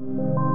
you. 0.00 0.47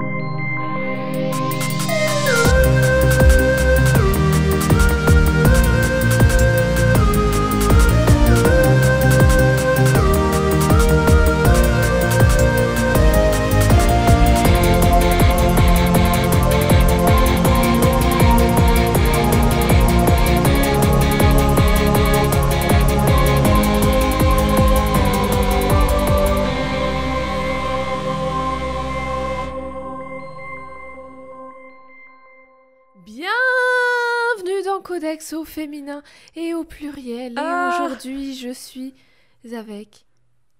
Je 38.43 38.51
suis 38.51 38.93
avec 39.53 40.05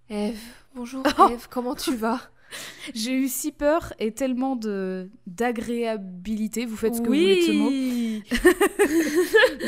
Eve. 0.09 0.39
Bonjour 0.73 1.03
Oh. 1.19 1.27
Eve, 1.29 1.47
comment 1.49 1.75
tu 1.75 1.93
vas? 1.95 2.21
J'ai 2.93 3.11
eu 3.11 3.27
si 3.27 3.51
peur 3.51 3.91
et 3.99 4.13
tellement 4.13 4.55
de 4.55 5.09
d'agréabilité. 5.27 6.65
Vous 6.65 6.77
faites 6.77 6.95
ce 6.95 7.01
que 7.01 7.07
vous 7.07 7.13
voulez 7.13 7.45
de. 7.45 8.21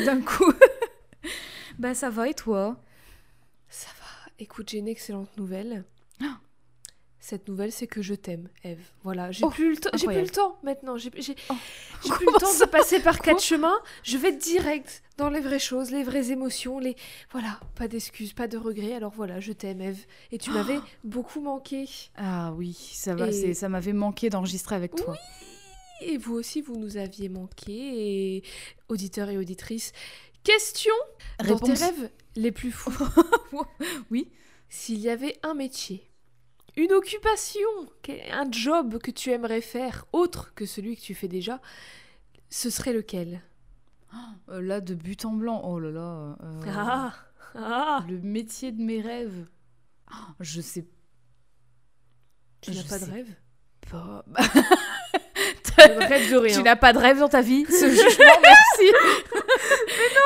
D'un 0.06 0.22
coup. 0.22 0.50
bah 1.78 1.94
ça 1.94 2.08
va 2.08 2.30
et 2.30 2.34
toi? 2.34 2.82
Ça 3.68 3.90
va. 4.00 4.06
Écoute, 4.38 4.70
j'ai 4.70 4.78
une 4.78 4.88
excellente 4.88 5.36
nouvelle. 5.36 5.84
Cette 7.28 7.48
nouvelle, 7.48 7.72
c'est 7.72 7.88
que 7.88 8.02
je 8.02 8.14
t'aime, 8.14 8.48
Eve. 8.62 8.78
Voilà, 9.02 9.32
j'ai 9.32 9.44
Oh, 9.44 9.50
plus 9.50 9.70
le 9.70 9.76
temps. 9.78 9.90
J'ai 9.94 10.06
plus 10.06 10.20
le 10.20 10.28
temps 10.28 10.60
maintenant. 10.62 10.96
J'ai 10.96 11.10
j'ai- 11.16 11.34
Oh, 11.50 11.54
plus 12.08 12.24
le 12.24 12.38
temps 12.38 12.56
de 12.64 12.70
passer 12.70 13.00
par 13.00 13.18
quatre 13.18 13.42
chemins. 13.42 13.76
Je 14.04 14.16
vais 14.16 14.30
direct 14.30 15.02
dans 15.16 15.28
les 15.28 15.40
vraies 15.40 15.58
choses, 15.58 15.90
les 15.90 16.04
vraies 16.04 16.30
émotions, 16.30 16.78
les 16.78 16.94
voilà, 17.32 17.58
pas 17.74 17.88
d'excuses, 17.88 18.32
pas 18.32 18.46
de 18.46 18.56
regrets. 18.56 18.92
Alors 18.94 19.10
voilà, 19.12 19.40
je 19.40 19.50
t'aime, 19.52 19.80
Eve. 19.80 20.06
Et 20.30 20.38
tu 20.38 20.50
m'avais 20.52 20.78
beaucoup 21.02 21.40
manqué. 21.40 21.88
Ah 22.16 22.52
oui, 22.56 22.74
ça 22.92 23.16
va. 23.16 23.26
Et- 23.28 23.54
Ça 23.54 23.68
m'avait 23.68 23.92
manqué 23.92 24.30
d'enregistrer 24.30 24.76
avec 24.76 24.94
toi. 24.94 25.16
Et 26.02 26.18
vous 26.18 26.34
aussi, 26.34 26.60
vous 26.60 26.76
nous 26.76 26.96
aviez 26.96 27.28
manqué, 27.28 27.72
et 28.36 28.42
auditeurs 28.88 29.30
et 29.30 29.36
auditrices. 29.36 29.92
Question 30.44 30.94
dans 31.40 31.58
tes 31.58 31.72
Réponse. 31.72 31.80
rêves 31.82 32.10
les 32.36 32.52
plus 32.52 32.70
fous. 32.70 32.92
Oui. 34.12 34.28
S'il 34.68 34.98
y 35.00 35.08
avait 35.08 35.36
un 35.42 35.54
métier, 35.54 36.05
une 36.76 36.92
occupation, 36.92 37.68
un 38.30 38.50
job 38.50 38.98
que 38.98 39.10
tu 39.10 39.30
aimerais 39.30 39.60
faire, 39.60 40.06
autre 40.12 40.52
que 40.54 40.66
celui 40.66 40.96
que 40.96 41.00
tu 41.02 41.14
fais 41.14 41.28
déjà, 41.28 41.60
ce 42.50 42.70
serait 42.70 42.92
lequel? 42.92 43.42
Euh, 44.48 44.60
là 44.62 44.80
de 44.80 44.94
but 44.94 45.24
en 45.24 45.32
blanc. 45.32 45.60
Oh 45.64 45.78
là 45.78 45.90
là. 45.90 46.36
euh, 46.42 46.62
Ah, 46.68 47.14
ah 47.54 48.04
Le 48.08 48.18
métier 48.20 48.72
de 48.72 48.80
mes 48.82 49.00
rêves. 49.00 49.46
Ah, 50.06 50.34
Je 50.40 50.60
sais 50.60 50.86
Tu 52.60 52.70
n'as 52.72 52.84
pas 52.84 52.98
de 52.98 53.04
rêve? 53.04 53.34
pas. 53.90 54.24
Ne 55.78 56.06
rêve 56.08 56.30
de 56.30 56.36
rien. 56.36 56.56
Tu 56.56 56.62
n'as 56.62 56.76
pas 56.76 56.92
de 56.92 56.98
rêve 56.98 57.18
dans 57.18 57.28
ta 57.28 57.40
vie 57.42 57.64
Ce 57.66 57.88
jugement, 57.88 58.40
merci. 58.42 58.92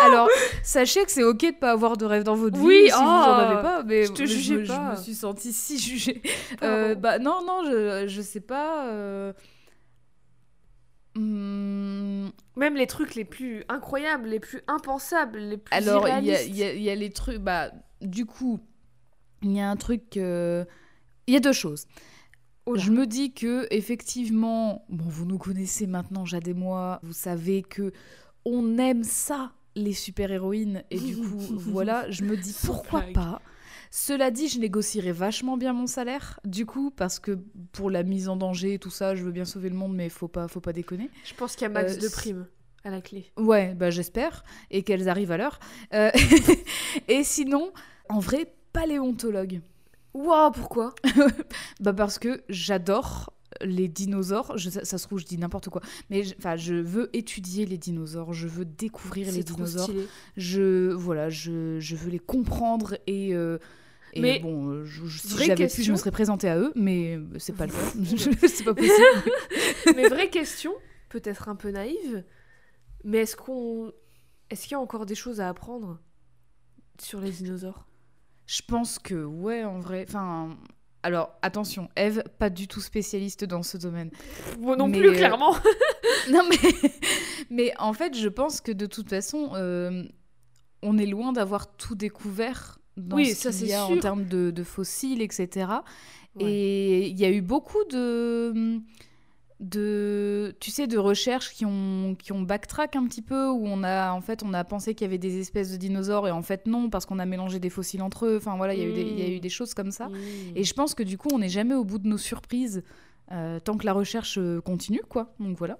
Alors, 0.04 0.28
sachez 0.62 1.04
que 1.04 1.10
c'est 1.10 1.22
ok 1.24 1.40
de 1.40 1.50
pas 1.58 1.70
avoir 1.72 1.96
de 1.96 2.04
rêve 2.04 2.22
dans 2.22 2.34
votre 2.36 2.58
Oui, 2.60 2.82
vie 2.84 2.90
si 2.90 2.92
vous 2.94 2.98
en 3.00 3.28
oh, 3.28 3.40
avez 3.40 3.62
pas. 3.62 3.82
Mais 3.84 4.04
je 4.06 4.12
te 4.12 4.22
mais 4.22 4.28
jugeais 4.28 4.64
pas. 4.64 4.92
Je 4.94 4.98
me 4.98 5.04
suis 5.04 5.14
sentie 5.14 5.52
si 5.52 5.78
jugée. 5.78 6.22
Euh, 6.62 6.94
bah 6.94 7.18
non, 7.18 7.42
non, 7.44 7.62
je, 7.66 8.04
je 8.06 8.22
sais 8.22 8.40
pas. 8.40 8.86
euh, 8.88 9.32
hmm, 11.16 12.28
Même 12.56 12.76
les 12.76 12.86
trucs 12.86 13.14
les 13.14 13.24
plus 13.24 13.64
incroyables, 13.68 14.28
les 14.28 14.40
plus 14.40 14.62
impensables, 14.68 15.38
les 15.38 15.56
plus 15.58 15.74
Alors, 15.74 16.08
y 16.08 16.28
y 16.30 16.62
il 16.62 16.82
y 16.82 16.90
a 16.90 16.94
les 16.94 17.10
trucs. 17.10 17.38
Bah, 17.38 17.70
du 18.00 18.26
coup, 18.26 18.60
il 19.42 19.56
y 19.56 19.60
a 19.60 19.68
un 19.68 19.76
truc. 19.76 20.16
euh, 20.16 20.64
Il 21.26 21.34
y 21.34 21.36
a 21.36 21.40
deux 21.40 21.52
choses. 21.52 21.86
Oh. 22.70 22.78
Je 22.78 22.90
me 22.90 23.06
dis 23.06 23.32
que 23.32 23.66
effectivement, 23.70 24.84
bon, 24.88 25.04
vous 25.08 25.26
nous 25.26 25.38
connaissez 25.38 25.86
maintenant, 25.86 26.24
Jade 26.24 26.46
et 26.46 26.54
moi, 26.54 27.00
vous 27.02 27.12
savez 27.12 27.62
que 27.62 27.92
on 28.44 28.78
aime 28.78 29.02
ça, 29.02 29.52
les 29.74 29.92
super-héroïnes, 29.92 30.84
et 30.90 30.98
du 30.98 31.16
coup, 31.16 31.38
voilà, 31.50 32.08
je 32.10 32.22
me 32.24 32.36
dis 32.36 32.54
pourquoi 32.64 33.02
pas? 33.12 33.42
Cela 33.90 34.30
dit, 34.30 34.46
je 34.46 34.60
négocierais 34.60 35.10
vachement 35.10 35.56
bien 35.56 35.72
mon 35.72 35.88
salaire, 35.88 36.38
du 36.44 36.64
coup, 36.64 36.92
parce 36.92 37.18
que 37.18 37.40
pour 37.72 37.90
la 37.90 38.04
mise 38.04 38.28
en 38.28 38.36
danger 38.36 38.74
et 38.74 38.78
tout 38.78 38.90
ça, 38.90 39.16
je 39.16 39.24
veux 39.24 39.32
bien 39.32 39.44
sauver 39.44 39.68
le 39.68 39.74
monde, 39.74 39.94
mais 39.96 40.08
faut 40.08 40.28
pas, 40.28 40.46
faut 40.46 40.60
pas 40.60 40.72
déconner. 40.72 41.10
Je 41.24 41.34
pense 41.34 41.56
qu'il 41.56 41.62
y 41.62 41.66
a 41.66 41.70
max 41.70 41.96
Euh, 41.96 42.00
de 42.00 42.08
primes 42.08 42.46
à 42.84 42.90
la 42.90 43.00
clé. 43.00 43.32
Ouais, 43.36 43.74
bah 43.74 43.90
j'espère, 43.90 44.44
et 44.70 44.84
qu'elles 44.84 45.08
arrivent 45.08 45.32
à 45.32 45.36
l'heure. 45.36 45.58
Euh, 45.92 46.10
et 47.08 47.24
sinon, 47.24 47.72
en 48.08 48.20
vrai, 48.20 48.54
paléontologue. 48.72 49.60
Waouh, 50.14 50.50
pourquoi? 50.52 50.94
Bah 51.80 51.92
parce 51.92 52.18
que 52.18 52.42
j'adore 52.48 53.32
les 53.62 53.88
dinosaures. 53.88 54.56
Je, 54.58 54.70
ça, 54.70 54.84
ça 54.84 54.98
se 54.98 55.06
trouve, 55.06 55.18
je 55.18 55.26
dis 55.26 55.38
n'importe 55.38 55.68
quoi. 55.70 55.82
Mais 56.08 56.22
je- 56.24 56.34
enfin, 56.38 56.56
je 56.56 56.74
veux 56.74 57.10
étudier 57.16 57.66
les 57.66 57.78
dinosaures. 57.78 58.32
Je 58.32 58.46
veux 58.48 58.64
découvrir 58.64 59.30
les 59.32 59.44
trop 59.44 59.56
dinosaures. 59.56 59.84
stylé. 59.84 60.06
Je 60.36 60.92
voilà, 60.92 61.28
je, 61.30 61.78
je 61.80 61.96
veux 61.96 62.10
les 62.10 62.18
comprendre 62.18 62.96
et. 63.06 63.34
euh, 63.34 63.58
et 64.12 64.20
Mais, 64.20 64.40
bon, 64.40 64.84
je- 64.84 65.06
je- 65.06 65.18
si 65.20 65.44
j'avais 65.44 65.68
pu, 65.68 65.82
je 65.84 65.92
me 65.92 65.96
serais 65.96 66.10
présentée 66.10 66.48
à 66.48 66.58
eux, 66.58 66.72
mais 66.74 67.18
c'est 67.38 67.54
pas 67.54 67.66
le 67.66 67.72
cas. 67.72 67.78
C'est 68.48 68.64
pas 68.64 68.74
possible. 68.74 69.94
mais 69.94 70.08
vraie 70.08 70.30
question, 70.30 70.72
peut-être 71.10 71.48
un 71.48 71.54
peu 71.54 71.70
naïve, 71.70 72.24
mais 73.04 73.18
est-ce 73.18 73.36
qu'on, 73.36 73.92
est-ce 74.50 74.62
qu'il 74.64 74.72
y 74.72 74.74
a 74.74 74.80
encore 74.80 75.06
des 75.06 75.14
choses 75.14 75.40
à 75.40 75.48
apprendre 75.48 76.00
sur 77.00 77.20
les 77.20 77.30
dinosaures? 77.30 77.86
Je 78.50 78.62
pense 78.66 78.98
que 78.98 79.14
ouais, 79.24 79.62
en 79.62 79.78
vrai. 79.78 80.04
Enfin, 80.08 80.56
alors 81.04 81.38
attention, 81.40 81.88
Eve, 81.94 82.24
pas 82.40 82.50
du 82.50 82.66
tout 82.66 82.80
spécialiste 82.80 83.44
dans 83.44 83.62
ce 83.62 83.76
domaine. 83.76 84.10
Moi 84.58 84.74
non 84.74 84.88
Mais, 84.88 84.98
plus, 84.98 85.10
euh, 85.10 85.14
clairement. 85.14 85.54
Non 86.30 86.42
mais, 86.50 86.90
mais 87.48 87.72
en 87.78 87.92
fait, 87.92 88.16
je 88.16 88.28
pense 88.28 88.60
que 88.60 88.72
de 88.72 88.86
toute 88.86 89.08
façon, 89.08 89.52
euh, 89.54 90.02
on 90.82 90.98
est 90.98 91.06
loin 91.06 91.32
d'avoir 91.32 91.76
tout 91.76 91.94
découvert 91.94 92.78
dans 92.96 93.16
Oui, 93.16 93.34
ce 93.34 93.48
qu'il 93.50 93.68
y 93.68 93.72
a 93.72 93.86
en 93.86 93.96
termes 93.98 94.26
de, 94.26 94.50
de 94.50 94.64
fossiles, 94.64 95.22
etc. 95.22 95.68
Ouais. 96.34 96.44
Et 96.44 97.06
il 97.08 97.18
y 97.18 97.24
a 97.24 97.30
eu 97.30 97.40
beaucoup 97.40 97.84
de, 97.84 98.80
de, 99.60 100.56
tu 100.58 100.70
sais, 100.70 100.86
de 100.86 100.96
recherches 100.98 101.52
qui 101.52 101.66
ont, 101.66 102.16
qui 102.18 102.32
ont 102.32 102.40
backtrack 102.40 102.96
un 102.96 103.06
petit 103.06 103.20
peu, 103.22 103.48
où 103.48 103.66
on 103.66 103.82
a, 103.84 104.10
en 104.12 104.20
fait, 104.22 104.42
on 104.42 104.54
a 104.54 104.64
pensé 104.64 104.94
qu'il 104.94 105.04
y 105.04 105.08
avait 105.08 105.18
des 105.18 105.38
espèces 105.38 105.70
de 105.70 105.76
dinosaures, 105.76 106.26
et 106.26 106.30
en 106.30 106.42
fait 106.42 106.66
non, 106.66 106.88
parce 106.90 107.04
qu'on 107.06 107.18
a 107.18 107.26
mélangé 107.26 107.58
des 107.58 107.68
fossiles 107.70 108.00
entre 108.02 108.26
eux. 108.26 108.36
Enfin 108.38 108.56
voilà, 108.56 108.72
il 108.74 108.80
y, 108.80 108.82
a 108.82 108.86
eu 108.86 108.92
des- 108.94 109.02
il 109.02 109.18
y 109.18 109.22
a 109.22 109.28
eu 109.28 109.36
Mm. 109.36 109.40
des 109.40 109.48
choses 109.50 109.74
comme 109.74 109.90
ça. 109.90 110.08
Mmh. 110.08 110.16
Et 110.56 110.64
je 110.64 110.72
pense 110.74 110.94
que 110.94 111.02
du 111.02 111.18
coup, 111.18 111.28
on 111.32 111.38
n'est 111.38 111.48
jamais 111.50 111.74
au 111.74 111.84
bout 111.84 111.98
de 111.98 112.08
nos 112.08 112.18
surprises. 112.18 112.82
euh, 113.32 113.60
tant 113.60 113.76
que 113.78 113.86
la 113.86 113.92
recherche 113.92 114.38
euh, 114.38 114.60
continue, 114.60 115.02
quoi. 115.08 115.32
Donc 115.38 115.56
voilà. 115.56 115.78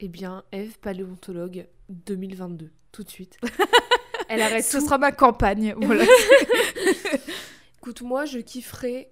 Eh 0.00 0.08
bien, 0.08 0.44
Eve, 0.52 0.78
paléontologue 0.78 1.66
2022, 1.88 2.70
tout 2.92 3.02
de 3.02 3.08
suite. 3.08 3.38
Elle 4.28 4.42
arrête 4.42 4.62
Ce 4.62 4.76
tout. 4.76 4.84
sera 4.84 4.98
ma 4.98 5.10
campagne. 5.10 5.74
Voilà. 5.80 6.04
Écoute, 7.78 8.02
moi, 8.02 8.24
je 8.26 8.38
kifferais 8.40 9.10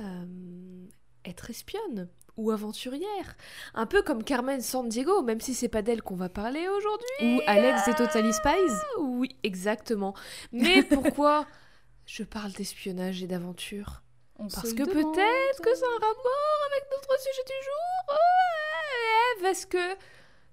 euh, 0.00 0.84
être 1.24 1.50
espionne 1.50 2.08
ou 2.40 2.50
aventurière. 2.50 3.36
Un 3.74 3.86
peu 3.86 4.02
comme 4.02 4.24
Carmen 4.24 4.60
Sandiego, 4.60 5.22
même 5.22 5.40
si 5.40 5.54
c'est 5.54 5.68
pas 5.68 5.82
d'elle 5.82 6.02
qu'on 6.02 6.16
va 6.16 6.28
parler 6.28 6.66
aujourd'hui. 6.68 7.36
Ou 7.36 7.40
Alex 7.46 7.84
des 7.84 7.94
Totally 7.94 8.32
Spies. 8.32 8.74
Oui, 8.98 9.36
exactement. 9.42 10.14
Mais 10.52 10.82
pourquoi 10.90 11.46
je 12.06 12.22
parle 12.22 12.52
d'espionnage 12.52 13.22
et 13.22 13.26
d'aventure? 13.26 14.02
On 14.38 14.48
Parce 14.48 14.72
que 14.72 14.84
peut-être 14.84 15.60
que 15.62 15.74
c'est 15.74 15.84
un 15.84 16.06
rapport 16.06 16.60
avec 16.72 16.84
notre 16.90 17.20
sujet 17.20 17.44
du 17.46 17.64
jour. 17.64 18.16
Eve, 19.38 19.44
est-ce 19.46 19.66
que 19.66 19.96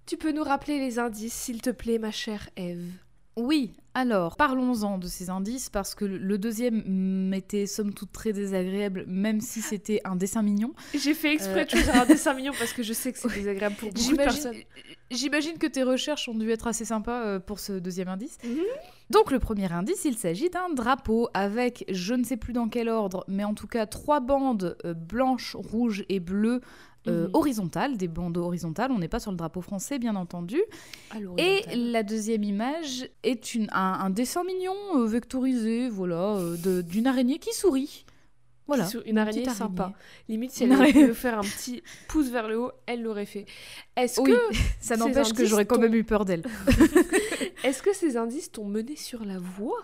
tu 0.06 0.18
peux 0.18 0.32
nous 0.32 0.44
rappeler 0.44 0.78
les 0.80 1.00
indices, 1.00 1.34
s'il 1.34 1.62
te 1.62 1.70
plaît, 1.70 1.98
ma 1.98 2.12
chère 2.12 2.50
Eve? 2.58 2.92
Oui, 3.38 3.78
alors 4.00 4.36
parlons-en 4.38 5.00
de 5.00 5.08
ces 5.08 5.32
indices 5.32 5.70
parce 5.72 5.96
que 5.96 6.06
le 6.06 6.38
deuxième 6.38 6.84
m'était 6.86 7.66
somme 7.66 7.96
toute 7.96 8.12
très 8.12 8.32
désagréable, 8.32 9.06
même 9.08 9.42
si 9.42 9.60
c'était 9.62 10.02
un 10.04 10.16
dessin 10.16 10.44
mignon. 10.44 10.74
J'ai 10.94 11.16
fait 11.16 11.34
exprès 11.34 11.62
Euh. 11.62 11.66
de 11.66 11.70
choisir 11.72 11.96
un 11.96 12.06
dessin 12.14 12.36
mignon 12.36 12.54
parce 12.60 12.74
que 12.74 12.84
je 12.84 12.94
sais 12.94 13.12
que 13.12 13.18
c'est 13.18 13.34
désagréable 13.34 13.76
pour 13.76 13.90
beaucoup 13.90 13.98
de 14.00 14.04
J'imagine 14.04 14.42
personnes. 14.44 14.62
j'imagine 15.10 15.58
que 15.58 15.66
tes 15.66 15.82
recherches 15.82 16.30
ont 16.30 16.36
dû 16.36 16.50
être 16.52 16.68
assez 16.68 16.86
sympas 16.86 17.24
euh, 17.26 17.40
pour 17.40 17.60
ce 17.60 17.74
deuxième 17.74 18.08
indice. 18.10 18.38
Mhm. 18.44 18.62
Donc 19.10 19.32
le 19.32 19.40
premier 19.40 19.72
indice, 19.72 20.06
il 20.06 20.16
s'agit 20.18 20.50
d'un 20.52 20.70
drapeau 20.76 21.30
avec, 21.34 21.84
je 21.90 22.14
ne 22.14 22.24
sais 22.24 22.38
plus 22.38 22.54
dans 22.54 22.68
quel 22.70 22.90
ordre, 22.90 23.24
mais 23.28 23.46
en 23.46 23.54
tout 23.56 23.68
cas 23.68 23.88
trois 23.88 24.20
bandes 24.20 24.78
euh, 24.86 24.94
blanches, 24.94 25.56
rouges 25.56 26.06
et 26.10 26.20
bleues 26.20 26.62
euh, 27.08 27.26
Mhm. 27.28 27.30
horizontales, 27.34 27.98
des 27.98 28.08
bandes 28.08 28.38
horizontales. 28.38 28.92
On 28.92 29.00
n'est 29.00 29.08
pas 29.08 29.20
sur 29.20 29.32
le 29.32 29.38
drapeau 29.38 29.62
français, 29.62 30.00
bien 30.00 30.16
entendu. 30.16 30.62
Et 31.38 31.64
la 31.76 32.04
deuxième 32.04 32.44
image 32.44 33.10
est 33.24 33.54
une, 33.56 33.68
un, 33.72 34.00
un 34.02 34.10
dessin 34.10 34.44
mignon 34.44 34.76
euh, 34.96 35.06
vectorisé, 35.06 35.90
voilà, 35.90 36.36
euh, 36.38 36.82
d'une 36.82 37.08
araignée 37.08 37.40
qui 37.40 37.54
sourit. 37.54 38.06
Voilà. 38.68 38.86
Une 39.06 39.18
araignée 39.18 39.44
petite 39.44 39.56
sympa. 39.56 39.84
araignée. 39.84 39.98
Limite, 40.28 40.52
si 40.52 40.66
elle 40.66 40.74
avait 40.74 40.92
pu 40.92 41.14
faire 41.14 41.38
un 41.40 41.42
petit 41.44 41.82
pouce 42.10 42.28
vers 42.30 42.50
le 42.50 42.60
haut, 42.60 42.72
elle 42.86 43.02
l'aurait 43.02 43.26
fait. 43.26 43.46
Est-ce 43.96 44.20
Oui, 44.20 44.32
que, 44.32 44.56
ça 44.82 44.98
n'empêche 44.98 45.32
que 45.32 45.46
j'aurais 45.46 45.66
quand 45.66 45.80
même 45.80 45.96
eu 45.96 46.04
peur 46.04 46.26
d'elle. 46.26 46.44
est-ce 47.64 47.82
que 47.82 47.94
ces 47.94 48.18
indices 48.18 48.52
t'ont 48.52 48.66
mené 48.66 48.98
sur 48.98 49.24
la 49.24 49.38
voie 49.40 49.82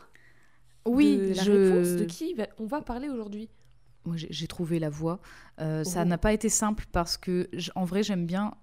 Oui, 0.85 1.15
de 1.15 1.33
la 1.33 1.43
je... 1.43 1.51
réponse 1.51 1.87
de 1.99 2.03
qui 2.03 2.35
on 2.59 2.65
va 2.65 2.81
parler 2.81 3.07
aujourd'hui? 3.07 3.47
Moi, 4.05 4.15
j'ai 4.17 4.47
trouvé 4.47 4.79
la 4.79 4.89
voie. 4.89 5.19
Euh, 5.61 5.83
Ça 5.83 6.01
Oh. 6.01 6.05
n'a 6.05 6.17
pas 6.17 6.33
été 6.33 6.49
simple 6.49 6.85
parce 6.91 7.17
que, 7.17 7.49
en 7.75 7.85
vrai, 7.85 8.03
j'aime 8.03 8.25
bien 8.25 8.53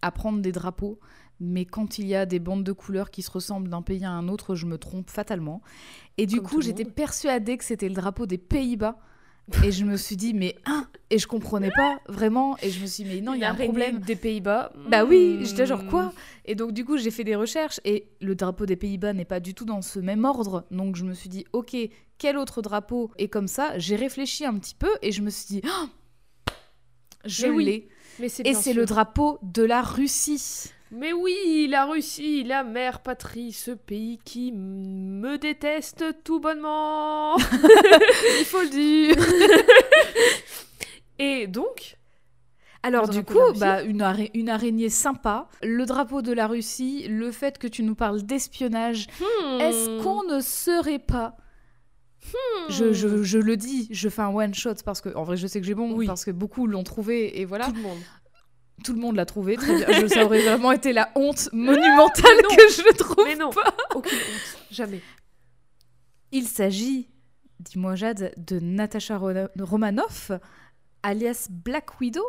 apprendre 0.00 0.40
des 0.40 0.52
drapeaux. 0.52 0.98
Mais 1.40 1.64
quand 1.64 1.98
il 1.98 2.06
y 2.06 2.14
a 2.14 2.24
des 2.24 2.38
bandes 2.38 2.62
de 2.64 2.72
couleurs 2.72 3.10
qui 3.10 3.20
se 3.22 3.30
ressemblent 3.30 3.68
d'un 3.68 3.82
pays 3.82 4.04
à 4.04 4.10
un 4.10 4.28
autre, 4.28 4.54
je 4.54 4.64
me 4.66 4.78
trompe 4.78 5.10
fatalement. 5.10 5.60
Et 6.16 6.26
du 6.26 6.36
Comme 6.36 6.46
coup, 6.46 6.60
j'étais 6.62 6.84
persuadée 6.84 7.56
que 7.58 7.64
c'était 7.64 7.88
le 7.88 7.94
drapeau 7.94 8.26
des 8.26 8.38
Pays-Bas. 8.38 8.98
Et 9.64 9.72
je 9.72 9.84
me 9.84 9.96
suis 9.96 10.16
dit, 10.16 10.34
mais 10.34 10.56
hein 10.66 10.86
Et 11.10 11.18
je 11.18 11.26
comprenais 11.26 11.70
pas 11.76 11.98
vraiment. 12.08 12.56
Et 12.62 12.70
je 12.70 12.80
me 12.80 12.86
suis 12.86 13.04
dit, 13.04 13.10
mais 13.14 13.20
non, 13.20 13.34
il 13.34 13.40
y 13.40 13.44
a 13.44 13.50
un 13.50 13.54
problème. 13.54 13.98
des 13.98 14.16
Pays-Bas. 14.16 14.72
Bah 14.88 15.04
oui, 15.04 15.36
Hmm. 15.40 15.44
j'étais 15.44 15.66
genre 15.66 15.86
quoi? 15.86 16.12
Et 16.44 16.54
donc 16.54 16.72
du 16.72 16.84
coup 16.84 16.96
j'ai 16.96 17.10
fait 17.10 17.24
des 17.24 17.36
recherches 17.36 17.80
et 17.84 18.08
le 18.20 18.34
drapeau 18.34 18.66
des 18.66 18.76
Pays-Bas 18.76 19.12
n'est 19.12 19.24
pas 19.24 19.40
du 19.40 19.54
tout 19.54 19.64
dans 19.64 19.82
ce 19.82 19.98
même 20.00 20.24
ordre. 20.24 20.64
Donc 20.70 20.96
je 20.96 21.04
me 21.04 21.12
suis 21.14 21.28
dit 21.28 21.44
ok, 21.52 21.76
quel 22.18 22.36
autre 22.38 22.62
drapeau? 22.62 23.10
Est 23.18 23.28
comme 23.28 23.48
ça 23.48 23.78
J'ai 23.78 23.96
réfléchi 23.96 24.44
un 24.46 24.54
petit 24.58 24.74
peu 24.74 24.90
et 25.02 25.12
je 25.12 25.22
me 25.22 25.30
suis 25.30 25.46
dit 25.46 25.62
oh, 25.64 25.86
je 27.24 27.46
oui, 27.48 27.64
l'ai. 27.64 27.88
C'est 28.28 28.46
Et 28.46 28.54
c'est 28.54 28.72
le 28.74 28.84
drapeau 28.84 29.38
de 29.42 29.62
la 29.62 29.82
Russie. 29.82 30.70
Mais 30.94 31.12
oui, 31.14 31.68
la 31.70 31.86
Russie, 31.86 32.44
la 32.44 32.62
mère 32.64 33.00
patrie, 33.00 33.52
ce 33.52 33.70
pays 33.70 34.18
qui 34.24 34.52
me 34.52 35.38
déteste 35.38 36.04
tout 36.22 36.38
bonnement. 36.38 37.36
Il 38.38 38.44
faut 38.44 38.60
le 38.60 38.68
dire. 38.68 39.16
Et 41.18 41.46
donc, 41.46 41.96
Alors 42.82 43.08
du 43.08 43.24
coup, 43.24 43.38
bah, 43.58 43.82
une, 43.82 44.02
ara- 44.02 44.28
une 44.34 44.50
araignée 44.50 44.90
sympa, 44.90 45.48
le 45.62 45.86
drapeau 45.86 46.20
de 46.20 46.32
la 46.32 46.46
Russie, 46.46 47.06
le 47.08 47.30
fait 47.32 47.56
que 47.58 47.66
tu 47.68 47.82
nous 47.82 47.94
parles 47.94 48.22
d'espionnage, 48.22 49.06
hmm, 49.20 49.60
est-ce 49.60 50.02
qu'on 50.02 50.24
ne 50.24 50.40
serait 50.40 50.98
pas 50.98 51.36
je, 52.68 52.92
je- 52.92 53.22
je 53.22 53.38
le 53.38 53.56
dis, 53.56 53.88
je 53.90 54.08
fais 54.08 54.22
un 54.22 54.28
one 54.28 54.54
shot 54.54 54.74
parce 54.84 55.00
que 55.00 55.08
en 55.16 55.24
vrai 55.24 55.36
je 55.36 55.48
sais 55.48 55.60
que 55.60 55.66
j'ai 55.66 55.74
bon 55.74 55.92
Oui. 55.92 56.06
parce 56.06 56.24
que 56.24 56.30
beaucoup 56.30 56.68
l'ont 56.68 56.84
trouvé 56.84 57.40
et 57.40 57.44
voilà 57.44 57.66
tout 57.66 57.74
le 57.74 57.80
monde 57.82 57.98
tout 58.82 58.92
le 58.92 59.00
monde 59.00 59.16
l'a 59.16 59.26
trouvé 59.26 59.56
très 59.56 59.76
bien. 59.76 59.86
Je, 60.00 60.06
ça 60.06 60.24
aurait 60.24 60.42
vraiment 60.42 60.72
été 60.72 60.92
la 60.92 61.10
honte 61.14 61.48
monumentale 61.52 62.42
que 62.42 62.62
je 62.70 62.94
trouve. 62.96 63.24
Mais 63.24 63.36
non, 63.36 63.50
aucune 63.94 64.18
honte, 64.18 64.58
jamais. 64.70 65.00
Il 66.32 66.46
s'agit, 66.48 67.08
dis-moi 67.60 67.94
Jade, 67.94 68.32
de 68.36 68.58
Natasha 68.60 69.18
Ro- 69.18 69.48
Romanoff, 69.58 70.32
alias 71.02 71.48
Black 71.50 72.00
Widow. 72.00 72.24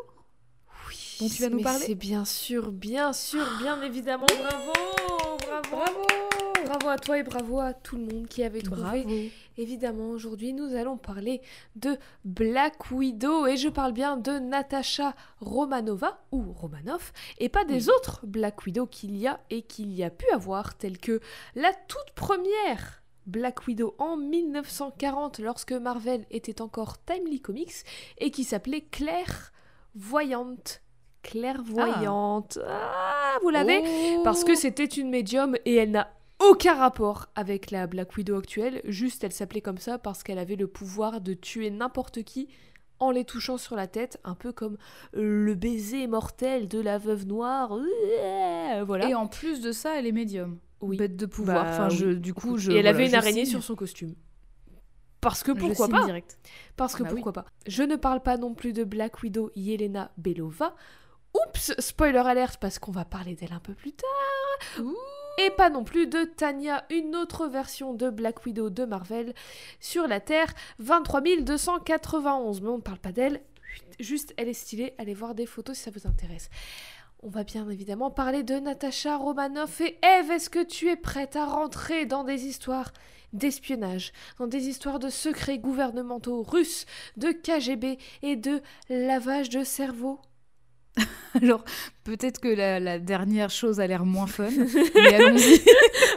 Oui, 0.89 0.97
Dont 1.21 1.29
tu 1.29 1.41
vas 1.43 1.49
nous 1.49 1.61
parler 1.61 1.85
C'est 1.85 1.95
bien 1.95 2.25
sûr, 2.25 2.71
bien 2.71 3.13
sûr, 3.13 3.45
bien 3.61 3.81
évidemment. 3.81 4.25
Bravo, 4.25 4.71
bravo, 5.47 5.67
Bravo 5.71 6.01
bravo 6.63 6.89
à 6.89 6.97
toi 6.97 7.17
et 7.17 7.23
bravo 7.23 7.59
à 7.59 7.73
tout 7.73 7.97
le 7.97 8.05
monde 8.05 8.27
qui 8.27 8.43
avait 8.43 8.61
trouvé. 8.61 8.81
Bravo. 8.81 9.09
Évidemment, 9.57 10.09
aujourd'hui, 10.09 10.53
nous 10.53 10.75
allons 10.75 10.97
parler 10.97 11.41
de 11.75 11.97
Black 12.25 12.91
Widow 12.91 13.45
et 13.47 13.57
je 13.57 13.69
parle 13.69 13.93
bien 13.93 14.17
de 14.17 14.39
Natasha 14.39 15.15
Romanova 15.39 16.23
ou 16.31 16.51
Romanoff 16.53 17.13
et 17.37 17.49
pas 17.49 17.65
des 17.65 17.89
autres 17.89 18.21
Black 18.25 18.65
Widow 18.65 18.87
qu'il 18.87 19.15
y 19.17 19.27
a 19.27 19.39
et 19.49 19.61
qu'il 19.61 19.93
y 19.93 20.03
a 20.03 20.09
pu 20.09 20.25
avoir, 20.31 20.75
telles 20.75 20.97
que 20.97 21.19
la 21.55 21.71
toute 21.87 22.11
première 22.15 23.03
Black 23.25 23.67
Widow 23.67 23.95
en 23.99 24.17
1940 24.17 25.39
lorsque 25.39 25.71
Marvel 25.71 26.25
était 26.31 26.61
encore 26.61 26.97
Timely 27.05 27.39
Comics 27.41 27.85
et 28.17 28.31
qui 28.31 28.43
s'appelait 28.43 28.81
Claire 28.81 29.53
Voyante. 29.95 30.81
Clairvoyante. 31.21 32.59
Ah, 32.67 33.37
vous 33.41 33.49
l'avez? 33.49 33.81
Oh. 33.83 34.21
parce 34.23 34.43
que 34.43 34.55
c'était 34.55 34.83
une 34.83 35.09
médium 35.09 35.55
et 35.63 35.75
elle 35.75 35.91
n'a 35.91 36.11
aucun 36.39 36.75
rapport 36.75 37.27
avec 37.35 37.71
la 37.71 37.87
Black 37.87 38.15
Widow 38.17 38.37
actuelle, 38.37 38.81
juste 38.85 39.23
elle 39.23 39.31
s'appelait 39.31 39.61
comme 39.61 39.77
ça 39.77 39.97
parce 39.97 40.23
qu'elle 40.23 40.39
avait 40.39 40.55
le 40.55 40.67
pouvoir 40.67 41.21
de 41.21 41.33
tuer 41.33 41.69
n'importe 41.69 42.23
qui 42.23 42.47
en 42.99 43.11
les 43.11 43.25
touchant 43.25 43.57
sur 43.57 43.75
la 43.75 43.87
tête, 43.87 44.19
un 44.23 44.35
peu 44.35 44.51
comme 44.53 44.77
le 45.13 45.55
baiser 45.55 46.07
mortel 46.07 46.67
de 46.67 46.79
la 46.79 46.97
veuve 46.97 47.25
noire. 47.25 47.73
Euh, 47.73 48.83
Voilà. 48.85 49.09
Et 49.09 49.15
en 49.15 49.27
plus 49.27 49.61
de 49.61 49.71
ça, 49.71 49.97
elle 49.99 50.07
est 50.07 50.11
médium. 50.11 50.59
Oui. 50.81 50.97
Bête 50.97 51.15
de 51.15 51.25
pouvoir. 51.25 51.63
Bah, 51.63 51.69
enfin, 51.71 51.89
je, 51.89 52.07
oui. 52.07 52.17
du 52.19 52.33
coup, 52.33 52.57
je. 52.57 52.71
et 52.71 52.75
elle 52.75 52.81
voilà, 52.83 52.89
avait 52.97 53.07
une 53.07 53.15
araignée 53.15 53.45
signe. 53.45 53.51
sur 53.55 53.63
son 53.63 53.75
costume. 53.75 54.15
Parce 55.21 55.43
que 55.43 55.53
pourquoi 55.53 55.87
pas 55.87 56.03
direct. 56.05 56.37
Parce 56.75 56.95
que 56.95 57.03
Bah 57.03 57.09
oui. 57.09 57.15
pourquoi 57.15 57.33
pas 57.33 57.45
Je 57.65 57.83
ne 57.83 57.95
parle 57.95 58.21
pas 58.21 58.35
non 58.37 58.53
plus 58.53 58.73
de 58.73 58.83
Black 58.83 59.21
Widow 59.23 59.51
Yelena 59.55 60.11
Belova. 60.17 60.75
Oups, 61.33 61.73
spoiler 61.79 62.17
alert 62.19 62.57
parce 62.59 62.77
qu'on 62.79 62.91
va 62.91 63.05
parler 63.05 63.33
d'elle 63.35 63.53
un 63.53 63.59
peu 63.59 63.73
plus 63.73 63.93
tard. 63.93 64.83
Ouh. 64.83 64.93
Et 65.39 65.49
pas 65.49 65.71
non 65.71 65.83
plus 65.83 66.05
de 66.05 66.25
Tanya, 66.25 66.85
une 66.91 67.15
autre 67.15 67.47
version 67.47 67.93
de 67.93 68.11
Black 68.11 68.45
Widow 68.45 68.69
de 68.69 68.85
Marvel 68.85 69.33
sur 69.79 70.07
la 70.07 70.19
Terre 70.19 70.53
23 70.77 71.21
291. 71.41 72.61
Mais 72.61 72.69
on 72.69 72.77
ne 72.77 72.81
parle 72.81 72.99
pas 72.99 73.11
d'elle, 73.11 73.41
juste 73.99 74.33
elle 74.37 74.47
est 74.47 74.53
stylée, 74.53 74.93
allez 74.99 75.15
voir 75.15 75.33
des 75.33 75.47
photos 75.47 75.75
si 75.75 75.83
ça 75.83 75.91
vous 75.91 76.07
intéresse. 76.07 76.49
On 77.23 77.29
va 77.29 77.43
bien 77.43 77.67
évidemment 77.69 78.11
parler 78.11 78.43
de 78.43 78.55
Natasha 78.55 79.17
Romanoff 79.17 79.81
et 79.81 79.97
Eve. 80.03 80.29
Est-ce 80.29 80.49
que 80.51 80.63
tu 80.63 80.89
es 80.89 80.95
prête 80.95 81.35
à 81.35 81.45
rentrer 81.45 82.05
dans 82.05 82.23
des 82.23 82.45
histoires 82.45 82.93
d'espionnage, 83.31 84.11
dans 84.37 84.47
des 84.47 84.67
histoires 84.67 84.99
de 84.99 85.09
secrets 85.09 85.57
gouvernementaux 85.57 86.43
russes, 86.43 86.85
de 87.17 87.31
KGB 87.31 87.97
et 88.21 88.35
de 88.35 88.61
lavage 88.89 89.49
de 89.49 89.63
cerveau? 89.63 90.19
Alors, 91.41 91.63
peut-être 92.03 92.39
que 92.39 92.47
la, 92.47 92.79
la 92.79 92.99
dernière 92.99 93.49
chose 93.49 93.79
a 93.79 93.87
l'air 93.87 94.05
moins 94.05 94.27
fun, 94.27 94.49
mais 94.95 95.13
allons-y. 95.15 95.61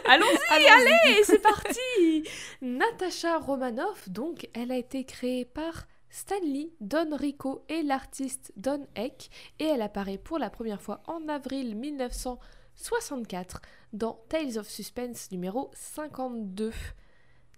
Allons-y, 0.05 0.67
allez, 0.67 1.23
c'est 1.23 1.41
parti 1.41 2.23
Natasha 2.61 3.37
Romanoff, 3.39 4.09
donc, 4.09 4.47
elle 4.53 4.71
a 4.71 4.77
été 4.77 5.03
créée 5.03 5.45
par 5.45 5.87
Stanley, 6.09 6.69
Don 6.79 7.15
Rico 7.15 7.65
et 7.69 7.83
l'artiste 7.83 8.53
Don 8.55 8.85
Eck, 8.95 9.29
et 9.59 9.65
elle 9.65 9.81
apparaît 9.81 10.17
pour 10.17 10.39
la 10.39 10.49
première 10.49 10.81
fois 10.81 11.01
en 11.07 11.27
avril 11.27 11.75
1964 11.75 13.61
dans 13.93 14.23
Tales 14.29 14.57
of 14.57 14.69
Suspense 14.69 15.31
numéro 15.31 15.71
52. 15.73 16.71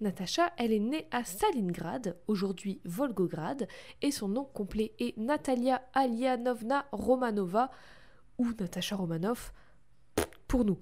Natasha, 0.02 0.52
elle 0.58 0.72
est 0.72 0.80
née 0.80 1.08
à 1.12 1.24
Stalingrad, 1.24 2.18
aujourd'hui 2.28 2.80
Volgograd, 2.86 3.68
et 4.02 4.12
son 4.12 4.28
nom 4.30 4.46
complet 4.46 4.94
est 5.00 5.18
Natalia 5.18 5.82
Alianovna 5.94 6.86
Romanova, 6.92 7.70
ou 8.38 8.48
Natasha 8.60 8.96
Romanoff, 8.96 9.54
pour 10.48 10.64
nous. 10.66 10.78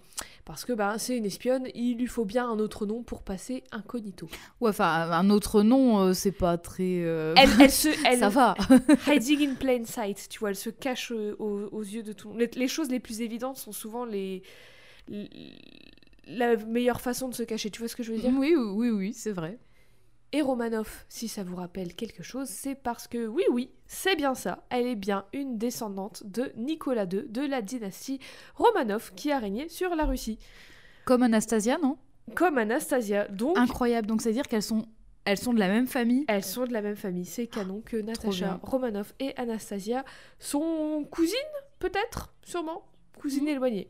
Parce 0.46 0.64
que 0.64 0.72
bah, 0.72 0.96
c'est 0.98 1.18
une 1.18 1.26
espionne, 1.26 1.68
il 1.76 1.98
lui 1.98 2.08
faut 2.08 2.24
bien 2.24 2.48
un 2.50 2.60
autre 2.60 2.86
nom 2.86 3.04
pour 3.04 3.22
passer 3.24 3.64
incognito. 3.72 4.30
Ouais, 4.62 4.70
enfin, 4.70 5.10
un 5.12 5.30
autre 5.30 5.62
nom, 5.62 6.00
euh, 6.00 6.14
c'est 6.14 6.32
pas 6.32 6.58
très. 6.58 7.02
euh, 7.04 7.34
Elle, 7.36 7.50
elle 7.60 7.72
se, 7.84 7.90
elle, 8.08 8.20
Ça 8.20 8.30
va. 8.30 8.56
hiding 9.08 9.50
in 9.50 9.56
plain 9.56 9.84
sight, 9.84 10.30
tu 10.30 10.40
vois, 10.40 10.50
elle 10.52 10.56
se 10.56 10.70
cache 10.70 11.12
euh, 11.12 11.36
aux, 11.40 11.68
aux 11.72 11.82
yeux 11.82 12.04
de 12.04 12.14
tout 12.14 12.28
le 12.30 12.34
monde. 12.36 12.42
Les, 12.42 12.50
les 12.60 12.68
choses 12.70 12.90
les 12.90 13.02
plus 13.02 13.20
évidentes 13.22 13.58
sont 13.58 13.74
souvent 13.74 14.06
les, 14.06 14.42
les- 15.10 15.30
la 16.28 16.56
meilleure 16.58 17.02
façon 17.02 17.30
de 17.30 17.34
se 17.36 17.44
cacher, 17.44 17.70
tu 17.70 17.80
vois 17.80 17.88
ce 17.88 17.96
que 17.96 18.04
je 18.04 18.12
veux 18.14 18.20
dire 18.20 18.34
oui, 18.36 18.56
oui, 18.56 18.90
oui, 18.90 19.14
c'est 19.14 19.32
vrai. 19.32 19.58
Et 20.34 20.42
Romanov, 20.42 21.06
si 21.08 21.30
ça 21.30 21.44
vous 21.44 21.56
rappelle 21.56 21.96
quelque 21.96 22.22
chose, 22.22 22.50
c'est 22.50 22.76
parce 22.76 23.08
que 23.08 23.28
oui, 23.28 23.44
oui, 23.50 23.72
c'est 23.86 24.18
bien 24.18 24.36
ça, 24.36 24.66
elle 24.70 24.86
est 24.86 24.96
bien 24.96 25.24
une 25.32 25.58
descendante 25.58 26.24
de 26.26 26.52
Nicolas 26.58 27.06
II 27.06 27.24
de 27.30 27.42
la 27.46 27.62
dynastie 27.62 28.20
Romanov 28.56 29.14
qui 29.16 29.32
a 29.32 29.40
régné 29.40 29.70
sur 29.70 29.96
la 29.96 30.04
Russie, 30.06 30.38
Comme 31.06 31.24
Anastasia, 31.24 31.78
non? 31.82 31.98
Comme 32.36 32.58
Anastasia. 32.58 33.26
Donc, 33.30 33.58
Incroyable. 33.58 34.06
Donc, 34.06 34.22
c'est-à-dire 34.22 34.46
qu'elles 34.50 34.62
sont, 34.62 34.86
elles 35.24 35.38
sont 35.38 35.54
de 35.54 35.60
la 35.60 35.70
même 35.70 35.88
famille? 35.88 36.26
Elles 36.28 36.44
sont 36.44 36.66
de 36.66 36.74
la 36.74 36.82
même 36.82 36.98
famille, 36.98 37.24
c'est 37.24 37.48
canon 37.48 37.82
que 37.86 37.96
Natasha 37.96 38.46
bien. 38.48 38.60
Romanoff 38.64 39.14
et 39.22 39.34
Anastasia 39.38 40.04
sont 40.40 41.08
cousines, 41.10 41.36
peut-être, 41.80 42.34
sûrement, 42.44 42.84
cousines 43.18 43.44
Mhm. 43.44 43.50
éloignées. 43.50 43.88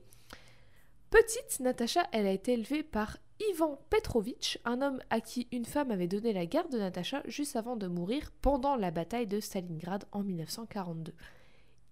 Petite, 1.10 1.62
Natasha, 1.62 2.06
elle 2.12 2.28
a 2.28 2.32
été 2.32 2.54
élevée 2.54 2.84
par 2.84 3.18
Ivan 3.52 3.80
Petrovitch, 3.90 4.60
un 4.66 4.82
homme 4.82 5.00
à 5.10 5.22
qui 5.22 5.48
une 5.54 5.66
femme 5.66 5.92
avait 5.92 6.08
donné 6.08 6.34
la 6.34 6.46
garde 6.46 6.72
de 6.72 6.80
Natasha 6.80 7.24
juste 7.26 7.56
avant 7.56 7.78
de 7.78 7.88
mourir 7.88 8.32
pendant 8.42 8.76
la 8.76 8.92
bataille 8.92 9.28
de 9.28 9.40
Stalingrad 9.40 10.04
en 10.12 10.24
1942. 10.24 11.14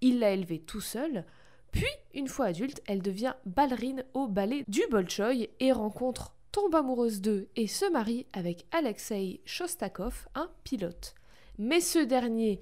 Il 0.01 0.19
l'a 0.19 0.31
élevée 0.31 0.59
tout 0.59 0.81
seul, 0.81 1.23
puis, 1.71 1.85
une 2.13 2.27
fois 2.27 2.45
adulte, 2.45 2.81
elle 2.87 3.01
devient 3.01 3.33
ballerine 3.45 4.05
au 4.13 4.27
ballet 4.27 4.63
du 4.67 4.81
Bolchoï 4.89 5.49
et 5.59 5.71
rencontre, 5.71 6.33
tombe 6.51 6.73
amoureuse 6.73 7.21
d'eux 7.21 7.49
et 7.55 7.67
se 7.67 7.89
marie 7.91 8.25
avec 8.33 8.65
Alexei 8.71 9.41
Shostakov, 9.45 10.27
un 10.35 10.49
pilote. 10.63 11.15
Mais 11.57 11.81
ce 11.81 11.99
dernier 11.99 12.61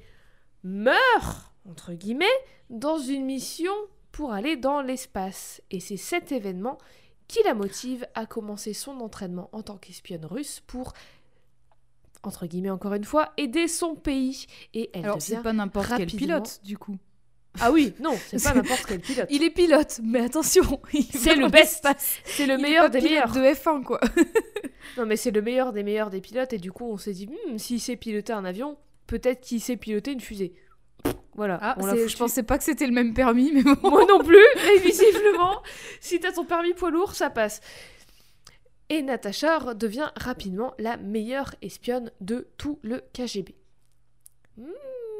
meurt, 0.63 1.53
entre 1.69 1.93
guillemets, 1.93 2.25
dans 2.69 2.97
une 2.97 3.25
mission 3.25 3.73
pour 4.13 4.31
aller 4.31 4.55
dans 4.55 4.81
l'espace. 4.81 5.61
Et 5.71 5.81
c'est 5.81 5.97
cet 5.97 6.31
événement 6.31 6.77
qui 7.27 7.39
la 7.43 7.53
motive 7.53 8.07
à 8.15 8.25
commencer 8.25 8.73
son 8.73 9.01
entraînement 9.01 9.49
en 9.51 9.61
tant 9.61 9.75
qu'espionne 9.77 10.25
russe 10.25 10.61
pour 10.65 10.93
entre 12.21 12.45
guillemets 12.45 12.69
encore 12.69 12.93
une 12.93 13.03
fois, 13.03 13.33
aider 13.35 13.67
son 13.67 13.95
pays. 13.95 14.45
Et 14.73 14.89
elle 14.93 15.03
Alors, 15.03 15.21
c'est 15.21 15.41
pas 15.41 15.51
n'importe 15.51 15.91
quel 15.97 16.05
pilote, 16.07 16.61
du 16.63 16.77
coup. 16.77 16.97
Ah 17.59 17.71
oui, 17.71 17.93
non, 17.99 18.17
c'est 18.27 18.41
pas 18.41 18.53
n'importe 18.55 18.85
quel 18.87 19.01
pilote. 19.01 19.27
Il 19.29 19.43
est 19.43 19.49
pilote, 19.49 19.99
mais 20.01 20.21
attention, 20.21 20.79
il 20.93 21.03
C'est 21.03 21.35
le 21.35 21.49
best. 21.49 21.85
C'est 22.23 22.45
le 22.45 22.53
Il 22.53 22.59
est 22.59 22.63
meilleur 22.63 22.83
pas 22.85 22.89
des 22.89 23.01
meilleurs. 23.01 23.31
de 23.31 23.41
F1, 23.41 23.83
quoi. 23.83 23.99
Non, 24.97 25.05
mais 25.05 25.15
c'est 25.15 25.31
le 25.31 25.41
meilleur 25.41 25.73
des 25.73 25.83
meilleurs 25.83 26.09
des 26.09 26.21
pilotes. 26.21 26.53
Et 26.53 26.59
du 26.59 26.71
coup, 26.71 26.85
on 26.85 26.97
s'est 26.97 27.13
dit, 27.13 27.27
Hmm, 27.27 27.57
s'il 27.57 27.81
sait 27.81 27.95
piloter 27.95 28.33
un 28.33 28.45
avion, 28.45 28.77
peut-être 29.07 29.41
qu'il 29.41 29.59
sait 29.59 29.77
piloter 29.77 30.11
une 30.11 30.21
fusée. 30.21 30.53
Voilà. 31.35 31.57
Ah, 31.61 31.75
je 31.79 32.17
pensais 32.17 32.43
pas 32.43 32.57
que 32.57 32.63
c'était 32.63 32.85
le 32.87 32.93
même 32.93 33.13
permis, 33.13 33.51
mais 33.51 33.63
bon. 33.63 33.75
Moi 33.89 34.05
non 34.07 34.19
plus, 34.19 34.37
mais 34.55 34.77
visiblement, 34.79 35.61
si 35.99 36.19
t'as 36.19 36.31
ton 36.31 36.45
permis 36.45 36.73
poids 36.73 36.91
lourd, 36.91 37.15
ça 37.15 37.29
passe. 37.29 37.61
Et 38.89 39.01
Natacha 39.01 39.73
devient 39.73 40.11
rapidement 40.15 40.73
la 40.77 40.97
meilleure 40.97 41.55
espionne 41.61 42.11
de 42.21 42.47
tout 42.57 42.79
le 42.83 43.01
KGB. 43.13 43.55
Hmm, 44.57 44.67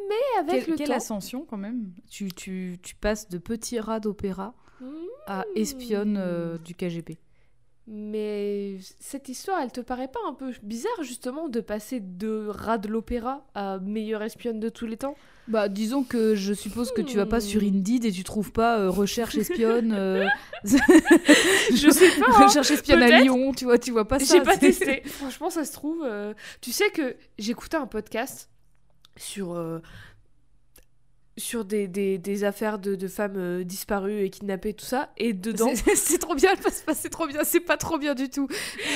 Mais 0.10 0.40
avec 0.40 0.66
Quelle, 0.66 0.72
le 0.72 0.78
quelle 0.78 0.88
temps... 0.90 0.94
ascension, 0.96 1.46
quand 1.46 1.58
même. 1.58 1.92
Tu, 2.10 2.32
tu, 2.32 2.78
tu 2.84 2.96
passes 2.96 3.30
de 3.30 3.38
petit 3.38 3.80
rat 3.80 4.00
d'opéra 4.00 4.54
Hmm, 4.82 5.06
à 5.28 5.46
espionne 5.56 6.18
euh, 6.20 6.58
du 6.58 6.74
KGB. 6.76 7.18
Mais 7.86 8.78
cette 9.02 9.28
histoire, 9.28 9.60
elle 9.62 9.72
te 9.72 9.82
paraît 9.82 10.08
pas 10.08 10.20
un 10.26 10.34
peu 10.34 10.54
bizarre 10.64 11.04
justement 11.04 11.50
de 11.50 11.60
passer 11.60 12.00
de 12.00 12.48
rat 12.48 12.78
de 12.78 12.88
l'opéra 12.88 13.46
à 13.56 13.78
meilleure 13.80 14.24
espionne 14.24 14.60
de 14.62 14.70
tous 14.70 14.86
les 14.86 14.96
temps? 14.98 15.16
Bah, 15.50 15.68
disons 15.68 16.04
que 16.06 16.36
je 16.36 16.54
suppose 16.54 16.94
que 16.94 17.02
tu 17.02 17.18
vas 17.18 17.26
pas 17.26 17.42
sur 17.42 17.62
Hmm. 17.62 17.66
Indeed 17.66 18.06
et 18.06 18.12
tu 18.14 18.24
trouves 18.24 18.54
pas 18.54 18.80
euh, 18.80 18.90
recherche 18.90 19.36
espionne. 19.36 19.92
euh, 19.92 20.26
Je 20.64 21.90
sais 21.92 22.10
pas, 22.20 22.26
hein. 22.30 22.46
recherche 22.48 22.72
espionne 22.72 23.04
à 23.04 23.08
peut-être. 23.08 23.24
Lyon, 23.24 23.52
tu 23.54 23.66
vois, 23.66 23.78
tu 23.78 23.92
vois 23.92 24.08
pas 24.08 24.20
ça. 24.20 24.36
J'ai 24.38 24.42
pas 24.42 24.54
c'est- 24.54 24.60
testé. 24.60 25.02
Franchement, 25.06 25.50
ça 25.50 25.66
se 25.66 25.74
trouve. 25.74 26.02
euh, 26.06 26.34
Tu 26.62 26.72
sais 26.72 26.90
que 26.92 27.18
j'écoutais 27.38 27.76
un 27.78 27.88
podcast 27.88 28.50
sur. 29.18 29.54
euh, 29.54 29.80
sur 31.38 31.66
des, 31.66 31.88
des, 31.88 32.18
des 32.18 32.44
affaires 32.44 32.78
de, 32.80 32.96
de 32.96 33.08
femmes 33.08 33.38
euh, 33.38 33.64
disparues 33.64 34.22
et 34.22 34.30
kidnappées, 34.30 34.74
tout 34.74 34.86
ça, 34.86 35.10
et 35.18 35.34
dedans. 35.34 35.72
C'est- 35.96 36.18
trop 36.20 36.36
bien, 36.36 36.52
c'est 36.70 36.86
pas 36.86 36.94
c'est 36.94 37.10
trop 37.10 37.28
bien, 37.28 37.44
c'est 37.44 37.60
pas 37.60 37.78
trop 37.78 37.98
bien 37.98 38.14
du 38.14 38.30
tout. 38.30 38.48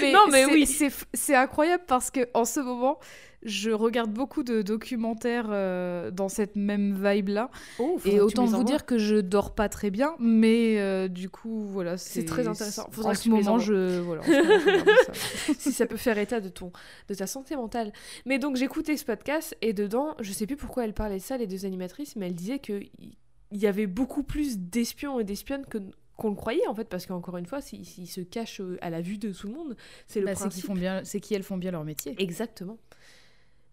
Mais 0.01 0.12
Non, 0.12 0.27
mais 0.32 0.46
oui. 0.46 0.65
c'est 0.67 0.91
c'est 1.13 1.36
incroyable 1.36 1.84
parce 1.88 2.12
que 2.12 2.27
en 2.34 2.46
ce 2.46 2.60
moment, 2.60 3.00
je 3.44 3.70
regarde 3.72 4.12
beaucoup 4.12 4.44
de 4.44 4.62
documentaires 4.62 5.48
euh, 5.50 6.12
dans 6.12 6.27
cette 6.29 6.56
même 6.56 6.94
vibe 7.01 7.29
là, 7.29 7.50
Oh, 7.79 8.00
et 8.06 8.20
autant 8.20 8.46
vous 8.46 8.63
dire 8.63 8.86
que 8.86 8.98
je 8.98 9.15
dors 9.17 9.53
pas 9.53 9.70
très 9.70 9.89
bien, 9.91 10.15
mais 10.20 10.79
euh, 10.79 11.08
du 11.08 11.29
coup 11.29 11.65
voilà, 11.67 11.98
C'est 11.98 12.25
très 12.25 12.48
intéressant. 12.48 12.88
Faudra 12.91 13.12
En 13.12 13.13
que 13.13 13.20
ce 13.20 13.29
moment, 13.29 13.60
je 13.60 14.00
voilà, 14.00 14.24
ça. 14.24 15.13
si 15.60 15.72
ça 15.72 15.86
peut 15.86 15.98
faire 15.98 16.17
état 16.17 16.41
de 16.41 16.50
ton 16.50 16.72
de 17.10 17.13
ta 17.13 17.27
santé 17.27 17.56
mentale. 17.56 17.94
Mais 18.25 18.39
donc 18.39 18.56
j'écoutais 18.56 18.98
ce 18.98 19.06
podcast 19.06 19.56
et 19.62 19.74
dedans, 19.74 20.15
je 20.20 20.32
sais 20.34 20.48
plus 20.48 20.58
pourquoi 20.58 20.86
elle 20.86 20.94
parlait 20.94 21.17
de 21.17 21.22
ça 21.22 21.38
les 21.38 21.48
deux 21.48 21.65
animatrices, 21.65 22.15
mais 22.15 22.27
elle 22.27 22.36
disait 22.36 22.60
que 22.60 22.82
il 23.00 23.15
il 23.53 23.60
y 23.62 23.67
avait 23.67 23.88
beaucoup 23.88 24.24
plus 24.24 24.58
d'espions 24.58 25.22
et 25.22 25.24
d'espionnes 25.24 25.65
que 25.65 25.77
qu'on 26.17 26.29
le 26.32 26.36
croyait 26.36 26.67
en 26.67 26.74
fait 26.75 26.89
parce 26.89 27.06
qu'encore 27.06 27.38
une 27.38 27.46
fois 27.46 27.62
s'ils 27.62 27.86
se 27.86 28.20
cachent 28.20 28.60
euh, 28.60 28.77
à 28.82 28.89
la 28.89 29.00
vue 29.00 29.17
de 29.17 29.32
tout 29.32 29.48
le 29.48 29.53
monde 29.53 29.77
c'est 30.08 30.20
le 30.20 30.25
Bah, 30.25 30.34
c'est 30.36 30.41
principe 30.41 30.62
qu'ils 30.62 30.67
font 30.67 30.74
bien, 30.74 31.01
c'est 31.06 31.22
qu'elles 31.22 31.44
font 31.44 31.56
bien 31.58 31.72
leur 31.72 31.86
métier. 31.86 32.13
Exactement. 32.17 32.77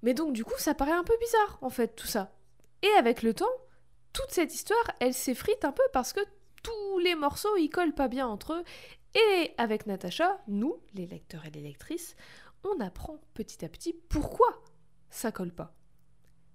Mais 0.04 0.14
donc, 0.14 0.32
du 0.34 0.44
coup, 0.44 0.54
ça 0.58 0.74
paraît 0.74 0.92
un 0.92 1.02
peu 1.02 1.16
bizarre, 1.18 1.58
en 1.62 1.70
fait, 1.70 1.96
tout 1.96 2.06
ça. 2.06 2.30
Et 2.82 2.90
avec 2.98 3.22
le 3.22 3.34
temps, 3.34 3.50
toute 4.12 4.30
cette 4.30 4.54
histoire, 4.54 4.84
elle 5.00 5.14
s'effrite 5.14 5.64
un 5.64 5.72
peu 5.72 5.82
parce 5.92 6.12
que 6.12 6.20
tous 6.62 6.98
les 7.00 7.14
morceaux, 7.16 7.56
ils 7.56 7.70
collent 7.70 7.94
pas 7.94 8.06
bien 8.08 8.28
entre 8.28 8.52
eux. 8.52 8.64
Et 9.16 9.52
avec 9.58 9.86
Natacha, 9.86 10.38
nous, 10.46 10.76
les 10.94 11.06
lecteurs 11.06 11.46
et 11.46 11.50
les 11.50 11.62
lectrices, 11.62 12.14
on 12.64 12.78
apprend 12.80 13.18
petit 13.34 13.64
à 13.64 13.68
petit 13.68 13.92
pourquoi 14.08 14.62
ça 15.10 15.32
colle 15.32 15.52
pas. 15.52 15.74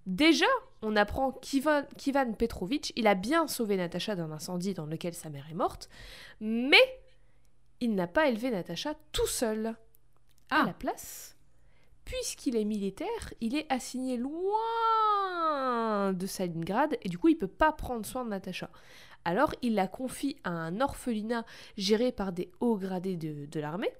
Déjà, 0.06 0.46
on 0.82 0.96
apprend 0.96 1.32
qu'Ivan 1.32 1.84
Petrovitch, 2.38 2.92
il 2.96 3.06
a 3.06 3.14
bien 3.14 3.46
sauvé 3.48 3.76
Natacha 3.76 4.14
d'un 4.16 4.30
incendie 4.30 4.74
dans 4.74 4.86
lequel 4.86 5.14
sa 5.14 5.28
mère 5.28 5.46
est 5.50 5.54
morte, 5.54 5.88
mais 6.40 6.80
il 7.80 7.94
n'a 7.94 8.06
pas 8.06 8.28
élevé 8.28 8.50
Natacha 8.50 8.94
tout 9.12 9.26
seul. 9.26 9.66
À 10.50 10.62
Ah. 10.62 10.64
la 10.66 10.72
place, 10.72 11.36
puisqu'il 12.10 12.56
est 12.56 12.64
militaire, 12.64 13.34
il 13.40 13.54
est 13.54 13.70
assigné 13.70 14.16
loin 14.16 16.12
de 16.12 16.26
Stalingrad 16.26 16.98
et 17.02 17.08
du 17.08 17.18
coup 17.18 17.28
il 17.28 17.38
peut 17.38 17.46
pas 17.46 17.70
prendre 17.70 18.04
soin 18.04 18.24
de 18.24 18.30
Natacha. 18.30 18.68
Alors 19.24 19.54
il 19.62 19.74
la 19.74 19.86
confie 19.86 20.36
à 20.42 20.50
un 20.50 20.80
orphelinat 20.80 21.44
géré 21.76 22.10
par 22.10 22.32
des 22.32 22.50
hauts 22.58 22.76
gradés 22.76 23.16
de, 23.16 23.46
de 23.46 23.60
l'armée. 23.60 23.92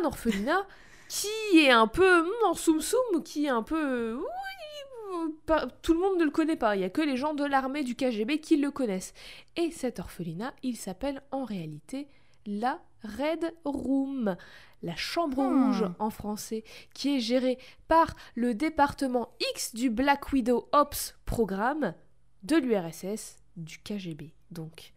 Un 0.00 0.04
orphelinat 0.04 0.64
qui 1.08 1.58
est 1.58 1.70
un 1.70 1.88
peu 1.88 2.24
en 2.46 2.54
soum 2.54 2.80
soum, 2.80 3.24
qui 3.24 3.46
est 3.46 3.50
un 3.50 3.64
peu... 3.64 4.14
oui, 4.14 5.32
pas- 5.44 5.66
tout 5.82 5.92
le 5.92 5.98
monde 6.00 6.18
ne 6.20 6.24
le 6.24 6.30
connaît 6.30 6.56
pas, 6.56 6.76
il 6.76 6.82
y 6.82 6.84
a 6.84 6.90
que 6.90 7.00
les 7.00 7.16
gens 7.16 7.34
de 7.34 7.44
l'armée 7.44 7.82
du 7.82 7.96
KGB 7.96 8.38
qui 8.40 8.56
le 8.56 8.70
connaissent. 8.70 9.12
Et 9.56 9.72
cet 9.72 9.98
orphelinat, 9.98 10.54
il 10.62 10.76
s'appelle 10.76 11.22
en 11.32 11.44
réalité 11.44 12.06
la 12.44 12.80
Red 13.02 13.54
Room, 13.64 14.36
la 14.82 14.94
chambre 14.96 15.42
Hmm. 15.42 15.66
rouge 15.66 15.84
en 15.98 16.10
français, 16.10 16.64
qui 16.94 17.16
est 17.16 17.20
gérée 17.20 17.58
par 17.88 18.14
le 18.34 18.54
département 18.54 19.30
X 19.54 19.74
du 19.74 19.90
Black 19.90 20.32
Widow 20.32 20.68
Ops 20.72 21.14
programme 21.24 21.94
de 22.42 22.56
l'URSS 22.56 23.38
du 23.56 23.78
KGB. 23.78 24.32
Donc, 24.50 24.92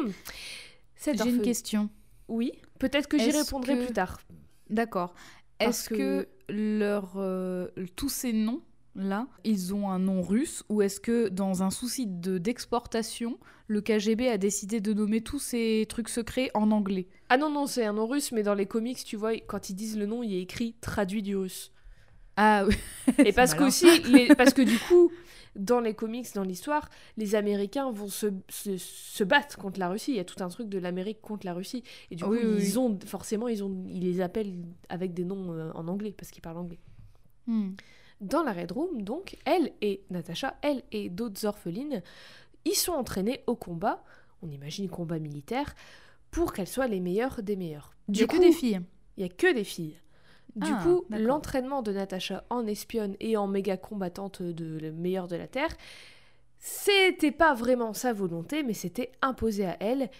hmm, 0.00 0.10
J'ai 1.04 1.28
une 1.30 1.42
question. 1.42 1.90
Oui, 2.28 2.52
peut-être 2.78 3.08
que 3.08 3.18
j'y 3.18 3.30
répondrai 3.30 3.74
que- 3.78 3.84
plus 3.84 3.92
tard. 3.94 4.20
D'accord. 4.68 5.14
Est-ce 5.60 5.88
que- 5.88 6.22
que, 6.22 6.28
leur, 6.48 7.14
euh, 7.16 7.68
tous 7.96 8.08
ces 8.08 8.32
noms 8.32 8.62
là, 8.94 9.26
ils 9.44 9.74
ont 9.74 9.90
un 9.90 9.98
nom 9.98 10.22
russe 10.22 10.64
ou 10.68 10.82
est-ce 10.82 11.00
que 11.00 11.28
dans 11.28 11.62
un 11.62 11.70
souci 11.70 12.06
de 12.06 12.38
d'exportation, 12.38 13.38
le 13.66 13.80
KGB 13.80 14.28
a 14.28 14.38
décidé 14.38 14.80
de 14.80 14.92
nommer 14.92 15.20
tous 15.20 15.38
ces 15.38 15.86
trucs 15.88 16.08
secrets 16.08 16.50
en 16.54 16.70
anglais? 16.70 17.06
Ah 17.28 17.36
non, 17.36 17.50
non, 17.50 17.66
c'est 17.66 17.84
un 17.84 17.92
nom 17.92 18.06
russe, 18.06 18.32
mais 18.32 18.42
dans 18.42 18.54
les 18.54 18.66
comics, 18.66 19.02
tu 19.04 19.16
vois, 19.16 19.34
quand 19.46 19.70
ils 19.70 19.74
disent 19.74 19.98
le 19.98 20.06
nom, 20.06 20.22
il 20.22 20.32
est 20.34 20.40
écrit 20.42 20.74
traduit 20.80 21.22
du 21.22 21.36
russe. 21.36 21.72
Ah 22.36 22.64
oui. 22.66 22.74
Et 23.24 23.32
parce 23.34 23.54
qu'aussi, 23.54 24.00
les- 24.04 24.28
parce 24.36 24.52
que 24.54 24.62
du 24.62 24.78
coup, 24.78 25.10
dans 25.56 25.80
les 25.80 25.92
comics, 25.94 26.26
dans 26.34 26.44
l'histoire, 26.44 26.88
les 27.16 27.34
Américains 27.34 27.90
vont 27.90 28.08
se, 28.08 28.26
se, 28.48 28.76
se 28.78 29.24
battre 29.24 29.58
contre 29.58 29.80
la 29.80 29.88
Russie. 29.88 30.12
Il 30.12 30.16
y 30.16 30.20
a 30.20 30.24
tout 30.24 30.42
un 30.42 30.48
truc 30.48 30.68
de 30.68 30.78
l'Amérique 30.78 31.20
contre 31.20 31.44
la 31.46 31.52
Russie. 31.52 31.82
Et 32.10 32.16
du 32.16 32.22
coup, 32.24 32.30
Oui, 32.30 32.38
oui, 32.42 32.54
oui. 32.56 32.62
ils 32.62 32.78
ont 32.78 32.96
forcément, 33.06 33.48
ils, 33.48 33.64
ont, 33.64 33.84
ils 33.88 34.00
les 34.00 34.20
appellent 34.20 34.62
avec 34.88 35.14
des 35.14 35.24
noms 35.24 35.52
euh, 35.52 35.70
en 35.74 35.88
anglais, 35.88 36.14
parce 36.16 36.30
qu'ils 36.30 36.42
parlent 36.42 36.58
anglais. 36.58 36.78
Hmm. 37.48 37.70
Dans 38.20 38.42
la 38.42 38.52
Red 38.52 38.72
Room, 38.72 39.02
donc, 39.02 39.36
elle 39.44 39.72
et 39.80 40.02
Natacha, 40.10 40.56
elle 40.62 40.82
et 40.90 41.08
d'autres 41.08 41.46
orphelines, 41.46 42.02
ils 42.64 42.74
sont 42.74 42.92
entraînés 42.92 43.42
au 43.46 43.54
combat, 43.54 44.02
on 44.42 44.50
imagine 44.50 44.88
combat 44.88 45.18
militaire, 45.18 45.74
pour 46.30 46.52
qu'elles 46.52 46.66
soient 46.68 46.88
les 46.88 47.00
meilleures 47.00 47.42
des 47.42 47.56
meilleures. 47.56 47.94
Il 48.12 48.14
Du 48.14 48.20
y 48.20 48.24
a 48.24 48.26
que 48.26 48.36
coup, 48.36 48.42
des 48.42 48.52
filles. 48.52 48.80
il 49.16 49.22
y 49.22 49.26
a 49.26 49.28
que 49.28 49.52
des 49.54 49.64
filles. 49.64 49.96
Du 50.56 50.72
Ah, 50.72 50.82
coup, 50.82 51.04
l'entraînement 51.10 51.82
de 51.82 51.92
Natacha 51.92 52.44
en 52.50 52.66
espionne 52.66 53.14
et 53.20 53.36
en 53.36 53.46
méga 53.46 53.76
combattante 53.76 54.42
de 54.42 54.78
le 54.78 54.92
meilleur 54.92 55.28
de 55.28 55.36
la 55.36 55.46
Terre, 55.46 55.76
c'était 56.58 57.30
pas 57.30 57.54
vraiment 57.54 57.92
sa 57.94 58.12
volonté, 58.12 58.62
mais 58.64 58.74
c'était 58.74 59.12
imposé 59.22 59.66
à 59.66 59.76
elle. 59.80 60.10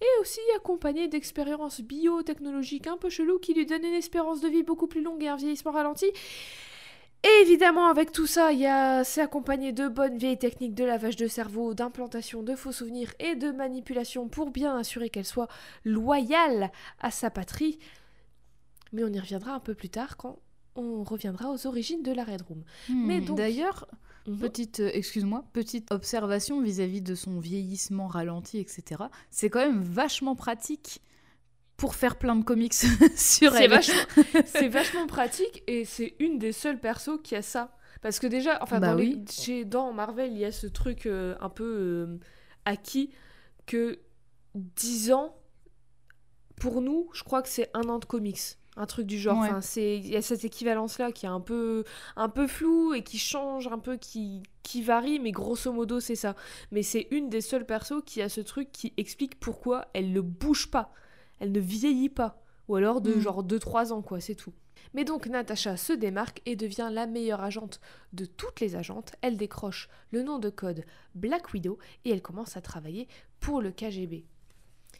Et 0.00 0.20
aussi 0.20 0.38
accompagné 0.56 1.08
d'expériences 1.08 1.80
biotechnologiques 1.80 2.86
un 2.86 2.96
peu 2.98 3.08
cheloues 3.08 3.40
qui 3.40 3.52
lui 3.52 3.66
donnent 3.66 3.84
une 3.84 3.94
espérance 3.94 4.40
de 4.40 4.46
vie 4.48 4.62
beaucoup 4.62 4.86
plus 4.86 5.02
longue 5.02 5.24
et 5.24 5.28
un 5.28 5.34
vieillissement 5.34 5.72
ralenti. 5.72 6.06
Et 7.24 7.42
évidemment, 7.42 7.88
avec 7.88 8.12
tout 8.12 8.26
ça, 8.28 8.52
il 8.52 8.60
y 8.60 8.66
a 8.66 9.02
c'est 9.02 9.20
accompagné 9.20 9.72
de 9.72 9.88
bonnes 9.88 10.16
vieilles 10.18 10.38
techniques 10.38 10.74
de 10.74 10.84
lavage 10.84 11.16
de 11.16 11.26
cerveau, 11.26 11.74
d'implantation 11.74 12.42
de 12.44 12.54
faux 12.54 12.70
souvenirs 12.72 13.12
et 13.18 13.34
de 13.34 13.50
manipulation 13.50 14.28
pour 14.28 14.50
bien 14.50 14.76
assurer 14.76 15.10
qu'elle 15.10 15.24
soit 15.24 15.48
loyale 15.84 16.70
à 17.00 17.10
sa 17.10 17.28
patrie. 17.30 17.78
Mais 18.92 19.02
on 19.02 19.08
y 19.08 19.18
reviendra 19.18 19.52
un 19.52 19.60
peu 19.60 19.74
plus 19.74 19.90
tard 19.90 20.16
quand 20.16 20.38
on 20.76 21.02
reviendra 21.02 21.50
aux 21.50 21.66
origines 21.66 22.04
de 22.04 22.12
la 22.12 22.22
Red 22.24 22.42
Room. 22.42 22.62
Mais 22.88 23.20
Hmm. 23.20 23.24
donc- 23.24 23.36
D'ailleurs, 23.38 23.88
Mhm. 24.28 24.38
petite, 24.38 24.80
euh, 24.80 24.90
excuse-moi, 24.94 25.44
petite 25.52 25.90
observation 25.90 26.60
vis-à-vis 26.62 27.02
de 27.02 27.16
son 27.16 27.40
vieillissement 27.40 28.06
ralenti, 28.06 28.58
etc. 28.58 29.02
C'est 29.30 29.50
quand 29.50 29.58
même 29.60 29.82
vachement 29.82 30.36
pratique 30.36 31.00
pour 31.78 31.94
faire 31.94 32.16
plein 32.16 32.36
de 32.36 32.44
comics 32.44 32.74
sur 33.16 33.56
elle. 33.56 33.70
vachement, 33.70 33.94
c'est 34.44 34.68
vachement 34.68 35.06
pratique 35.06 35.62
et 35.66 35.86
c'est 35.86 36.16
une 36.18 36.38
des 36.38 36.52
seules 36.52 36.78
persos 36.78 37.18
qui 37.24 37.34
a 37.34 37.40
ça. 37.42 37.74
Parce 38.02 38.18
que 38.18 38.26
déjà, 38.26 38.58
enfin, 38.62 38.78
Bah 38.80 38.88
dans, 38.88 38.94
les- 38.96 39.14
oui. 39.14 39.24
chez, 39.30 39.64
dans 39.64 39.92
Marvel, 39.92 40.30
il 40.32 40.38
y 40.38 40.44
a 40.44 40.52
ce 40.52 40.66
truc 40.66 41.06
euh, 41.06 41.34
un 41.40 41.48
peu 41.48 41.64
euh, 41.64 42.18
acquis 42.64 43.10
que 43.66 43.98
10 44.54 45.12
ans, 45.12 45.34
pour 46.60 46.80
nous, 46.82 47.08
je 47.12 47.22
crois 47.22 47.42
que 47.42 47.48
c'est 47.48 47.70
un 47.74 47.88
an 47.88 47.98
de 47.98 48.04
comics. 48.04 48.40
Un 48.76 48.86
truc 48.86 49.06
du 49.06 49.18
genre. 49.18 49.40
Ouais. 49.40 49.48
Enfin, 49.48 49.60
c'est 49.60 49.96
il 49.98 50.06
y 50.08 50.16
a 50.16 50.22
cette 50.22 50.44
équivalence-là 50.44 51.10
qui 51.10 51.26
est 51.26 51.28
un 51.28 51.40
peu, 51.40 51.82
un 52.16 52.28
peu 52.28 52.46
floue 52.46 52.94
et 52.94 53.02
qui 53.02 53.18
change 53.18 53.66
un 53.68 53.78
peu, 53.78 53.96
qui, 53.96 54.42
qui 54.62 54.82
varie, 54.82 55.18
mais 55.18 55.32
grosso 55.32 55.72
modo, 55.72 55.98
c'est 55.98 56.14
ça. 56.14 56.36
Mais 56.70 56.82
c'est 56.84 57.08
une 57.10 57.28
des 57.28 57.40
seules 57.40 57.66
persos 57.66 58.02
qui 58.06 58.22
a 58.22 58.28
ce 58.28 58.40
truc 58.40 58.70
qui 58.72 58.94
explique 58.96 59.38
pourquoi 59.40 59.86
elle 59.94 60.12
ne 60.12 60.20
bouge 60.20 60.70
pas. 60.70 60.92
Elle 61.40 61.52
ne 61.52 61.60
vieillit 61.60 62.08
pas. 62.08 62.42
Ou 62.68 62.76
alors 62.76 63.00
de 63.00 63.14
Mm. 63.14 63.20
genre 63.20 63.42
2-3 63.44 63.92
ans, 63.92 64.02
quoi, 64.02 64.20
c'est 64.20 64.34
tout. 64.34 64.52
Mais 64.94 65.04
donc 65.04 65.26
Natacha 65.26 65.76
se 65.76 65.92
démarque 65.92 66.40
et 66.46 66.54
devient 66.56 66.88
la 66.92 67.06
meilleure 67.06 67.40
agente 67.42 67.80
de 68.12 68.24
toutes 68.24 68.60
les 68.60 68.76
agentes. 68.76 69.12
Elle 69.22 69.36
décroche 69.36 69.88
le 70.12 70.22
nom 70.22 70.38
de 70.38 70.50
code 70.50 70.84
Black 71.14 71.52
Widow 71.52 71.78
et 72.04 72.10
elle 72.10 72.22
commence 72.22 72.56
à 72.56 72.60
travailler 72.60 73.08
pour 73.40 73.60
le 73.62 73.70
KGB. 73.70 74.24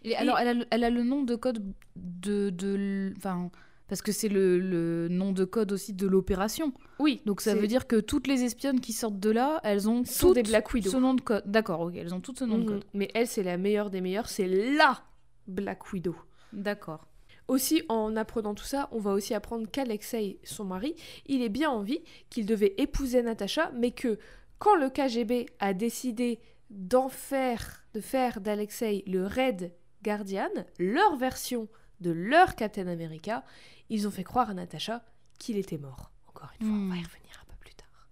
Et, 0.05 0.17
alors, 0.17 0.39
elle 0.39 0.49
a, 0.49 0.55
le, 0.55 0.67
elle 0.71 0.85
a 0.85 0.91
le 0.91 1.03
nom 1.03 1.23
de 1.25 1.35
code 1.37 1.63
de. 1.97 2.51
de 2.51 3.13
enfin, 3.17 3.51
parce 3.89 4.03
que 4.03 4.13
c'est 4.13 4.29
le, 4.29 4.59
le 4.59 5.09
nom 5.09 5.33
de 5.33 5.45
code 5.45 5.73
aussi 5.73 5.93
de 5.95 6.07
l'opération. 6.07 6.73
Oui, 6.99 7.23
Donc 7.27 7.41
ça 7.41 7.55
veut 7.55 7.67
dire 7.67 7.87
que 7.87 7.97
toutes 7.97 8.27
les 8.27 8.45
espionnes 8.45 8.81
qui 8.81 8.93
sortent 8.93 9.19
de 9.19 9.31
là, 9.31 9.61
elles 9.65 9.89
ont 9.89 10.03
toutes 10.05 10.35
des 10.35 10.43
Black 10.43 10.73
Widow. 10.75 10.91
ce 10.91 10.97
nom 10.99 11.15
de 11.15 11.21
code. 11.23 11.43
D'accord, 11.47 11.81
ok, 11.81 11.95
elles 11.97 12.15
ont 12.15 12.21
toutes 12.21 12.39
ce 12.39 12.45
nom 12.45 12.59
de 12.59 12.63
Mhm. 12.65 12.69
code. 12.69 12.85
Mais 12.95 13.09
elle, 13.15 13.27
c'est 13.27 13.43
la 13.43 13.57
meilleure 13.57 13.91
des 13.91 14.01
meilleures, 14.03 14.29
c'est 14.29 14.47
LA 14.47 15.03
Black 15.47 15.91
Widow. 15.93 16.15
D'accord. 16.53 17.07
Aussi, 17.47 17.83
en 17.89 18.15
apprenant 18.17 18.55
tout 18.55 18.65
ça, 18.65 18.89
on 18.93 18.99
va 18.99 19.13
aussi 19.13 19.33
apprendre 19.35 19.67
qu'Alexei, 19.71 20.39
son 20.45 20.65
mari, 20.65 20.95
il 21.27 21.41
est 21.43 21.49
bien 21.49 21.71
en 21.71 21.81
vie, 21.83 22.03
qu'il 22.29 22.45
devait 22.45 22.75
épouser 22.77 23.23
Natacha, 23.23 23.71
mais 23.75 23.91
que 23.91 24.19
quand 24.59 24.75
le 24.77 24.91
KGB 24.91 25.47
a 25.61 25.73
décidé 25.73 26.41
d'en 26.69 27.09
faire, 27.09 27.85
de 27.95 28.01
faire 28.03 28.41
d'Alexei 28.43 29.03
le 29.07 29.27
Red 29.27 29.73
Guardian, 30.03 30.51
leur 30.79 31.17
version 31.17 31.69
de 32.01 32.11
leur 32.11 32.55
Captain 32.55 32.87
America, 32.87 33.45
ils 33.89 34.07
ont 34.07 34.11
fait 34.11 34.25
croire 34.25 34.51
à 34.51 34.55
Natacha 34.55 35.03
qu'il 35.39 35.57
était 35.57 35.79
mort. 35.79 36.11
Encore 36.29 36.51
une 36.61 36.67
fois, 36.67 36.77
on 36.77 36.89
va 36.89 36.97
y 36.97 37.01
Hmm. 37.01 37.05
revenir 37.05 37.43
un 37.43 37.51
peu 37.51 37.57
plus 37.61 37.75
tard. 37.75 38.09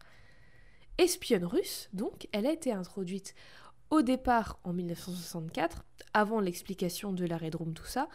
Espionne 0.98 1.44
russe, 1.44 1.90
donc, 1.92 2.26
elle 2.32 2.46
a 2.46 2.52
été 2.52 2.72
introduite 2.72 3.34
au 3.90 4.02
départ 4.02 4.58
en 4.64 4.72
1964, 4.72 5.84
avant 6.12 6.40
l'explication 6.40 7.12
de 7.12 7.24
l'arrêt 7.24 7.50
de 7.50 7.56
Rome, 7.56 7.74
tout 7.74 7.86
ça, 7.86 8.08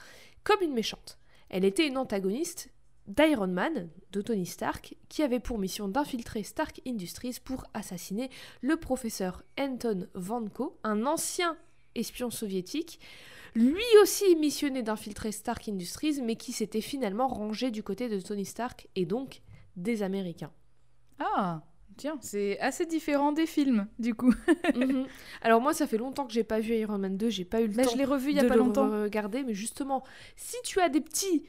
comme 0.43 0.61
une 0.61 0.73
méchante. 0.73 1.17
Elle 1.49 1.65
était 1.65 1.87
une 1.87 1.97
antagoniste 1.97 2.71
d'Iron 3.07 3.47
Man, 3.47 3.89
de 4.11 4.21
Tony 4.21 4.45
Stark, 4.45 4.95
qui 5.09 5.23
avait 5.23 5.39
pour 5.39 5.57
mission 5.57 5.87
d'infiltrer 5.87 6.43
Stark 6.43 6.81
Industries 6.87 7.37
pour 7.43 7.65
assassiner 7.73 8.29
le 8.61 8.77
professeur 8.77 9.43
Anton 9.59 10.07
Vanko, 10.13 10.77
un 10.83 11.05
ancien 11.05 11.57
espion 11.95 12.29
soviétique, 12.29 12.99
lui 13.53 13.83
aussi 14.01 14.35
missionné 14.37 14.81
d'infiltrer 14.81 15.31
Stark 15.31 15.67
Industries, 15.67 16.21
mais 16.21 16.37
qui 16.37 16.53
s'était 16.53 16.81
finalement 16.81 17.27
rangé 17.27 17.69
du 17.69 17.83
côté 17.83 18.07
de 18.07 18.19
Tony 18.19 18.45
Stark 18.45 18.87
et 18.95 19.05
donc 19.05 19.41
des 19.75 20.03
Américains. 20.03 20.53
Ah, 21.19 21.63
tiens, 21.97 22.17
c'est 22.21 22.59
assez 22.59 22.85
différent 22.85 23.31
des 23.31 23.45
films, 23.45 23.87
du 23.99 24.13
coup. 24.15 24.33
Mhm. 24.75 25.05
Alors 25.41 25.61
moi, 25.61 25.73
ça 25.73 25.87
fait 25.87 25.97
longtemps 25.97 26.25
que 26.25 26.33
j'ai 26.33 26.43
pas 26.43 26.59
vu 26.59 26.73
Iron 26.75 26.97
Man 26.97 27.17
2, 27.17 27.29
j'ai 27.29 27.45
pas 27.45 27.61
eu 27.61 27.67
le 27.67 27.73
Bah, 27.73 27.83
temps 27.83 27.91
je 27.91 27.97
l'ai 27.97 28.05
revu 28.05 28.29
il 28.31 28.35
y 28.37 28.39
a 28.39 28.43
de 28.43 28.47
pas 28.47 28.55
le 28.55 28.59
longtemps. 28.61 28.89
regarder, 29.03 29.43
mais 29.43 29.53
justement, 29.53 30.03
si 30.35 30.55
tu 30.63 30.79
as 30.79 30.89
des 30.89 31.01
petits, 31.01 31.43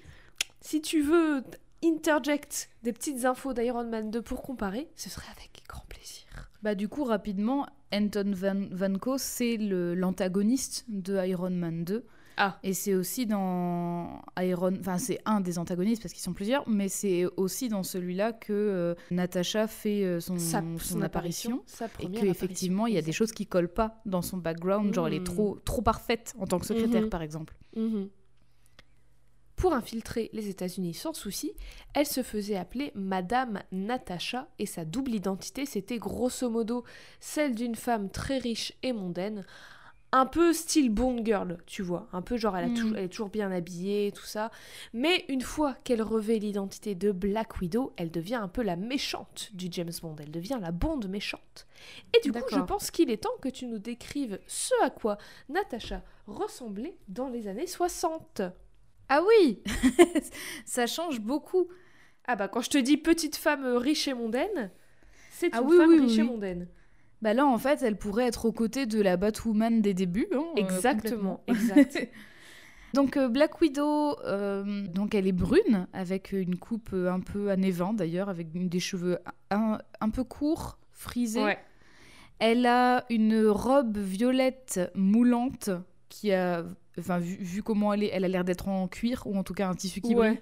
si 0.60 0.80
tu 0.82 1.00
veux 1.02 1.42
interject 1.84 2.70
des 2.82 2.92
petites 2.92 3.24
infos 3.24 3.52
d'Iron 3.52 3.84
Man 3.84 4.10
2 4.10 4.22
pour 4.22 4.42
comparer, 4.42 4.88
ce 4.96 5.10
serait 5.10 5.30
avec 5.36 5.62
grand 5.68 5.84
plaisir. 5.88 6.50
Bah 6.62 6.74
du 6.74 6.88
coup, 6.88 7.04
rapidement, 7.04 7.66
Anton 7.92 8.32
Van 8.34 8.66
Vanko, 8.70 9.18
c'est 9.18 9.56
le- 9.56 9.94
l'antagoniste 9.94 10.84
de 10.88 11.16
Iron 11.26 11.50
Man 11.50 11.84
2. 11.84 12.04
Ah. 12.44 12.58
Et 12.64 12.74
c'est 12.74 12.94
aussi 12.94 13.24
dans 13.24 14.20
Iron... 14.40 14.72
Enfin, 14.80 14.98
c'est 14.98 15.20
un 15.26 15.40
des 15.40 15.60
antagonistes, 15.60 16.02
parce 16.02 16.12
qu'ils 16.12 16.24
sont 16.24 16.32
plusieurs, 16.32 16.68
mais 16.68 16.88
c'est 16.88 17.24
aussi 17.36 17.68
dans 17.68 17.84
celui-là 17.84 18.32
que 18.32 18.52
euh, 18.52 18.94
Natasha 19.12 19.68
fait 19.68 20.02
euh, 20.02 20.18
son, 20.18 20.38
Sa, 20.40 20.60
son 20.80 21.02
apparition. 21.02 21.62
Et 22.00 22.02
première 22.02 22.20
qu'effectivement, 22.22 22.88
il 22.88 22.94
y 22.94 22.98
a 22.98 23.02
des 23.02 23.12
choses 23.12 23.30
qui 23.30 23.46
collent 23.46 23.68
pas 23.72 24.00
dans 24.06 24.22
son 24.22 24.38
background. 24.38 24.92
Genre, 24.92 25.06
elle 25.06 25.14
est 25.14 25.18
Mhm. 25.20 25.24
trop, 25.24 25.58
trop 25.64 25.82
parfaite 25.82 26.34
en 26.40 26.46
tant 26.48 26.58
que 26.58 26.66
secrétaire, 26.66 27.02
Mhm. 27.02 27.10
par 27.10 27.22
exemple. 27.22 27.54
Mhm. 27.76 28.08
Pour 29.54 29.74
infiltrer 29.74 30.28
les 30.32 30.48
États-Unis 30.48 30.94
sans 30.94 31.12
souci, 31.14 31.52
elle 31.94 32.06
se 32.06 32.24
faisait 32.24 32.56
appeler 32.56 32.90
Madame 32.96 33.60
Natasha 33.70 34.48
et 34.58 34.66
sa 34.66 34.84
double 34.84 35.12
identité 35.14 35.66
c'était 35.66 35.98
grosso 35.98 36.50
modo 36.50 36.82
celle 37.20 37.54
d'une 37.54 37.76
femme 37.76 38.10
très 38.10 38.38
riche 38.38 38.72
et 38.82 38.92
mondaine, 38.92 39.44
un 40.14 40.26
peu 40.26 40.52
style 40.52 40.90
Bond 40.90 41.24
Girl, 41.24 41.56
tu 41.66 41.82
vois, 41.82 42.06
un 42.12 42.20
peu 42.20 42.36
genre 42.36 42.56
elle, 42.56 42.64
a 42.66 42.68
Mm. 42.68 42.74
toujours- 42.74 42.96
elle 42.98 43.04
est 43.04 43.08
toujours 43.08 43.28
bien 43.30 43.50
habillée, 43.50 44.12
tout 44.12 44.24
ça. 44.26 44.50
Mais 44.92 45.24
une 45.28 45.40
fois 45.40 45.74
qu'elle 45.84 46.02
revêt 46.02 46.38
l'identité 46.38 46.94
de 46.94 47.12
Black 47.12 47.60
Widow, 47.60 47.94
elle 47.96 48.10
devient 48.10 48.34
un 48.34 48.48
peu 48.48 48.62
la 48.62 48.76
méchante 48.76 49.48
du 49.54 49.68
James 49.70 49.90
Bond, 50.02 50.16
elle 50.20 50.30
devient 50.30 50.58
la 50.60 50.70
Bond 50.70 51.00
méchante. 51.08 51.66
Et 52.14 52.20
du 52.20 52.30
coup, 52.32 52.40
je 52.50 52.60
pense 52.60 52.90
qu'il 52.90 53.10
est 53.10 53.22
temps 53.22 53.30
que 53.40 53.48
tu 53.48 53.66
nous 53.66 53.78
décrives 53.78 54.38
ce 54.46 54.74
à 54.82 54.90
quoi 54.90 55.16
Natasha 55.48 56.02
ressemblait 56.26 56.96
dans 57.08 57.28
les 57.28 57.48
années 57.48 57.66
60. 57.66 58.42
Ah 59.08 59.22
oui 59.26 59.62
Ça 60.66 60.86
change 60.86 61.20
beaucoup. 61.20 61.68
Ah 62.26 62.36
bah 62.36 62.48
quand 62.48 62.60
je 62.60 62.70
te 62.70 62.78
dis 62.78 62.96
petite 62.96 63.36
femme 63.36 63.64
riche 63.76 64.06
et 64.08 64.14
mondaine, 64.14 64.70
c'est 65.30 65.48
Ah 65.52 65.60
une 65.62 65.68
oui, 65.68 65.76
femme 65.76 65.88
oui, 65.90 66.00
riche 66.00 66.18
et 66.18 66.22
mondaine. 66.22 66.68
Bah 67.22 67.34
là, 67.34 67.46
en 67.46 67.56
fait, 67.56 67.82
elle 67.82 67.96
pourrait 67.96 68.26
être 68.26 68.44
aux 68.46 68.52
côtés 68.52 68.84
de 68.86 69.00
la 69.00 69.16
Batwoman 69.16 69.80
des 69.80 69.94
débuts. 69.94 70.26
hein, 70.34 70.42
euh, 70.56 70.60
Exactement, 70.60 71.40
exact. 71.46 72.08
donc 72.94 73.16
euh, 73.16 73.28
Black 73.28 73.60
Widow, 73.60 74.16
euh, 74.24 74.86
donc 74.88 75.14
elle 75.14 75.26
est 75.28 75.32
brune, 75.32 75.86
avec 75.92 76.32
une 76.32 76.56
coupe 76.56 76.92
un 76.92 77.20
peu 77.20 77.50
années 77.50 77.70
20 77.70 77.94
d'ailleurs, 77.94 78.28
avec 78.28 78.48
des 78.68 78.80
cheveux 78.80 79.18
un, 79.50 79.78
un 80.00 80.10
peu 80.10 80.24
courts, 80.24 80.78
frisés. 80.90 81.42
Ouais. 81.44 81.58
Elle 82.40 82.66
a 82.66 83.04
une 83.08 83.46
robe 83.46 83.96
violette 83.98 84.80
moulante 84.96 85.70
qui 86.08 86.32
a, 86.32 86.64
enfin 86.98 87.18
vu, 87.18 87.36
vu 87.36 87.62
comment 87.62 87.94
elle 87.94 88.02
est, 88.02 88.10
elle 88.12 88.24
a 88.24 88.28
l'air 88.28 88.42
d'être 88.44 88.66
en 88.68 88.88
cuir 88.88 89.22
ou 89.26 89.36
en 89.38 89.44
tout 89.44 89.54
cas 89.54 89.68
un 89.68 89.74
tissu 89.74 90.00
qui 90.00 90.16
Ouais. 90.16 90.30
brille. 90.30 90.40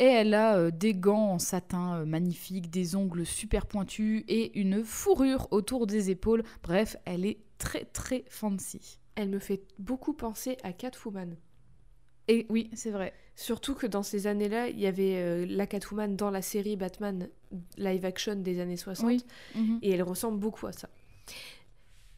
Et 0.00 0.04
elle 0.04 0.34
a 0.34 0.56
euh, 0.56 0.70
des 0.70 0.94
gants 0.94 1.32
en 1.32 1.38
satin 1.38 2.00
euh, 2.00 2.04
magnifiques, 2.04 2.70
des 2.70 2.94
ongles 2.94 3.26
super 3.26 3.66
pointus 3.66 4.24
et 4.28 4.58
une 4.58 4.84
fourrure 4.84 5.48
autour 5.50 5.86
des 5.86 6.10
épaules. 6.10 6.44
Bref, 6.62 6.96
elle 7.04 7.26
est 7.26 7.38
très 7.58 7.84
très 7.84 8.24
fancy. 8.28 9.00
Elle 9.16 9.28
me 9.30 9.40
fait 9.40 9.62
beaucoup 9.78 10.12
penser 10.12 10.56
à 10.62 10.72
Catwoman. 10.72 11.36
Et 12.28 12.46
oui, 12.50 12.70
c'est 12.74 12.90
vrai. 12.90 13.12
Surtout 13.34 13.74
que 13.74 13.86
dans 13.86 14.02
ces 14.02 14.26
années-là, 14.26 14.68
il 14.68 14.78
y 14.78 14.86
avait 14.86 15.16
euh, 15.16 15.46
la 15.48 15.66
Catwoman 15.66 16.14
dans 16.14 16.30
la 16.30 16.42
série 16.42 16.76
Batman 16.76 17.28
live 17.76 18.04
action 18.04 18.36
des 18.36 18.60
années 18.60 18.76
60 18.76 19.06
Oui. 19.06 19.24
Mhm. 19.56 19.78
et 19.82 19.90
elle 19.90 20.02
ressemble 20.02 20.38
beaucoup 20.38 20.66
à 20.66 20.72
ça. 20.72 20.88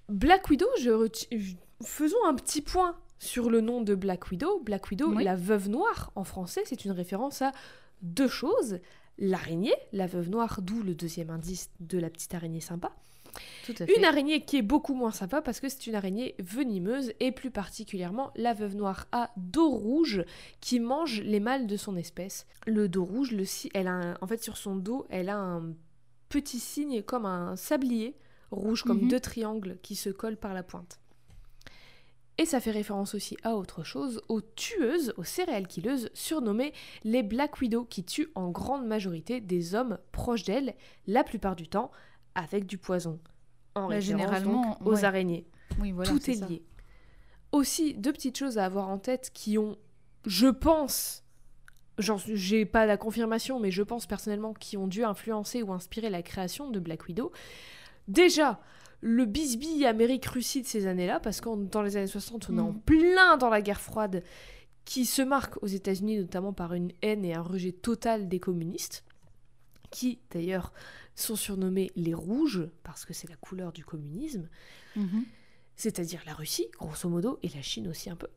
Black 0.09 0.51
Widow, 0.51 0.67
je- 0.81 1.55
faisons 1.85 2.25
un 2.27 2.35
petit 2.35 2.61
point 2.63 2.97
sur 3.21 3.49
le 3.51 3.61
nom 3.61 3.81
de 3.83 3.95
Black 3.95 4.31
Widow. 4.33 4.59
Black 4.65 4.91
Widow, 4.91 5.15
Oui. 5.15 5.23
la 5.23 5.37
veuve 5.37 5.69
noire 5.69 6.11
en 6.17 6.25
français, 6.25 6.63
c'est 6.65 6.85
une 6.85 6.91
référence 6.91 7.43
à 7.43 7.53
deux 8.03 8.27
choses. 8.29 8.81
L'araignée, 9.19 9.75
la 9.93 10.07
veuve 10.09 10.31
noire, 10.31 10.61
d'où 10.63 10.83
le 10.83 10.95
deuxième 10.95 11.31
indice 11.31 11.71
de 11.79 11.99
la 11.99 12.11
petite 12.11 12.35
araignée 12.35 12.61
sympa. 12.61 12.91
Tout 13.65 13.75
à 13.79 13.87
fait. 13.87 13.97
Une 13.97 14.05
araignée 14.05 14.41
qui 14.45 14.57
est 14.57 14.63
beaucoup 14.63 14.95
moins 14.95 15.13
sympa 15.13 15.41
parce 15.43 15.61
que 15.61 15.69
c'est 15.69 15.87
une 15.87 15.95
araignée 15.95 16.35
venimeuse 16.41 17.13
et 17.21 17.31
plus 17.31 17.51
particulièrement 17.53 18.33
la 18.35 18.55
veuve 18.55 18.75
noire 18.75 19.07
à 19.13 19.31
dos 19.37 19.69
rouge 19.71 20.25
qui 20.61 20.81
mange 20.81 21.21
les 21.21 21.39
mâles 21.39 21.69
de 21.69 21.77
son 21.77 21.97
espèce. 21.97 22.47
Le 22.67 22.89
dos 22.89 23.05
rouge, 23.05 23.31
le 23.31 23.45
si- 23.45 23.71
elle 23.75 23.87
a 23.87 23.93
un- 23.93 24.15
en 24.21 24.27
fait 24.27 24.43
sur 24.43 24.57
son 24.57 24.75
dos, 24.75 25.07
elle 25.11 25.29
a 25.29 25.37
un 25.37 25.75
petit 26.29 26.59
signe 26.59 27.03
comme 27.03 27.27
un 27.27 27.55
sablier 27.55 28.17
rouge 28.51 28.83
comme 28.83 29.03
Mhm. 29.03 29.09
deux 29.09 29.21
triangles 29.21 29.77
qui 29.83 29.95
se 29.95 30.11
collent 30.11 30.37
par 30.37 30.55
la 30.55 30.63
pointe. 30.65 31.00
Et 32.41 32.47
ça 32.47 32.59
fait 32.59 32.71
référence 32.71 33.15
aussi 33.15 33.37
à 33.43 33.55
autre 33.55 33.85
chose, 33.85 34.23
aux 34.29 34.41
tueuses, 34.41 35.13
aux 35.19 35.25
céréales 35.25 35.67
killeuses, 35.67 36.09
surnommées 36.15 36.73
les 37.05 37.23
Black 37.23 37.61
Widow, 37.61 37.85
qui 37.85 38.03
tuent 38.03 38.31
en 38.35 38.49
grande 38.49 38.87
majorité 38.87 39.43
des 39.43 39.75
hommes 39.75 39.99
proches 40.11 40.45
d'elles, 40.45 40.75
la 41.07 41.23
plupart 41.23 41.55
du 41.55 41.69
temps 41.69 41.91
avec 42.35 42.65
du 42.65 42.79
poison. 42.79 43.21
En 43.75 43.89
Bah, 43.89 43.97
référence 43.97 44.05
généralement, 44.05 44.63
donc 44.71 44.87
aux 44.87 44.95
ouais. 44.95 45.05
araignées. 45.05 45.47
Oui, 45.81 45.93
voilà, 45.93 46.11
Tout 46.11 46.31
est 46.31 46.49
lié. 46.49 46.63
Aussi, 47.53 47.93
deux 47.93 48.13
petites 48.15 48.39
choses 48.39 48.57
à 48.57 48.65
avoir 48.65 48.89
en 48.89 48.97
tête 48.97 49.31
qui 49.35 49.59
ont, 49.59 49.77
je 50.25 50.47
pense, 50.47 51.23
j'ai 51.99 52.65
pas 52.65 52.87
la 52.87 52.97
confirmation, 52.97 53.61
mais 53.61 53.71
je 53.71 53.83
pense 53.83 54.07
personnellement, 54.07 54.55
qui 54.55 54.79
ont 54.79 54.87
dû 54.87 55.05
influencer 55.05 55.63
ou 55.63 55.75
inspirer 55.75 56.09
la 56.09 56.23
création 56.23 56.71
de 56.71 56.81
Black 56.81 57.07
Widow. 57.07 57.33
Déjà, 58.09 58.61
le 59.03 59.25
bisbille 59.25 59.87
Amérique-Russie 59.87 60.63
de 60.63 60.67
ces 60.67 60.87
années-là, 60.87 61.21
parce 61.21 61.41
que 61.41 61.49
dans 61.67 61.83
les 61.83 61.97
années 61.97 62.07
60, 62.07 62.51
on 62.51 62.59
est 62.59 62.61
en 62.61 62.73
Mm. 62.73 62.81
plein 62.83 63.37
dans 63.39 63.49
la 63.49 63.63
guerre 63.63 63.81
froide, 63.81 64.23
qui 64.85 65.07
se 65.07 65.23
marque 65.23 65.63
aux 65.63 65.67
États-Unis 65.67 66.19
notamment 66.19 66.53
par 66.53 66.75
une 66.75 66.93
haine 67.03 67.25
et 67.25 67.35
un 67.35 67.43
rejet 67.43 67.73
total 67.73 68.29
des 68.29 68.41
communistes, 68.41 69.05
qui 69.91 70.19
d'ailleurs 70.31 70.73
sont 71.15 71.37
surnommés 71.37 71.91
les 71.97 72.15
rouges, 72.15 72.69
parce 72.83 73.05
que 73.05 73.13
c'est 73.13 73.29
la 73.29 73.37
couleur 73.37 73.73
du 73.73 73.85
communisme 73.85 74.49
Mhm. 74.97 75.25
c'est-à-dire 75.77 76.21
la 76.27 76.35
Russie, 76.35 76.67
grosso 76.79 77.09
modo, 77.09 77.39
et 77.43 77.49
la 77.49 77.63
Chine 77.63 77.89
aussi 77.89 78.11
un 78.11 78.17
peu. 78.17 78.29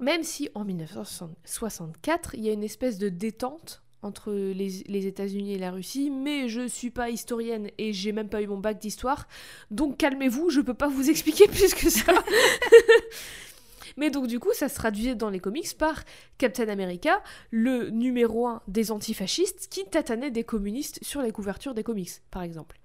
Même 0.00 0.22
si 0.22 0.48
en 0.54 0.64
1964, 0.64 2.34
il 2.34 2.44
y 2.44 2.48
a 2.48 2.52
une 2.52 2.62
espèce 2.62 2.98
de 2.98 3.08
détente 3.08 3.82
entre 4.02 4.32
les, 4.32 4.82
les 4.86 5.06
États-Unis 5.06 5.54
et 5.54 5.58
la 5.58 5.70
Russie, 5.70 6.10
mais 6.10 6.48
je 6.48 6.66
suis 6.68 6.90
pas 6.90 7.10
historienne 7.10 7.68
et 7.78 7.92
j'ai 7.92 8.12
même 8.12 8.28
pas 8.28 8.40
eu 8.42 8.46
mon 8.46 8.58
bac 8.58 8.78
d'histoire, 8.78 9.28
donc 9.70 9.96
calmez-vous, 9.98 10.50
je 10.50 10.60
peux 10.60 10.74
pas 10.74 10.88
vous 10.88 11.10
expliquer 11.10 11.46
plus 11.48 11.74
que 11.74 11.90
ça. 11.90 12.12
Mais 13.96 14.10
donc, 14.10 14.28
du 14.28 14.38
coup, 14.38 14.50
ça 14.54 14.68
se 14.68 14.76
traduisait 14.76 15.14
dans 15.16 15.30
les 15.30 15.40
comics 15.40 15.76
par 15.76 16.04
Captain 16.38 16.68
America, 16.68 17.22
le 17.50 17.90
numéro 17.90 18.46
un 18.46 18.62
des 18.68 18.92
antifascistes, 18.92 19.66
qui 19.68 19.84
tatanait 19.84 20.30
des 20.30 20.44
communistes 20.44 20.98
sur 21.02 21.20
les 21.22 21.32
couvertures 21.32 21.74
des 21.74 21.82
comics, 21.82 22.10
par 22.30 22.42
exemple. 22.42 22.78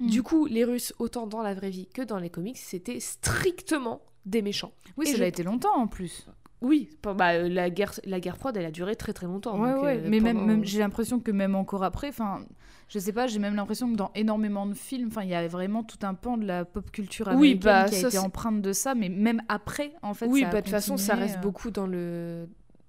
Mm. 0.00 0.06
Du 0.10 0.22
coup, 0.22 0.46
les 0.46 0.64
Russes, 0.64 0.92
autant 0.98 1.26
dans 1.26 1.42
la 1.42 1.54
vraie 1.54 1.70
vie 1.70 1.86
que 1.86 2.02
dans 2.02 2.18
les 2.18 2.30
comics, 2.30 2.58
c'était 2.58 3.00
strictement 3.00 4.02
des 4.26 4.42
méchants. 4.42 4.72
Oui, 4.96 5.08
Et 5.08 5.12
ça 5.12 5.16
je- 5.18 5.22
a 5.24 5.26
été 5.26 5.42
longtemps 5.42 5.74
en 5.76 5.86
plus. 5.88 6.26
Oui, 6.62 6.90
bah, 7.02 7.32
euh, 7.34 7.48
la, 7.48 7.70
guerre, 7.70 7.92
la 8.04 8.20
guerre 8.20 8.36
froide, 8.36 8.56
elle 8.56 8.66
a 8.66 8.70
duré 8.70 8.94
très 8.96 9.12
très 9.12 9.26
longtemps. 9.26 9.58
Ouais, 9.60 9.72
donc, 9.72 9.82
ouais. 9.82 9.96
euh, 9.98 10.08
mais 10.08 10.20
même, 10.20 10.36
pendant- 10.36 10.46
même 10.46 10.64
j'ai 10.64 10.78
l'impression 10.80 11.18
que 11.18 11.30
même 11.30 11.54
encore 11.54 11.82
après, 11.84 12.08
enfin, 12.10 12.44
je 12.88 12.98
sais 12.98 13.12
pas, 13.12 13.26
j'ai 13.26 13.38
même 13.38 13.54
l'impression 13.54 13.90
que 13.90 13.96
dans 13.96 14.10
énormément 14.14 14.66
de 14.66 14.74
films, 14.74 15.08
enfin, 15.08 15.22
il 15.22 15.30
y 15.30 15.34
a 15.34 15.46
vraiment 15.48 15.82
tout 15.84 15.98
un 16.02 16.12
pan 16.14 16.36
de 16.36 16.44
la 16.44 16.64
pop 16.66 16.90
culture 16.90 17.28
Oui, 17.28 17.32
américaine 17.52 17.60
bah, 17.62 17.84
qui 17.88 17.94
a 17.94 17.98
ça, 17.98 18.08
été 18.08 18.10
c'est- 18.10 18.18
empreinte 18.18 18.60
de 18.60 18.72
ça, 18.74 18.94
mais 18.94 19.08
même 19.08 19.42
après, 19.48 19.94
en 20.02 20.12
fait. 20.12 20.26
oui, 20.26 20.40
ça 20.42 20.50
bah, 20.50 20.60
de 20.60 20.66
toute 20.66 20.70
façon, 20.70 20.96
ça 20.98 21.14
reste 21.14 21.36
euh. 21.38 21.40
beaucoup 21.40 21.70
dans 21.70 21.86
le 21.86 22.46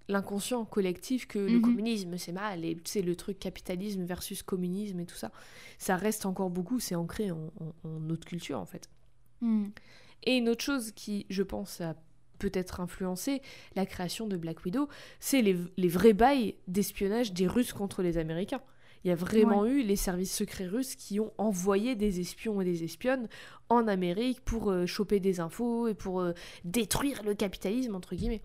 l'inconscient 0.09 0.65
collectif 0.65 1.25
que 1.25 1.39
le 1.39 1.55
Mhm. 1.57 1.61
communisme 1.61 2.17
c'est 2.17 2.33
mal 2.33 2.65
et 2.65 2.77
sais 2.83 3.01
le 3.01 3.15
truc 3.15 3.39
capitalisme 3.39 4.03
versus 4.03 4.43
communisme 4.43 4.99
et 4.99 5.05
tout 5.05 5.15
ça 5.15 5.31
ça 5.77 5.95
reste 5.95 6.25
encore 6.25 6.49
beaucoup 6.49 6.81
c'est 6.81 6.95
ancré 6.95 7.31
en, 7.31 7.37
en- 7.37 7.87
en 7.87 7.99
notre 8.01 8.25
culture 8.27 8.59
en 8.59 8.65
fait 8.65 8.89
Hmm. 9.39 9.67
et 10.23 10.35
une 10.37 10.49
autre 10.49 10.63
chose 10.65 10.91
qui 10.91 11.25
je 11.29 11.43
pense 11.43 11.79
a 11.79 11.95
peut-être 12.41 12.81
influencé 12.81 13.41
la 13.75 13.85
création 13.85 14.27
de 14.27 14.35
Black 14.35 14.65
Widow 14.65 14.89
c'est 15.19 15.43
les, 15.43 15.55
les 15.77 15.87
vrais 15.87 16.13
bails 16.13 16.55
d'espionnage 16.67 17.33
des 17.33 17.45
Russes 17.45 17.71
contre 17.71 18.01
les 18.01 18.17
Américains. 18.17 18.61
Il 19.03 19.07
y 19.07 19.11
a 19.11 19.15
vraiment 19.15 19.65
eu 19.65 19.81
les 19.81 19.95
services 19.95 20.35
secrets 20.35 20.67
russes 20.67 20.95
qui 20.95 21.19
ont 21.19 21.33
envoyé 21.39 21.95
des 21.95 22.19
espions 22.19 22.61
et 22.61 22.65
des 22.65 22.83
espionnes 22.83 23.27
en 23.69 23.87
Amérique 23.87 24.41
pour 24.41 24.69
euh, 24.69 24.85
choper 24.85 25.19
des 25.19 25.39
infos 25.39 25.87
et 25.87 25.95
pour 25.95 26.21
euh, 26.21 26.33
détruire 26.65 27.23
le 27.23 27.33
capitalisme, 27.33 27.95
entre 27.95 28.15
guillemets. 28.15 28.41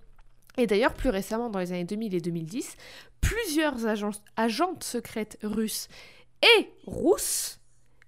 Et 0.57 0.67
d'ailleurs, 0.67 0.95
plus 0.95 1.11
récemment, 1.11 1.51
dans 1.51 1.59
les 1.59 1.73
années 1.73 1.85
2000 1.85 2.15
et 2.15 2.21
2010, 2.21 2.77
plusieurs 3.21 3.87
agences, 3.87 4.23
agentes 4.37 4.83
secrètes 4.83 5.39
russes 5.43 5.89
et 6.43 6.71
rousses, 6.87 7.61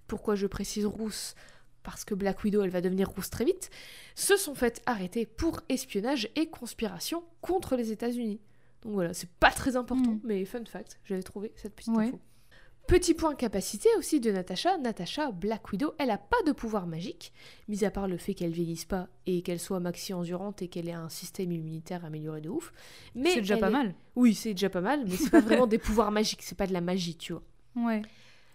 pourquoi 0.07 0.33
je 0.33 0.47
précise 0.47 0.87
rousses? 0.87 1.35
Parce 1.83 2.03
que 2.03 2.15
Black 2.15 2.43
Widow, 2.43 2.63
elle 2.63 2.71
va 2.71 2.81
devenir 2.81 3.09
rousse 3.09 3.29
très 3.29 3.45
vite, 3.45 3.69
se 4.19 4.37
sont 4.37 4.55
faites 4.55 4.81
arrêter 4.85 5.25
pour 5.25 5.61
espionnage 5.69 6.29
et 6.35 6.47
conspiration 6.49 7.23
contre 7.41 7.75
les 7.75 7.91
États-Unis. 7.91 8.39
Donc 8.83 8.93
voilà, 8.93 9.13
c'est 9.13 9.29
pas 9.39 9.51
très 9.51 9.75
important, 9.75 10.11
Mhm. 10.11 10.21
mais 10.23 10.45
fun 10.45 10.63
fact, 10.65 10.99
j'avais 11.05 11.23
trouvé 11.23 11.51
cette 11.55 11.75
petite 11.75 11.93
Ouais. 11.93 12.07
info. 12.07 12.19
Petit 12.87 13.13
point 13.13 13.35
capacité 13.35 13.87
aussi 13.99 14.19
de 14.19 14.31
Natasha. 14.31 14.77
Natasha, 14.79 15.29
Black 15.31 15.71
Widow, 15.71 15.93
elle 15.99 16.09
a 16.09 16.17
pas 16.17 16.41
de 16.47 16.51
pouvoir 16.51 16.87
magique, 16.87 17.31
mis 17.67 17.83
à 17.85 17.91
part 17.91 18.07
le 18.07 18.17
fait 18.17 18.33
qu'elle 18.33 18.51
vieillisse 18.51 18.85
pas 18.85 19.09
et 19.27 19.43
qu'elle 19.43 19.59
soit 19.59 19.79
maxi 19.79 20.11
endurante 20.11 20.63
et 20.63 20.69
qu'elle 20.69 20.89
ait 20.89 20.93
un 20.93 21.09
système 21.09 21.51
immunitaire 21.51 22.03
amélioré 22.03 22.41
de 22.41 22.49
ouf. 22.49 22.73
Mais 23.13 23.29
C'est 23.31 23.41
déjà 23.41 23.57
pas 23.57 23.67
est- 23.69 23.71
mal. 23.73 23.95
Oui, 24.15 24.33
c'est 24.33 24.53
déjà 24.53 24.71
pas 24.71 24.81
mal, 24.81 25.03
mais 25.05 25.15
c'est 25.17 25.29
pas 25.29 25.39
vraiment 25.41 25.67
des 25.67 25.77
pouvoirs 25.77 26.09
magiques, 26.11 26.41
c'est 26.41 26.57
pas 26.57 26.65
de 26.67 26.73
la 26.73 26.81
magie, 26.81 27.15
tu 27.15 27.33
vois. 27.33 27.43
Ouais. 27.75 28.01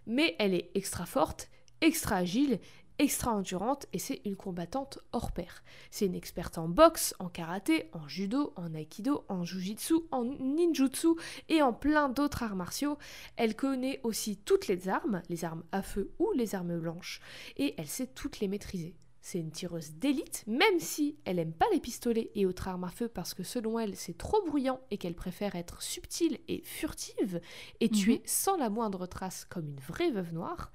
Mais 0.07 0.35
elle 0.41 0.53
est 0.55 0.69
extra 0.75 1.07
forte, 1.07 1.49
extra 1.81 2.17
agile, 2.17 2.59
extra 2.99 3.33
endurante 3.33 3.87
et 3.93 3.99
c'est 3.99 4.21
une 4.25 4.37
combattante 4.37 4.99
hors 5.13 5.33
pair. 5.33 5.63
C'est 5.91 6.07
une 6.07 6.15
experte 6.15 6.59
en 6.59 6.69
boxe, 6.69 7.15
en 7.19 7.29
karaté, 7.29 7.91
en 7.93 8.07
judo, 8.09 8.53
en 8.57 8.75
aikido, 8.75 9.25
en 9.29 9.45
jujitsu, 9.45 9.95
en 10.11 10.25
ninjutsu 10.25 11.09
et 11.49 11.63
en 11.63 11.73
plein 11.73 12.09
d'autres 12.09 12.43
arts 12.43 12.57
martiaux. 12.57 12.99
Elle 13.37 13.57
connaît 13.57 14.01
aussi 14.03 14.37
toutes 14.37 14.69
les 14.69 14.89
armes, 14.89 15.23
les 15.29 15.45
armes 15.45 15.65
à 15.73 15.83
feu 15.83 16.13
ou 16.19 16.31
les 16.33 16.55
armes 16.55 16.79
blanches, 16.79 17.21
et 17.57 17.75
elle 17.79 17.89
sait 17.89 18.07
toutes 18.07 18.41
les 18.41 18.49
maîtriser. 18.49 18.95
C'est 19.27 19.39
une 19.39 19.53
tireuse 19.53 19.93
d'élite, 19.95 20.45
même 20.47 20.79
si 20.79 21.17
elle 21.25 21.39
aime 21.39 21.55
pas 21.55 21.65
les 21.73 21.81
pistolets 21.81 22.31
et 22.35 22.45
autres 22.45 22.69
armes 22.69 22.85
à 22.85 22.91
feu 22.91 23.09
parce 23.09 23.33
que 23.33 23.43
selon 23.43 23.79
elle 23.79 23.97
c'est 23.97 24.19
trop 24.19 24.43
bruyant 24.45 24.81
et 24.91 24.99
qu'elle 24.99 25.15
préfère 25.15 25.57
être 25.57 25.81
subtile 25.81 26.41
et 26.47 26.61
furtive 26.63 27.41
et 27.81 27.89
tuer 27.89 28.21
sans 28.27 28.59
la 28.59 28.69
moindre 28.69 29.07
trace 29.07 29.47
comme 29.47 29.67
une 29.67 29.81
vraie 29.81 30.11
veuve 30.11 30.35
noire. 30.35 30.71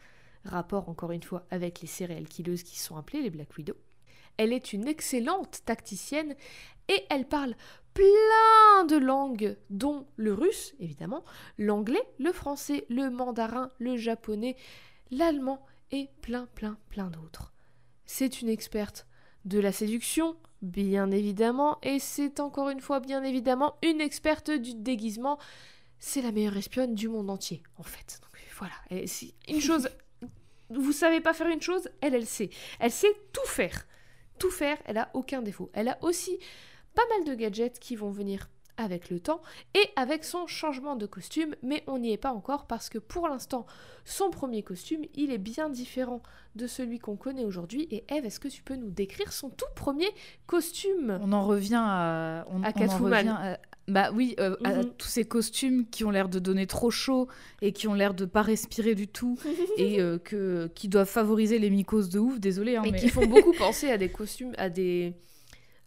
Rapport 0.45 0.89
encore 0.89 1.11
une 1.11 1.23
fois 1.23 1.45
avec 1.51 1.81
les 1.81 1.87
céréales 1.87 2.27
killeuses 2.27 2.63
qui 2.63 2.79
sont 2.79 2.97
appelées 2.97 3.21
les 3.21 3.29
Black 3.29 3.55
Widow. 3.57 3.75
Elle 4.37 4.53
est 4.53 4.71
une 4.71 4.87
excellente 4.87 5.61
tacticienne 5.65 6.35
et 6.87 7.03
elle 7.09 7.27
parle 7.27 7.55
plein 7.93 8.85
de 8.85 8.95
langues, 8.95 9.57
dont 9.69 10.07
le 10.15 10.33
russe 10.33 10.73
évidemment, 10.79 11.25
l'anglais, 11.57 12.01
le 12.19 12.31
français, 12.31 12.85
le 12.89 13.09
mandarin, 13.09 13.71
le 13.79 13.97
japonais, 13.97 14.55
l'allemand 15.11 15.65
et 15.91 16.09
plein 16.21 16.47
plein 16.55 16.77
plein 16.89 17.09
d'autres. 17.09 17.53
C'est 18.05 18.41
une 18.41 18.49
experte 18.49 19.07
de 19.45 19.59
la 19.59 19.71
séduction, 19.71 20.35
bien 20.61 21.11
évidemment, 21.11 21.77
et 21.83 21.99
c'est 21.99 22.39
encore 22.39 22.69
une 22.69 22.81
fois 22.81 22.99
bien 22.99 23.23
évidemment 23.23 23.75
une 23.83 24.01
experte 24.01 24.51
du 24.51 24.73
déguisement. 24.75 25.37
C'est 25.99 26.21
la 26.21 26.31
meilleure 26.31 26.57
espionne 26.57 26.95
du 26.95 27.09
monde 27.09 27.29
entier, 27.29 27.61
en 27.77 27.83
fait. 27.83 28.19
Donc 28.21 28.41
voilà, 28.57 29.05
si 29.05 29.35
une 29.47 29.61
chose, 29.61 29.89
vous 30.69 30.91
savez 30.91 31.21
pas 31.21 31.33
faire 31.33 31.47
une 31.47 31.61
chose, 31.61 31.89
elle, 32.01 32.15
elle 32.15 32.25
sait. 32.27 32.49
Elle 32.79 32.91
sait 32.91 33.13
tout 33.33 33.47
faire. 33.47 33.85
Tout 34.37 34.51
faire, 34.51 34.77
elle 34.85 34.97
a 34.97 35.09
aucun 35.13 35.41
défaut. 35.41 35.69
Elle 35.73 35.89
a 35.89 35.97
aussi 36.01 36.37
pas 36.95 37.03
mal 37.09 37.25
de 37.27 37.35
gadgets 37.35 37.79
qui 37.79 37.95
vont 37.95 38.09
venir 38.11 38.49
avec 38.77 39.09
le 39.09 39.19
temps 39.19 39.41
et 39.73 39.83
avec 39.97 40.23
son 40.23 40.47
changement 40.47 40.95
de 40.95 41.05
costume, 41.05 41.53
mais 41.61 41.83
on 41.87 41.97
n'y 41.99 42.13
est 42.13 42.17
pas 42.17 42.31
encore 42.31 42.65
parce 42.65 42.87
que 42.89 42.97
pour 42.97 43.27
l'instant, 43.27 43.65
son 44.05 44.29
premier 44.29 44.63
costume, 44.63 45.01
il 45.15 45.31
est 45.33 45.37
bien 45.37 45.67
différent 45.69 46.23
de 46.55 46.65
celui 46.65 46.97
qu'on 46.97 47.17
connaît 47.17 47.43
aujourd'hui. 47.43 47.89
Et 47.91 48.05
Eve, 48.07 48.25
est-ce 48.25 48.39
que 48.39 48.47
tu 48.47 48.63
peux 48.63 48.75
nous 48.75 48.89
décrire 48.89 49.33
son 49.33 49.49
tout 49.49 49.65
premier 49.75 50.07
costume? 50.47 51.19
On 51.21 51.33
en 51.33 51.45
revient 51.45 51.75
à. 51.83 52.45
On, 52.49 52.63
À 52.63 52.67
on 52.67 52.69
en 52.69 52.71
Catwoman. 52.71 53.13
revient 53.19 53.35
à- 53.37 53.59
Bah 53.89 54.11
oui, 54.13 54.35
euh, 54.39 54.55
à 54.63 54.75
Mhm. 54.75 54.91
tous 54.97 55.07
ces 55.07 55.25
costumes 55.25 55.85
qui 55.89 56.03
ont 56.05 56.11
l'air 56.11 56.29
de 56.29 56.39
donner 56.39 56.67
trop 56.67 56.91
chaud 56.91 57.27
et 57.61 57.71
qui 57.73 57.87
ont 57.87 57.93
l'air 57.93 58.13
de 58.13 58.25
pas 58.25 58.41
respirer 58.41 58.95
du 58.95 59.07
tout 59.07 59.37
et 59.77 59.99
euh, 59.99 60.17
que, 60.19 60.69
qui 60.75 60.87
doivent 60.87 61.09
favoriser 61.09 61.59
les 61.59 61.69
mycoses 61.69 62.09
de 62.09 62.19
ouf, 62.19 62.39
désolé. 62.39 62.75
Hein, 62.75 62.83
mais... 62.83 62.99
qui 62.99 63.09
font 63.09 63.25
beaucoup 63.25 63.53
penser 63.53 63.89
à 63.89 63.97
des 63.97 64.09
costumes, 64.09 64.53
à 64.57 64.69
des 64.69 65.13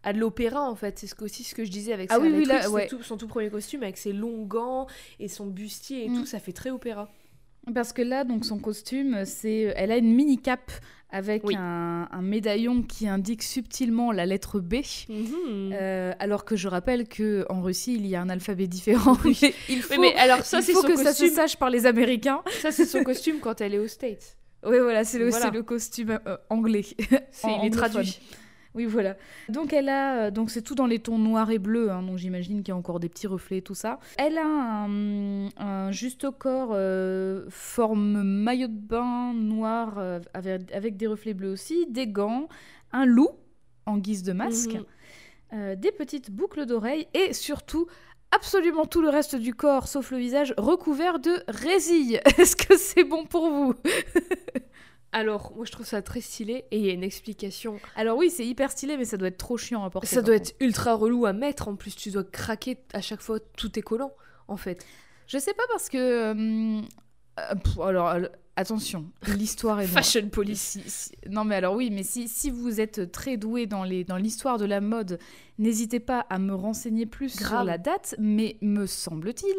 à 0.05 0.13
de 0.13 0.19
l'opéra 0.19 0.69
en 0.69 0.75
fait. 0.75 0.99
C'est 0.99 1.07
ce 1.07 1.15
que, 1.15 1.25
aussi 1.25 1.45
ce 1.45 1.55
que 1.55 1.65
je 1.65 1.71
disais 1.71 1.93
avec 1.93 2.11
Ah 2.11 2.19
oui, 2.19 2.27
Scarlet 2.29 2.39
oui, 2.39 2.45
là, 2.47 2.55
Witch, 2.57 2.65
c'est 2.65 2.71
ouais. 2.71 2.87
tout- 2.89 3.03
son 3.05 3.17
tout 3.17 3.29
premier 3.29 3.51
costume 3.51 3.85
avec 3.85 3.97
ses 3.97 4.13
longs 4.13 4.43
gants 4.45 4.89
et 5.21 5.29
son 5.29 5.47
bustier 5.47 6.05
et 6.05 6.09
Mm. 6.09 6.17
tout, 6.19 6.27
ça 6.27 6.41
fait 6.41 6.53
très 6.53 6.71
opéra. 6.71 7.09
Parce 7.75 7.93
que 7.93 8.03
là, 8.03 8.25
donc 8.25 8.45
son 8.45 8.59
costume, 8.59 9.25
c'est, 9.25 9.73
elle 9.77 9.93
a 9.93 9.97
une 9.97 10.13
mini 10.15 10.39
cape 10.39 10.73
avec 11.11 11.45
Oui. 11.45 11.55
un, 11.57 12.09
un 12.11 12.23
médaillon 12.23 12.83
qui 12.83 13.07
indique 13.07 13.43
subtilement 13.43 14.13
la 14.13 14.25
lettre 14.27 14.59
B. 14.61 14.77
Mhm. 15.09 15.71
Euh, 15.75 16.13
alors 16.19 16.45
que 16.45 16.57
je 16.57 16.69
rappelle 16.69 17.07
que 17.07 17.45
en 17.51 17.61
Russie, 17.63 17.95
il 17.95 18.07
y 18.07 18.17
a 18.17 18.21
un 18.23 18.31
alphabet 18.31 18.67
différent. 18.67 19.17
il 19.69 19.83
faut, 19.83 19.93
Oui, 19.95 19.99
mais 20.01 20.15
alors 20.17 20.41
ça 20.45 20.61
il 20.61 20.65
faut 20.73 20.81
son 20.81 20.87
que 20.89 20.97
ça 20.97 21.13
se 21.13 21.21
costume. 21.21 21.29
sache 21.37 21.57
par 21.57 21.71
les 21.71 21.87
Américains. 21.87 22.43
Ça 22.63 22.73
c'est 22.73 22.87
son 22.87 23.05
costume 23.05 23.41
quand 23.41 23.61
elle 23.61 23.75
est 23.75 23.79
aux 23.79 23.89
States. 23.89 24.37
Oui, 24.65 24.79
voilà, 24.81 25.05
c'est 25.05 25.19
le, 25.19 25.29
Voilà. 25.29 25.51
le 25.51 25.63
costume 25.63 26.19
euh, 26.27 26.37
anglais. 26.49 26.85
C'est 27.31 27.47
En 27.49 27.63
il 27.63 27.67
est 27.67 27.71
traduit. 27.71 28.19
Oui, 28.75 28.87
voilà. 28.87 29.17
Donc 29.51 29.73
elle 29.75 29.89
a, 29.91 30.15
euh, 30.27 30.31
donc 30.31 30.51
c'est 30.51 30.63
tout 30.63 30.75
dans 30.75 30.87
les 30.87 30.99
tons 30.99 31.19
noirs 31.19 31.51
et 31.51 31.59
bleus, 31.59 31.91
hein, 31.91 32.03
donc 32.03 32.17
j'imagine 32.17 32.63
qu'il 32.63 32.69
y 32.69 32.73
a 32.73 32.77
encore 32.77 33.01
des 33.01 33.11
petits 33.11 33.27
reflets, 33.27 33.61
tout 33.61 33.75
ça. 33.75 33.99
Elle 34.17 34.39
a 34.39 34.47
un, 34.47 35.49
un 35.59 35.91
juste 35.93 36.31
corps 36.31 36.71
euh, 36.73 37.45
forme 37.51 38.23
maillot 38.23 38.69
de 38.69 38.73
bain 38.79 39.35
noir 39.35 39.99
euh, 39.99 40.21
avec, 40.33 40.73
avec 40.73 40.97
des 40.97 41.07
reflets 41.07 41.35
bleus 41.35 41.53
aussi, 41.53 41.87
des 41.91 42.07
gants, 42.07 42.49
un 42.93 43.05
loup 43.05 43.29
en 43.85 43.99
guise 43.99 44.23
de 44.23 44.33
masque, 44.33 44.75
Mhm. 44.75 44.85
euh, 45.55 45.77
des 45.77 45.93
petites 45.93 46.31
boucles 46.31 46.65
d'oreilles 46.65 47.07
et 47.13 47.35
surtout 47.35 47.87
absolument 48.35 48.87
tout 48.87 49.03
le 49.03 49.11
reste 49.11 49.37
du 49.37 49.53
corps, 49.55 49.87
sauf 49.87 50.11
le 50.13 50.17
visage, 50.17 50.55
recouvert 50.57 51.19
de 51.19 51.43
résille. 51.49 52.21
Est-ce 52.39 52.57
que 52.57 52.79
c'est 52.79 53.05
bon 53.05 53.27
pour 53.27 53.51
vous? 53.51 53.75
Alors 55.13 55.53
moi 55.55 55.65
je 55.67 55.73
trouve 55.73 55.87
ça 55.87 56.01
très 56.03 56.21
stylé 56.21 56.65
et 56.71 56.79
il 56.79 56.85
y 56.87 56.91
a 56.91 56.93
une 56.93 57.03
explication. 57.05 57.79
Alors 57.97 58.17
oui, 58.17 58.31
c'est 58.31 58.47
hyper 58.47 58.71
stylé, 58.71 58.97
mais 58.97 59.05
ça 59.05 59.17
doit 59.19 59.29
être 59.29 59.39
trop 59.39 59.57
chiant 59.59 59.85
à 59.85 59.91
porter. 59.91 60.07
Ça 60.09 60.23
doit 60.23 60.37
contre. 60.39 60.51
être 60.51 60.57
ultra 60.61 60.95
relou 60.95 61.27
à 61.27 61.33
mettre 61.33 61.69
en 61.69 61.77
plus. 61.77 61.95
Tu 61.95 62.11
dois 62.11 62.25
craquer 62.25 62.79
à 62.95 63.01
chaque 63.01 63.21
fois 63.21 63.39
tous 63.57 63.69
tes 63.69 63.83
collants 63.83 64.15
en 64.49 64.57
fait. 64.57 64.85
Je 65.27 65.39
sais 65.39 65.55
pas 65.55 65.65
parce 65.71 65.89
que. 65.89 65.99
euh, 65.99 66.81
euh, 67.41 67.55
pff, 67.57 67.79
alors, 67.79 68.09
euh, 68.09 68.23
attention, 68.57 69.07
l'histoire 69.37 69.81
est. 69.81 69.87
Fashion 70.01 70.29
police. 70.29 70.61
Si- 70.61 70.83
si- 70.91 71.11
non, 71.31 71.45
mais 71.45 71.55
alors 71.57 71.75
oui, 71.75 71.91
mais 71.91 72.03
si, 72.03 72.29
si 72.29 72.51
vous 72.51 72.81
êtes 72.81 73.11
très 73.13 73.37
doué 73.37 73.67
dans 73.67 73.85
les 73.85 74.05
dans 74.05 74.17
l'histoire 74.19 74.59
de 74.59 74.65
la 74.67 74.81
mode, 74.81 75.19
n'hésitez 75.59 76.01
pas 76.01 76.21
à 76.31 76.39
me 76.39 76.55
renseigner 76.55 77.07
plus 77.07 77.31
sur 77.31 77.47
Grave. 77.47 77.67
la 77.67 77.79
date. 77.79 78.15
Mais 78.19 78.57
me 78.61 78.85
semble-t-il, 78.87 79.55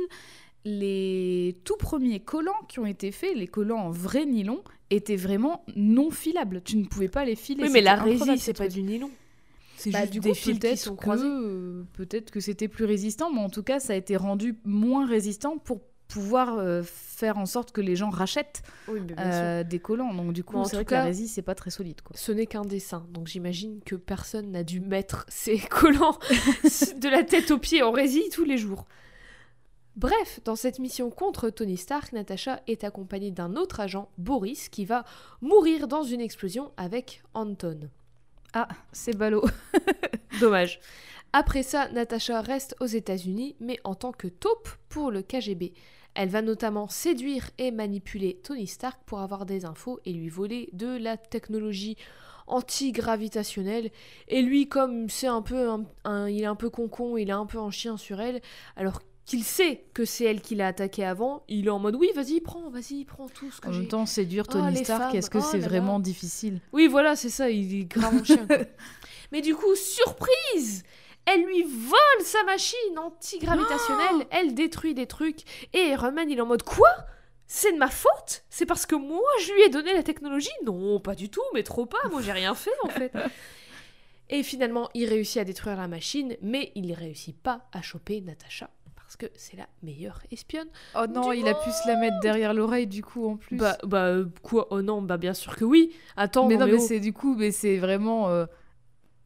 les 0.66 1.58
tout 1.64 1.76
premiers 1.78 2.20
collants 2.20 2.62
qui 2.68 2.80
ont 2.80 2.86
été 2.86 3.12
faits, 3.12 3.36
les 3.36 3.48
collants 3.48 3.80
en 3.80 3.90
vrai 3.92 4.26
nylon, 4.26 4.64
étaient 4.90 5.16
vraiment 5.16 5.64
non 5.76 6.12
filables. 6.12 6.62
Tu 6.64 6.78
ne 6.78 6.86
pouvais 6.86 7.08
pas 7.10 7.26
les 7.26 7.36
filer. 7.36 7.64
Oui 7.64 7.70
mais 7.72 7.82
la 7.82 8.02
ces 8.04 8.38
c'est 8.38 8.54
pas 8.58 8.68
du 8.68 8.84
nylon. 8.84 9.10
C'est 9.76 9.90
Bah, 9.92 10.02
juste 10.02 10.14
du 10.14 10.20
des 10.20 10.30
coup, 10.30 10.36
fils 10.36 10.54
qui 10.54 10.60
peut-être 10.60 10.78
sont 10.80 10.96
que, 10.96 11.02
croisés. 11.02 11.26
euh, 11.28 11.84
peut-être 11.94 12.32
que 12.32 12.40
c'était 12.40 12.68
plus 12.70 12.86
résistant, 12.86 13.32
mais 13.34 13.40
en 13.42 13.50
tout 13.50 13.64
cas, 13.64 13.80
ça 13.82 13.94
a 13.94 13.96
été 13.98 14.16
rendu 14.16 14.56
moins 14.64 15.06
résistant 15.06 15.58
pour 15.58 15.82
pouvoir 16.08 16.58
euh, 16.60 16.84
faire 16.86 17.38
en 17.38 17.46
sorte 17.48 17.72
que 17.72 17.82
les 17.82 17.96
gens 17.96 18.10
rachètent 18.12 18.62
Oui, 18.88 19.00
euh, 19.20 19.64
des 19.64 19.80
collants. 19.80 20.14
Donc 20.14 20.32
du 20.32 20.44
coup, 20.44 20.54
Bon, 20.54 20.60
en 20.60 20.66
c'est 20.66 20.76
vrai 20.78 20.86
que 20.86 20.92
cas- 20.92 20.98
la 21.00 21.06
résine, 21.06 21.28
c'est 21.28 21.42
pas 21.42 21.56
très 21.56 21.72
solide. 21.72 22.02
Quoi. 22.02 22.16
Ce 22.16 22.32
n'est 22.32 22.46
qu'un 22.46 22.62
dessin, 22.62 23.06
donc 23.12 23.28
j'imagine 23.28 23.80
que 23.86 23.96
personne 23.96 24.52
n'a 24.52 24.64
dû 24.64 24.80
mettre 24.80 25.26
ses 25.30 25.58
collants 25.58 26.20
de 27.02 27.10
la 27.10 27.24
tête 27.24 27.52
aux 27.52 27.58
pieds 27.58 27.82
en 27.82 27.92
résille 27.92 28.30
tous 28.32 28.46
les 28.46 28.58
jours. 28.58 28.86
Bref, 29.96 30.40
dans 30.44 30.56
cette 30.56 30.80
mission 30.80 31.12
contre 31.12 31.50
Tony 31.52 31.78
Stark, 31.78 32.14
Natasha 32.14 32.62
est 32.68 32.84
accompagnée 32.84 33.30
d'un 33.32 33.56
autre 33.56 33.80
agent, 33.80 34.10
Boris, 34.18 34.70
qui 34.70 34.86
va 34.86 35.06
mourir 35.42 35.88
dans 35.88 36.04
une 36.04 36.22
explosion 36.22 36.72
avec 36.78 37.22
Anton. 37.36 37.90
Ah, 38.54 38.68
c'est 38.92 39.16
ballot. 39.16 39.46
Dommage. 40.40 40.80
Après 41.32 41.62
ça, 41.64 41.90
Natasha 41.90 42.42
reste 42.42 42.76
aux 42.80 42.86
États-Unis, 42.88 43.56
mais 43.60 43.80
en 43.84 43.94
tant 43.94 44.12
que 44.12 44.28
taupe 44.28 44.70
pour 44.90 45.12
le 45.12 45.22
KGB. 45.22 45.74
Elle 46.16 46.30
va 46.30 46.42
notamment 46.44 46.88
séduire 46.88 47.50
et 47.58 47.72
manipuler 47.72 48.40
Tony 48.44 48.68
Stark 48.68 49.00
pour 49.06 49.20
avoir 49.20 49.46
des 49.46 49.66
infos 49.66 50.00
et 50.06 50.14
lui 50.14 50.30
voler 50.30 50.70
de 50.74 50.96
la 50.98 51.18
technologie 51.18 51.98
anti-gravitationnelle. 52.46 53.90
Et 54.28 54.42
lui, 54.42 54.68
comme 54.68 55.10
c'est 55.10 55.28
un 55.28 55.42
peu 55.42 55.70
un, 55.70 55.86
un- 56.04 56.30
il 56.30 56.42
est 56.42 56.46
un 56.48 56.56
peu 56.56 56.70
concon, 56.70 57.18
il 57.18 57.30
est 57.30 57.34
un 57.34 57.46
peu 57.48 57.58
en 57.60 57.72
chien 57.72 57.98
sur 57.98 58.22
elle, 58.22 58.42
alors 58.76 59.02
qu'il 59.26 59.44
sait 59.44 59.86
que 59.94 60.04
c'est 60.06 60.26
elle 60.26 60.42
qui 60.42 60.56
l'a 60.56 60.68
attaqué 60.68 61.06
avant, 61.06 61.44
il 61.48 61.68
est 61.68 61.70
en 61.70 61.80
mode 61.80 61.96
oui, 61.96 62.10
vas-y, 62.16 62.42
prends, 62.42 62.70
vas-y, 62.70 63.06
prends 63.06 63.30
tout 63.30 63.50
ce 63.52 63.62
que 63.62 63.70
En 63.70 63.72
j'ai. 63.72 63.80
même 63.80 63.88
temps, 63.88 64.06
séduire 64.06 64.46
Oh, 64.50 64.52
Tony 64.54 64.78
Stark, 64.84 65.16
est-ce 65.16 65.30
que 65.30 65.38
oh 65.38 65.42
c'est 65.50 65.60
vraiment 65.60 66.00
difficile? 66.00 66.60
Oui, 66.74 66.88
voilà, 66.88 67.16
c'est 67.16 67.30
ça, 67.30 67.50
il 67.50 67.74
est 67.82 67.86
grave 67.86 68.16
en 68.20 68.24
chien. 68.24 68.46
quoi. 68.48 68.58
Mais 69.32 69.42
du 69.42 69.56
coup, 69.56 69.76
surprise 69.76 70.84
Elle 71.26 71.44
lui 71.46 71.64
vole 71.64 72.22
sa 72.26 72.44
machine 72.44 73.00
anti-gravitationnelle, 73.00 74.28
elle 74.30 74.54
détruit 74.54 74.94
des 74.94 75.08
trucs, 75.08 75.42
et 75.74 75.90
Iron 75.92 76.12
Man, 76.12 76.30
il 76.30 76.38
est 76.38 76.42
en 76.42 76.46
mode 76.46 76.64
Quoi? 76.64 76.90
C'est 77.48 77.72
de 77.72 77.78
ma 77.78 77.90
faute? 77.90 78.44
C'est 78.50 78.66
parce 78.66 78.86
que 78.86 78.96
moi, 78.96 79.22
je 79.42 79.54
lui 79.54 79.62
ai 79.62 79.70
donné 79.70 79.94
la 79.94 80.04
technologie? 80.04 80.50
Non, 80.66 81.00
pas 81.00 81.16
du 81.16 81.30
tout, 81.30 81.42
mais 81.54 81.64
trop 81.64 81.86
pas, 81.86 81.98
moi 82.12 82.22
j'ai 82.22 82.32
rien 82.32 82.56
fait 82.56 82.72
en 82.84 82.90
fait. 82.90 83.12
Et 84.30 84.42
finalement, 84.44 84.90
il 84.94 85.08
réussit 85.08 85.38
à 85.38 85.44
détruire 85.44 85.76
la 85.78 85.88
machine, 85.88 86.36
mais 86.42 86.72
il 86.76 86.88
ne 86.88 86.96
réussit 86.96 87.38
pas 87.38 87.68
à 87.72 87.82
choper 87.82 88.22
Natasha, 88.22 88.70
parce 89.16 89.32
que 89.32 89.38
c'est 89.38 89.58
la 89.58 89.68
meilleure 89.84 90.22
espionne. 90.32 90.68
Oh 90.96 91.06
non, 91.08 91.32
il 91.32 91.48
a 91.48 91.54
pu 91.54 91.70
se 91.70 91.88
la 91.88 91.98
mettre 91.98 92.20
derrière 92.22 92.54
l'oreille 92.54 92.88
du 92.88 93.04
coup 93.04 93.28
en 93.28 93.38
plus. 93.38 93.58
Bah, 93.58 93.78
bah, 93.84 94.06
euh, 94.08 94.26
quoi 94.42 94.68
Oh 94.72 94.82
non, 94.82 95.02
bah 95.02 95.18
bien 95.18 95.34
sûr 95.34 95.56
que 95.56 95.66
oui 95.66 95.92
Attends, 96.18 96.48
mais 96.48 96.58
non, 96.58 96.66
mais 96.66 96.74
oh. 96.76 96.80
c'est 96.88 97.00
du 97.00 97.14
coup, 97.14 97.36
mais 97.36 97.52
c'est 97.52 97.78
vraiment. 97.78 98.30
euh, 98.30 98.46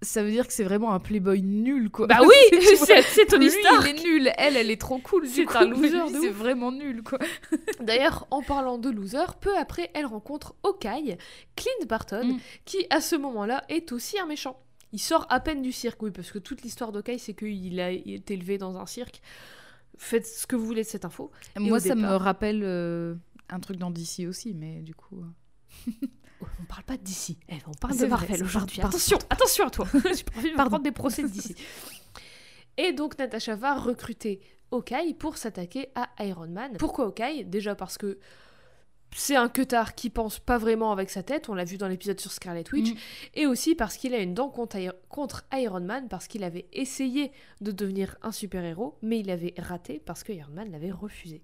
Ça 0.01 0.23
veut 0.23 0.31
dire 0.31 0.45
que 0.45 0.51
c'est 0.53 0.63
vraiment 0.65 0.91
un 0.93 0.99
playboy 0.99 1.41
nul 1.41 1.89
quoi. 1.89 2.07
Bah 2.07 2.19
oui, 2.27 2.59
c'est 3.05 3.25
Tony 3.27 3.45
Lui, 3.45 3.51
Stark 3.51 3.87
il 3.87 3.99
est 3.99 4.03
nul, 4.03 4.31
elle, 4.37 4.57
elle 4.57 4.69
est 4.69 4.79
trop 4.81 4.97
cool. 4.99 5.25
C'est 5.27 5.47
un 5.55 5.65
loser 5.65 5.89
lui, 5.89 6.19
C'est 6.21 6.29
vraiment 6.29 6.71
nul 6.73 7.01
quoi. 7.01 7.19
D'ailleurs, 7.79 8.27
en 8.29 8.41
parlant 8.41 8.77
de 8.77 8.89
loser, 8.89 9.25
peu 9.39 9.55
après, 9.57 9.89
elle 9.93 10.05
rencontre 10.05 10.53
Hawkeye, 10.63 11.17
Clint 11.55 11.85
Barton, 11.87 12.33
Mm. 12.33 12.39
qui 12.65 12.85
à 12.89 12.99
ce 12.99 13.15
moment-là 13.15 13.63
est 13.69 13.91
aussi 13.93 14.19
un 14.19 14.25
méchant. 14.25 14.59
Il 14.93 14.99
sort 14.99 15.25
à 15.29 15.39
peine 15.41 15.61
du 15.61 15.71
cirque, 15.71 16.01
oui, 16.01 16.11
parce 16.11 16.31
que 16.31 16.39
toute 16.39 16.61
l'histoire 16.61 16.91
d'Hawkeye, 16.91 17.19
c'est 17.19 17.33
qu'il 17.33 17.79
a 17.79 17.91
été 17.91 18.35
élevé 18.35 18.57
dans 18.57 18.77
un 18.77 18.85
cirque. 18.85 19.21
Faites 19.97 20.25
ce 20.27 20.45
que 20.47 20.55
vous 20.55 20.65
voulez 20.65 20.83
de 20.83 20.87
cette 20.87 21.05
info. 21.05 21.31
Moi, 21.59 21.79
ça 21.79 21.95
me 21.95 22.15
rappelle 22.15 22.61
euh, 22.63 23.15
un 23.49 23.59
truc 23.59 23.77
dans 23.77 23.91
DC 23.91 24.27
aussi, 24.27 24.53
mais 24.53 24.81
du 24.81 24.93
coup. 24.95 25.21
euh, 25.21 25.91
on 26.41 26.65
parle 26.65 26.83
pas 26.83 26.97
d'ici, 26.97 27.37
Eh, 27.49 27.55
on 27.67 27.71
parle 27.71 27.97
de 27.97 28.05
Marvel 28.05 28.43
aujourd'hui. 28.43 28.81
Attention, 28.81 29.17
attention 29.29 29.67
à 29.67 29.69
toi. 29.69 29.87
J'ai 29.93 30.23
pas 30.23 30.37
envie 30.39 30.51
de 30.51 30.55
prendre 30.55 30.79
des 30.79 30.91
procès 30.91 31.23
d'ici. 31.23 31.55
Et 32.77 32.93
donc 32.93 33.17
Natasha 33.17 33.55
va 33.55 33.73
recruter 33.75 34.39
Hawkeye 34.71 35.15
pour 35.15 35.37
s'attaquer 35.37 35.89
à 35.95 36.09
Iron 36.23 36.47
Man. 36.47 36.77
Pourquoi 36.77 37.05
Hawkeye? 37.05 37.43
Déjà 37.43 37.73
parce 37.73 37.97
que 37.97 38.19
c'est 39.15 39.35
un 39.35 39.49
queutard 39.49 39.95
qui 39.95 40.09
pense 40.09 40.39
pas 40.39 40.57
vraiment 40.57 40.91
avec 40.91 41.09
sa 41.09 41.23
tête, 41.23 41.49
on 41.49 41.53
l'a 41.55 41.63
vu 41.63 41.77
dans 41.77 41.87
l'épisode 41.87 42.19
sur 42.19 42.31
Scarlet 42.31 42.63
Witch, 42.71 42.91
Mm. 42.93 42.97
et 43.35 43.45
aussi 43.47 43.73
parce 43.75 43.97
qu'il 43.97 44.13
a 44.13 44.19
une 44.19 44.33
dent 44.33 44.49
contre, 44.49 44.75
Ir- 44.77 44.93
contre 45.09 45.45
Iron 45.53 45.79
Man, 45.81 46.07
parce 46.07 46.27
qu'il 46.27 46.43
avait 46.43 46.65
essayé 46.73 47.31
de 47.61 47.71
devenir 47.71 48.15
un 48.21 48.31
super-héros, 48.31 48.97
mais 49.01 49.19
il 49.19 49.29
avait 49.31 49.53
raté 49.57 50.01
parce 50.05 50.23
que 50.23 50.31
Iron 50.33 50.51
Man 50.53 50.71
l'avait 50.71 50.91
refusé. 50.91 51.41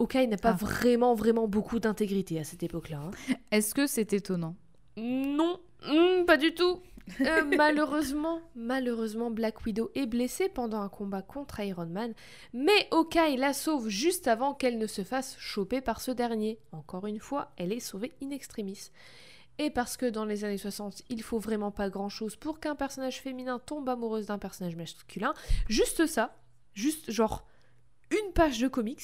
Hawkeye 0.00 0.26
n'a 0.26 0.36
pas 0.36 0.50
Ah. 0.50 0.56
vraiment, 0.58 1.14
vraiment 1.14 1.46
beaucoup 1.46 1.78
d'intégrité 1.78 2.40
à 2.40 2.44
cette 2.44 2.62
époque-là. 2.62 3.02
hein. 3.04 3.34
Est-ce 3.52 3.74
que 3.74 3.86
c'est 3.86 4.12
étonnant? 4.12 4.56
Non, 4.96 5.60
hmm, 5.86 6.24
pas 6.26 6.36
du 6.36 6.54
tout. 6.54 6.80
Euh, 7.20 7.44
malheureusement, 7.56 8.40
malheureusement, 8.54 9.30
Black 9.30 9.64
Widow 9.64 9.90
est 9.94 10.06
blessée 10.06 10.48
pendant 10.48 10.80
un 10.80 10.88
combat 10.88 11.22
contre 11.22 11.60
Iron 11.60 11.86
Man, 11.86 12.14
mais 12.52 12.88
Hawkeye 12.90 13.36
la 13.36 13.52
sauve 13.52 13.88
juste 13.88 14.28
avant 14.28 14.54
qu'elle 14.54 14.78
ne 14.78 14.86
se 14.86 15.04
fasse 15.04 15.36
choper 15.38 15.80
par 15.80 16.00
ce 16.00 16.10
dernier. 16.10 16.58
Encore 16.72 17.06
une 17.06 17.20
fois, 17.20 17.52
elle 17.56 17.72
est 17.72 17.80
sauvée 17.80 18.12
in 18.22 18.30
extremis. 18.30 18.90
Et 19.58 19.70
parce 19.70 19.96
que 19.96 20.06
dans 20.06 20.24
les 20.24 20.44
années 20.44 20.58
60, 20.58 21.02
il 21.08 21.22
faut 21.22 21.38
vraiment 21.38 21.70
pas 21.70 21.90
grand 21.90 22.08
chose 22.08 22.36
pour 22.36 22.58
qu'un 22.58 22.74
personnage 22.74 23.20
féminin 23.20 23.58
tombe 23.58 23.88
amoureuse 23.88 24.26
d'un 24.26 24.38
personnage 24.38 24.76
masculin, 24.76 25.34
juste 25.68 26.06
ça, 26.06 26.36
juste 26.72 27.10
genre 27.10 27.46
une 28.10 28.32
page 28.32 28.58
de 28.58 28.68
comics, 28.68 29.02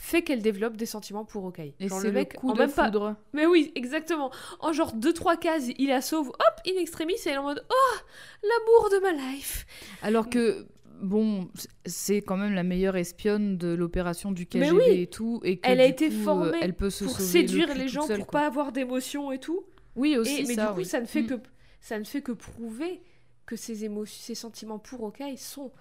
fait 0.00 0.22
qu'elle 0.22 0.42
développe 0.42 0.76
des 0.76 0.86
sentiments 0.86 1.24
pour 1.24 1.44
Hawkeye. 1.44 1.74
Et 1.80 1.88
c'est 1.88 2.10
le, 2.10 2.24
coup 2.24 2.50
en 2.50 2.54
de 2.54 2.58
même 2.58 2.70
pas 2.70 2.86
foudre. 2.86 3.16
mais 3.32 3.46
oui, 3.46 3.72
exactement. 3.74 4.30
En 4.60 4.72
genre 4.72 4.94
2-3 4.96 5.38
cases, 5.38 5.64
il 5.76 5.88
la 5.88 6.00
sauve, 6.00 6.28
hop, 6.28 6.60
in 6.66 6.80
extremis, 6.80 7.14
et 7.14 7.18
elle 7.26 7.34
est 7.34 7.38
en 7.38 7.42
mode 7.42 7.64
Oh, 7.68 7.96
l'amour 8.42 8.90
de 8.90 8.98
ma 9.02 9.12
life. 9.32 9.66
Alors 10.02 10.30
que, 10.30 10.66
bon, 11.02 11.48
c'est 11.84 12.22
quand 12.22 12.36
même 12.36 12.54
la 12.54 12.62
meilleure 12.62 12.96
espionne 12.96 13.58
de 13.58 13.68
l'opération 13.68 14.30
du 14.32 14.46
KGB 14.46 14.70
oui. 14.72 15.00
et 15.02 15.06
tout. 15.08 15.40
Et 15.44 15.58
que, 15.58 15.68
Elle 15.68 15.80
a 15.80 15.84
été 15.86 16.08
coup, 16.08 16.22
formée 16.22 16.58
elle 16.62 16.74
peut 16.74 16.90
se 16.90 17.04
Pour 17.04 17.16
le 17.18 17.24
séduire 17.24 17.74
les 17.74 17.88
gens, 17.88 18.06
seule, 18.06 18.18
pour 18.18 18.28
quoi. 18.28 18.40
pas 18.40 18.46
avoir 18.46 18.72
d'émotions 18.72 19.32
et 19.32 19.38
tout. 19.38 19.64
Oui, 19.96 20.12
Et, 20.12 20.18
aussi 20.18 20.44
mais 20.46 20.54
ça, 20.54 20.66
du 20.68 20.72
coup, 20.72 20.78
oui. 20.78 20.84
ça 20.86 21.00
ne 21.00 21.06
fait 21.06 21.22
Mm. 21.22 21.26
que 21.26 21.34
ça 21.80 21.98
ne 21.98 22.04
fait 22.04 22.22
que 22.22 22.32
prouver 22.32 23.02
que 23.46 23.56
ses 23.56 23.84
émotions, 23.84 24.20
ses 24.22 24.34
sentiments 24.34 24.78
pour 24.78 25.04
Hawkeye 25.04 25.36
sont 25.38 25.72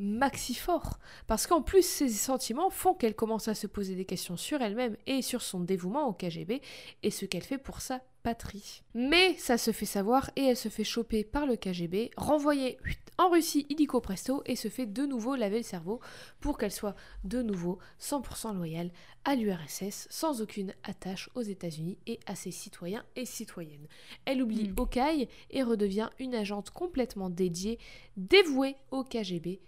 maxi 0.00 0.54
forts. 0.54 0.98
Parce 1.26 1.46
qu'en 1.46 1.62
plus, 1.62 1.84
ces 1.86 2.08
sentiments 2.08 2.70
font 2.70 2.94
qu'elle 2.94 3.14
commence 3.14 3.48
à 3.48 3.54
se 3.54 3.66
poser 3.66 3.94
des 3.94 4.04
questions 4.04 4.36
sur 4.36 4.60
elle-même 4.62 4.96
et 5.06 5.22
sur 5.22 5.42
son 5.42 5.60
dévouement 5.60 6.08
au 6.08 6.12
KGB 6.12 6.60
et 7.02 7.10
ce 7.10 7.26
qu'elle 7.26 7.44
fait 7.44 7.58
pour 7.58 7.80
sa 7.80 8.00
patrie. 8.22 8.82
Mais 8.94 9.34
ça 9.38 9.56
se 9.56 9.72
fait 9.72 9.86
savoir 9.86 10.30
et 10.36 10.44
elle 10.44 10.56
se 10.56 10.68
fait 10.68 10.84
choper 10.84 11.24
par 11.24 11.46
le 11.46 11.56
KGB, 11.56 12.10
renvoyée 12.16 12.78
en 13.18 13.30
Russie 13.30 13.66
illico 13.68 14.00
presto 14.00 14.42
et 14.46 14.56
se 14.56 14.68
fait 14.68 14.86
de 14.86 15.04
nouveau 15.04 15.36
laver 15.36 15.58
le 15.58 15.62
cerveau 15.62 16.00
pour 16.40 16.58
qu'elle 16.58 16.72
soit 16.72 16.96
de 17.24 17.42
nouveau 17.42 17.78
100% 18.00 18.54
loyale 18.54 18.90
à 19.24 19.34
l'URSS 19.34 20.06
sans 20.10 20.42
aucune 20.42 20.74
attache 20.84 21.30
aux 21.34 21.42
États-Unis 21.42 21.98
et 22.06 22.20
à 22.26 22.34
ses 22.34 22.50
citoyens 22.50 23.04
et 23.16 23.26
citoyennes. 23.26 23.86
Elle 24.24 24.42
oublie 24.42 24.68
Mm. 24.68 24.74
Hawkeye 24.78 25.28
et 25.50 25.62
redevient 25.62 26.10
une 26.18 26.34
agente 26.34 26.70
complètement 26.70 27.30
dédiée, 27.30 27.78
dévouée 28.16 28.76
au 28.90 29.04
KGB. 29.04 29.60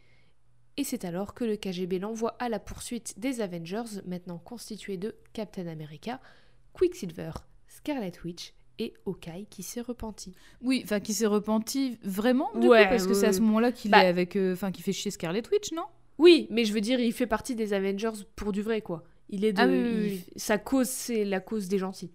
Et 0.76 0.85
c'est 0.85 1.04
alors 1.04 1.35
que 1.35 1.44
le 1.44 1.56
KGB 1.56 1.98
l'envoie 1.98 2.35
à 2.38 2.48
la 2.48 2.58
poursuite 2.58 3.18
des 3.18 3.40
Avengers, 3.40 4.00
maintenant 4.06 4.38
constitués 4.38 4.96
de 4.96 5.14
Captain 5.35 5.66
America, 5.66 6.20
Quicksilver, 6.72 7.32
Scarlet 7.68 8.12
Witch 8.24 8.54
et 8.78 8.94
Hawkeye 9.06 9.46
qui 9.50 9.62
s'est 9.62 9.82
repenti. 9.82 10.35
Oui, 10.62 10.80
enfin, 10.85 10.98
qui 11.00 11.12
s'est 11.12 11.26
repenti 11.26 11.98
vraiment, 12.02 12.50
du 12.58 12.66
Ouais, 12.68 12.85
coup, 12.85 12.88
parce 12.90 13.06
que 13.06 13.12
c'est 13.14 13.26
à 13.26 13.32
ce 13.35 13.40
moment-là 13.42 13.70
qu'il 13.70 13.90
Bah- 13.90 14.02
est 14.02 14.06
avec. 14.08 14.35
euh, 14.37 14.54
Enfin, 14.54 14.72
qui 14.72 14.80
fait 14.82 14.92
chier 14.94 15.11
Scarlet 15.11 15.42
Witch, 15.52 15.72
non? 15.72 15.85
Oui, 16.18 16.46
mais 16.50 16.64
je 16.64 16.72
veux 16.72 16.80
dire, 16.80 16.98
il 17.00 17.12
fait 17.12 17.26
partie 17.26 17.54
des 17.54 17.74
Avengers 17.74 18.24
pour 18.35 18.52
du 18.52 18.62
vrai, 18.62 18.80
quoi. 18.80 19.04
Il 19.28 19.44
est 19.44 19.52
de. 19.52 19.61
Ah 19.61 19.66
oui, 19.66 19.74
oui, 19.74 19.90
il- 19.90 20.11
oui. 20.12 20.24
Sa 20.37 20.56
cause, 20.58 20.88
c'est 20.88 21.24
la 21.26 21.40
cause 21.40 21.68
des 21.68 21.78
gentils. 21.78 22.11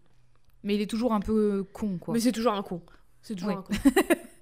Mais 0.64 0.76
il 0.76 0.82
est 0.82 0.90
toujours 0.90 1.14
un 1.14 1.20
peu 1.20 1.64
con, 1.74 1.98
quoi. 2.00 2.14
Mais 2.16 2.20
c'est 2.20 2.32
toujours 2.32 2.54
un 2.54 2.64
con. 2.64 2.82
C'est 3.22 3.36
toujours 3.36 3.52
un 3.52 3.62
con. 3.62 3.74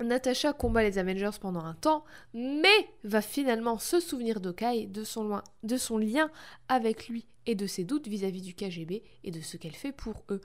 Natasha 0.00 0.52
combat 0.52 0.82
les 0.82 0.98
Avengers 0.98 1.38
pendant 1.40 1.64
un 1.64 1.74
temps, 1.74 2.04
mais 2.34 2.88
va 3.04 3.20
finalement 3.20 3.78
se 3.78 4.00
souvenir 4.00 4.40
d'Okai, 4.40 4.86
de 4.86 5.04
son, 5.04 5.24
loin, 5.24 5.44
de 5.62 5.76
son 5.76 5.98
lien 5.98 6.30
avec 6.68 7.08
lui 7.08 7.26
et 7.46 7.54
de 7.54 7.66
ses 7.66 7.84
doutes 7.84 8.08
vis-à-vis 8.08 8.42
du 8.42 8.54
KGB 8.54 9.02
et 9.24 9.30
de 9.30 9.40
ce 9.40 9.56
qu'elle 9.56 9.74
fait 9.74 9.92
pour 9.92 10.24
eux. 10.30 10.40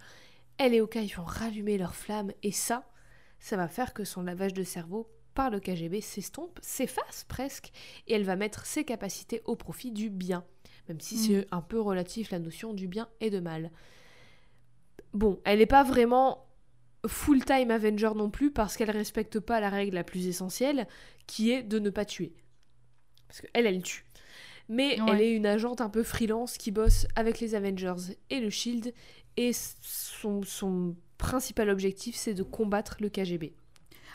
Elle 0.57 0.73
et 0.73 0.81
Okai 0.81 1.05
vont 1.15 1.23
rallumer 1.23 1.77
leur 1.77 1.95
flamme 1.95 2.31
et 2.43 2.51
ça, 2.51 2.89
ça 3.39 3.57
va 3.57 3.67
faire 3.67 3.93
que 3.93 4.03
son 4.03 4.23
lavage 4.23 4.53
de 4.53 4.63
cerveau 4.63 5.07
par 5.33 5.51
le 5.51 5.59
KGB 5.59 6.01
s'estompe, 6.01 6.59
s'efface 6.63 7.23
presque, 7.27 7.71
et 8.07 8.13
elle 8.13 8.23
va 8.23 8.35
mettre 8.35 8.65
ses 8.65 8.83
capacités 8.83 9.43
au 9.45 9.55
profit 9.55 9.91
du 9.91 10.09
bien, 10.09 10.43
même 10.89 10.99
si 10.99 11.15
c'est 11.15 11.47
un 11.51 11.61
peu 11.61 11.79
relatif 11.79 12.31
la 12.31 12.39
notion 12.39 12.73
du 12.73 12.87
bien 12.87 13.07
et 13.21 13.29
de 13.29 13.39
mal. 13.39 13.69
Bon, 15.13 15.39
elle 15.45 15.59
n'est 15.59 15.67
pas 15.67 15.83
vraiment 15.83 16.46
full-time 17.07 17.71
Avenger 17.71 18.11
non 18.15 18.29
plus 18.29 18.51
parce 18.51 18.77
qu'elle 18.77 18.91
respecte 18.91 19.39
pas 19.39 19.59
la 19.59 19.69
règle 19.69 19.95
la 19.95 20.03
plus 20.03 20.27
essentielle 20.27 20.87
qui 21.27 21.51
est 21.51 21.63
de 21.63 21.79
ne 21.79 21.89
pas 21.89 22.05
tuer. 22.05 22.33
Parce 23.27 23.41
qu'elle, 23.41 23.65
elle 23.65 23.81
tue. 23.81 24.05
Mais 24.69 24.99
Ouais. 25.01 25.11
elle 25.13 25.21
est 25.21 25.31
une 25.33 25.45
agente 25.45 25.81
un 25.81 25.89
peu 25.89 26.03
freelance 26.03 26.57
qui 26.57 26.71
bosse 26.71 27.07
avec 27.15 27.39
les 27.39 27.55
Avengers 27.55 28.15
et 28.29 28.39
le 28.39 28.49
Shield 28.49 28.93
et 29.37 29.51
son, 29.53 30.43
son 30.43 30.95
principal 31.17 31.69
objectif 31.69 32.15
c'est 32.15 32.33
de 32.33 32.43
combattre 32.43 32.97
le 32.99 33.09
KGB. 33.09 33.53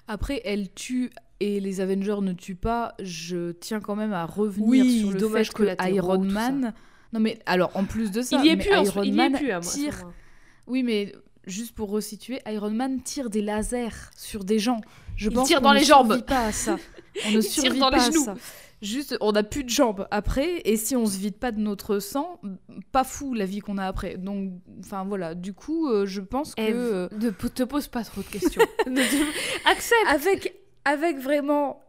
Après, 0.08 0.40
elle 0.44 0.72
tue 0.72 1.10
et 1.40 1.60
les 1.60 1.80
Avengers 1.80 2.18
ne 2.22 2.32
tuent 2.32 2.54
pas. 2.56 2.94
Je 3.00 3.52
tiens 3.52 3.80
quand 3.80 3.96
même 3.96 4.12
à 4.12 4.26
revenir 4.26 4.68
Oui, 4.68 4.98
sur 5.00 5.10
le 5.12 5.18
dommages 5.18 5.48
fait 5.48 5.76
que 5.76 5.90
Iron. 5.90 6.18
Man. 6.24 6.74
Non 7.12 7.20
mais 7.20 7.38
alors 7.46 7.76
en 7.76 7.84
plus 7.84 8.10
de 8.10 8.22
ça, 8.22 8.38
il 8.42 8.46
y 8.46 8.48
est 8.50 8.56
plus, 8.56 8.70
Iron 8.70 9.02
il 9.02 9.10
y 9.10 9.12
est 9.12 9.16
Man 9.16 9.32
plus 9.32 9.50
à 9.50 9.60
moi, 9.60 9.70
tire. 9.70 10.10
Oui, 10.66 10.82
mais 10.82 11.12
juste 11.46 11.74
pour 11.74 11.90
resituer, 11.90 12.40
Iron 12.46 12.70
Man 12.70 13.02
tire 13.02 13.30
des 13.30 13.42
lasers 13.42 14.10
sur 14.16 14.44
des 14.44 14.58
gens. 14.58 14.80
Je 15.16 15.28
Il 15.30 15.34
pense 15.34 15.48
tire 15.48 15.60
dans 15.60 15.72
ne 15.74 15.78
les 15.78 15.84
jambes. 15.84 16.06
survit 16.08 16.22
pas 16.22 16.46
à 16.46 16.52
ça. 16.52 16.76
On 17.26 17.30
ne 17.30 17.36
Il 17.36 17.40
tire 17.40 17.62
survit 17.64 17.74
les 17.74 17.80
pas 17.80 17.88
à 18.06 18.10
ça. 18.12 18.34
Juste, 18.80 19.16
on 19.20 19.30
n'a 19.30 19.44
plus 19.44 19.62
de 19.62 19.68
jambes 19.68 20.08
après, 20.10 20.60
et 20.64 20.76
si 20.76 20.96
on 20.96 21.06
se 21.06 21.16
vide 21.16 21.36
pas 21.36 21.52
de 21.52 21.60
notre 21.60 22.00
sang, 22.00 22.40
pas 22.90 23.04
fou 23.04 23.32
la 23.32 23.44
vie 23.44 23.60
qu'on 23.60 23.78
a 23.78 23.86
après. 23.86 24.16
Donc, 24.16 24.50
enfin 24.80 25.04
voilà. 25.04 25.36
Du 25.36 25.52
coup, 25.52 25.88
euh, 25.88 26.04
je 26.04 26.20
pense 26.20 26.56
que 26.56 26.62
euh, 26.62 27.08
ne 27.12 27.30
te 27.30 27.62
pose 27.62 27.86
pas 27.86 28.02
trop 28.02 28.22
de 28.22 28.26
questions. 28.26 28.60
Ne 28.88 28.96
te- 29.02 29.68
Accepte. 29.70 30.00
avec 30.08 30.56
avec 30.84 31.18
vraiment 31.18 31.80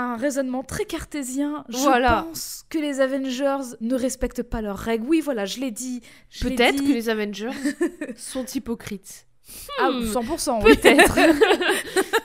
un 0.00 0.16
raisonnement 0.16 0.62
très 0.62 0.84
cartésien, 0.84 1.64
je 1.68 1.76
Voilà. 1.78 2.22
pense 2.28 2.64
que 2.70 2.78
les 2.78 3.00
Avengers 3.00 3.74
ne 3.80 3.94
respectent 3.94 4.42
pas 4.42 4.62
leurs 4.62 4.78
règles. 4.78 5.06
Oui, 5.08 5.20
voilà, 5.20 5.44
je 5.44 5.58
l'ai 5.60 5.70
dit. 5.70 6.00
Peut-être 6.40 6.76
dit. 6.76 6.86
que 6.88 6.92
les 6.92 7.08
Avengers 7.08 7.50
sont 8.16 8.44
hypocrites. 8.46 9.26
Ah, 9.80 9.90
Hmm. 9.90 10.04
100%. 10.04 10.60
oui. 10.64 10.76
Peut-être. 10.76 11.14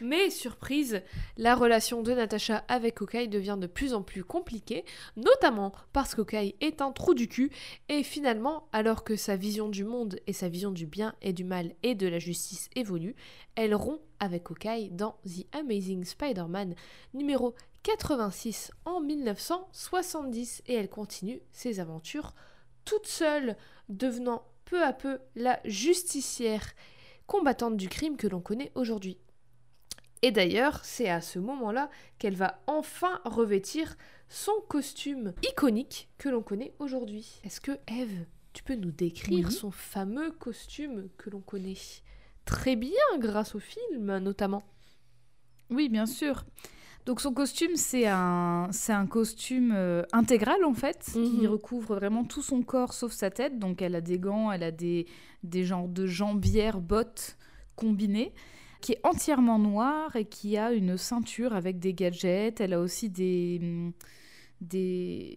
Mais 0.00 0.30
surprise, 0.30 1.02
la 1.38 1.54
relation 1.54 2.02
de 2.02 2.12
Natasha 2.12 2.64
avec 2.68 3.00
Hawkeye 3.00 3.28
devient 3.28 3.56
de 3.58 3.66
plus 3.66 3.94
en 3.94 4.02
plus 4.02 4.24
compliquée, 4.24 4.84
notamment 5.16 5.72
parce 5.92 6.14
qu'Hawkeye 6.14 6.54
est 6.60 6.82
un 6.82 6.92
trou 6.92 7.14
du 7.14 7.28
cul, 7.28 7.50
et 7.88 8.02
finalement, 8.02 8.68
alors 8.72 9.04
que 9.04 9.16
sa 9.16 9.36
vision 9.36 9.68
du 9.68 9.84
monde 9.84 10.18
et 10.26 10.32
sa 10.32 10.48
vision 10.48 10.70
du 10.70 10.86
bien 10.86 11.14
et 11.22 11.32
du 11.32 11.44
mal 11.44 11.74
et 11.82 11.94
de 11.94 12.06
la 12.06 12.18
justice 12.18 12.68
évoluent, 12.76 13.16
elle 13.54 13.74
rompt 13.74 14.00
avec 14.20 14.50
Hawkeye 14.50 14.90
dans 14.90 15.16
The 15.24 15.46
Amazing 15.52 16.04
Spider-Man 16.04 16.74
numéro 17.14 17.54
86 17.82 18.72
en 18.84 19.00
1970, 19.00 20.62
et 20.66 20.74
elle 20.74 20.90
continue 20.90 21.40
ses 21.52 21.80
aventures 21.80 22.34
toute 22.84 23.06
seule, 23.06 23.56
devenant 23.88 24.44
peu 24.64 24.82
à 24.82 24.92
peu 24.92 25.20
la 25.36 25.60
justicière 25.64 26.74
combattante 27.26 27.76
du 27.76 27.88
crime 27.88 28.16
que 28.16 28.26
l'on 28.26 28.40
connaît 28.40 28.72
aujourd'hui. 28.74 29.18
Et 30.26 30.32
d'ailleurs, 30.32 30.80
c'est 30.84 31.08
à 31.08 31.20
ce 31.20 31.38
moment-là 31.38 31.88
qu'elle 32.18 32.34
va 32.34 32.60
enfin 32.66 33.20
revêtir 33.24 33.96
son 34.28 34.50
costume 34.68 35.32
iconique 35.48 36.08
que 36.18 36.28
l'on 36.28 36.42
connaît 36.42 36.74
aujourd'hui. 36.80 37.40
Est-ce 37.44 37.60
que 37.60 37.70
Eve, 37.86 38.24
tu 38.52 38.64
peux 38.64 38.74
nous 38.74 38.90
décrire 38.90 39.46
Oui. 39.46 39.52
son 39.54 39.70
fameux 39.70 40.32
costume 40.32 41.08
que 41.16 41.30
l'on 41.30 41.40
connaît 41.40 41.76
très 42.44 42.74
bien 42.74 42.90
grâce 43.20 43.54
au 43.54 43.60
film 43.60 44.18
notamment? 44.18 44.64
Oui, 45.70 45.88
bien 45.88 46.06
sûr. 46.06 46.44
Donc 47.04 47.20
son 47.20 47.32
costume, 47.32 47.76
c'est 47.76 48.08
un, 48.08 48.66
c'est 48.72 48.92
un 48.92 49.06
costume 49.06 49.70
euh, 49.76 50.02
intégral 50.12 50.64
en 50.64 50.74
fait, 50.74 51.04
qui 51.12 51.42
Mhm. 51.42 51.46
recouvre 51.46 51.94
vraiment 51.94 52.24
tout 52.24 52.42
son 52.42 52.62
corps 52.62 52.94
sauf 52.94 53.12
sa 53.12 53.30
tête. 53.30 53.60
Donc 53.60 53.80
elle 53.80 53.94
a 53.94 54.00
des 54.00 54.18
gants, 54.18 54.50
elle 54.50 54.64
a 54.64 54.72
des, 54.72 55.06
des 55.44 55.62
genres 55.62 55.86
de 55.86 56.04
jambières, 56.04 56.80
bottes 56.80 57.36
combinées, 57.76 58.32
qui 58.86 58.92
est 58.92 59.00
entièrement 59.04 59.58
noir 59.58 60.14
et 60.14 60.24
qui 60.26 60.56
a 60.56 60.72
une 60.72 60.96
ceinture 60.96 61.54
avec 61.56 61.80
des 61.80 61.92
gadgets. 61.92 62.60
Elle 62.60 62.72
a 62.72 62.78
aussi 62.80 63.10
des, 63.10 63.58
hum, 63.60 63.92
des 64.60 65.36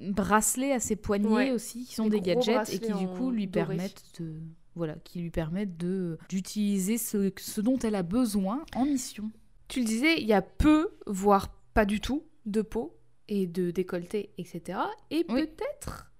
bracelets 0.00 0.72
à 0.72 0.78
ses 0.78 0.94
poignets 0.94 1.26
Ouais. 1.28 1.50
aussi, 1.50 1.84
qui 1.84 1.94
sont 1.96 2.06
Des 2.08 2.20
gadgets 2.20 2.72
et 2.72 2.78
qui 2.78 2.92
du 2.92 3.08
coup 3.08 3.32
lui 3.32 3.46
doré. 3.48 3.66
permettent 3.76 4.04
de 4.20 4.34
voilà, 4.76 4.94
qui 5.02 5.18
lui 5.20 5.30
permettent 5.30 5.76
de 5.76 6.16
d'utiliser 6.28 6.96
ce, 6.96 7.32
ce 7.38 7.60
dont 7.60 7.76
elle 7.78 7.96
a 7.96 8.04
besoin 8.04 8.64
en 8.76 8.84
mission. 8.86 9.32
Tu 9.66 9.80
le 9.80 9.84
disais, 9.86 10.20
il 10.20 10.26
y 10.28 10.32
a 10.32 10.42
peu, 10.42 10.90
voire 11.08 11.48
pas 11.74 11.84
du 11.84 12.00
tout, 12.00 12.22
de 12.46 12.62
peau 12.62 12.96
et 13.26 13.48
de 13.48 13.72
décolleté, 13.72 14.30
etc. 14.38 14.78
Et 15.10 15.24
Oui. 15.28 15.44
peut-être 15.44 16.12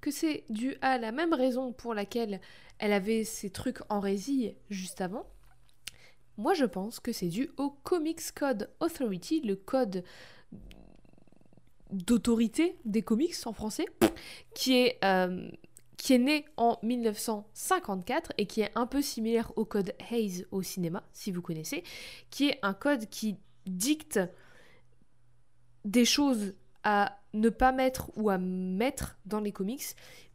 que 0.00 0.10
c'est 0.10 0.44
dû 0.48 0.74
à 0.80 0.96
la 0.96 1.12
même 1.12 1.34
raison 1.34 1.72
pour 1.74 1.92
laquelle 1.92 2.40
elle 2.78 2.92
avait 2.94 3.24
ces 3.24 3.50
trucs 3.50 3.80
en 3.90 4.00
résille 4.00 4.56
juste 4.70 5.02
avant. 5.02 5.26
Moi, 6.38 6.54
je 6.54 6.64
pense 6.64 7.00
que 7.00 7.12
c'est 7.12 7.28
dû 7.28 7.50
au 7.56 7.70
Comics 7.70 8.32
Code 8.34 8.70
Authority, 8.80 9.40
le 9.40 9.56
code 9.56 10.04
d'autorité 11.90 12.76
des 12.84 13.02
comics 13.02 13.34
en 13.44 13.52
français, 13.52 13.86
qui 14.54 14.76
est, 14.76 14.98
euh, 15.04 15.48
qui 15.96 16.12
est 16.12 16.18
né 16.18 16.44
en 16.56 16.78
1954 16.82 18.32
et 18.38 18.46
qui 18.46 18.60
est 18.60 18.72
un 18.74 18.86
peu 18.86 19.02
similaire 19.02 19.52
au 19.56 19.64
code 19.64 19.94
Hayes 20.10 20.44
au 20.50 20.62
cinéma, 20.62 21.04
si 21.12 21.30
vous 21.30 21.42
connaissez, 21.42 21.84
qui 22.30 22.48
est 22.48 22.58
un 22.62 22.74
code 22.74 23.08
qui 23.08 23.36
dicte 23.66 24.20
des 25.84 26.04
choses 26.04 26.54
à 26.82 27.18
ne 27.34 27.48
pas 27.48 27.72
mettre 27.72 28.10
ou 28.16 28.30
à 28.30 28.38
mettre 28.38 29.18
dans 29.26 29.40
les 29.40 29.52
comics 29.52 29.84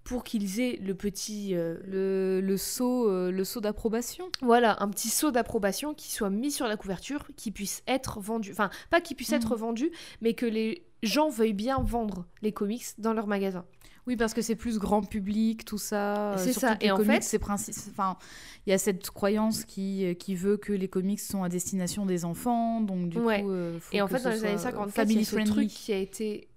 pour 0.03 0.23
qu'ils 0.23 0.59
aient 0.59 0.79
le 0.81 0.95
petit 0.95 1.55
euh, 1.55 1.77
Le, 1.85 2.41
le 2.41 2.57
saut, 2.57 3.07
euh, 3.09 3.31
le 3.31 3.43
saut 3.43 3.61
d'approbation. 3.61 4.29
voilà 4.41 4.81
un 4.81 4.89
petit 4.89 5.09
saut 5.09 5.31
d'approbation 5.31 5.93
qui 5.93 6.11
soit 6.11 6.29
mis 6.29 6.51
sur 6.51 6.67
la 6.67 6.75
couverture 6.77 7.27
qui 7.37 7.51
puisse 7.51 7.83
être 7.87 8.19
vendu 8.19 8.51
enfin 8.51 8.69
pas 8.89 9.01
qui 9.01 9.13
puisse 9.15 9.31
être 9.31 9.51
Mhm. 9.51 9.57
vendu 9.59 9.91
mais 10.21 10.33
que 10.33 10.45
les 10.45 10.83
gens 11.03 11.29
veuillent 11.29 11.53
bien 11.53 11.79
vendre 11.83 12.25
les 12.41 12.51
comics 12.51 12.85
dans 12.97 13.13
leur 13.13 13.27
magasin 13.27 13.65
Oui, 14.07 14.15
parce 14.15 14.33
que 14.33 14.41
c'est 14.41 14.55
plus 14.55 14.79
grand 14.79 15.03
public, 15.03 15.63
tout 15.63 15.77
ça. 15.77 16.33
euh, 16.33 16.37
C'est 16.37 16.53
ça, 16.53 16.75
et 16.81 16.89
en 16.89 16.97
comics, 16.97 17.23
fait- 17.23 17.39
Enfin, 17.91 18.17
il 18.65 18.71
y 18.71 18.73
a 18.73 18.79
cette 18.79 19.07
croyance 19.11 19.63
qui, 19.63 20.15
qui 20.19 20.33
veut 20.33 20.57
que 20.57 20.73
les 20.73 20.87
comics 20.87 21.19
sont 21.19 21.43
à 21.43 21.49
destination 21.49 22.07
des 22.07 22.25
enfants, 22.25 22.81
donc 22.81 23.09
du 23.09 23.19
Ouais. 23.19 23.43
coup, 23.43 23.51
euh, 23.51 23.79
faut 23.79 23.95
Et 23.95 24.01
en 24.01 24.07
que 24.07 24.17
fait, 24.17 24.23
dans 24.23 24.31
les 24.31 24.43
années 24.45 24.57
soit, 24.57 24.69
euh, 24.69 24.71
54, 24.71 25.09
il 25.11 25.17
y 25.17 25.21
a 25.21 25.25
ce 25.25 25.35
truc 25.51 25.67
qui 25.69 25.93
a 25.93 25.97
été 25.99 26.47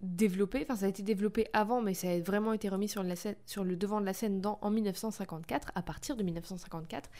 développé, 0.00 0.60
enfin 0.62 0.76
ça 0.76 0.86
a 0.86 0.88
été 0.88 1.02
développé 1.02 1.48
avant, 1.52 1.82
mais 1.82 1.94
ça 1.94 2.08
a 2.10 2.20
vraiment 2.20 2.52
été 2.52 2.68
remis 2.68 2.88
sur, 2.88 3.02
la 3.02 3.16
scène, 3.16 3.36
sur 3.46 3.64
le 3.64 3.76
devant 3.76 4.00
de 4.00 4.06
la 4.06 4.12
scène 4.12 4.40
dans, 4.40 4.58
en 4.62 4.70
1954, 4.70 5.72
à 5.74 5.82
partir 5.82 6.16
de 6.16 6.22
1954. 6.22 7.10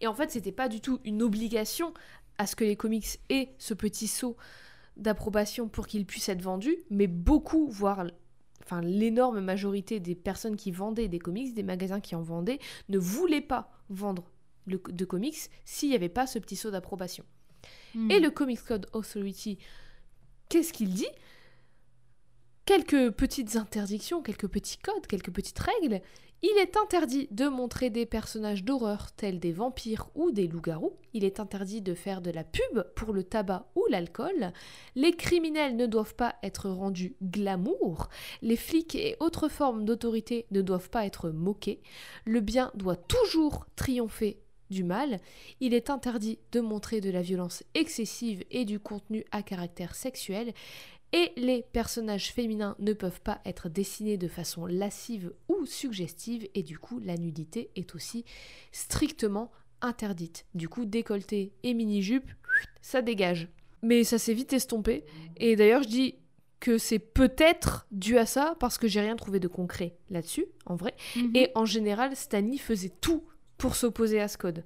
Et 0.00 0.06
en 0.06 0.14
fait, 0.14 0.30
c'était 0.30 0.52
pas 0.52 0.68
du 0.68 0.80
tout 0.80 0.98
une 1.04 1.22
obligation 1.22 1.92
à 2.38 2.46
ce 2.46 2.56
que 2.56 2.64
les 2.64 2.76
comics 2.76 3.20
aient 3.28 3.54
ce 3.58 3.74
petit 3.74 4.06
saut 4.06 4.36
d'approbation 4.96 5.68
pour 5.68 5.86
qu'ils 5.86 6.06
puissent 6.06 6.28
être 6.28 6.42
vendus, 6.42 6.76
mais 6.90 7.06
beaucoup, 7.06 7.68
voire 7.68 8.04
enfin 8.62 8.80
l'énorme 8.80 9.40
majorité 9.40 10.00
des 10.00 10.14
personnes 10.14 10.56
qui 10.56 10.70
vendaient 10.70 11.08
des 11.08 11.18
comics, 11.18 11.52
des 11.54 11.62
magasins 11.62 12.00
qui 12.00 12.14
en 12.14 12.22
vendaient, 12.22 12.58
ne 12.88 12.98
voulaient 12.98 13.40
pas 13.40 13.70
vendre 13.90 14.24
le- 14.66 14.80
de 14.88 15.04
comics 15.04 15.36
s'il 15.64 15.90
n'y 15.90 15.94
avait 15.96 16.08
pas 16.08 16.26
ce 16.26 16.38
petit 16.38 16.56
saut 16.56 16.70
d'approbation. 16.70 17.24
Hmm. 17.94 18.10
Et 18.10 18.20
le 18.20 18.30
Comics 18.30 18.62
Code 18.62 18.86
Authority, 18.92 19.58
qu'est-ce 20.48 20.72
qu'il 20.72 20.92
dit? 20.94 21.08
Quelques 22.64 23.10
petites 23.10 23.56
interdictions, 23.56 24.22
quelques 24.22 24.46
petits 24.46 24.78
codes, 24.78 25.08
quelques 25.08 25.32
petites 25.32 25.58
règles. 25.58 26.00
Il 26.42 26.58
est 26.58 26.76
interdit 26.76 27.26
de 27.32 27.48
montrer 27.48 27.90
des 27.90 28.06
personnages 28.06 28.62
d'horreur 28.62 29.10
tels 29.12 29.40
des 29.40 29.50
vampires 29.50 30.08
ou 30.14 30.30
des 30.30 30.46
loups-garous. 30.46 30.96
Il 31.12 31.24
est 31.24 31.40
interdit 31.40 31.82
de 31.82 31.94
faire 31.94 32.20
de 32.20 32.30
la 32.30 32.44
pub 32.44 32.84
pour 32.94 33.12
le 33.12 33.24
tabac 33.24 33.68
ou 33.74 33.84
l'alcool. 33.90 34.52
Les 34.94 35.12
criminels 35.12 35.74
ne 35.74 35.86
doivent 35.86 36.14
pas 36.14 36.36
être 36.44 36.70
rendus 36.70 37.16
glamour. 37.20 38.08
Les 38.42 38.56
flics 38.56 38.94
et 38.94 39.16
autres 39.18 39.48
formes 39.48 39.84
d'autorité 39.84 40.46
ne 40.52 40.62
doivent 40.62 40.90
pas 40.90 41.04
être 41.04 41.30
moqués. 41.30 41.80
Le 42.24 42.40
bien 42.40 42.70
doit 42.76 42.96
toujours 42.96 43.66
triompher 43.74 44.40
du 44.72 44.82
mal. 44.82 45.20
Il 45.60 45.74
est 45.74 45.90
interdit 45.90 46.38
de 46.50 46.60
montrer 46.60 47.00
de 47.00 47.10
la 47.10 47.22
violence 47.22 47.62
excessive 47.74 48.42
et 48.50 48.64
du 48.64 48.80
contenu 48.80 49.24
à 49.30 49.42
caractère 49.42 49.94
sexuel. 49.94 50.52
Et 51.12 51.32
les 51.36 51.62
personnages 51.72 52.32
féminins 52.32 52.74
ne 52.78 52.92
peuvent 52.92 53.20
pas 53.20 53.40
être 53.44 53.68
dessinés 53.68 54.16
de 54.16 54.28
façon 54.28 54.66
lascive 54.66 55.32
ou 55.48 55.66
suggestive. 55.66 56.48
Et 56.54 56.62
du 56.62 56.78
coup, 56.78 57.00
la 57.00 57.16
nudité 57.16 57.70
est 57.76 57.94
aussi 57.94 58.24
strictement 58.72 59.50
interdite. 59.82 60.46
Du 60.54 60.68
coup, 60.68 60.86
décolleté 60.86 61.52
et 61.62 61.74
mini-jupe, 61.74 62.30
ça 62.80 63.02
dégage. 63.02 63.48
Mais 63.82 64.04
ça 64.04 64.18
s'est 64.18 64.32
vite 64.32 64.52
estompé. 64.52 65.04
Et 65.36 65.56
d'ailleurs, 65.56 65.82
je 65.82 65.88
dis 65.88 66.14
que 66.60 66.78
c'est 66.78 67.00
peut-être 67.00 67.86
dû 67.90 68.16
à 68.16 68.24
ça 68.24 68.56
parce 68.60 68.78
que 68.78 68.86
j'ai 68.86 69.00
rien 69.00 69.16
trouvé 69.16 69.40
de 69.40 69.48
concret 69.48 69.96
là-dessus, 70.10 70.46
en 70.64 70.76
vrai. 70.76 70.94
Mhm. 71.16 71.32
Et 71.34 71.50
en 71.56 71.64
général, 71.64 72.14
Stanley 72.14 72.56
faisait 72.56 72.92
tout 73.00 73.24
pour 73.58 73.74
s'opposer 73.74 74.20
à 74.20 74.28
ce 74.28 74.38
code. 74.38 74.64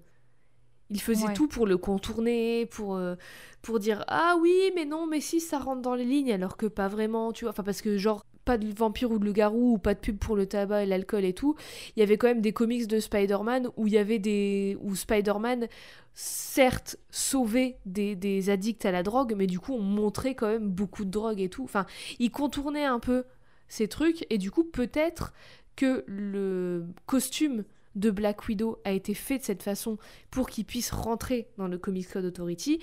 Il 0.91 1.01
faisait 1.01 1.27
Ouais. 1.27 1.33
tout 1.35 1.49
pour 1.49 1.67
le 1.67 1.77
contourner, 1.79 2.67
pour, 2.67 2.97
euh, 2.97 3.17
pour 3.63 3.81
dire 3.81 4.05
ah 4.09 4.37
oui, 4.41 4.55
mais 4.77 4.85
non, 4.85 5.07
mais 5.07 5.21
si 5.21 5.41
ça 5.41 5.59
rentre 5.59 5.83
dans 5.83 5.95
les 5.97 6.05
lignes, 6.05 6.33
alors 6.33 6.57
que 6.57 6.67
pas 6.67 6.89
vraiment, 6.89 7.33
tu 7.33 7.45
vois. 7.45 7.51
Enfin, 7.51 7.65
parce 7.65 7.83
que 7.83 7.99
genre, 7.99 8.25
pas 8.45 8.57
de 8.59 8.73
vampire 8.73 9.11
ou 9.11 9.19
de 9.19 9.25
loup-garou, 9.25 9.73
ou 9.75 9.79
pas 9.79 9.95
de 9.95 9.99
pub 9.99 10.19
pour 10.19 10.37
le 10.37 10.47
tabac 10.47 10.85
et 10.85 10.87
l'alcool 10.87 11.25
et 11.25 11.33
tout. 11.33 11.57
Il 11.97 12.01
y 12.01 12.03
avait 12.05 12.17
quand 12.17 12.29
même 12.29 12.41
des 12.41 12.53
comics 12.53 12.87
de 12.87 13.01
Spider-Man 13.01 13.69
où 13.77 13.89
il 13.89 13.95
y 13.95 13.99
avait 13.99 14.21
des. 14.21 14.79
où 14.81 14.95
Spider-Man, 14.95 15.67
certes, 16.15 16.97
sauvait 17.11 17.79
des, 17.87 18.15
des 18.15 18.49
addicts 18.51 18.87
à 18.87 18.93
la 18.93 19.03
drogue, 19.03 19.35
mais 19.37 19.47
du 19.49 19.59
coup, 19.59 19.73
on 19.75 19.83
montrait 19.83 20.35
quand 20.37 20.49
même 20.49 20.71
beaucoup 20.71 21.05
de 21.05 21.11
drogue 21.11 21.41
et 21.41 21.49
tout. 21.49 21.65
Enfin, 21.65 21.87
il 22.21 22.31
contournait 22.31 22.85
un 22.85 23.01
peu 23.01 23.25
ces 23.69 23.89
trucs, 23.89 24.25
et 24.31 24.39
du 24.39 24.53
coup, 24.53 24.63
peut-être 24.65 25.33
que 25.75 26.05
le 26.07 26.87
costume 27.07 27.65
de 27.97 28.11
Black 28.11 28.47
Widow 28.47 28.79
a 28.85 28.93
été 28.93 29.13
fait 29.15 29.39
de 29.39 29.43
cette 29.45 29.63
façon 29.65 29.99
pour 30.31 30.49
qu'il 30.49 30.65
puisse 30.65 30.91
rentrer 30.93 31.49
dans 31.59 31.67
le 31.67 31.79
Comics 31.79 32.09
Code 32.09 32.27
Authority. 32.27 32.79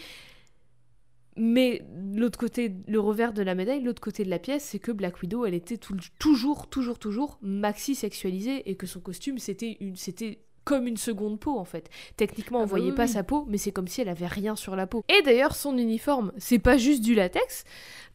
Mais 1.35 1.81
l'autre 2.13 2.37
côté, 2.37 2.71
le 2.87 2.99
revers 2.99 3.33
de 3.33 3.41
la 3.41 3.55
médaille, 3.55 3.81
l'autre 3.81 4.01
côté 4.01 4.23
de 4.23 4.29
la 4.29 4.37
pièce, 4.37 4.63
c'est 4.65 4.77
que 4.79 4.91
Black 4.91 5.21
Widow, 5.21 5.45
elle 5.45 5.55
était 5.55 5.77
tout- 5.77 5.97
toujours, 6.19 6.67
toujours, 6.69 6.99
toujours 6.99 7.39
maxi 7.41 7.95
sexualisée 7.95 8.69
et 8.69 8.75
que 8.75 8.85
son 8.85 8.99
costume, 8.99 9.39
c'était 9.39 9.77
une, 9.79 9.95
c'était 9.95 10.39
comme 10.63 10.85
une 10.87 10.97
seconde 10.97 11.39
peau 11.39 11.57
en 11.57 11.65
fait. 11.65 11.89
Techniquement, 12.17 12.59
on 12.59 12.61
Ah 12.61 12.65
bah 12.65 12.69
voyait 12.69 12.91
oui, 12.91 12.95
pas 12.95 13.05
oui. 13.05 13.09
sa 13.11 13.23
peau, 13.23 13.45
mais 13.49 13.57
c'est 13.57 13.71
comme 13.71 13.87
si 13.87 14.01
elle 14.01 14.09
avait 14.09 14.27
rien 14.27 14.55
sur 14.55 14.75
la 14.75 14.85
peau. 14.85 15.03
Et 15.09 15.23
d'ailleurs, 15.23 15.55
son 15.55 15.75
uniforme, 15.77 16.31
c'est 16.37 16.59
pas 16.59 16.77
juste 16.77 17.01
du 17.03 17.15
latex, 17.15 17.63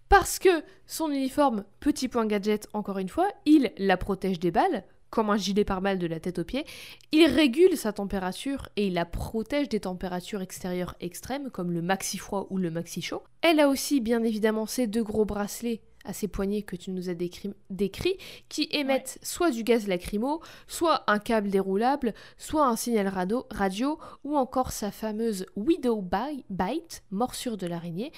parce 0.08 0.38
que 0.38 0.48
son 0.86 1.10
uniforme, 1.10 1.64
petit 1.80 2.08
point 2.08 2.24
gadget, 2.24 2.68
encore 2.72 2.98
une 2.98 3.08
fois, 3.08 3.28
il 3.46 3.72
la 3.78 3.96
protège 3.96 4.38
des 4.38 4.52
balles, 4.52 4.84
comme 5.10 5.30
un 5.30 5.36
gilet 5.36 5.64
pare-balles 5.64 5.98
de 5.98 6.06
la 6.06 6.20
tête 6.20 6.38
aux 6.38 6.44
pieds. 6.44 6.64
Il 7.12 7.26
régule 7.26 7.76
sa 7.76 7.92
température 7.92 8.68
et 8.76 8.88
il 8.88 8.94
la 8.94 9.04
protège 9.04 9.68
des 9.68 9.80
températures 9.80 10.42
extérieures 10.42 10.94
extrêmes, 11.00 11.50
comme 11.50 11.72
le 11.72 11.82
maxi 11.82 12.18
froid 12.18 12.46
ou 12.50 12.58
le 12.58 12.70
maxi 12.70 13.02
chaud. 13.02 13.22
Elle 13.42 13.60
a 13.60 13.68
aussi, 13.68 14.00
bien 14.00 14.22
évidemment, 14.22 14.66
ces 14.66 14.86
deux 14.86 15.04
gros 15.04 15.24
bracelets 15.24 15.80
à 16.08 16.12
ses 16.12 16.26
poignets 16.26 16.62
que 16.62 16.74
tu 16.74 16.90
nous 16.90 17.10
as 17.10 17.14
décrit, 17.14 17.52
décrits, 17.70 18.16
qui 18.48 18.66
émettent 18.72 19.18
soit 19.22 19.50
du 19.50 19.62
gaz 19.62 19.86
lacrymo, 19.86 20.40
soit 20.66 21.04
un 21.06 21.18
câble 21.18 21.50
déroulable, 21.50 22.14
soit 22.38 22.66
un 22.66 22.76
signal 22.76 23.06
radio, 23.08 23.46
radio 23.50 23.98
ou 24.24 24.36
encore 24.36 24.72
sa 24.72 24.90
fameuse 24.90 25.44
Widow 25.54 26.00
Bi- 26.02 26.44
Bite, 26.50 27.02
morsure 27.10 27.56
de 27.58 27.66
l'araignée, 27.66 28.10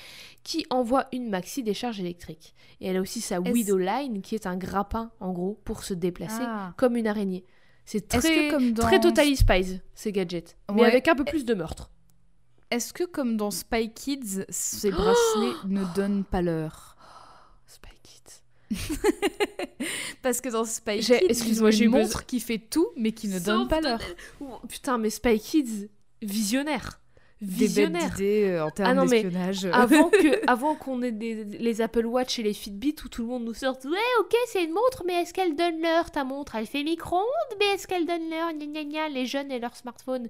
qui 0.44 0.64
envoie 0.70 1.06
une 1.12 1.28
maxi 1.28 1.62
décharge 1.62 2.00
électrique. 2.00 2.54
Et 2.80 2.86
elle 2.86 2.96
a 2.96 3.00
aussi 3.00 3.20
sa 3.20 3.40
Widow 3.40 3.76
Line, 3.76 4.22
qui 4.22 4.34
est 4.36 4.46
un 4.46 4.56
grappin, 4.56 5.10
en 5.20 5.32
gros, 5.32 5.60
pour 5.64 5.82
se 5.84 5.92
déplacer 5.92 6.42
Ah. 6.42 6.72
comme 6.76 6.96
une 6.96 7.06
araignée. 7.08 7.44
C'est 7.84 8.06
très, 8.06 8.20
que 8.20 8.50
comme 8.52 8.72
dans... 8.72 8.84
très 8.84 9.00
Totally 9.00 9.36
Spies, 9.36 9.80
ces 9.94 10.12
gadgets. 10.12 10.56
Mais 10.72 10.84
avec 10.84 11.08
un 11.08 11.16
peu 11.16 11.24
plus 11.24 11.44
de 11.44 11.54
meurtre. 11.54 11.90
Est-ce 12.70 12.92
que 12.92 13.02
comme 13.02 13.36
dans 13.36 13.50
Spy 13.50 13.92
Kids, 13.92 14.44
ces 14.48 14.92
bracelets 14.92 15.56
ne 15.66 15.82
donnent 15.96 16.22
pas 16.24 16.40
l'heure? 16.40 16.96
Parce 20.22 20.40
que 20.40 20.48
dans 20.48 20.64
Spy 20.64 21.00
Kids, 21.00 21.14
excuse-moi, 21.28 21.70
j'ai 21.70 21.84
une 21.86 21.92
montre 21.92 22.26
qui 22.26 22.40
fait 22.40 22.58
tout, 22.58 22.88
mais 22.96 23.12
qui 23.12 23.28
ne 23.28 23.34
Sauf 23.38 23.44
donne 23.44 23.68
pas 23.68 23.80
l'heure. 23.80 24.02
Putain, 24.68 24.98
mais 24.98 25.10
Spy 25.10 25.38
Kids, 25.38 25.88
visionnaire. 26.22 27.00
Des 27.40 27.46
bêtes 27.46 27.58
Visionnaire. 27.68 28.10
d'idées 28.10 28.44
euh, 28.50 28.66
en 28.66 28.70
termes 28.70 28.90
Ah 28.90 28.94
non, 28.94 29.06
mais 29.06 29.22
d'espionnage. 29.22 29.64
Avant 29.72 30.10
que, 30.10 30.46
avant 30.46 30.74
qu'on 30.74 31.00
ait 31.00 31.10
des- 31.10 31.44
les 31.44 31.80
Apple 31.80 32.04
Watch 32.04 32.38
et 32.38 32.42
les 32.42 32.52
Fitbit 32.52 32.94
où 33.02 33.08
tout 33.08 33.22
le 33.22 33.28
monde 33.28 33.44
nous 33.46 33.54
sorte 33.54 33.86
Ouais, 33.86 33.96
ok, 34.20 34.34
c'est 34.48 34.62
une 34.62 34.72
montre, 34.74 35.04
mais 35.06 35.22
est-ce 35.22 35.32
qu'elle 35.32 35.56
donne 35.56 35.80
l'heure 35.80 36.10
ta 36.10 36.22
montre? 36.22 36.56
Elle 36.56 36.66
fait 36.66 36.82
micro-ondes, 36.84 37.24
mais 37.58 37.64
est-ce 37.74 37.86
qu'elle 37.86 38.04
donne 38.04 38.28
l'heure? 38.28 38.52
Gna, 38.52 38.66
gna, 38.66 38.84
gna, 38.84 39.08
Les 39.08 39.24
jeunes 39.24 39.50
et 39.50 39.58
leur 39.58 39.74
smartphone. 39.74 40.28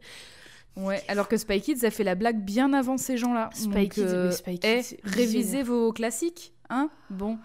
Ouais, 0.76 1.03
alors 1.09 1.26
que 1.26 1.36
Spy 1.36 1.61
Kids 1.61 1.84
a 1.84 1.91
fait 1.91 2.05
la 2.05 2.14
blague 2.14 2.45
bien 2.45 2.72
avant 2.74 2.97
ces 2.97 3.16
gens-là. 3.16 3.51
Spy 3.55 3.68
Donc, 3.70 3.88
Kids, 3.88 4.03
euh, 4.07 4.26
mais 4.26 4.32
Spy 4.32 4.59
Kids, 4.61 4.68
eh, 4.68 4.82
c'est 4.84 5.01
révisez 5.03 5.38
visionnaire. 5.38 5.66
vos 5.66 5.93
classiques, 5.93 6.53
hein? 6.68 6.91
Bon. 7.11 7.38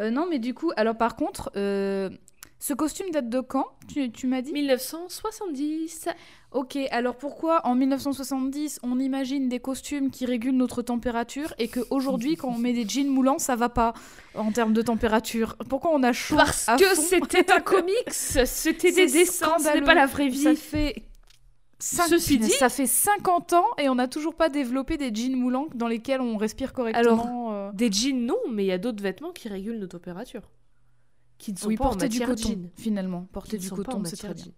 Euh, 0.00 0.10
non, 0.10 0.26
mais 0.28 0.38
du 0.38 0.54
coup, 0.54 0.72
alors 0.76 0.96
par 0.96 1.14
contre, 1.16 1.50
euh, 1.56 2.08
ce 2.58 2.74
costume 2.74 3.10
date 3.10 3.28
de 3.28 3.40
quand? 3.40 3.66
Tu, 3.88 4.10
tu 4.10 4.26
m'as 4.26 4.42
dit? 4.42 4.52
1970. 4.52 6.08
Ok, 6.52 6.76
alors 6.90 7.16
pourquoi 7.16 7.64
en 7.66 7.74
1970 7.76 8.80
on 8.82 8.98
imagine 8.98 9.48
des 9.48 9.60
costumes 9.60 10.10
qui 10.10 10.26
régulent 10.26 10.56
notre 10.56 10.82
température 10.82 11.54
et 11.58 11.68
qu'aujourd'hui 11.68 12.34
quand 12.36 12.48
on 12.48 12.58
met 12.58 12.72
des 12.72 12.88
jeans 12.88 13.06
moulants 13.08 13.38
ça 13.38 13.54
va 13.54 13.68
pas 13.68 13.92
en 14.34 14.50
termes 14.50 14.72
de 14.72 14.82
température? 14.82 15.56
Pourquoi 15.68 15.92
on 15.94 16.02
a 16.02 16.12
chaud 16.12 16.36
Parce 16.36 16.68
à 16.68 16.76
que 16.76 16.84
fond? 16.86 17.02
c'était 17.08 17.52
un 17.52 17.60
comics, 17.60 17.94
c'était 18.10 18.90
des 18.90 19.06
dessins, 19.06 19.58
ce 19.58 19.74
n'est 19.74 19.82
pas 19.82 19.94
la 19.94 20.06
vraie 20.06 20.28
vie. 20.28 20.42
Ça 20.42 20.54
fait. 20.56 21.04
Ceci 21.82 22.38
dit- 22.38 22.50
ça 22.50 22.68
fait 22.68 22.86
50 22.86 23.52
ans 23.54 23.66
et 23.78 23.88
on 23.88 23.94
n'a 23.94 24.08
toujours 24.08 24.34
pas 24.34 24.48
développé 24.48 24.96
des 24.96 25.14
jeans 25.14 25.34
moulants 25.36 25.68
dans 25.74 25.88
lesquels 25.88 26.20
on 26.20 26.36
respire 26.36 26.72
correctement. 26.72 27.52
euh. 27.54 27.72
Des 27.72 27.90
jeans, 27.90 28.24
non, 28.26 28.36
mais 28.50 28.64
il 28.64 28.68
y 28.68 28.72
a 28.72 28.78
d'autres 28.78 29.02
vêtements 29.02 29.32
qui 29.32 29.48
régulent 29.48 29.78
nos 29.78 29.86
températures. 29.86 30.50
Qui 31.38 31.52
ne 31.52 31.58
sont 31.58 31.68
oui, 31.68 31.76
pas 31.76 31.86
en 31.86 31.96
du 31.96 32.20
coton 32.20 32.36
jean. 32.36 32.70
finalement. 32.76 33.26
Porter 33.32 33.56
du 33.56 33.70
coton, 33.70 34.02
c'est 34.04 34.16
très 34.16 34.34
bien. 34.34 34.44
jean. 34.44 34.52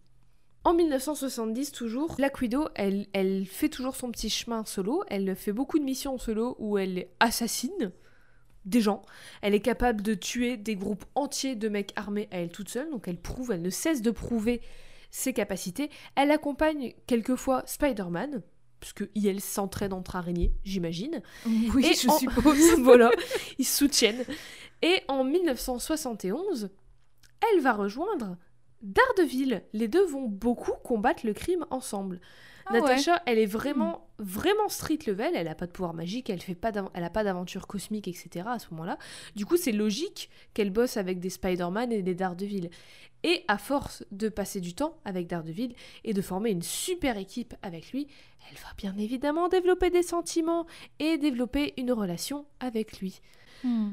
En 0.64 0.74
1970, 0.74 1.72
toujours, 1.72 2.14
Black 2.16 2.40
Widow, 2.40 2.68
elle, 2.74 3.06
elle 3.12 3.46
fait 3.46 3.68
toujours 3.68 3.96
son 3.96 4.10
petit 4.10 4.30
chemin 4.30 4.64
solo. 4.64 5.02
Elle 5.08 5.34
fait 5.34 5.52
beaucoup 5.52 5.78
de 5.78 5.84
missions 5.84 6.18
solo 6.18 6.56
où 6.58 6.78
elle 6.78 7.06
assassine 7.20 7.92
des 8.64 8.80
gens. 8.80 9.02
Elle 9.42 9.54
est 9.54 9.60
capable 9.60 10.02
de 10.02 10.14
tuer 10.14 10.56
des 10.56 10.76
groupes 10.76 11.04
entiers 11.16 11.56
de 11.56 11.68
mecs 11.68 11.92
armés 11.96 12.28
à 12.30 12.38
elle 12.38 12.50
toute 12.50 12.68
seule. 12.68 12.90
Donc 12.90 13.08
elle 13.08 13.16
prouve, 13.20 13.50
elle 13.50 13.62
ne 13.62 13.70
cesse 13.70 14.02
de 14.02 14.10
prouver 14.12 14.60
ses 15.12 15.32
capacités. 15.32 15.90
Elle 16.16 16.32
accompagne 16.32 16.94
quelquefois 17.06 17.62
Spider-Man, 17.66 18.42
puisque 18.80 19.04
elle 19.14 19.40
s'entraîne 19.40 19.92
entre 19.92 20.16
araignées, 20.16 20.52
j'imagine. 20.64 21.22
Oui, 21.46 21.86
Et 21.86 21.94
je 21.94 22.08
en- 22.08 22.18
suppose. 22.18 22.58
voilà, 22.80 23.10
ils 23.58 23.64
se 23.64 23.76
soutiennent. 23.78 24.24
Et 24.82 25.02
en 25.06 25.22
1971, 25.22 26.70
elle 27.52 27.60
va 27.60 27.72
rejoindre 27.72 28.36
Daredevil. 28.82 29.62
Les 29.72 29.86
deux 29.86 30.04
vont 30.06 30.26
beaucoup 30.26 30.72
combattre 30.82 31.24
le 31.24 31.34
crime 31.34 31.66
ensemble. 31.70 32.20
Ah 32.66 32.72
ouais. 32.72 32.80
Hmm. 32.80 32.82
Natasha, 32.84 33.22
elle 33.26 33.38
est 33.38 33.46
vraiment, 33.46 34.08
vraiment 34.22 34.68
street 34.68 35.00
level. 35.06 35.32
Elle 35.34 35.46
n'a 35.46 35.54
pas 35.54 35.66
de 35.66 35.72
pouvoir 35.72 35.94
magique, 35.94 36.30
elle 36.30 36.40
fait 36.40 36.54
pas, 36.54 36.72
elle 36.94 37.04
a 37.04 37.10
pas 37.10 37.24
d'aventure 37.24 37.66
cosmique, 37.66 38.08
etc. 38.08 38.46
À 38.48 38.58
ce 38.58 38.68
moment-là, 38.70 38.98
du 39.36 39.44
coup, 39.44 39.56
c'est 39.56 39.72
logique 39.72 40.30
qu'elle 40.54 40.70
bosse 40.70 40.96
avec 40.96 41.20
des 41.20 41.30
Spider-Man 41.30 41.92
et 41.92 42.02
des 42.02 42.14
Daredevil. 42.14 42.70
Et 43.24 43.44
à 43.46 43.58
force 43.58 44.04
de 44.10 44.28
passer 44.28 44.60
du 44.60 44.74
temps 44.74 44.96
avec 45.04 45.28
Daredevil 45.28 45.74
et 46.04 46.12
de 46.12 46.22
former 46.22 46.50
une 46.50 46.62
super 46.62 47.18
équipe 47.18 47.54
avec 47.62 47.92
lui, 47.92 48.08
elle 48.50 48.56
va 48.56 48.68
bien 48.76 48.96
évidemment 48.98 49.48
développer 49.48 49.90
des 49.90 50.02
sentiments 50.02 50.66
et 50.98 51.18
développer 51.18 51.74
une 51.76 51.92
relation 51.92 52.46
avec 52.58 52.98
lui. 52.98 53.20
Hmm. 53.62 53.90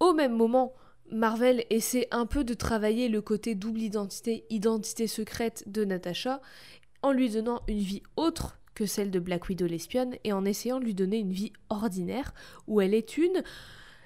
Au 0.00 0.12
même 0.12 0.36
moment, 0.36 0.74
Marvel 1.10 1.64
essaie 1.70 2.08
un 2.10 2.26
peu 2.26 2.44
de 2.44 2.52
travailler 2.52 3.08
le 3.08 3.22
côté 3.22 3.54
double 3.54 3.80
identité, 3.80 4.44
identité 4.50 5.06
secrète 5.06 5.64
de 5.66 5.86
Natasha, 5.86 6.42
en 7.02 7.12
lui 7.12 7.30
donnant 7.30 7.62
une 7.68 7.78
vie 7.78 8.02
autre 8.16 8.57
que 8.78 8.86
celle 8.86 9.10
de 9.10 9.18
Black 9.18 9.48
Widow 9.48 9.66
l'espionne 9.66 10.14
et 10.22 10.32
en 10.32 10.44
essayant 10.44 10.78
de 10.78 10.84
lui 10.84 10.94
donner 10.94 11.18
une 11.18 11.32
vie 11.32 11.52
ordinaire 11.68 12.32
où 12.68 12.80
elle 12.80 12.94
est 12.94 13.18
une. 13.18 13.42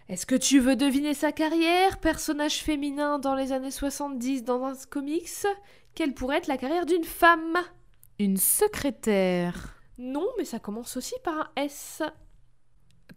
Est-ce 0.09 0.25
que 0.25 0.35
tu 0.35 0.61
veux 0.61 0.77
deviner 0.77 1.12
sa 1.12 1.31
carrière 1.31 1.99
Personnage 1.99 2.62
féminin 2.62 3.18
dans 3.18 3.35
les 3.35 3.53
années 3.53 3.70
70 3.70 4.45
dans 4.45 4.64
un 4.64 4.73
comics? 4.89 5.29
Quelle 5.95 6.14
pourrait 6.14 6.39
être 6.39 6.47
la 6.47 6.57
carrière 6.57 6.87
d'une 6.87 7.05
femme? 7.05 7.59
Une 8.18 8.39
secrétaire 8.39 9.75
Non, 9.99 10.27
mais 10.39 10.47
ça 10.47 10.59
commence 10.59 10.97
aussi 10.97 11.16
par 11.23 11.35
un 11.35 11.62
S. 11.62 12.01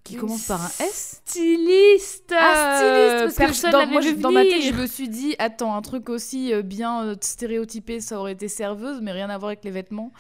qui 0.04 0.16
Une 0.16 0.20
commence 0.20 0.48
par 0.48 0.62
un 0.62 0.84
S? 0.84 1.22
Styliste 1.26 2.34
Ah, 2.38 3.22
styliste 3.24 3.38
parce 3.38 3.62
que 3.62 3.72
dans, 3.72 3.88
moi, 3.88 4.02
dans 4.16 4.32
ma 4.34 4.44
tête, 4.44 4.62
je 4.62 4.74
me 4.74 4.88
suis 4.88 5.08
dit, 5.08 5.36
attends, 5.40 5.74
un 5.74 5.82
truc 5.82 6.10
aussi 6.10 6.54
euh, 6.54 6.64
bien 6.64 7.06
euh, 7.06 7.16
stéréotypé, 7.22 8.02
ça 8.02 8.20
aurait 8.20 8.34
été 8.34 8.50
serveuse, 8.50 9.00
mais 9.02 9.14
rien 9.14 9.30
à 9.30 9.38
voir 9.38 9.52
avec 9.52 9.64
les 9.64 9.72
vêtements. 9.72 10.12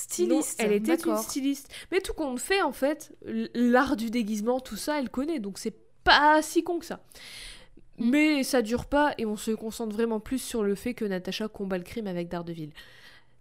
Styliste, 0.00 0.58
Non, 0.58 0.64
elle 0.64 0.72
était 0.72 0.94
une 0.94 1.16
styliste. 1.18 1.68
Mais 1.92 2.00
tout 2.00 2.14
compte 2.14 2.40
fait, 2.40 2.62
en 2.62 2.72
fait, 2.72 3.12
l'art 3.54 3.96
du 3.96 4.10
déguisement, 4.10 4.58
tout 4.58 4.76
ça, 4.76 4.98
elle 4.98 5.10
connaît, 5.10 5.40
donc 5.40 5.58
c'est 5.58 5.76
pas 6.04 6.40
si 6.40 6.64
con 6.64 6.78
que 6.78 6.86
ça. 6.86 7.04
Mm. 7.98 8.10
Mais 8.10 8.42
ça 8.42 8.62
dure 8.62 8.86
pas 8.86 9.14
et 9.18 9.26
on 9.26 9.36
se 9.36 9.50
concentre 9.50 9.94
vraiment 9.94 10.18
plus 10.18 10.38
sur 10.38 10.62
le 10.62 10.74
fait 10.74 10.94
que 10.94 11.04
Natasha 11.04 11.48
combat 11.48 11.76
le 11.76 11.84
crime 11.84 12.06
avec 12.06 12.28
Daredevil. 12.28 12.70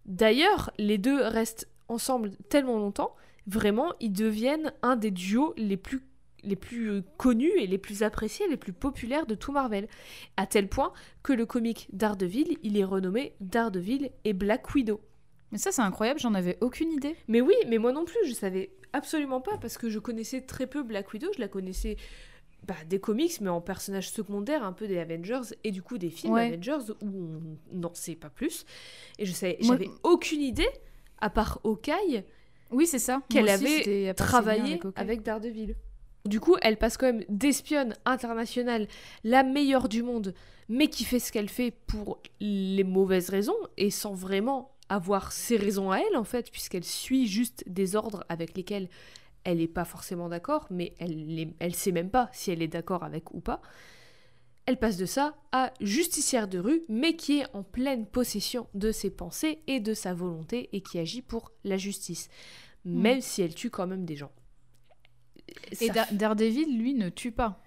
D'ailleurs, 0.05 0.71
les 0.77 0.97
deux 0.97 1.21
restent 1.21 1.67
ensemble 1.87 2.31
tellement 2.49 2.77
longtemps, 2.77 3.15
vraiment, 3.47 3.93
ils 4.01 4.11
deviennent 4.11 4.73
un 4.81 4.95
des 4.95 5.11
duos 5.11 5.53
les 5.57 5.77
plus 5.77 6.03
les 6.41 6.55
plus 6.55 6.89
euh, 6.89 7.03
connus 7.17 7.51
et 7.57 7.67
les 7.67 7.77
plus 7.77 8.01
appréciés, 8.01 8.47
les 8.47 8.55
plus 8.55 8.71
populaires 8.71 9.25
de 9.25 9.35
tout 9.35 9.51
Marvel. 9.51 9.89
À 10.37 10.47
tel 10.47 10.69
point 10.69 10.93
que 11.21 11.33
le 11.33 11.45
comic 11.45 11.89
Daredevil, 11.91 12.57
il 12.63 12.77
est 12.77 12.85
renommé 12.85 13.33
Daredevil 13.41 14.11
et 14.23 14.31
Black 14.31 14.73
Widow. 14.73 15.01
Mais 15.51 15.57
ça, 15.57 15.71
c'est 15.71 15.81
incroyable, 15.81 16.19
j'en 16.19 16.33
avais 16.33 16.57
aucune 16.61 16.91
idée. 16.91 17.15
Mais 17.27 17.41
oui, 17.41 17.55
mais 17.67 17.77
moi 17.77 17.91
non 17.91 18.05
plus, 18.05 18.19
je 18.27 18.33
savais 18.33 18.71
absolument 18.93 19.41
pas 19.41 19.57
parce 19.57 19.77
que 19.77 19.89
je 19.89 19.99
connaissais 19.99 20.41
très 20.41 20.67
peu 20.67 20.83
Black 20.83 21.11
Widow, 21.13 21.29
je 21.35 21.39
la 21.39 21.47
connaissais 21.47 21.95
bah, 22.67 22.75
des 22.87 22.99
comics, 22.99 23.39
mais 23.41 23.49
en 23.49 23.61
personnage 23.61 24.09
secondaire, 24.11 24.63
un 24.63 24.73
peu 24.73 24.87
des 24.87 24.97
Avengers 24.99 25.55
et 25.63 25.71
du 25.71 25.81
coup 25.81 25.97
des 25.97 26.09
films 26.09 26.33
Ouais. 26.33 26.47
Avengers 26.47 26.91
où 27.01 27.07
on 27.07 27.77
n'en 27.77 27.93
sait 27.93 28.15
pas 28.15 28.29
plus. 28.29 28.65
Et 29.17 29.25
je 29.25 29.31
savais, 29.31 29.57
Moi- 29.63 29.75
j'avais 29.77 29.89
aucune 30.03 30.41
idée, 30.41 30.67
à 31.19 31.29
part 31.29 31.59
Hawkeye, 31.63 32.23
Oui, 32.71 32.85
c'est 32.85 32.99
ça. 32.99 33.21
qu'elle 33.29 33.49
avait 33.49 34.13
travaillé 34.13 34.79
avec. 34.95 35.23
Daredevil. 35.23 35.75
Du 36.25 36.39
coup, 36.41 36.57
elle 36.61 36.77
passe 36.77 36.97
quand 36.97 37.05
même 37.07 37.23
d'espionne 37.29 37.95
internationale, 38.05 38.87
la 39.23 39.43
meilleure 39.43 39.87
du 39.87 40.03
monde, 40.03 40.33
mais 40.67 40.87
qui 40.89 41.05
fait 41.05 41.19
ce 41.19 41.31
qu'elle 41.31 41.49
fait 41.49 41.71
pour 41.87 42.21
les 42.41 42.83
mauvaises 42.83 43.29
raisons 43.29 43.55
et 43.77 43.89
sans 43.89 44.13
vraiment 44.13 44.75
avoir 44.89 45.31
ses 45.31 45.57
raisons 45.57 45.91
à 45.91 45.99
elle 45.99 46.17
en 46.17 46.23
fait, 46.23 46.51
puisqu'elle 46.51 46.83
suit 46.83 47.27
juste 47.27 47.63
des 47.67 47.95
ordres 47.95 48.25
avec 48.29 48.55
lesquels 48.57 48.89
elle 49.43 49.57
n'est 49.59 49.67
pas 49.67 49.85
forcément 49.85 50.27
d'accord, 50.29 50.67
mais 50.69 50.93
elle, 50.99 51.53
elle 51.59 51.75
sait 51.75 51.91
même 51.93 52.09
pas 52.09 52.29
si 52.33 52.51
elle 52.51 52.61
est 52.61 52.67
d'accord 52.67 53.03
avec 53.03 53.33
ou 53.33 53.39
pas. 53.39 53.61
elle 54.65 54.77
passe 54.77 54.97
de 54.97 55.05
ça 55.07 55.35
à 55.51 55.73
justicière 55.81 56.47
de 56.47 56.59
rue, 56.59 56.83
mais 56.89 57.15
qui 57.15 57.39
est 57.39 57.47
en 57.55 57.63
pleine 57.63 58.05
possession 58.05 58.67
de 58.75 58.91
ses 58.91 59.09
pensées 59.09 59.59
et 59.65 59.79
de 59.79 59.93
sa 59.95 60.13
volonté 60.13 60.69
et 60.73 60.81
qui 60.81 60.99
agit 60.99 61.21
pour 61.23 61.51
la 61.63 61.77
justice, 61.77 62.29
Hmm. 62.85 63.01
même 63.01 63.21
si 63.21 63.41
elle 63.41 63.55
tue 63.55 63.69
quand 63.71 63.87
même 63.87 64.05
des 64.05 64.15
gens. 64.15 64.31
Et 65.71 65.87
Ça 65.87 65.93
Da- 65.93 66.07
Daredevil, 66.11 66.77
lui, 66.77 66.93
ne 66.93 67.09
tue 67.09 67.31
pas. 67.31 67.61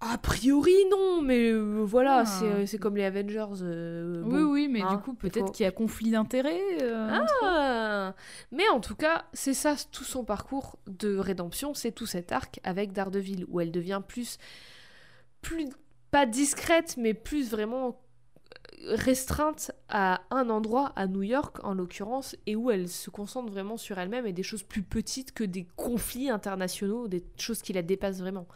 A 0.00 0.16
priori, 0.16 0.74
non, 0.90 1.22
mais 1.22 1.50
euh, 1.50 1.82
voilà, 1.84 2.18
Ah. 2.20 2.24
c'est 2.26 2.44
euh, 2.46 2.66
c'est 2.66 2.78
comme 2.78 2.96
les 2.96 3.04
Avengers. 3.04 3.46
euh, 3.62 4.22
oui, 4.24 4.30
bon. 4.42 4.52
oui, 4.52 4.68
mais 4.68 4.80
hein, 4.82 4.94
du 4.94 4.98
coup, 5.02 5.12
peut-être 5.14 5.46
faut- 5.46 5.52
qu'il 5.52 5.64
y 5.64 5.66
a 5.66 5.72
conflit 5.72 6.10
d'intérêts. 6.12 6.60
euh, 6.82 7.08
Ah 7.42 8.14
Mais 8.52 8.68
en 8.68 8.78
tout 8.80 8.94
cas, 8.94 9.24
c'est 9.32 9.54
ça 9.54 9.74
tout 9.90 10.04
son 10.04 10.24
parcours 10.24 10.78
de 10.86 11.16
rédemption, 11.18 11.74
c'est 11.74 11.90
tout 11.90 12.06
cet 12.06 12.30
arc 12.30 12.60
avec 12.62 12.92
Daredevil, 12.92 13.44
où 13.48 13.60
elle 13.60 13.72
devient 13.72 14.00
plus, 14.06 14.38
plus 15.42 15.68
pas 16.12 16.26
discrète, 16.26 16.96
mais 16.96 17.12
plus 17.12 17.50
vraiment 17.50 18.00
restreinte 18.86 19.72
à 19.88 20.20
un 20.30 20.48
endroit, 20.48 20.92
à 20.94 21.08
New 21.08 21.22
York 21.24 21.58
en 21.64 21.74
l'occurrence, 21.74 22.36
et 22.46 22.54
où 22.54 22.70
elle 22.70 22.88
se 22.88 23.10
concentre 23.10 23.50
vraiment 23.52 23.76
sur 23.76 23.98
elle-même 23.98 24.26
et 24.26 24.32
des 24.32 24.44
choses 24.44 24.62
plus 24.62 24.82
petites 24.82 25.32
que 25.32 25.42
des 25.42 25.66
conflits 25.76 26.30
internationaux, 26.30 27.08
des 27.08 27.24
choses 27.36 27.62
qui 27.62 27.72
la 27.72 27.82
dépassent 27.82 28.20
vraiment. 28.20 28.46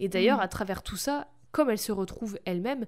Et 0.00 0.08
d'ailleurs, 0.08 0.38
Mhm. 0.38 0.44
à 0.44 0.48
travers 0.48 0.82
tout 0.82 0.96
ça, 0.96 1.28
comme 1.52 1.70
elle 1.70 1.78
se 1.78 1.92
retrouve 1.92 2.38
elle-même, 2.44 2.84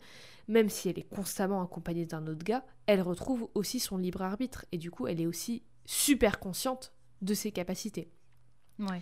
même 0.46 0.68
si 0.68 0.88
elle 0.88 0.98
est 0.98 1.09
constamment 1.09 1.62
accompagnée 1.62 2.06
d'un 2.06 2.26
autre 2.26 2.44
gars, 2.44 2.64
elle 2.86 3.00
retrouve 3.02 3.48
aussi 3.54 3.80
son 3.80 3.96
libre 3.96 4.22
arbitre. 4.22 4.64
Et 4.72 4.78
du 4.78 4.90
coup, 4.90 5.06
elle 5.06 5.20
est 5.20 5.26
aussi 5.26 5.62
super 5.86 6.38
consciente 6.38 6.92
de 7.22 7.34
ses 7.34 7.50
capacités. 7.52 8.11
Ouais. 8.78 9.00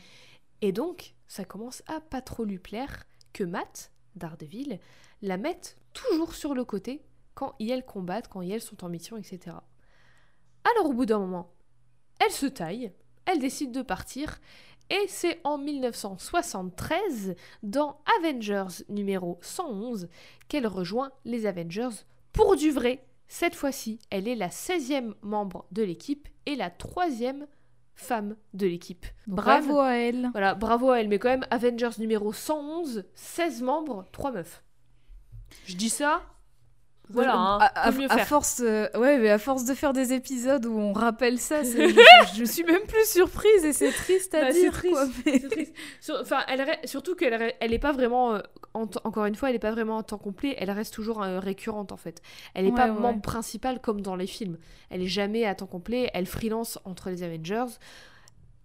Et 0.62 0.72
donc, 0.72 1.14
ça 1.26 1.44
commence 1.44 1.82
à 1.86 2.00
pas 2.00 2.22
trop 2.22 2.44
lui 2.44 2.58
plaire 2.58 3.04
que 3.32 3.44
Matt, 3.44 3.90
Daredevil, 4.14 4.78
la 5.22 5.36
mette 5.36 5.76
toujours 5.92 6.34
sur 6.34 6.54
le 6.54 6.64
côté 6.64 7.04
quand 7.34 7.54
ils 7.58 7.70
elles 7.70 7.84
combattent, 7.84 8.28
quand 8.28 8.40
ils 8.40 8.52
elles 8.52 8.62
sont 8.62 8.84
en 8.84 8.88
mission, 8.88 9.16
etc. 9.16 9.56
Alors 10.64 10.90
au 10.90 10.92
bout 10.92 11.06
d'un 11.06 11.18
moment, 11.18 11.52
elle 12.18 12.32
se 12.32 12.46
taille, 12.46 12.92
elle 13.26 13.38
décide 13.38 13.72
de 13.72 13.82
partir, 13.82 14.40
et 14.90 15.06
c'est 15.08 15.40
en 15.44 15.58
1973, 15.58 17.34
dans 17.62 18.00
Avengers 18.18 18.84
numéro 18.88 19.38
111, 19.42 20.08
qu'elle 20.48 20.66
rejoint 20.66 21.10
les 21.24 21.46
Avengers 21.46 22.04
pour 22.32 22.56
du 22.56 22.70
vrai. 22.70 23.04
Cette 23.28 23.56
fois-ci, 23.56 23.98
elle 24.10 24.28
est 24.28 24.36
la 24.36 24.48
16e 24.48 25.14
membre 25.22 25.66
de 25.72 25.82
l'équipe 25.82 26.28
et 26.46 26.54
la 26.54 26.70
troisième 26.70 27.46
femme 27.94 28.36
de 28.54 28.66
l'équipe. 28.66 29.06
Bravo 29.26 29.80
à 29.80 29.94
elle. 29.94 30.28
voilà, 30.32 30.54
bravo 30.54 30.90
à 30.90 31.00
elle, 31.00 31.08
mais 31.08 31.18
quand 31.18 31.30
même, 31.30 31.46
Avengers 31.50 31.98
numéro 31.98 32.32
111, 32.32 33.04
16 33.14 33.62
membres, 33.62 34.04
3 34.12 34.32
meufs. 34.32 34.62
Je 35.64 35.76
dis 35.76 35.88
ça, 35.90 36.22
voilà, 37.08 37.34
hein, 37.36 37.58
à, 37.74 38.18
force, 38.24 38.60
euh, 38.64 38.88
ouais, 38.96 39.18
mais 39.18 39.30
à 39.30 39.38
force 39.38 39.64
de 39.64 39.74
faire 39.74 39.92
des 39.92 40.12
épisodes 40.12 40.66
où 40.66 40.76
on 40.76 40.92
rappelle 40.92 41.38
ça, 41.38 41.62
je, 41.64 41.92
je 42.36 42.44
suis 42.44 42.64
même 42.64 42.82
plus 42.88 43.06
surprise 43.08 43.64
et 43.64 43.72
c'est 43.72 43.92
triste 43.92 44.34
à 44.34 44.40
Bah, 44.46 44.52
dire. 44.52 44.72
triste, 44.72 44.94
quoi, 44.94 45.06
mais- 45.24 45.38
C'est 45.38 45.48
triste. 45.48 45.74
Sur- 46.00 46.18
Enfin, 46.20 46.40
elle, 46.48 46.66
surtout 46.84 47.14
qu'elle 47.14 47.54
elle 47.60 47.72
est 47.72 47.78
pas 47.78 47.92
vraiment, 47.92 48.34
euh, 48.34 48.40
en 48.74 48.82
encore 49.04 49.26
une 49.26 49.34
fois, 49.36 49.50
elle 49.50 49.56
est 49.56 49.60
pas 49.60 49.70
vraiment 49.70 49.98
en 49.98 50.02
temps 50.02 50.18
complet. 50.18 50.56
Elle 50.58 50.70
reste 50.70 50.92
toujours 50.94 51.22
euh, 51.22 51.38
récurrente 51.38 51.92
en 51.92 51.96
fait. 51.96 52.22
Elle 52.54 52.66
est 52.66 52.72
pas 52.74 52.90
ouais. 52.90 53.00
membre 53.00 53.22
principale 53.22 53.80
comme 53.80 54.00
dans 54.00 54.16
les 54.16 54.26
films. 54.26 54.58
Elle 54.90 55.02
est 55.02 55.06
jamais 55.08 55.44
à 55.44 55.54
temps 55.54 55.66
complet. 55.66 56.10
Elle 56.14 56.26
freelance 56.26 56.78
entre 56.84 57.10
les 57.10 57.22
Avengers, 57.22 57.66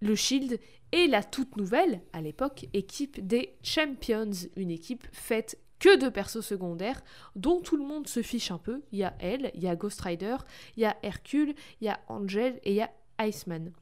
le 0.00 0.14
Shield 0.16 0.58
et 0.94 1.06
la 1.06 1.22
toute 1.22 1.56
nouvelle, 1.56 2.02
à 2.12 2.20
l'époque, 2.20 2.66
équipe 2.74 3.24
des 3.26 3.54
Champions, 3.62 4.30
une 4.56 4.70
équipe 4.70 5.06
faite 5.12 5.56
que 5.82 5.96
de 5.96 6.08
persos 6.08 6.42
secondaires 6.42 7.02
dont 7.34 7.60
tout 7.60 7.76
le 7.76 7.84
monde 7.84 8.06
se 8.06 8.22
fiche 8.22 8.52
un 8.52 8.58
peu. 8.58 8.82
Il 8.92 9.00
y 9.00 9.04
a 9.04 9.16
elle, 9.18 9.50
il 9.54 9.62
y 9.62 9.66
a 9.66 9.74
Ghost 9.74 10.00
Rider, 10.00 10.36
il 10.76 10.84
y 10.84 10.86
a 10.86 10.96
Hercule, 11.02 11.56
il 11.80 11.86
y 11.86 11.88
a 11.88 11.98
Angel 12.06 12.60
et 12.62 12.70
il 12.70 12.76
y 12.76 12.82
a 12.82 12.90
Iceman. 13.20 13.72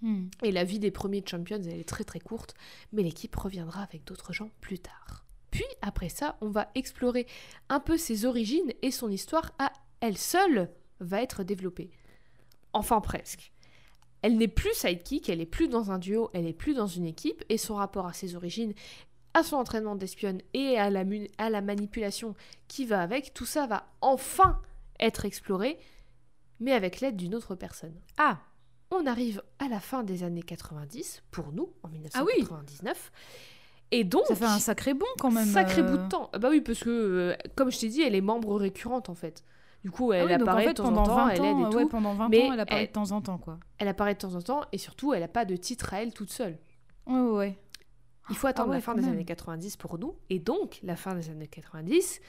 Hmm. 0.00 0.28
Et 0.42 0.52
la 0.52 0.64
vie 0.64 0.78
des 0.78 0.90
premiers 0.90 1.22
Champions, 1.24 1.60
elle 1.60 1.80
est 1.80 1.88
très 1.88 2.04
très 2.04 2.18
courte, 2.18 2.54
mais 2.92 3.02
l'équipe 3.02 3.36
reviendra 3.36 3.82
avec 3.82 4.04
d'autres 4.04 4.32
gens 4.32 4.48
plus 4.62 4.78
tard. 4.78 5.26
Puis 5.50 5.66
après 5.82 6.08
ça, 6.08 6.38
on 6.40 6.48
va 6.48 6.70
explorer 6.74 7.26
un 7.68 7.78
peu 7.78 7.98
ses 7.98 8.24
origines 8.24 8.72
et 8.80 8.90
son 8.90 9.10
histoire 9.10 9.52
à 9.58 9.70
elle 10.00 10.16
seule 10.16 10.70
va 11.00 11.20
être 11.20 11.44
développée. 11.44 11.90
Enfin 12.72 13.02
presque. 13.02 13.52
Elle 14.22 14.38
n'est 14.38 14.48
plus 14.48 14.72
sidekick, 14.72 15.28
elle 15.28 15.42
est 15.42 15.46
plus 15.46 15.68
dans 15.68 15.90
un 15.90 15.98
duo, 15.98 16.30
elle 16.32 16.46
est 16.46 16.54
plus 16.54 16.72
dans 16.72 16.86
une 16.86 17.04
équipe, 17.04 17.44
et 17.50 17.58
son 17.58 17.74
rapport 17.74 18.06
à 18.06 18.14
ses 18.14 18.34
origines, 18.34 18.72
à 19.34 19.42
son 19.42 19.56
entraînement 19.56 19.96
d'espionne 19.96 20.40
et 20.54 20.78
à 20.78 20.90
la, 20.90 21.04
mu- 21.04 21.28
à 21.38 21.50
la 21.50 21.60
manipulation 21.60 22.34
qui 22.68 22.86
va 22.86 23.02
avec, 23.02 23.34
tout 23.34 23.46
ça 23.46 23.66
va 23.66 23.84
enfin 24.00 24.60
être 25.00 25.24
exploré, 25.24 25.78
mais 26.60 26.72
avec 26.72 27.00
l'aide 27.00 27.16
d'une 27.16 27.34
autre 27.34 27.54
personne. 27.54 27.94
Ah, 28.16 28.38
On 28.90 29.06
arrive 29.06 29.42
à 29.58 29.68
la 29.68 29.80
fin 29.80 30.04
des 30.04 30.22
années 30.22 30.42
90, 30.42 31.22
pour 31.32 31.52
nous, 31.52 31.72
en 31.82 31.88
Ah 32.14 32.22
oui. 32.24 32.32
1999. 32.38 33.12
Et 33.90 34.04
donc, 34.04 34.24
ça 34.26 34.34
fait 34.36 34.44
un 34.44 34.58
sacré 34.58 34.94
bond 34.94 35.04
quand 35.18 35.30
même. 35.30 35.46
sacré 35.46 35.82
euh. 35.82 35.84
bout 35.90 35.98
de 35.98 36.08
temps. 36.08 36.30
Ah 36.32 36.38
Bah 36.38 36.48
oui, 36.50 36.60
parce 36.60 36.80
que, 36.80 36.90
euh, 36.90 37.36
comme 37.56 37.70
je 37.70 37.78
t'ai 37.80 37.88
dit, 37.88 38.02
elle 38.02 38.14
est 38.14 38.20
membre 38.20 38.54
récurrente 38.56 39.08
en 39.08 39.14
fait. 39.14 39.44
Du 39.82 39.90
coup, 39.90 40.12
elle 40.12 40.22
Ah 40.22 40.26
oui, 40.26 40.34
en 40.34 40.40
apparaît 40.42 40.62
fait, 40.64 40.68
de 40.70 40.74
temps 40.74 40.84
pendant 40.84 41.02
en 41.02 41.06
temps, 41.06 41.16
20 41.16 41.28
elle 41.30 41.44
aide 41.44 41.58
et 41.58 41.64
ouais, 41.76 41.82
tout. 41.82 41.88
pendant 41.88 42.14
20 42.14 42.28
mais 42.28 42.42
ans, 42.48 42.52
elle 42.54 42.60
apparaît 42.60 42.80
elle- 42.82 42.86
de 42.88 42.92
temps 42.92 43.10
en 43.10 43.20
temps, 43.20 43.38
quoi. 43.38 43.58
Elle 43.78 43.88
apparaît 43.88 44.14
de 44.14 44.18
temps 44.20 44.34
en 44.34 44.40
temps, 44.42 44.62
et 44.72 44.78
surtout, 44.78 45.12
elle 45.12 45.20
n'a 45.20 45.28
pas 45.28 45.44
de 45.44 45.56
titre 45.56 45.92
à 45.92 46.02
elle 46.02 46.14
toute 46.14 46.30
seule. 46.32 46.56
Ouais, 47.06 47.20
ouais. 47.20 47.58
Il 48.30 48.36
faut 48.36 48.46
attendre 48.46 48.68
Ah 48.68 48.70
ouais, 48.72 48.76
la 48.78 48.82
fin 48.82 48.94
des 48.94 49.02
même. 49.02 49.12
années 49.12 49.24
90 49.24 49.76
pour 49.76 49.98
nous. 49.98 50.14
Et 50.30 50.38
donc, 50.38 50.80
la 50.82 50.96
fin 50.96 51.14
des 51.14 51.28
années 51.30 51.46
90, 51.48 52.20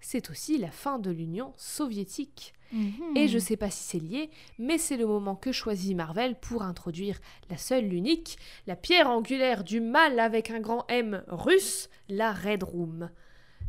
c'est 0.00 0.30
aussi 0.30 0.58
la 0.58 0.70
fin 0.70 0.98
de 0.98 1.10
l'Union 1.10 1.54
soviétique. 1.56 2.52
Mhm. 2.72 3.16
Et 3.16 3.28
je 3.28 3.38
sais 3.38 3.56
pas 3.56 3.70
si 3.70 3.82
c'est 3.84 3.98
lié, 3.98 4.30
mais 4.58 4.76
c'est 4.78 4.96
le 4.96 5.06
moment 5.06 5.36
que 5.36 5.52
choisit 5.52 5.96
Marvel 5.96 6.38
pour 6.38 6.62
introduire 6.62 7.18
la 7.48 7.56
seule, 7.56 7.86
l'unique, 7.86 8.38
la 8.66 8.76
pierre 8.76 9.08
angulaire 9.08 9.64
du 9.64 9.80
mal 9.80 10.18
avec 10.18 10.50
un 10.50 10.60
grand 10.60 10.84
M 10.88 11.22
russe, 11.28 11.88
la 12.08 12.32
Red 12.32 12.62
Room. 12.64 13.10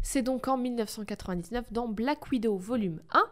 C'est 0.01 0.21
donc 0.23 0.47
en 0.47 0.57
1999, 0.57 1.71
dans 1.71 1.87
Black 1.87 2.29
Widow 2.31 2.57
volume 2.57 3.01
1, 3.11 3.23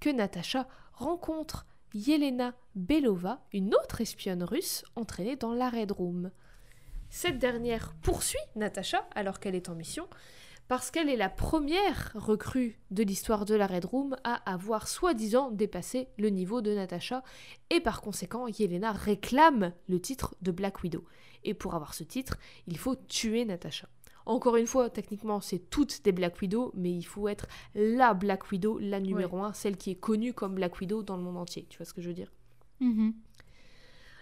que 0.00 0.10
Natasha 0.10 0.68
rencontre 0.92 1.66
Yelena 1.94 2.54
Belova, 2.74 3.40
une 3.52 3.74
autre 3.74 4.00
espionne 4.00 4.42
russe 4.42 4.84
entraînée 4.96 5.36
dans 5.36 5.52
la 5.52 5.70
Red 5.70 5.92
Room. 5.92 6.30
Cette 7.16 7.38
dernière 7.38 7.94
poursuit 8.02 8.40
Natasha 8.56 9.06
alors 9.14 9.38
qu'elle 9.38 9.54
est 9.54 9.68
en 9.68 9.76
mission, 9.76 10.08
parce 10.66 10.90
qu'elle 10.90 11.08
est 11.08 11.16
la 11.16 11.28
première 11.28 12.10
recrue 12.16 12.80
de 12.90 13.04
l'histoire 13.04 13.44
de 13.44 13.54
la 13.54 13.68
Red 13.68 13.84
Room 13.84 14.16
à 14.24 14.34
avoir 14.52 14.88
soi-disant 14.88 15.52
dépassé 15.52 16.08
le 16.18 16.28
niveau 16.28 16.60
de 16.60 16.74
Natasha, 16.74 17.22
et 17.70 17.78
par 17.78 18.00
conséquent, 18.00 18.48
Yelena 18.48 18.90
réclame 18.90 19.74
le 19.86 20.00
titre 20.00 20.34
de 20.42 20.50
Black 20.50 20.82
Widow. 20.82 21.04
Et 21.44 21.54
pour 21.54 21.76
avoir 21.76 21.94
ce 21.94 22.02
titre, 22.02 22.36
il 22.66 22.78
faut 22.78 22.96
tuer 22.96 23.44
Natasha. 23.44 23.88
Encore 24.26 24.56
une 24.56 24.66
fois, 24.66 24.90
techniquement, 24.90 25.40
c'est 25.40 25.70
toutes 25.70 26.02
des 26.02 26.10
Black 26.10 26.40
Widow, 26.42 26.72
mais 26.74 26.92
il 26.92 27.04
faut 27.04 27.28
être 27.28 27.46
la 27.76 28.12
Black 28.12 28.50
Widow, 28.50 28.80
la 28.80 28.98
numéro 28.98 29.38
1, 29.38 29.52
celle 29.52 29.76
qui 29.76 29.92
est 29.92 30.00
connue 30.00 30.34
comme 30.34 30.56
Black 30.56 30.80
Widow 30.80 31.04
dans 31.04 31.16
le 31.16 31.22
monde 31.22 31.36
entier. 31.36 31.64
Tu 31.70 31.78
vois 31.78 31.86
ce 31.86 31.94
que 31.94 32.02
je 32.02 32.08
veux 32.08 32.14
dire? 32.14 32.32
Mhm. 32.80 33.14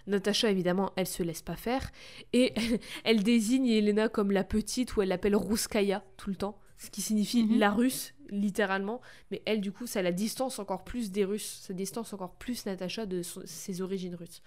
Natasha, 0.07 0.49
évidemment, 0.51 0.91
elle 0.95 1.07
se 1.07 1.23
laisse 1.23 1.41
pas 1.41 1.55
faire. 1.55 1.91
Et 2.33 2.53
elle 3.03 3.23
désigne 3.23 3.67
Elena 3.67 4.09
comme 4.09 4.31
la 4.31 4.43
petite, 4.43 4.95
ou 4.95 5.01
elle 5.01 5.09
l'appelle 5.09 5.35
Rouskaya 5.35 6.03
tout 6.17 6.29
le 6.29 6.35
temps. 6.35 6.59
Ce 6.77 6.89
qui 6.89 7.01
signifie 7.01 7.43
Mhm. 7.45 7.59
la 7.59 7.71
russe, 7.71 8.13
littéralement. 8.29 8.99
Mais 9.31 9.41
elle, 9.45 9.61
du 9.61 9.71
coup, 9.71 9.87
ça 9.87 10.01
la 10.01 10.11
distance 10.11 10.59
encore 10.59 10.83
plus 10.83 11.11
des 11.11 11.23
Russes. 11.23 11.61
Ça 11.65 11.73
distance 11.73 12.11
encore 12.13 12.35
plus 12.35 12.65
Natasha 12.65 13.05
de 13.05 13.21
son- 13.21 13.43
ses 13.45 13.81
origines 13.81 14.15
russes. 14.15 14.41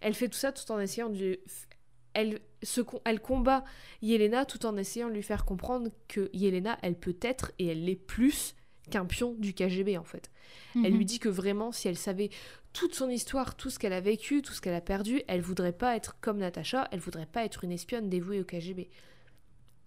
Elle 0.00 0.14
fait 0.14 0.28
tout 0.28 0.38
ça 0.38 0.52
tout 0.52 0.70
en 0.72 0.78
essayant 0.80 1.10
de. 1.10 1.40
Elle, 2.14 2.40
se, 2.62 2.80
elle 3.04 3.20
combat 3.20 3.64
Yelena 4.02 4.44
tout 4.44 4.64
en 4.66 4.76
essayant 4.76 5.08
de 5.08 5.14
lui 5.14 5.22
faire 5.22 5.44
comprendre 5.44 5.90
que 6.08 6.30
Yelena, 6.32 6.78
elle 6.82 6.94
peut 6.98 7.16
être 7.20 7.52
et 7.58 7.66
elle 7.66 7.84
l'est 7.84 7.94
plus 7.96 8.54
qu'un 8.90 9.04
pion 9.04 9.34
du 9.38 9.52
KGB 9.52 9.98
en 9.98 10.04
fait. 10.04 10.30
Elle 10.74 10.92
Mhm. 10.92 10.96
lui 10.98 11.04
dit 11.04 11.18
que 11.18 11.28
vraiment, 11.28 11.70
si 11.72 11.86
elle 11.88 11.98
savait 11.98 12.30
toute 12.72 12.94
son 12.94 13.08
histoire, 13.08 13.56
tout 13.56 13.70
ce 13.70 13.78
qu'elle 13.78 13.92
a 13.92 14.00
vécu, 14.00 14.42
tout 14.42 14.52
ce 14.52 14.60
qu'elle 14.60 14.74
a 14.74 14.80
perdu, 14.80 15.22
elle 15.26 15.40
voudrait 15.40 15.72
pas 15.72 15.96
être 15.96 16.16
comme 16.20 16.38
Natasha, 16.38 16.88
elle 16.92 17.00
voudrait 17.00 17.26
pas 17.26 17.44
être 17.44 17.64
une 17.64 17.72
espionne 17.72 18.08
dévouée 18.08 18.40
au 18.40 18.44
KGB. 18.44 18.90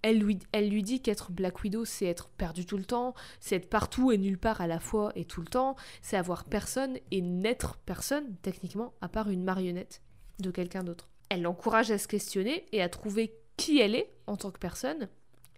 Elle 0.01 0.19
lui, 0.19 0.39
elle 0.51 0.69
lui 0.69 0.81
dit 0.81 1.01
qu'être 1.01 1.31
Black 1.31 1.61
Widow, 1.61 1.85
c'est 1.85 2.07
être 2.07 2.29
perdu 2.29 2.65
tout 2.65 2.77
le 2.77 2.85
temps, 2.85 3.13
c'est 3.39 3.57
être 3.57 3.69
partout 3.69 4.11
et 4.11 4.17
nulle 4.17 4.39
part 4.39 4.59
à 4.59 4.67
la 4.67 4.79
fois 4.79 5.11
et 5.15 5.25
tout 5.25 5.41
le 5.41 5.47
temps, 5.47 5.75
c'est 6.01 6.17
avoir 6.17 6.45
personne 6.45 6.97
et 7.11 7.21
n'être 7.21 7.77
personne, 7.85 8.35
techniquement, 8.41 8.93
à 9.01 9.09
part 9.09 9.29
une 9.29 9.43
marionnette 9.43 10.01
de 10.39 10.49
quelqu'un 10.49 10.83
d'autre. 10.83 11.07
Elle 11.29 11.43
l'encourage 11.43 11.91
à 11.91 11.99
se 11.99 12.07
questionner 12.07 12.65
et 12.71 12.81
à 12.81 12.89
trouver 12.89 13.35
qui 13.57 13.79
elle 13.79 13.93
est 13.93 14.11
en 14.25 14.37
tant 14.37 14.49
que 14.49 14.59
personne, 14.59 15.07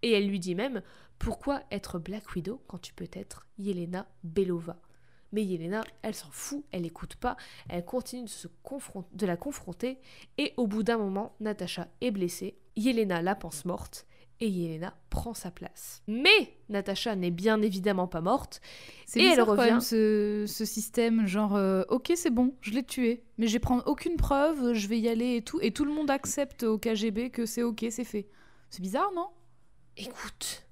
et 0.01 0.11
elle 0.11 0.27
lui 0.27 0.39
dit 0.39 0.55
même 0.55 0.81
pourquoi 1.17 1.63
être 1.71 1.99
Black 1.99 2.35
Widow 2.35 2.61
quand 2.67 2.79
tu 2.79 2.93
peux 2.93 3.07
être 3.13 3.47
Yelena 3.57 4.07
Belova? 4.23 4.77
Mais 5.33 5.43
Yelena, 5.43 5.83
elle 6.01 6.15
s'en 6.15 6.31
fout, 6.31 6.63
elle 6.71 6.85
écoute 6.85 7.17
pas, 7.17 7.35
elle 7.67 7.83
continue 7.83 8.23
de, 8.23 8.29
se 8.29 8.47
confron- 8.63 9.03
de 9.11 9.25
la 9.25 9.35
confronter, 9.35 9.99
et 10.37 10.53
au 10.55 10.65
bout 10.67 10.83
d'un 10.83 10.97
moment, 10.97 11.35
Natasha 11.41 11.89
est 11.99 12.11
blessée, 12.11 12.55
Yelena 12.77 13.21
la 13.21 13.35
pense 13.35 13.65
morte, 13.65 14.05
et 14.39 14.47
Yelena 14.47 14.95
prend 15.09 15.33
sa 15.33 15.51
place. 15.51 16.01
Mais 16.07 16.57
Natacha 16.69 17.15
n'est 17.15 17.31
bien 17.31 17.61
évidemment 17.61 18.07
pas 18.07 18.19
morte. 18.19 18.61
C'est 19.05 19.19
Et 19.19 19.23
elle 19.23 19.29
bizarre 19.31 19.45
quand 19.45 19.51
revient. 19.53 19.71
même 19.71 19.79
ce, 19.81 20.45
ce 20.47 20.65
système, 20.65 21.27
genre, 21.27 21.55
euh, 21.55 21.83
ok, 21.89 22.11
c'est 22.15 22.31
bon, 22.31 22.53
je 22.61 22.71
l'ai 22.71 22.83
tué, 22.83 23.23
mais 23.37 23.47
je 23.47 23.53
vais 23.53 23.59
prendre 23.59 23.83
aucune 23.85 24.15
preuve, 24.17 24.73
je 24.73 24.87
vais 24.87 24.99
y 24.99 25.07
aller 25.07 25.35
et 25.37 25.41
tout, 25.43 25.59
et 25.61 25.71
tout 25.71 25.85
le 25.85 25.93
monde 25.93 26.09
accepte 26.09 26.63
au 26.63 26.77
KGB 26.77 27.29
que 27.29 27.45
c'est 27.45 27.63
ok, 27.63 27.85
c'est 27.89 28.03
fait. 28.03 28.27
C'est 28.69 28.81
bizarre, 28.81 29.11
non? 29.15 29.27
Écoute, 29.97 30.65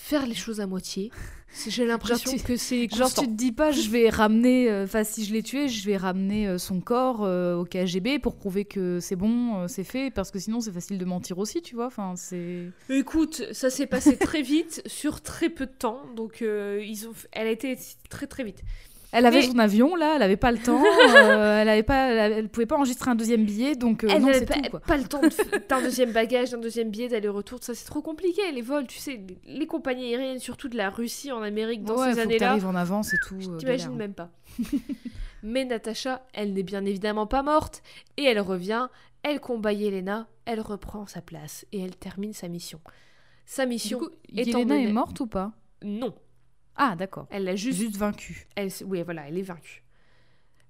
faire 0.00 0.26
les 0.26 0.34
choses 0.34 0.60
à 0.60 0.66
moitié, 0.66 1.10
j'ai 1.68 1.84
l'impression 1.84 2.36
que 2.38 2.56
c'est 2.56 2.88
Genre, 2.88 3.12
tu 3.12 3.26
te 3.26 3.32
dis 3.32 3.52
pas, 3.52 3.70
je 3.70 3.88
vais 3.88 4.08
ramener, 4.08 4.70
euh, 4.70 4.84
enfin, 4.84 5.04
si 5.04 5.24
je 5.24 5.32
l'ai 5.32 5.42
tué, 5.42 5.68
je 5.68 5.84
vais 5.86 5.96
ramener 5.96 6.48
euh, 6.48 6.58
son 6.58 6.80
corps 6.80 7.22
euh, 7.22 7.56
au 7.56 7.64
KGB 7.64 8.18
pour 8.18 8.34
prouver 8.36 8.64
que 8.64 8.98
c'est 9.00 9.16
bon, 9.16 9.56
euh, 9.56 9.68
c'est 9.68 9.84
fait, 9.84 10.10
parce 10.10 10.30
que 10.30 10.38
sinon 10.38 10.60
c'est 10.60 10.72
facile 10.72 10.98
de 10.98 11.04
mentir 11.04 11.38
aussi, 11.38 11.62
tu 11.62 11.74
vois. 11.74 11.86
Enfin, 11.86 12.14
c'est. 12.16 12.70
Écoute, 12.88 13.44
ça 13.52 13.70
s'est 13.70 13.86
passé 13.86 14.16
très 14.16 14.42
vite, 14.42 14.82
sur 14.86 15.20
très 15.20 15.50
peu 15.50 15.66
de 15.66 15.72
temps, 15.72 16.02
donc 16.16 16.42
euh, 16.42 16.82
ils 16.84 17.06
ont... 17.06 17.12
elle 17.32 17.46
a 17.46 17.50
été 17.50 17.76
très 18.08 18.26
très 18.26 18.44
vite. 18.44 18.62
Elle 19.12 19.26
avait 19.26 19.40
Mais- 19.40 19.46
son 19.48 19.58
avion 19.58 19.96
là, 19.96 20.12
elle 20.16 20.22
avait 20.22 20.36
pas 20.36 20.52
le 20.52 20.58
temps, 20.62 20.80
euh, 20.84 21.60
elle 21.62 21.68
avait 21.68 21.82
pas, 21.82 22.08
elle, 22.10 22.48
pouvait 22.48 22.66
pas 22.66 22.76
enregistrer 22.76 23.10
un 23.10 23.16
deuxième 23.16 23.44
billet, 23.44 23.74
donc 23.74 24.04
euh, 24.04 24.08
elle 24.10 24.22
non, 24.22 24.28
n'avait 24.28 24.46
pas, 24.46 24.54
tout 24.54 24.70
quoi. 24.70 24.80
pas 24.80 24.96
le 24.96 25.04
temps 25.04 25.20
de 25.20 25.28
d'un 25.68 25.82
deuxième 25.82 26.12
bagage, 26.12 26.50
d'un 26.50 26.58
deuxième 26.58 26.90
billet, 26.90 27.08
d'aller-retour, 27.08 27.58
ça 27.62 27.74
c'est 27.74 27.86
trop 27.86 28.02
compliqué. 28.02 28.40
Les 28.52 28.62
vols, 28.62 28.86
tu 28.86 28.98
sais, 28.98 29.20
les 29.46 29.66
compagnies 29.66 30.14
aériennes, 30.14 30.38
surtout 30.38 30.68
de 30.68 30.76
la 30.76 30.90
Russie 30.90 31.32
en 31.32 31.42
Amérique 31.42 31.82
dans 31.82 31.96
ouais, 31.98 32.14
ces 32.14 32.20
années-là, 32.20 32.56
en 32.64 32.74
avance 32.76 33.12
et 33.12 33.18
tout. 33.26 33.34
euh, 33.36 33.56
T'imagines 33.56 33.86
galère. 33.86 33.98
même 33.98 34.14
pas. 34.14 34.30
Mais 35.42 35.64
Natacha, 35.64 36.24
elle 36.32 36.52
n'est 36.52 36.62
bien 36.62 36.84
évidemment 36.84 37.26
pas 37.26 37.42
morte, 37.42 37.82
et 38.16 38.24
elle 38.24 38.40
revient, 38.40 38.88
elle 39.22 39.40
combat 39.40 39.72
Yelena, 39.72 40.28
elle 40.44 40.60
reprend 40.60 41.06
sa 41.06 41.20
place, 41.22 41.66
et 41.72 41.80
elle 41.80 41.96
termine 41.96 42.32
sa 42.32 42.46
mission. 42.48 42.80
Sa 43.46 43.64
Du 43.64 43.70
mission, 43.70 43.98
coup, 43.98 44.08
Yelena 44.28 44.52
donné- 44.64 44.84
est 44.88 44.92
morte 44.92 45.18
ou 45.20 45.26
pas? 45.26 45.50
Non. 45.82 46.14
Ah 46.76 46.96
d'accord. 46.96 47.26
Elle 47.30 47.44
l'a 47.44 47.56
juste... 47.56 47.78
Juste 47.78 47.96
vaincue. 47.96 48.46
Elle, 48.56 48.70
oui, 48.84 49.02
voilà, 49.02 49.28
elle 49.28 49.38
est 49.38 49.42
vaincue. 49.42 49.84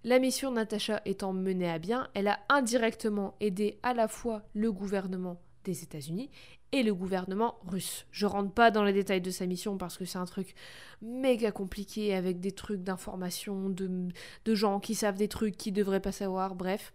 La 0.02 0.18
mission 0.18 0.50
de 0.50 0.56
Natacha 0.56 1.02
étant 1.04 1.32
menée 1.32 1.70
à 1.70 1.78
bien, 1.78 2.08
elle 2.14 2.28
a 2.28 2.40
indirectement 2.48 3.34
aidé 3.40 3.78
à 3.82 3.92
la 3.92 4.08
fois 4.08 4.42
le 4.54 4.72
gouvernement 4.72 5.40
des 5.64 5.82
États-Unis 5.82 6.30
et 6.72 6.82
le 6.82 6.94
gouvernement 6.94 7.58
russe. 7.66 8.06
Je 8.10 8.24
rentre 8.24 8.52
pas 8.52 8.70
dans 8.70 8.84
les 8.84 8.92
détails 8.92 9.20
de 9.20 9.30
sa 9.30 9.44
mission 9.44 9.76
parce 9.76 9.98
que 9.98 10.04
c'est 10.04 10.18
un 10.18 10.24
truc 10.24 10.54
méga 11.02 11.52
compliqué 11.52 12.14
avec 12.14 12.40
des 12.40 12.52
trucs 12.52 12.82
d'information, 12.82 13.68
de, 13.68 14.08
de 14.44 14.54
gens 14.54 14.80
qui 14.80 14.94
savent 14.94 15.18
des 15.18 15.28
trucs 15.28 15.56
qu'ils 15.56 15.74
devraient 15.74 16.00
pas 16.00 16.12
savoir, 16.12 16.54
bref. 16.54 16.94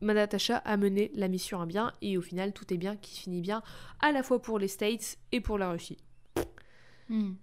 Ma 0.00 0.14
Natacha 0.14 0.56
a 0.56 0.76
mené 0.76 1.12
la 1.14 1.28
mission 1.28 1.60
à 1.60 1.66
bien 1.66 1.92
et 2.02 2.18
au 2.18 2.22
final 2.22 2.52
tout 2.52 2.74
est 2.74 2.76
bien 2.76 2.96
qui 2.96 3.20
finit 3.20 3.40
bien 3.40 3.62
à 4.00 4.10
la 4.10 4.24
fois 4.24 4.42
pour 4.42 4.58
les 4.58 4.66
States 4.66 5.16
et 5.30 5.40
pour 5.40 5.58
la 5.58 5.70
Russie. 5.70 5.98
Hmm. 7.08 7.34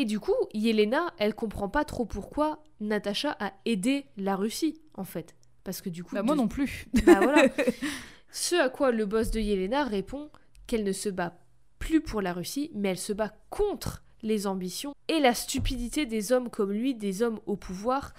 Et 0.00 0.04
du 0.04 0.20
coup, 0.20 0.34
Yelena, 0.54 1.12
elle 1.18 1.34
comprend 1.34 1.68
pas 1.68 1.84
trop 1.84 2.04
pourquoi 2.04 2.62
Natacha 2.80 3.36
a 3.40 3.52
aidé 3.64 4.06
la 4.16 4.36
Russie, 4.36 4.80
en 4.94 5.02
fait. 5.04 5.34
Parce 5.64 5.80
que 5.82 5.88
du 5.88 6.04
coup. 6.04 6.14
Bah, 6.14 6.22
moi 6.22 6.34
de- 6.36 6.40
non 6.40 6.46
plus. 6.48 6.86
Bah 7.04 7.18
voilà. 7.20 7.48
Ce 8.30 8.54
à 8.54 8.68
quoi 8.68 8.92
le 8.92 9.06
boss 9.06 9.30
de 9.32 9.40
Yelena 9.40 9.82
répond 9.84 10.30
qu'elle 10.66 10.84
ne 10.84 10.92
se 10.92 11.08
bat 11.08 11.34
plus 11.80 12.00
pour 12.00 12.20
la 12.22 12.32
Russie, 12.32 12.70
mais 12.74 12.90
elle 12.90 12.98
se 12.98 13.12
bat 13.12 13.32
contre 13.50 14.04
les 14.22 14.46
ambitions 14.46 14.92
et 15.08 15.18
la 15.18 15.34
stupidité 15.34 16.06
des 16.06 16.30
hommes 16.32 16.48
comme 16.50 16.72
lui, 16.72 16.94
des 16.94 17.22
hommes 17.22 17.40
au 17.46 17.56
pouvoir, 17.56 18.12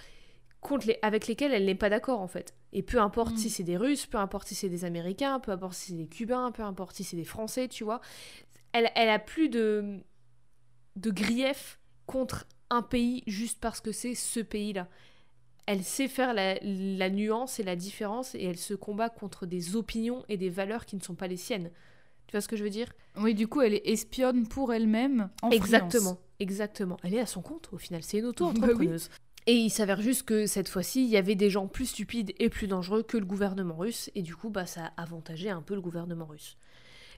contre 0.62 0.88
les... 0.88 0.98
avec 1.02 1.28
lesquels 1.28 1.54
elle 1.54 1.66
n'est 1.66 1.76
pas 1.76 1.90
d'accord 1.90 2.20
en 2.22 2.28
fait. 2.28 2.54
Et 2.74 2.82
peu 2.84 3.00
importe 3.00 3.34
Mm. 3.36 3.38
si 3.38 3.50
c'est 3.50 3.64
des 3.64 3.78
Russes, 3.78 4.06
peu 4.06 4.18
importe 4.18 4.48
si 4.48 4.56
c'est 4.56 4.70
des 4.70 4.84
Américains, 4.84 5.40
peu 5.40 5.52
importe 5.52 5.74
si 5.76 5.92
c'est 5.92 5.98
des 5.98 6.08
Cubains, 6.08 6.52
peu 6.52 6.64
importe 6.64 6.96
si 6.96 7.04
c'est 7.04 7.16
des 7.18 7.24
Français, 7.26 7.68
tu 7.68 7.84
vois, 7.84 8.02
elle, 8.74 8.90
elle 8.96 9.10
a 9.10 9.20
plus 9.20 9.50
de, 9.50 10.00
de 10.96 11.12
grief 11.12 11.80
contre 12.06 12.46
un 12.70 12.82
pays 12.82 13.24
juste 13.28 13.60
parce 13.60 13.82
que 13.82 13.92
c'est 13.92 14.16
ce 14.16 14.40
pays-là. 14.40 14.88
Elle 15.66 15.84
sait 15.84 16.08
faire 16.08 16.34
la, 16.34 16.56
la 16.62 17.10
nuance 17.10 17.60
et 17.60 17.64
la 17.64 17.76
différence 17.76 18.34
et 18.36 18.44
elle 18.44 18.58
se 18.58 18.74
combat 18.74 19.10
contre 19.10 19.46
des 19.46 19.76
opinions 19.76 20.26
et 20.28 20.38
des 20.38 20.50
valeurs 20.50 20.86
qui 20.86 20.96
ne 20.96 21.02
sont 21.02 21.16
pas 21.16 21.28
les 21.28 21.38
siennes. 21.38 21.70
Tu 22.28 22.32
vois 22.34 22.42
ce 22.42 22.48
que 22.48 22.56
je 22.56 22.64
veux 22.64 22.70
dire? 22.70 22.92
Oui, 23.18 23.34
du 23.34 23.48
coup, 23.48 23.62
elle 23.62 23.74
est 23.74 23.88
espionne 23.88 24.48
pour 24.48 24.74
elle-même 24.74 25.30
en 25.42 25.50
Exactement, 25.52 26.16
freelance. 26.16 26.18
exactement. 26.40 26.98
Elle 27.04 27.16
est 27.16 27.20
à 27.20 27.26
son 27.26 27.42
compte 27.42 27.70
au 27.72 27.78
final, 27.78 28.04
c'est 28.04 28.18
une 28.18 28.24
Bah 28.24 28.30
auto-entrepreneuse. 28.30 29.10
Et 29.48 29.54
il 29.54 29.70
s'avère 29.72 30.02
juste 30.02 30.24
que 30.24 30.46
cette 30.46 30.70
fois-ci, 30.70 31.04
il 31.04 31.10
y 31.10 31.18
avait 31.18 31.34
des 31.36 31.50
gens 31.50 31.68
plus 31.68 31.88
stupides 31.88 32.34
et 32.38 32.50
plus 32.50 32.68
dangereux 32.68 33.02
que 33.02 33.18
le 33.18 33.26
gouvernement 33.26 33.76
russe, 33.76 34.12
et 34.14 34.22
du 34.22 34.36
coup, 34.36 34.50
bah, 34.50 34.68
ça 34.68 34.92
a 34.96 35.02
avantagé 35.02 35.50
un 35.50 35.62
peu 35.64 35.74
le 35.74 35.82
gouvernement 35.82 36.26
russe. 36.26 36.58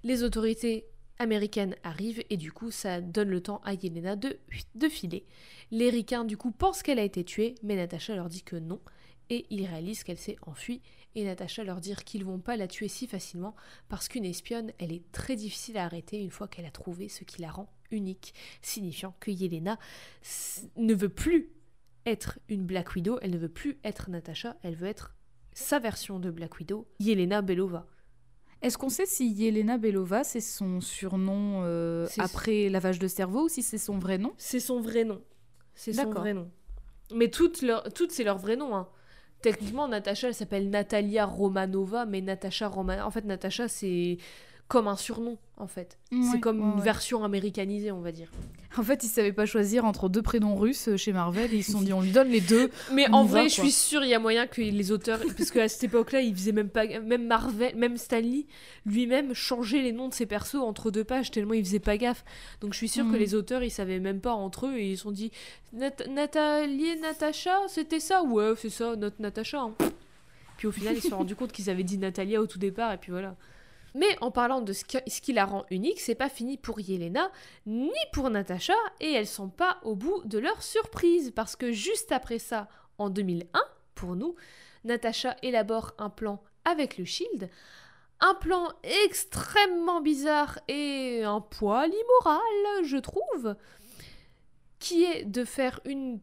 Les 0.03 0.23
autorités 0.23 0.85
américaines 1.21 1.75
arrivent, 1.83 2.23
et 2.29 2.37
du 2.37 2.51
coup, 2.51 2.71
ça 2.71 2.99
donne 2.99 3.29
le 3.29 3.41
temps 3.41 3.61
à 3.63 3.73
Yelena 3.73 4.15
de, 4.15 4.39
filer. 4.89 5.25
Les 5.69 5.89
ricains, 5.89 6.25
du 6.25 6.35
coup, 6.35 6.51
pensent 6.51 6.81
qu'elle 6.81 6.99
a 6.99 7.03
été 7.03 7.23
tuée, 7.23 7.55
mais 7.63 7.75
Natacha 7.75 8.15
leur 8.15 8.27
dit 8.27 8.41
que 8.41 8.55
non, 8.55 8.81
et 9.29 9.45
ils 9.51 9.65
réalisent 9.65 10.03
qu'elle 10.03 10.17
s'est 10.17 10.37
enfuie, 10.41 10.81
et 11.13 11.23
Natacha 11.23 11.63
leur 11.63 11.79
dit 11.79 11.93
qu'ils 12.05 12.25
vont 12.25 12.39
pas 12.39 12.57
la 12.57 12.67
tuer 12.67 12.87
si 12.87 13.05
facilement, 13.07 13.55
parce 13.87 14.07
qu'une 14.07 14.25
espionne, 14.25 14.73
elle 14.79 14.91
est 14.91 15.09
très 15.11 15.35
difficile 15.35 15.77
à 15.77 15.85
arrêter 15.85 16.19
une 16.19 16.31
fois 16.31 16.47
qu'elle 16.47 16.65
a 16.65 16.71
trouvé 16.71 17.07
ce 17.07 17.23
qui 17.23 17.41
la 17.41 17.51
rend 17.51 17.71
unique, 17.91 18.33
signifiant 18.61 19.13
que 19.19 19.29
Yelena 19.29 19.77
ne 20.75 20.93
veut 20.95 21.09
plus 21.09 21.51
être 22.07 22.39
une 22.49 22.65
Black 22.65 22.95
Widow, 22.95 23.19
elle 23.21 23.31
ne 23.31 23.37
veut 23.37 23.47
plus 23.47 23.77
être 23.83 24.09
Natasha, 24.09 24.57
elle 24.63 24.75
veut 24.75 24.87
être 24.87 25.13
sa 25.53 25.77
version 25.77 26.19
de 26.19 26.31
Black 26.31 26.57
Widow, 26.57 26.87
Yelena 26.99 27.43
Belova. 27.43 27.85
Est-ce 28.61 28.77
qu'on 28.77 28.89
sait 28.89 29.07
si 29.07 29.31
Yelena 29.31 29.77
Belova, 29.77 30.23
c'est 30.23 30.41
son 30.41 30.81
surnom 30.81 31.63
euh, 31.63 32.07
après 32.19 32.69
lavage 32.69 32.99
de 32.99 33.07
cerveau 33.07 33.45
ou 33.45 33.49
si 33.49 33.63
c'est 33.63 33.79
son 33.79 33.97
vrai 33.97 34.17
nom? 34.17 34.33
C'est 34.37 34.59
son 34.59 34.79
vrai 34.79 35.03
nom. 35.03 35.21
C'est 35.73 35.93
son 35.93 36.11
vrai 36.11 36.33
nom. 36.33 36.49
Mais 37.13 37.29
toutes, 37.29 37.61
leur, 37.61 37.83
toutes 37.93 38.11
c'est 38.11 38.23
leur 38.23 38.37
vrai 38.37 38.55
nom. 38.55 38.75
Hein. 38.75 38.87
Techniquement, 39.41 39.87
Natasha, 39.87 40.27
elle 40.27 40.35
s'appelle 40.35 40.69
Natalia 40.69 41.25
Romanova, 41.25 42.05
mais 42.05 42.21
Natasha 42.21 42.67
Romanova... 42.67 43.07
En 43.07 43.11
fait, 43.11 43.25
Natasha, 43.25 43.67
c'est 43.67 44.17
comme 44.71 44.87
un 44.87 44.95
surnom, 44.95 45.37
en 45.57 45.67
fait. 45.67 45.97
c'est 46.09 46.15
Ouais, 46.35 46.39
comme 46.39 46.59
ouais, 46.61 46.75
une 46.77 46.81
version 46.81 47.25
américanisée, 47.25 47.91
on 47.91 47.99
va 47.99 48.13
dire. 48.13 48.29
En 48.77 48.83
fait, 48.83 49.03
ils 49.03 49.09
savaient 49.09 49.33
pas 49.33 49.45
choisir 49.45 49.83
entre 49.83 50.07
deux 50.07 50.21
prénoms 50.21 50.55
russes 50.55 50.87
euh, 50.87 50.95
chez 50.95 51.11
Marvel 51.11 51.53
et 51.53 51.57
ils 51.57 51.63
se 51.63 51.73
sont 51.73 51.81
dit 51.81 51.91
on 51.91 51.99
lui 51.99 52.11
donne 52.11 52.29
les 52.29 52.39
deux. 52.39 52.71
Mais 52.93 53.05
en 53.11 53.25
vrai, 53.25 53.41
va, 53.41 53.47
je 53.49 53.53
suis 53.55 53.71
sûre, 53.71 54.01
il 54.05 54.09
y 54.09 54.13
a 54.13 54.19
moyen 54.19 54.47
que 54.47 54.61
les 54.61 54.91
auteurs, 54.93 55.19
parce 55.37 55.51
qu'à 55.51 55.67
cette 55.67 55.83
époque-là, 55.83 56.21
ils 56.21 56.33
faisaient 56.33 56.53
même 56.53 56.69
pas, 56.69 56.85
même 56.85 57.27
Marvel, 57.27 57.75
même 57.75 57.97
Stanley 57.97 58.45
lui-même 58.85 59.33
changeait 59.33 59.81
les 59.81 59.91
noms 59.91 60.07
de 60.07 60.13
ses 60.13 60.25
persos 60.25 60.55
entre 60.55 60.89
deux 60.89 61.03
pages 61.03 61.31
tellement 61.31 61.53
il 61.53 61.65
faisait 61.65 61.79
pas 61.79 61.97
gaffe. 61.97 62.23
Donc 62.61 62.71
je 62.71 62.77
suis 62.77 62.87
sûre 62.87 63.03
que 63.05 63.11
Mhm. 63.15 63.19
les 63.19 63.35
auteurs, 63.35 63.61
ils 63.63 63.71
savaient 63.71 63.99
même 63.99 64.21
pas 64.21 64.31
entre 64.31 64.67
eux 64.67 64.77
et 64.77 64.91
ils 64.91 64.97
se 64.97 65.03
sont 65.03 65.11
dit 65.11 65.31
Nat 65.73 65.91
Nathalie, 66.09 66.97
Natacha, 67.01 67.57
c'était 67.67 67.99
ça? 67.99 68.23
Ouais, 68.23 68.53
c'est 68.57 68.69
ça, 68.69 68.95
notre 68.95 69.21
Natacha. 69.21 69.59
hein. 69.59 69.73
Puis 70.57 70.67
au 70.67 70.71
final, 70.71 70.95
ils 70.95 71.01
se 71.01 71.09
sont 71.09 71.17
rendus 71.17 71.35
compte 71.35 71.51
qu'ils 71.51 71.69
avaient 71.69 71.83
dit 71.83 71.97
Natalia 71.97 72.39
au 72.41 72.47
tout 72.47 72.59
départ 72.59 72.93
et 72.93 72.97
puis 72.97 73.11
voilà. 73.11 73.35
Mais 73.93 74.17
en 74.21 74.31
parlant 74.31 74.61
de 74.61 74.73
ce 74.73 74.83
qui, 74.85 75.33
la 75.33 75.45
rend 75.45 75.65
unique, 75.69 75.99
c'est 75.99 76.15
pas 76.15 76.29
fini 76.29 76.57
pour 76.57 76.79
Yelena 76.79 77.31
ni 77.65 77.91
pour 78.13 78.29
Natacha 78.29 78.75
et 78.99 79.11
elles 79.11 79.27
sont 79.27 79.49
pas 79.49 79.79
au 79.83 79.95
bout 79.95 80.21
de 80.25 80.39
leur 80.39 80.63
surprise 80.63 81.31
parce 81.35 81.55
que 81.55 81.71
juste 81.71 82.11
après 82.11 82.39
ça, 82.39 82.69
en 82.97 83.09
2001, 83.09 83.59
pour 83.95 84.15
nous, 84.15 84.35
Natacha 84.83 85.35
élabore 85.43 85.93
un 85.97 86.09
plan 86.09 86.41
avec 86.65 86.97
le 86.97 87.05
Shield, 87.05 87.49
un 88.19 88.35
plan 88.35 88.69
extrêmement 88.83 90.01
bizarre 90.01 90.59
et 90.67 91.23
un 91.23 91.41
poil 91.41 91.89
immoral, 91.89 92.85
je 92.85 92.97
trouve, 92.97 93.55
qui 94.79 95.03
est 95.03 95.25
de 95.25 95.43
faire 95.43 95.79
une 95.85 96.19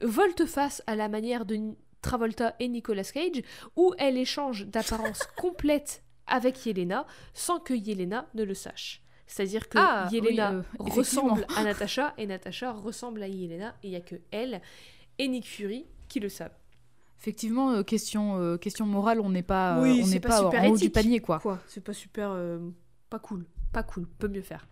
volte-face 0.00 0.82
à 0.86 0.96
la 0.96 1.08
manière 1.08 1.46
de 1.46 1.74
Travolta 2.02 2.54
et 2.60 2.68
Nicolas 2.68 3.04
Cage, 3.04 3.42
où 3.76 3.94
elle 3.98 4.18
échange 4.18 4.66
d'apparence 4.66 5.20
complète 5.36 6.02
avec 6.26 6.64
Yelena 6.66 7.06
sans 7.34 7.60
que 7.60 7.74
Yelena 7.74 8.26
ne 8.34 8.42
le 8.44 8.54
sache. 8.54 9.02
C'est-à-dire 9.26 9.68
que 9.68 9.78
Ah, 9.78 10.08
oui, 10.10 10.18
Yelena 10.18 10.52
euh, 10.52 10.62
ressemble 10.78 11.46
à 11.56 11.62
Natasha 11.64 12.14
et 12.18 12.26
Natasha 12.26 12.72
ressemble 12.72 13.22
à 13.22 13.28
Yelena 13.28 13.74
et 13.82 13.88
il 13.88 13.90
n'y 13.90 13.96
a 13.96 14.00
que 14.00 14.16
elle 14.30 14.60
et 15.18 15.28
Nick 15.28 15.46
Fury 15.46 15.86
qui 16.08 16.20
le 16.20 16.28
savent. 16.28 16.54
Effectivement, 17.18 17.70
euh, 17.70 17.82
question, 17.82 18.36
euh, 18.38 18.56
question 18.56 18.86
morale, 18.86 19.20
on 19.20 19.30
n'est 19.30 19.42
pas, 19.42 19.78
euh, 19.78 19.82
Oui, 19.82 20.00
on 20.04 20.06
n'est 20.06 20.20
pas 20.20 20.28
pas, 20.28 20.36
super 20.44 20.62
en 20.62 20.68
haut 20.68 20.76
du 20.76 20.90
panier 20.90 21.20
quoi. 21.20 21.38
Quoi 21.40 21.58
C'est 21.66 21.80
pas 21.82 21.94
super. 21.94 22.30
euh, 22.30 22.58
pas 23.10 23.18
cool. 23.18 23.46
Pas 23.72 23.82
cool. 23.82 24.06
Peut 24.18 24.28
mieux 24.28 24.42
faire. 24.42 24.68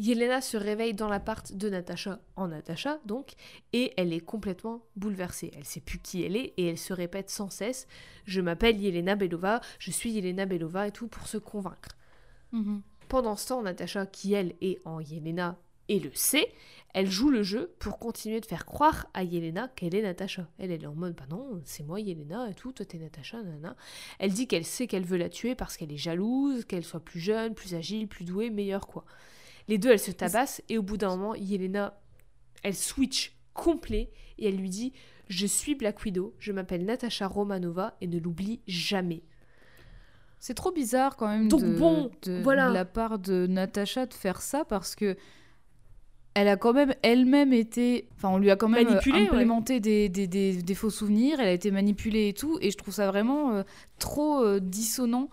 Yelena 0.00 0.40
se 0.40 0.56
réveille 0.56 0.94
dans 0.94 1.08
l'appart 1.08 1.52
de 1.52 1.68
Natasha 1.68 2.20
en 2.34 2.48
Natasha, 2.48 2.98
donc, 3.04 3.34
et 3.74 3.92
elle 3.98 4.14
est 4.14 4.20
complètement 4.20 4.82
bouleversée. 4.96 5.50
Elle 5.54 5.66
sait 5.66 5.80
plus 5.80 5.98
qui 5.98 6.22
elle 6.22 6.36
est 6.36 6.54
et 6.56 6.68
elle 6.68 6.78
se 6.78 6.94
répète 6.94 7.28
sans 7.28 7.50
cesse 7.50 7.86
Je 8.24 8.40
m'appelle 8.40 8.80
Yelena 8.80 9.14
Belova, 9.14 9.60
je 9.78 9.90
suis 9.90 10.10
Yelena 10.12 10.46
Belova 10.46 10.88
et 10.88 10.90
tout 10.90 11.06
pour 11.06 11.26
se 11.26 11.36
convaincre. 11.36 11.98
Mhm. 12.52 12.80
Pendant 13.08 13.36
ce 13.36 13.48
temps, 13.48 13.62
Natasha, 13.62 14.06
qui 14.06 14.32
elle 14.32 14.54
est 14.62 14.80
en 14.86 15.00
Yelena 15.00 15.58
et 15.90 16.00
le 16.00 16.10
sait, 16.14 16.50
elle 16.94 17.10
joue 17.10 17.28
le 17.28 17.42
jeu 17.42 17.74
pour 17.78 17.98
continuer 17.98 18.40
de 18.40 18.46
faire 18.46 18.64
croire 18.64 19.06
à 19.12 19.22
Yelena 19.22 19.68
qu'elle 19.68 19.94
est 19.94 20.02
Natacha. 20.02 20.48
Elle, 20.58 20.70
elle 20.70 20.84
est 20.84 20.86
en 20.86 20.94
mode, 20.94 21.14
bah 21.14 21.26
non, 21.28 21.60
c'est 21.66 21.82
moi 21.82 22.00
Yelena 22.00 22.48
et 22.48 22.54
tout, 22.54 22.72
toi 22.72 22.86
t'es 22.86 22.96
Natacha, 22.96 23.42
nanana. 23.42 23.76
Elle 24.18 24.32
dit 24.32 24.46
qu'elle 24.46 24.64
sait 24.64 24.86
qu'elle 24.86 25.04
veut 25.04 25.18
la 25.18 25.28
tuer 25.28 25.54
parce 25.54 25.76
qu'elle 25.76 25.92
est 25.92 25.98
jalouse, 25.98 26.64
qu'elle 26.64 26.84
soit 26.84 27.04
plus 27.04 27.20
jeune, 27.20 27.54
plus 27.54 27.74
agile, 27.74 28.08
plus 28.08 28.24
douée, 28.24 28.48
meilleure 28.48 28.86
quoi. 28.86 29.04
Les 29.70 29.78
deux, 29.78 29.90
elles 29.90 29.98
se 29.98 30.10
tabassent 30.10 30.60
et 30.68 30.76
au 30.76 30.82
bout 30.82 30.98
d'un 30.98 31.16
moment, 31.16 31.34
Yelena, 31.34 31.98
elle 32.62 32.74
switch 32.74 33.36
complet 33.54 34.10
et 34.38 34.48
elle 34.48 34.56
lui 34.56 34.68
dit 34.68 34.92
Je 35.28 35.46
suis 35.46 35.74
Black 35.74 36.04
Widow, 36.04 36.34
je 36.38 36.52
m'appelle 36.52 36.84
Natasha 36.84 37.26
Romanova 37.28 37.96
et 38.02 38.06
ne 38.06 38.18
l'oublie 38.18 38.60
jamais. 38.66 39.22
C'est 40.40 40.54
trop 40.54 40.72
bizarre 40.72 41.16
quand 41.16 41.28
même 41.28 41.48
Donc 41.48 41.62
de, 41.62 41.74
bon, 41.78 42.10
de- 42.22 42.40
voilà. 42.42 42.68
de 42.68 42.74
la 42.74 42.84
part 42.84 43.18
de 43.18 43.46
Natacha 43.46 44.06
de 44.06 44.14
faire 44.14 44.40
ça 44.40 44.64
parce 44.64 44.94
que 44.94 45.16
elle 46.34 46.48
a 46.48 46.56
quand 46.56 46.72
même 46.72 46.94
elle-même 47.02 47.52
été. 47.52 48.08
Enfin, 48.16 48.30
on 48.30 48.38
lui 48.38 48.50
a 48.50 48.56
quand 48.56 48.68
même 48.68 48.84
Manipulée, 48.88 49.20
ouais. 49.22 49.26
implémenté 49.28 49.80
des, 49.80 50.08
des- 50.08 50.26
des- 50.26 50.62
des 50.62 50.74
faux 50.74 50.90
souvenirs, 50.90 51.40
elle 51.40 51.48
a 51.48 51.52
été 51.52 51.70
manipulée 51.70 52.28
et 52.28 52.32
tout, 52.34 52.58
et 52.60 52.70
je 52.70 52.76
trouve 52.76 52.94
ça 52.94 53.06
vraiment 53.08 53.52
euh, 53.52 53.62
trop 53.98 54.42
euh, 54.42 54.60
dissonant 54.60 55.28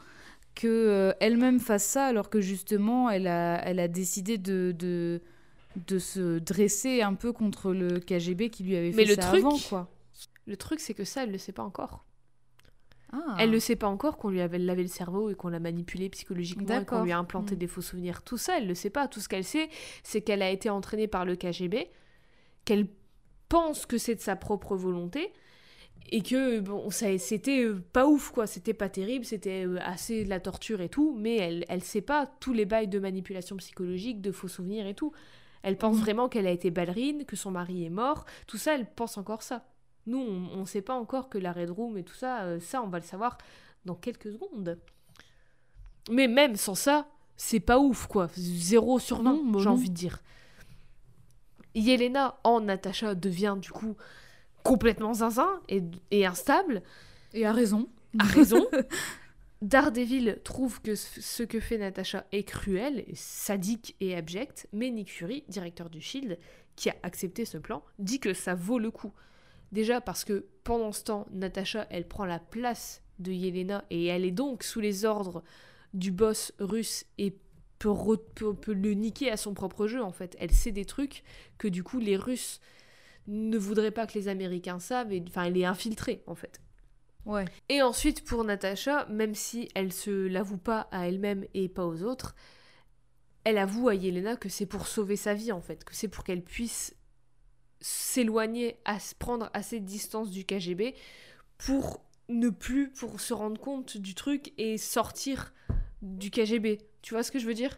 que 0.58 0.68
euh, 0.68 1.14
elle-même 1.20 1.60
fasse 1.60 1.86
ça 1.86 2.06
alors 2.08 2.30
que 2.30 2.42
justement 2.42 3.10
elle 3.10 3.28
a, 3.28 3.62
elle 3.66 3.80
a 3.80 3.88
décidé 3.88 4.38
de, 4.38 4.74
de, 4.78 5.22
de 5.88 6.00
se 6.00 6.40
dresser 6.40 7.02
un 7.02 7.14
peu 7.14 7.32
contre 7.32 7.72
le 7.74 8.00
KGB 8.00 8.50
qui 8.50 8.64
lui 8.64 8.76
avait 8.76 8.92
fait 8.92 8.98
Mais 8.98 9.06
le 9.06 9.16
ça 9.16 9.22
truc- 9.22 9.40
avant, 9.46 9.58
quoi. 9.70 9.90
Le 10.48 10.58
truc, 10.58 10.80
c'est 10.80 10.94
que 10.94 11.04
ça, 11.04 11.24
elle 11.24 11.32
le 11.32 11.38
sait 11.38 11.52
pas 11.52 11.64
encore. 11.64 12.06
Ah. 13.14 13.36
Elle 13.40 13.52
ne 13.52 13.60
sait 13.60 13.76
pas 13.76 13.88
encore 13.88 14.18
qu'on 14.18 14.30
lui 14.30 14.42
avait 14.42 14.58
lavé 14.58 14.82
le 14.82 14.88
cerveau 14.90 15.30
et 15.30 15.36
qu'on 15.36 15.48
l'a 15.50 15.60
manipulée 15.60 16.10
psychologiquement 16.10 16.80
et 16.82 16.86
qu'on 16.86 17.04
lui 17.04 17.12
a 17.12 17.18
implanté 17.18 17.56
Mm. 17.56 17.60
des 17.60 17.68
faux 17.68 17.82
souvenirs. 17.82 18.22
Tout 18.24 18.38
ça, 18.38 18.58
elle 18.58 18.68
ne 18.68 18.74
sait 18.74 18.90
pas. 18.90 19.08
Tout 19.08 19.20
ce 19.22 19.30
qu'elle 19.30 19.44
sait, 19.44 19.70
c'est 20.04 20.22
qu'elle 20.22 20.42
a 20.42 20.50
été 20.50 20.70
entraînée 20.70 21.08
par 21.08 21.24
le 21.26 21.36
KGB, 21.36 21.88
qu'elle 22.66 22.88
pense 23.50 23.86
que 23.86 23.98
c'est 23.98 24.16
de 24.16 24.20
sa 24.22 24.36
propre 24.36 24.76
volonté 24.76 25.32
et 26.10 26.22
que 26.22 26.60
bon, 26.60 26.90
ça, 26.90 27.18
c'était 27.18 27.64
euh, 27.64 27.84
pas 27.94 28.08
ouf 28.08 28.32
quoi. 28.32 28.48
C'était 28.48 28.74
pas 28.74 28.90
terrible, 28.90 29.26
c'était 29.26 29.66
euh, 29.66 29.78
assez 29.82 30.24
de 30.24 30.30
la 30.30 30.40
torture 30.40 30.82
et 30.82 30.90
tout, 30.90 31.16
mais 31.18 31.36
elle, 31.38 31.66
elle 31.70 31.84
sait 31.84 32.02
pas 32.02 32.26
tous 32.40 32.54
les 32.54 32.66
bails 32.66 32.88
de 32.88 33.00
manipulation 33.00 33.58
psychologique, 33.58 34.22
de 34.22 34.32
faux 34.32 34.48
souvenirs 34.48 34.88
et 34.88 34.94
tout. 34.94 35.12
Elle 35.64 35.78
pense 35.78 35.96
Mhm. 35.98 36.02
vraiment 36.02 36.30
qu'elle 36.30 36.48
a 36.48 36.52
été 36.52 36.70
ballerine, 36.72 37.26
que 37.26 37.36
son 37.36 37.52
mari 37.52 37.84
est 37.86 37.90
mort. 37.90 38.26
Tout 38.48 38.58
ça, 38.58 38.76
elle 38.76 38.86
pense 38.86 39.18
encore 39.18 39.42
ça. 39.42 39.66
Nous, 40.06 40.20
on 40.20 40.62
ne 40.62 40.66
sait 40.66 40.82
pas 40.82 40.94
encore 40.94 41.28
que 41.30 41.38
la 41.38 41.52
Red 41.52 41.72
Room 41.72 41.98
et 41.98 42.04
tout 42.04 42.14
ça, 42.16 42.44
euh, 42.44 42.60
ça, 42.60 42.82
on 42.82 42.88
va 42.88 43.00
le 43.00 43.04
savoir 43.06 43.38
dans 43.84 43.96
quelques 43.96 44.32
secondes. 44.32 44.80
Mais 46.10 46.28
même 46.30 46.56
sans 46.56 46.76
ça, 46.76 47.08
c'est 47.36 47.60
pas 47.60 47.80
ouf, 47.80 48.08
quoi. 48.08 48.30
Zéro 48.36 49.00
sur 49.00 49.22
20, 49.22 49.34
Non, 49.34 49.46
bah 49.46 49.60
j'ai 49.62 49.68
envie 49.68 49.90
de 49.90 49.96
dire. 49.96 50.22
Yelena, 51.76 52.40
en 52.44 52.62
Natacha, 52.62 53.14
devient 53.16 53.58
du 53.62 53.72
coup 53.72 53.96
complètement 54.68 55.14
zinzin 55.14 55.62
et, 55.70 55.82
et 56.12 56.26
instable, 56.26 56.82
Et 57.34 57.46
a 57.46 57.52
raison. 57.54 57.88
a 58.20 58.24
raison. 58.26 58.66
Daredevil 59.62 60.40
trouve 60.44 60.82
que 60.82 60.94
ce 60.96 61.42
que 61.42 61.60
fait 61.60 61.80
Natacha 61.80 62.26
est 62.32 62.44
cruel, 62.44 63.06
sadique 63.16 63.96
et 64.00 64.16
abject, 64.16 64.68
mais 64.72 64.92
Nick 64.92 65.12
Fury, 65.12 65.44
directeur 65.48 65.90
du 65.90 66.00
Shield, 66.00 66.38
qui 66.76 66.90
a 66.92 66.96
accepté 67.02 67.44
ce 67.44 67.58
plan, 67.58 67.84
dit 67.98 68.20
que 68.20 68.34
ça 68.36 68.54
vaut 68.54 68.78
le 68.78 68.92
coup. 68.92 69.12
Déjà 69.72 70.00
parce 70.00 70.24
que 70.24 70.46
pendant 70.64 70.92
ce 70.92 71.04
temps, 71.04 71.26
Natacha, 71.32 71.88
elle 71.90 72.08
prend 72.08 72.26
la 72.26 72.38
place 72.40 73.02
de 73.20 73.32
Yelena 73.32 73.84
et 73.90 74.06
elle 74.06 74.26
est 74.26 74.32
donc 74.32 74.62
sous 74.64 74.80
les 74.80 75.06
ordres 75.06 75.44
du 75.96 76.12
boss 76.12 76.54
russe 76.60 77.06
et 77.18 77.36
peut, 77.80 77.90
re- 77.90 78.22
peut- 78.36 78.54
peut 78.54 78.74
le 78.74 78.94
niquer 78.94 79.32
à 79.32 79.38
son 79.38 79.56
propre 79.56 79.88
jeu 79.88 80.04
en 80.04 80.12
fait. 80.12 80.36
Elle 80.40 80.52
sait 80.52 80.72
des 80.72 80.86
trucs 80.86 81.24
que 81.58 81.68
du 81.68 81.84
coup 81.84 82.00
les 82.00 82.16
Russes 82.16 82.60
ne 83.28 83.58
voudraient 83.58 83.92
pas 83.92 84.08
que 84.08 84.14
les 84.14 84.28
Américains 84.28 84.80
savent, 84.80 85.12
et 85.14 85.24
enfin 85.28 85.44
elle 85.44 85.58
est 85.58 85.66
infiltrée 85.66 86.24
en 86.28 86.36
fait. 86.36 86.62
Ouais. 87.26 87.46
Et 87.68 87.82
ensuite, 87.82 88.24
pour 88.24 88.46
Natacha, 88.46 89.06
même 89.08 89.36
si 89.36 89.68
elle 89.76 89.92
se 89.92 90.28
l'avoue 90.28 90.58
pas 90.58 90.88
à 90.92 91.08
elle-même 91.08 91.46
et 91.54 91.68
pas 91.68 91.86
aux 91.86 92.04
autres, 92.04 92.36
elle 93.44 93.58
avoue 93.58 93.90
à 93.90 93.96
Yelena 93.96 94.38
que 94.38 94.48
c'est 94.48 94.66
pour 94.66 94.88
sauver 94.88 95.18
sa 95.18 95.34
vie, 95.34 95.52
en 95.52 95.62
fait, 95.62 95.84
que 95.84 95.94
c'est 95.94 96.08
pour 96.08 96.24
qu'elle 96.24 96.44
puisse 96.44 96.96
s'éloigner, 97.82 98.80
à 98.86 99.00
se 99.00 99.14
prendre 99.14 99.50
assez 99.54 99.80
de 99.80 99.86
distance 99.86 100.32
du 100.32 100.46
KGB 100.46 100.96
pour 101.58 102.02
ne 102.30 102.50
plus, 102.50 102.90
pour 102.90 103.20
se 103.20 103.34
rendre 103.34 103.60
compte 103.60 103.98
du 103.98 104.16
truc 104.16 104.54
et 104.58 104.78
sortir 104.78 105.54
du 106.02 106.32
KGB. 106.32 106.80
Tu 107.02 107.14
vois 107.14 107.24
ce 107.24 107.32
que 107.32 107.40
je 107.40 107.46
veux 107.46 107.54
dire? 107.54 107.78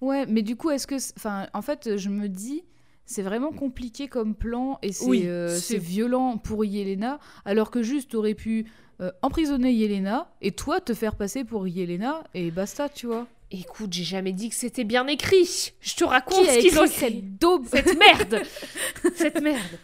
Ouais, 0.00 0.26
mais 0.26 0.42
du 0.42 0.56
coup, 0.56 0.70
est-ce 0.70 0.86
que. 0.86 0.96
Enfin, 1.16 1.48
en 1.54 1.62
fait, 1.62 1.96
je 1.96 2.08
me 2.08 2.28
dis, 2.28 2.64
c'est 3.06 3.22
vraiment 3.22 3.52
compliqué 3.52 4.08
comme 4.08 4.34
plan 4.34 4.78
et 4.82 4.92
c'est 4.92 5.06
Oui, 5.06 5.22
euh, 5.26 5.58
violent 5.70 6.38
pour 6.38 6.64
Yelena, 6.64 7.20
alors 7.44 7.70
que 7.70 7.82
juste 7.82 8.10
t'aurais 8.10 8.34
pu 8.34 8.66
euh, 9.00 9.12
emprisonner 9.22 9.72
Yelena 9.72 10.32
et 10.42 10.50
toi 10.50 10.80
te 10.80 10.92
faire 10.92 11.14
passer 11.14 11.44
pour 11.44 11.68
Yelena 11.68 12.24
et 12.34 12.50
basta, 12.50 12.88
tu 12.88 13.06
vois. 13.06 13.26
Écoute, 13.52 13.92
j'ai 13.92 14.02
jamais 14.02 14.32
dit 14.32 14.48
que 14.48 14.56
c'était 14.56 14.82
bien 14.82 15.06
écrit. 15.06 15.72
Je 15.80 15.94
te 15.94 16.02
raconte 16.02 16.42
Qui 16.42 16.50
a 16.50 16.54
ce 16.54 16.58
qu'ils 16.58 16.78
ont 16.80 16.86
cette 16.88 17.38
daube 17.38 17.66
Cette 17.66 17.96
merde 17.96 18.42
Cette 19.14 19.40
merde 19.40 19.78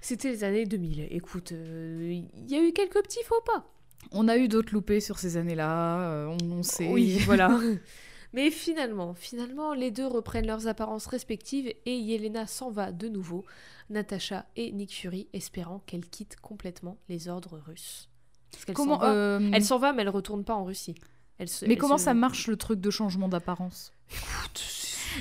C'était 0.00 0.30
les 0.30 0.42
années 0.42 0.66
2000. 0.66 1.06
Écoute, 1.12 1.52
euh, 1.52 2.22
il 2.36 2.50
y 2.50 2.56
a 2.56 2.62
eu 2.62 2.72
quelques 2.72 3.00
petits 3.02 3.22
faux 3.24 3.40
pas. 3.46 3.70
On 4.10 4.26
a 4.26 4.36
eu 4.36 4.48
d'autres 4.48 4.74
loupés 4.74 5.00
sur 5.00 5.18
ces 5.20 5.36
années-là, 5.36 6.26
on, 6.28 6.50
on 6.50 6.62
sait. 6.64 6.88
Oui, 6.88 7.18
voilà. 7.20 7.56
Mais 8.34 8.50
finalement, 8.50 9.14
finalement, 9.14 9.72
les 9.74 9.90
deux 9.90 10.06
reprennent 10.06 10.46
leurs 10.46 10.66
apparences 10.66 11.06
respectives 11.06 11.72
et 11.86 11.96
Yelena 11.96 12.46
s'en 12.46 12.70
va 12.70 12.92
de 12.92 13.08
nouveau, 13.08 13.44
Natacha 13.90 14.44
et 14.56 14.72
Nick 14.72 14.92
Fury 14.92 15.28
espérant 15.32 15.80
qu'elle 15.86 16.04
quitte 16.06 16.36
complètement 16.40 16.98
les 17.08 17.28
ordres 17.28 17.58
russes. 17.66 18.08
Parce 18.50 18.64
qu'elle 18.64 18.74
Comment 18.74 18.94
s'en 18.98 19.06
va. 19.06 19.12
euh, 19.12 19.50
Elle 19.52 19.64
s'en 19.64 19.78
va, 19.78 19.92
mais 19.92 20.02
elle 20.02 20.08
retourne 20.08 20.44
pas 20.44 20.54
en 20.54 20.64
Russie. 20.64 20.94
Elle 21.38 21.48
se- 21.48 21.64
Mais 21.64 21.72
elle 21.74 21.78
comment 21.78 21.96
se- 21.98 22.04
ça 22.04 22.14
marche 22.14 22.46
le 22.48 22.56
truc 22.56 22.80
de 22.80 22.90
changement 22.90 23.28
d'apparence? 23.28 23.92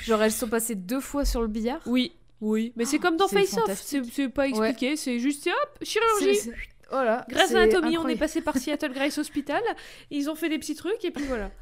Genre 0.03 0.22
elles 0.24 0.32
sont 0.32 0.47
passées 0.47 0.76
deux 0.76 0.99
fois 0.99 1.24
sur 1.26 1.41
le 1.41 1.47
billard? 1.47 1.82
Oui, 1.86 2.14
oui. 2.41 2.74
Mais 2.76 2.86
c'est 2.86 2.99
comme 2.99 3.16
dans 3.18 3.28
c'est 3.28 3.45
Face 3.45 3.57
Off. 3.57 3.80
C'est 4.11 4.30
pas 4.30 4.47
expliqué, 4.47 4.95
c'est 4.95 5.20
juste 5.20 5.47
hop, 5.47 5.84
chirurgie. 5.84 6.36
c'est- 6.36 6.53
Voilà. 6.89 7.26
Grâce 7.30 7.53
à 7.53 7.61
Anatomie, 7.61 7.97
on 7.97 8.07
est 8.07 8.16
passé 8.16 8.41
par 8.41 8.57
Seattle 8.57 8.91
Grace 8.93 9.18
Hospital. 9.18 9.61
Ils 10.11 10.30
ont 10.30 10.36
fait 10.36 10.49
des 10.49 10.59
petits 10.59 10.76
trucs 10.76 11.03
et 11.05 11.11
puis 11.11 11.26
voilà. 11.26 11.51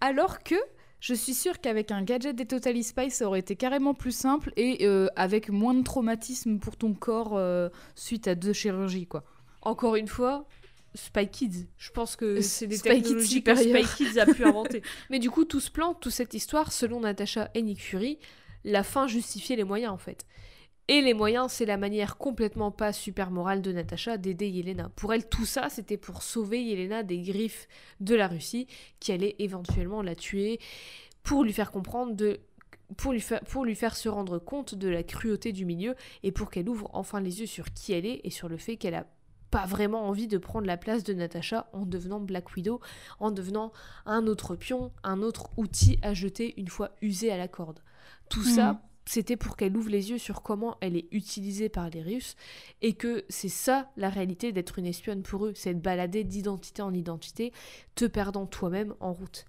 Alors 0.00 0.42
que 0.42 0.54
je 1.00 1.14
suis 1.14 1.34
sûre 1.34 1.60
qu'avec 1.60 1.90
un 1.90 2.02
gadget 2.02 2.36
des 2.36 2.46
Totally 2.46 2.84
Spice, 2.84 3.14
ça 3.14 3.26
aurait 3.26 3.40
été 3.40 3.56
carrément 3.56 3.94
plus 3.94 4.12
simple 4.12 4.52
et 4.56 4.86
euh, 4.86 5.08
avec 5.16 5.48
moins 5.48 5.74
de 5.74 5.82
traumatisme 5.82 6.58
pour 6.58 6.76
ton 6.76 6.92
corps 6.92 7.36
euh, 7.36 7.70
suite 7.94 8.28
à 8.28 8.34
deux 8.34 8.52
chirurgies, 8.52 9.06
quoi. 9.06 9.24
Encore 9.62 9.96
une 9.96 10.08
fois, 10.08 10.46
Spy 10.94 11.28
Kids. 11.28 11.66
Je 11.78 11.90
pense 11.90 12.16
que 12.16 12.24
Euh, 12.24 12.42
c'est 12.42 12.66
des 12.66 12.76
Spy 12.76 12.88
Kids 12.88 13.02
technologies 13.02 13.42
que 13.42 13.56
supérieures. 13.56 13.88
Spy 13.88 14.04
Kids 14.04 14.18
a 14.18 14.26
pu 14.26 14.44
inventer. 14.44 14.82
Mais 15.10 15.18
du 15.18 15.30
coup, 15.30 15.44
tout 15.44 15.60
ce 15.60 15.70
plan, 15.70 15.94
toute 15.94 16.12
cette 16.12 16.34
histoire, 16.34 16.72
selon 16.72 17.00
Natasha 17.00 17.50
et 17.54 17.62
Nick 17.62 17.80
Fury, 17.80 18.18
la 18.64 18.82
fin 18.82 19.06
justifiait 19.06 19.56
les 19.56 19.64
moyens 19.64 19.92
en 19.92 19.98
fait. 19.98 20.26
Et 20.90 21.02
les 21.02 21.14
moyens, 21.14 21.52
c'est 21.52 21.66
la 21.66 21.76
manière 21.76 22.16
complètement 22.16 22.72
pas 22.72 22.92
super 22.92 23.30
morale 23.30 23.62
de 23.62 23.70
Natasha 23.70 24.16
d'aider 24.16 24.48
Yelena. 24.48 24.88
Pour 24.96 25.14
elle, 25.14 25.28
tout 25.28 25.44
ça, 25.44 25.68
c'était 25.68 25.96
pour 25.96 26.24
sauver 26.24 26.64
Yelena 26.64 27.04
des 27.04 27.20
griffes 27.20 27.68
de 28.00 28.16
la 28.16 28.26
Russie, 28.26 28.66
qui 28.98 29.12
allait 29.12 29.36
éventuellement 29.38 30.02
la 30.02 30.16
tuer, 30.16 30.58
pour 31.22 31.44
lui 31.44 31.52
faire 31.52 31.70
comprendre 31.70 32.16
de 32.16 32.40
pour 32.96 33.12
lui, 33.12 33.20
faire, 33.20 33.40
pour 33.42 33.64
lui 33.64 33.76
faire 33.76 33.94
se 33.94 34.08
rendre 34.08 34.40
compte 34.40 34.74
de 34.74 34.88
la 34.88 35.04
cruauté 35.04 35.52
du 35.52 35.64
milieu 35.64 35.94
et 36.24 36.32
pour 36.32 36.50
qu'elle 36.50 36.68
ouvre 36.68 36.90
enfin 36.92 37.20
les 37.20 37.38
yeux 37.38 37.46
sur 37.46 37.72
qui 37.72 37.92
elle 37.92 38.04
est 38.04 38.20
et 38.24 38.30
sur 38.30 38.48
le 38.48 38.56
fait 38.56 38.76
qu'elle 38.76 38.96
a 38.96 39.06
pas 39.52 39.66
vraiment 39.66 40.08
envie 40.08 40.26
de 40.26 40.38
prendre 40.38 40.66
la 40.66 40.76
place 40.76 41.04
de 41.04 41.12
Natasha 41.12 41.70
en 41.72 41.86
devenant 41.86 42.18
Black 42.18 42.56
Widow, 42.56 42.80
en 43.20 43.30
devenant 43.30 43.70
un 44.06 44.26
autre 44.26 44.56
pion, 44.56 44.90
un 45.04 45.22
autre 45.22 45.50
outil 45.56 46.00
à 46.02 46.14
jeter 46.14 46.52
une 46.60 46.66
fois 46.66 46.90
usé 47.00 47.30
à 47.30 47.36
la 47.36 47.46
corde. 47.46 47.78
Tout 48.28 48.42
ça, 48.42 48.82
c'était 49.10 49.36
pour 49.36 49.56
qu'elle 49.56 49.76
ouvre 49.76 49.90
les 49.90 50.10
yeux 50.10 50.18
sur 50.18 50.40
comment 50.40 50.76
elle 50.80 50.96
est 50.96 51.08
utilisée 51.10 51.68
par 51.68 51.90
les 51.90 52.00
Russes 52.00 52.36
et 52.80 52.92
que 52.92 53.24
c'est 53.28 53.48
ça 53.48 53.90
la 53.96 54.08
réalité 54.08 54.52
d'être 54.52 54.78
une 54.78 54.86
espionne 54.86 55.24
pour 55.24 55.46
eux, 55.46 55.52
c'est 55.56 55.74
de 55.74 55.80
balader 55.80 56.22
d'identité 56.22 56.80
en 56.80 56.94
identité, 56.94 57.52
te 57.96 58.04
perdant 58.04 58.46
toi-même 58.46 58.94
en 59.00 59.12
route. 59.12 59.46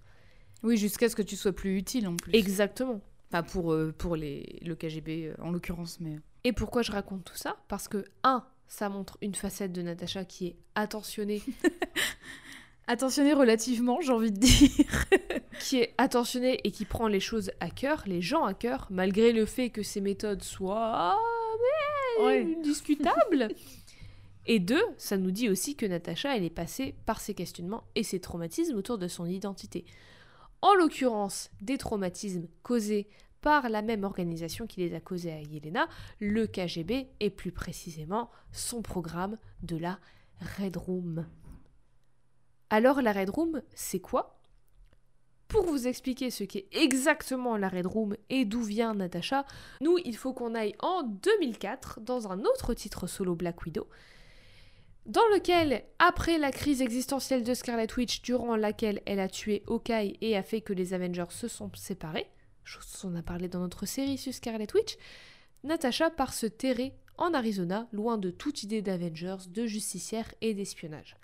Oui, 0.64 0.78
jusqu'à 0.78 1.10
ce 1.10 1.16
que 1.16 1.22
tu 1.22 1.36
sois 1.36 1.52
plus 1.52 1.78
utile 1.78 2.08
en 2.08 2.16
plus. 2.16 2.34
Exactement. 2.34 3.02
Enfin, 3.30 3.44
pour, 3.44 3.72
euh, 3.72 3.94
pour 3.96 4.16
les, 4.16 4.60
le 4.66 4.74
KGB 4.74 5.28
euh, 5.28 5.36
en 5.44 5.52
l'occurrence, 5.52 6.00
mais. 6.00 6.18
Et 6.44 6.54
pourquoi 6.54 6.82
je 6.82 6.92
raconte 6.92 7.24
tout 7.24 7.38
ça? 7.38 7.58
Parce 7.68 7.88
que, 7.88 8.04
un, 8.24 8.44
ça 8.68 8.90
montre 8.90 9.20
une 9.22 9.36
facette 9.36 9.74
de 9.74 9.84
Natasha 9.84 10.26
qui 10.26 10.48
est 10.48 10.56
attentionnée, 10.74 11.44
Attentionnez 12.92 13.32
relativement, 13.32 14.02
j'ai 14.02 14.12
envie 14.12 14.34
de 14.34 14.38
dire. 14.38 14.70
qui 15.62 15.78
est 15.78 15.94
attentionnée 15.98 16.60
et 16.66 16.72
qui 16.72 16.84
prend 16.84 17.08
les 17.08 17.22
choses 17.22 17.50
à 17.62 17.70
cœur, 17.70 18.04
les 18.06 18.22
gens 18.22 18.44
à 18.44 18.54
cœur, 18.54 18.88
malgré 18.90 19.32
le 19.32 19.46
fait 19.46 19.70
que 19.70 19.82
ses 19.82 20.02
méthodes 20.02 20.44
soient 20.44 21.18
mais, 22.20 22.26
Ouais. 22.26 22.58
discutables. 22.62 23.48
et 24.46 24.60
deux, 24.60 24.84
ça 24.98 25.16
nous 25.16 25.32
dit 25.32 25.48
aussi 25.48 25.78
que 25.78 25.86
Natasha, 25.86 26.36
elle 26.36 26.44
est 26.44 26.50
passée 26.50 26.94
par 27.06 27.22
ses 27.22 27.34
questionnements 27.34 27.86
et 27.96 28.04
ses 28.04 28.20
traumatismes 28.20 28.76
autour 28.76 28.98
de 28.98 29.08
son 29.08 29.26
identité. 29.26 29.86
En 30.62 30.74
l'occurrence, 30.74 31.50
des 31.62 31.78
traumatismes 31.78 32.50
causés 32.62 33.08
par 33.40 33.70
la 33.70 33.82
même 33.82 34.04
organisation 34.04 34.68
qui 34.68 34.82
les 34.82 34.94
a 34.96 35.00
causés 35.00 35.32
à 35.32 35.40
Yelena, 35.40 35.88
le 36.20 36.46
KGB, 36.46 37.08
et 37.22 37.30
plus 37.30 37.54
précisément 37.54 38.30
son 38.52 38.82
programme 38.82 39.38
de 39.64 39.78
la 39.78 39.98
Red 40.60 40.76
Room. 40.76 41.26
Alors 42.74 43.02
la 43.02 43.12
Red 43.12 43.30
Room, 43.32 43.62
c'est 43.76 44.00
quoi? 44.00 44.40
Pour 45.50 45.66
vous 45.66 45.88
expliquer 45.88 46.32
ce 46.32 46.46
qu'est 46.46 46.70
exactement 46.72 47.58
la 47.58 47.68
Red 47.68 47.86
Room 47.86 48.16
et 48.30 48.46
d'où 48.46 48.64
vient 48.64 48.94
Natasha, 48.94 49.46
nous, 49.82 49.98
il 50.06 50.16
faut 50.16 50.32
qu'on 50.32 50.56
aille 50.56 50.74
en 50.80 51.04
2004 51.04 52.00
dans 52.00 52.32
un 52.32 52.40
autre 52.46 52.74
titre 52.74 53.08
solo 53.08 53.36
Black 53.36 53.62
Widow, 53.64 53.90
dans 55.06 55.28
lequel, 55.34 55.84
après 56.00 56.38
la 56.38 56.54
crise 56.54 56.82
existentielle 56.82 57.44
de 57.44 57.54
Scarlet 57.54 57.94
Witch, 57.98 58.22
durant 58.22 58.56
laquelle 58.56 59.02
elle 59.06 59.20
a 59.20 59.28
tué 59.28 59.64
Hawkeye 59.68 60.18
et 60.22 60.38
a 60.38 60.44
fait 60.44 60.62
que 60.62 60.72
les 60.72 60.94
Avengers 60.94 61.26
se 61.28 61.50
sont 61.50 61.72
séparés, 61.76 62.32
chose 62.64 62.88
dont 63.04 63.10
on 63.10 63.16
a 63.16 63.22
parlé 63.22 63.50
dans 63.50 63.60
notre 63.60 63.86
série 63.86 64.18
sur 64.18 64.34
Scarlet 64.34 64.74
Witch, 64.74 64.96
Natasha 65.66 66.10
part 66.10 66.34
se 66.34 66.46
terrer 66.46 66.94
en 67.18 67.34
Arizona, 67.34 67.90
loin 67.92 68.18
de 68.18 68.32
toute 68.32 68.64
idée 68.64 68.82
d'Avengers, 68.82 69.50
de 69.50 69.66
justicière 69.66 70.34
et 70.40 70.54
d'espionnage. 70.54 71.18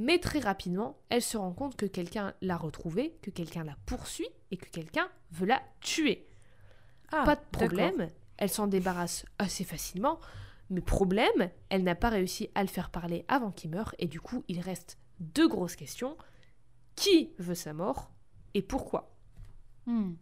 Mais 0.00 0.20
très 0.20 0.38
rapidement, 0.38 0.96
elle 1.08 1.22
se 1.22 1.36
rend 1.36 1.52
compte 1.52 1.74
que 1.74 1.84
quelqu'un 1.84 2.32
l'a 2.40 2.56
retrouvée, 2.56 3.18
que 3.20 3.30
quelqu'un 3.30 3.64
la 3.64 3.74
poursuit 3.84 4.28
et 4.52 4.56
que 4.56 4.70
quelqu'un 4.70 5.08
veut 5.32 5.46
la 5.46 5.60
tuer. 5.80 6.28
Ah, 7.10 7.24
Pas 7.24 7.34
de 7.34 7.44
problème, 7.50 8.08
elle 8.36 8.48
s'en 8.48 8.68
débarrasse 8.68 9.26
assez 9.40 9.64
facilement. 9.64 10.20
Mais 10.70 10.80
problème, 10.80 11.50
elle 11.68 11.82
n'a 11.82 11.96
pas 11.96 12.10
réussi 12.10 12.48
à 12.54 12.62
le 12.62 12.68
faire 12.68 12.90
parler 12.90 13.24
avant 13.26 13.50
qu'il 13.50 13.70
meure 13.70 13.92
et 13.98 14.06
du 14.06 14.20
coup, 14.20 14.44
il 14.46 14.60
reste 14.60 14.98
deux 15.18 15.48
grosses 15.48 15.74
questions. 15.74 16.16
Qui 16.94 17.32
veut 17.40 17.56
sa 17.56 17.72
mort 17.72 18.12
et 18.54 18.62
pourquoi? 18.62 19.16
Hmm. 19.86 20.12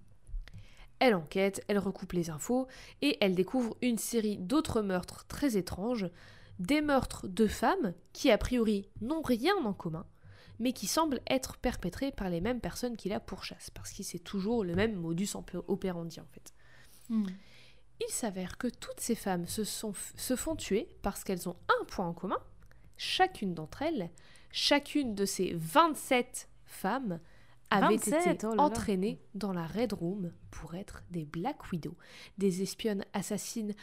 Elle 1.01 1.15
enquête, 1.15 1.63
elle 1.69 1.79
recoupe 1.79 2.13
les 2.13 2.31
infos 2.31 2.67
et 3.03 3.19
elle 3.21 3.35
découvre 3.35 3.77
une 3.83 3.99
série 3.99 4.39
d'autres 4.39 4.81
meurtres 4.81 5.27
très 5.27 5.59
étranges, 5.59 6.09
des 6.59 6.81
meurtres 6.81 7.29
de 7.29 7.47
femmes 7.47 7.95
qui 8.13 8.31
a 8.31 8.39
priori 8.39 8.89
n'ont 9.01 9.23
rien 9.23 9.55
en 9.65 9.73
commun, 9.73 10.07
mais 10.59 10.73
qui 10.73 10.87
semblent 10.87 11.21
être 11.27 11.59
perpétrés 11.59 12.13
par 12.13 12.31
les 12.31 12.41
mêmes 12.41 12.61
personnes 12.61 12.97
qui 12.97 13.09
la 13.09 13.21
pourchassent, 13.21 13.71
parce 13.71 13.93
que 13.93 14.03
c'est 14.03 14.19
toujours 14.19 14.65
le 14.65 14.75
même 14.75 14.95
modus 14.95 15.31
operandi 15.69 16.21
en 16.21 16.27
fait. 16.33 16.55
Hmm. 17.09 17.27
Il 18.01 18.13
s'avère 18.13 18.59
que 18.59 18.69
toutes 18.69 19.01
ces 19.01 19.15
femmes 19.15 19.47
se, 19.47 19.65
sont, 19.65 19.95
se 20.17 20.37
font 20.37 20.57
tuer 20.57 20.89
parce 21.03 21.25
qu'elles 21.25 21.49
ont 21.49 21.57
un 21.81 21.85
point 21.87 22.07
en 22.07 22.13
commun. 22.13 22.39
Chacune 22.99 23.55
d'entre 23.55 23.83
elles, 23.83 24.11
chacune 24.51 25.15
de 25.15 25.25
ces 25.25 25.55
27 25.55 26.49
femmes 26.65 27.21
avait 27.71 27.97
27, 27.97 28.27
été 28.27 28.47
oh 28.47 28.51
là 28.51 28.57
là. 28.57 28.63
entraînées 28.63 29.21
dans 29.35 29.53
la 29.53 29.67
Red 29.67 29.93
Room 29.93 30.33
pour 30.51 30.75
être 30.75 31.03
des 31.11 31.25
Black 31.25 31.71
Widow, 31.73 31.97
des 32.39 32.63
espionnes 32.63 33.05
assassines 33.13 33.75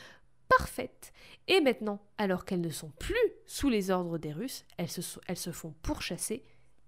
parfaites. 0.49 1.11
Et 1.47 1.61
maintenant, 1.61 2.01
alors 2.17 2.45
qu'elles 2.45 2.61
ne 2.61 2.69
sont 2.69 2.91
plus 2.99 3.15
sous 3.45 3.69
les 3.69 3.89
ordres 3.91 4.17
des 4.17 4.31
Russes, 4.31 4.65
elles 4.77 4.89
se, 4.89 5.01
sont- 5.01 5.21
elles 5.27 5.37
se 5.37 5.51
font 5.51 5.73
pourchasser 5.81 6.43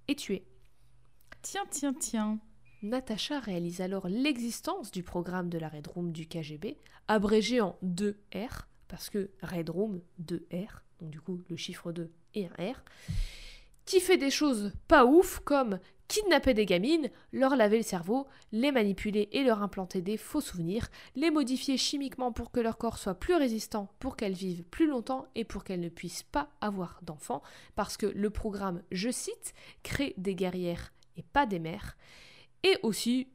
et 0.08 0.16
tuer. 0.16 0.46
Tiens, 1.42 1.66
tiens, 1.70 1.94
tiens. 1.94 2.40
Natasha 2.82 3.40
réalise 3.40 3.82
alors 3.82 4.08
l'existence 4.08 4.92
du 4.92 5.02
programme 5.04 5.50
de 5.50 5.58
la 5.58 5.70
Red 5.70 5.88
Room 5.88 6.12
du 6.12 6.28
KGB, 6.28 6.78
abrégé 7.08 7.60
en 7.62 7.78
2R, 7.84 8.66
parce 8.88 9.10
que 9.10 9.32
Red 9.42 9.70
Room 9.70 10.02
2R, 10.24 10.68
donc 11.02 11.10
du 11.10 11.20
coup 11.20 11.42
le 11.50 11.56
chiffre 11.56 11.92
2 11.92 12.12
et 12.36 12.46
un 12.48 12.72
R, 12.74 12.84
qui 13.86 14.00
fait 14.00 14.18
des 14.18 14.32
choses 14.32 14.72
pas 14.88 15.06
ouf 15.06 15.40
comme 15.40 15.80
kidnapper 16.08 16.54
des 16.54 16.66
gamines, 16.66 17.10
leur 17.32 17.56
laver 17.56 17.78
le 17.78 17.84
cerveau, 17.84 18.28
les 18.52 18.72
manipuler 18.72 19.30
et 19.32 19.44
leur 19.44 19.62
implanter 19.62 20.02
des 20.02 20.18
faux 20.18 20.42
souvenirs, 20.42 20.88
les 21.16 21.32
modifier 21.32 21.78
chimiquement 21.78 22.32
pour 22.32 22.52
que 22.52 22.60
leur 22.60 22.78
corps 22.78 22.98
soit 22.98 23.16
plus 23.16 23.36
résistant, 23.36 23.90
pour 24.00 24.16
qu'elles 24.16 24.34
vivent 24.34 24.64
plus 24.64 24.88
longtemps 24.88 25.26
et 25.36 25.44
pour 25.44 25.64
qu'elles 25.64 25.80
ne 25.80 25.90
puissent 25.90 26.24
pas 26.24 26.50
avoir 26.62 27.00
d'enfants, 27.02 27.42
parce 27.76 27.98
que 27.98 28.06
le 28.06 28.30
programme, 28.30 28.84
je 28.92 29.10
cite, 29.10 29.54
crée 29.84 30.14
des 30.18 30.36
guerrières 30.36 30.94
et 31.18 31.24
pas 31.24 31.46
des 31.46 31.60
mères. 31.60 31.98
Et 32.64 32.78
aussi, 32.84 33.28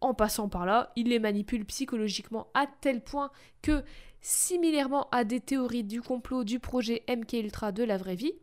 en 0.00 0.14
passant 0.14 0.48
par 0.48 0.66
là, 0.66 0.92
il 0.96 1.08
les 1.08 1.18
manipule 1.18 1.64
psychologiquement 1.66 2.48
à 2.54 2.66
tel 2.66 3.02
point 3.02 3.30
que, 3.62 3.82
similairement 4.20 5.08
à 5.10 5.24
des 5.24 5.40
théories 5.40 5.84
du 5.84 6.02
complot 6.02 6.44
du 6.44 6.60
projet 6.60 7.02
MK 7.08 7.34
Ultra 7.34 7.72
de 7.72 7.84
la 7.84 7.96
vraie 7.96 8.16
vie, 8.16 8.34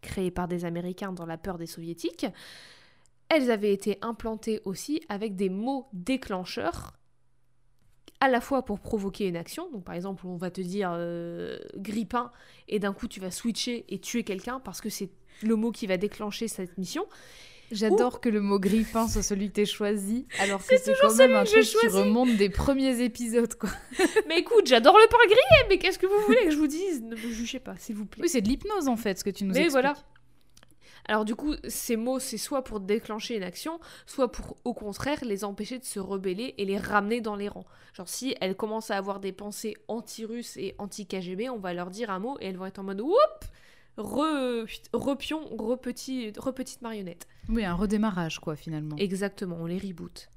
créé 0.00 0.30
par 0.30 0.48
des 0.48 0.64
Américains 0.64 1.12
dans 1.12 1.26
la 1.26 1.38
peur 1.38 1.58
des 1.58 1.66
Soviétiques, 1.66 2.26
elles 3.28 3.50
avaient 3.50 3.72
été 3.72 3.98
implantées 4.02 4.60
aussi 4.64 5.00
avec 5.08 5.36
des 5.36 5.48
mots 5.48 5.88
déclencheurs 5.92 6.94
à 8.20 8.28
la 8.28 8.40
fois 8.40 8.64
pour 8.64 8.80
provoquer 8.80 9.28
une 9.28 9.36
action, 9.36 9.70
donc 9.70 9.84
par 9.84 9.94
exemple 9.94 10.26
on 10.26 10.36
va 10.36 10.50
te 10.50 10.60
dire 10.60 10.90
euh, 10.92 11.58
grippin 11.76 12.30
et 12.68 12.78
d'un 12.78 12.92
coup 12.92 13.08
tu 13.08 13.18
vas 13.18 13.30
switcher 13.30 13.86
et 13.88 13.98
tuer 13.98 14.24
quelqu'un 14.24 14.60
parce 14.60 14.82
que 14.82 14.90
c'est 14.90 15.10
le 15.42 15.56
mot 15.56 15.72
qui 15.72 15.86
va 15.86 15.96
déclencher 15.96 16.46
cette 16.46 16.76
mission, 16.76 17.06
J'adore 17.70 18.20
que 18.20 18.28
le 18.28 18.40
mot 18.40 18.58
grippin 18.58 19.06
soit 19.08 19.22
celui 19.22 19.48
que 19.48 19.54
t'aies 19.54 19.66
choisi, 19.66 20.26
alors 20.40 20.58
que 20.60 20.64
C'est 20.68 20.78
c'est 20.78 20.92
toujours 20.94 21.10
quand 21.10 21.16
même 21.16 21.36
un 21.36 21.44
truc 21.44 21.62
qui 21.64 21.86
remonte 21.88 22.36
des 22.36 22.50
premiers 22.50 23.00
épisodes, 23.02 23.54
quoi. 23.54 23.70
Mais 24.28 24.40
écoute, 24.40 24.66
j'adore 24.66 24.96
le 24.98 25.06
pain 25.08 25.16
grillé, 25.26 25.68
mais 25.68 25.78
qu'est-ce 25.78 25.98
que 25.98 26.06
vous 26.06 26.20
voulez 26.26 26.44
que 26.44 26.50
je 26.50 26.56
vous 26.56 26.66
dise? 26.66 27.02
Ne 27.02 27.10
me 27.14 27.16
jugez 27.16 27.60
pas, 27.60 27.76
s'il 27.78 27.94
vous 27.96 28.06
plaît. 28.06 28.22
Oui, 28.22 28.28
c'est 28.28 28.40
de 28.40 28.48
l'hypnose 28.48 28.88
en 28.88 28.96
fait, 28.96 29.18
ce 29.18 29.24
que 29.24 29.30
tu 29.30 29.44
nous 29.44 29.52
Mais 29.54 29.60
expliques. 29.64 29.72
voilà. 29.72 29.94
Alors 31.06 31.24
du 31.24 31.34
coup, 31.34 31.54
ces 31.66 31.96
mots, 31.96 32.18
c'est 32.18 32.36
soit 32.38 32.62
pour 32.62 32.78
déclencher 32.78 33.36
une 33.36 33.42
action, 33.42 33.80
soit 34.06 34.30
pour, 34.30 34.56
au 34.64 34.74
contraire, 34.74 35.18
les 35.24 35.44
empêcher 35.44 35.78
de 35.78 35.84
se 35.84 35.98
rebeller 35.98 36.54
et 36.58 36.64
les 36.64 36.76
ramener 36.78 37.20
dans 37.20 37.36
les 37.36 37.48
rangs. 37.48 37.66
Genre 37.94 38.08
si 38.08 38.36
elles 38.40 38.54
commencent 38.54 38.90
à 38.90 38.96
avoir 38.96 39.18
des 39.18 39.32
pensées 39.32 39.76
anti-russes 39.88 40.56
et 40.56 40.74
anti-KGB, 40.78 41.48
on 41.50 41.58
va 41.58 41.72
leur 41.72 41.90
dire 41.90 42.10
un 42.10 42.18
mot 42.18 42.36
et 42.40 42.46
elles 42.46 42.56
vont 42.56 42.66
être 42.66 42.78
en 42.78 42.84
mode 42.84 43.00
«Whoop 43.02 43.16
Re, 43.96 44.66
repion, 44.92 45.40
re-petit- 45.56 46.32
re-petite 46.38 46.80
marionnette. 46.82 47.26
Oui, 47.48 47.64
un 47.64 47.74
redémarrage, 47.74 48.38
quoi, 48.38 48.56
finalement. 48.56 48.96
Exactement, 48.96 49.56
on 49.60 49.66
les 49.66 49.78
reboot. 49.78 50.28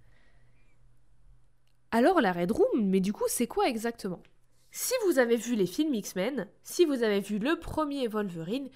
Alors 1.91 2.21
la 2.21 2.31
Red 2.33 2.51
Room, 2.51 2.89
mais 2.89 2.99
du 2.99 3.13
coup, 3.13 3.25
c'est 3.27 3.47
quoi 3.47 3.67
exactement? 3.69 4.21
Si 4.71 4.93
vous 5.05 5.19
avez 5.19 5.37
vu 5.37 5.55
les 5.55 5.67
films 5.67 5.93
X-Men, 5.93 6.47
si 6.63 6.85
vous 6.85 7.03
avez 7.03 7.19
vu 7.19 7.37
le 7.37 7.59
premier 7.59 8.07
Wolverine, 8.07 8.69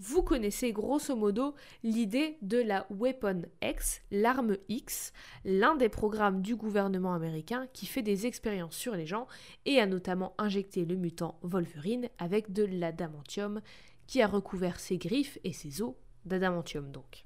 vous 0.00 0.24
connaissez 0.24 0.72
grosso 0.72 1.14
modo 1.14 1.54
l'idée 1.84 2.36
de 2.42 2.58
la 2.58 2.84
Weapon 2.90 3.42
X, 3.62 4.00
l'arme 4.10 4.56
X, 4.68 5.12
l'un 5.44 5.76
des 5.76 5.88
programmes 5.88 6.42
du 6.42 6.56
gouvernement 6.56 7.14
américain 7.14 7.68
qui 7.72 7.86
fait 7.86 8.02
des 8.02 8.26
expériences 8.26 8.74
sur 8.74 8.96
les 8.96 9.06
gens 9.06 9.28
et 9.66 9.78
a 9.78 9.86
notamment 9.86 10.34
injecté 10.38 10.84
le 10.84 10.96
mutant 10.96 11.38
Wolverine 11.42 12.08
avec 12.18 12.52
de 12.52 12.64
l'adamantium 12.64 13.60
qui 14.06 14.22
a 14.22 14.26
recouvert 14.26 14.80
ses 14.80 14.98
griffes 14.98 15.38
et 15.44 15.52
ses 15.52 15.82
os 15.82 15.94
d'adamantium 16.24 16.90
donc. 16.90 17.24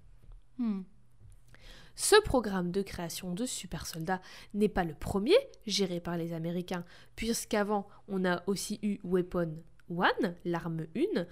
Hmm. 0.58 0.82
Ce 1.94 2.14
programme 2.22 2.70
de 2.70 2.82
création 2.82 3.32
de 3.32 3.44
super 3.44 3.84
soldats 3.84 4.20
n'est 4.54 4.68
pas 4.68 4.84
le 4.84 4.94
premier 4.94 5.36
géré 5.66 5.98
par 5.98 6.16
les 6.16 6.32
Américains, 6.32 6.84
puisqu'avant 7.16 7.88
on 8.06 8.24
a 8.24 8.42
aussi 8.46 8.78
eu 8.82 9.00
Weapon 9.02 9.56
One, 9.90 10.36
l'arme 10.44 10.86
1, 10.96 11.26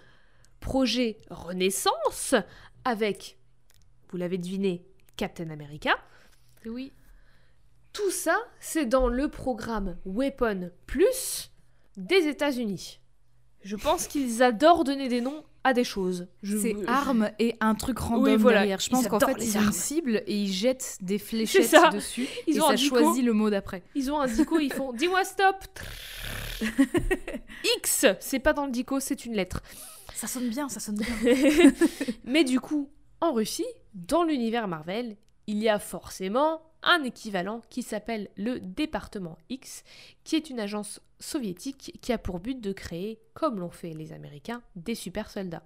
projet 0.58 1.18
Renaissance 1.30 2.34
avec, 2.84 3.38
vous 4.08 4.16
l'avez 4.16 4.38
deviné, 4.38 4.84
Captain 5.16 5.50
America. 5.50 5.96
Oui. 6.64 6.92
Tout 7.92 8.10
ça, 8.10 8.36
c'est 8.60 8.86
dans 8.86 9.08
le 9.08 9.28
programme 9.28 9.96
Weapon 10.04 10.70
Plus 10.86 11.52
des 11.96 12.26
États-Unis. 12.26 13.00
Je 13.66 13.76
pense 13.76 14.06
qu'ils 14.06 14.42
adorent 14.44 14.84
donner 14.84 15.08
des 15.08 15.20
noms 15.20 15.42
à 15.64 15.72
des 15.72 15.82
choses. 15.82 16.28
Je- 16.44 16.56
C'est 16.56 16.76
armes 16.86 17.30
et 17.40 17.56
un 17.60 17.74
truc 17.74 17.98
random 17.98 18.22
Oui, 18.24 18.36
voilà, 18.36 18.60
derrière. 18.60 18.78
Je 18.78 18.88
pense 18.88 19.08
qu'en 19.08 19.18
fait, 19.18 19.34
ils 19.44 19.58
ont 19.58 19.62
une 19.62 19.72
cible 19.72 20.22
et 20.28 20.36
ils 20.42 20.52
jettent 20.52 20.98
des 21.00 21.18
fléchettes 21.18 21.64
ça. 21.66 21.90
dessus. 21.90 22.28
Ils 22.46 22.58
et 22.58 22.60
ont 22.60 22.68
ça 22.68 22.76
choisit 22.76 23.24
le 23.24 23.32
mot 23.32 23.50
d'après. 23.50 23.82
Ils 23.96 24.10
ont 24.12 24.20
un 24.20 24.28
dico, 24.28 24.58
ils 24.60 24.72
font 24.72 24.92
dis-moi 24.94 25.24
stop. 25.24 25.56
X, 27.78 28.06
c'est 28.20 28.38
pas 28.38 28.52
dans 28.52 28.66
le 28.66 28.70
dico, 28.72 29.00
c'est 29.00 29.24
une 29.26 29.34
lettre. 29.34 29.60
Ça 30.14 30.26
sonne 30.26 30.48
bien, 30.48 30.68
ça 30.68 30.80
sonne 30.80 30.96
bien. 30.96 31.32
Mais 32.24 32.44
du 32.44 32.60
coup, 32.60 32.88
en 33.20 33.32
Russie, 33.32 33.66
dans 33.94 34.22
l'univers 34.22 34.68
Marvel, 34.68 35.16
il 35.46 35.58
y 35.58 35.68
a 35.68 35.78
forcément 35.78 36.62
un 36.82 37.02
équivalent 37.02 37.62
qui 37.68 37.82
s'appelle 37.82 38.28
le 38.36 38.60
département 38.60 39.38
X, 39.48 39.82
qui 40.24 40.36
est 40.36 40.50
une 40.50 40.60
agence 40.60 41.00
soviétique 41.18 41.98
qui 42.00 42.12
a 42.12 42.18
pour 42.18 42.40
but 42.40 42.60
de 42.60 42.72
créer, 42.72 43.18
comme 43.34 43.58
l'ont 43.58 43.70
fait 43.70 43.92
les 43.92 44.12
Américains, 44.12 44.62
des 44.76 44.94
super 44.94 45.30
soldats. 45.30 45.64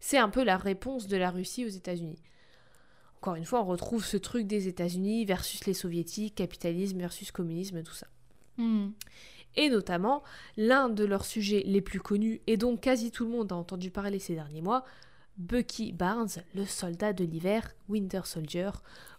C'est 0.00 0.18
un 0.18 0.28
peu 0.28 0.44
la 0.44 0.58
réponse 0.58 1.06
de 1.06 1.16
la 1.16 1.30
Russie 1.30 1.64
aux 1.64 1.68
États-Unis. 1.68 2.22
Encore 3.16 3.36
une 3.36 3.46
fois, 3.46 3.62
on 3.62 3.66
retrouve 3.66 4.04
ce 4.04 4.18
truc 4.18 4.46
des 4.46 4.68
États-Unis 4.68 5.24
versus 5.24 5.64
les 5.64 5.72
soviétiques, 5.72 6.34
capitalisme 6.34 6.98
versus 6.98 7.32
communisme, 7.32 7.82
tout 7.82 7.94
ça. 7.94 8.06
Hmm. 8.58 8.90
Et 9.56 9.70
notamment, 9.70 10.22
l'un 10.56 10.90
de 10.90 11.04
leurs 11.04 11.24
sujets 11.24 11.62
les 11.64 11.80
plus 11.80 12.00
connus, 12.00 12.42
et 12.46 12.58
dont 12.58 12.76
quasi 12.76 13.10
tout 13.10 13.24
le 13.24 13.30
monde 13.30 13.52
a 13.52 13.56
entendu 13.56 13.90
parler 13.90 14.18
ces 14.18 14.34
derniers 14.34 14.60
mois, 14.60 14.84
Bucky 15.36 15.92
Barnes, 15.92 16.28
le 16.54 16.64
soldat 16.64 17.12
de 17.12 17.24
l'hiver, 17.24 17.74
Winter 17.88 18.20
Soldier, 18.24 18.70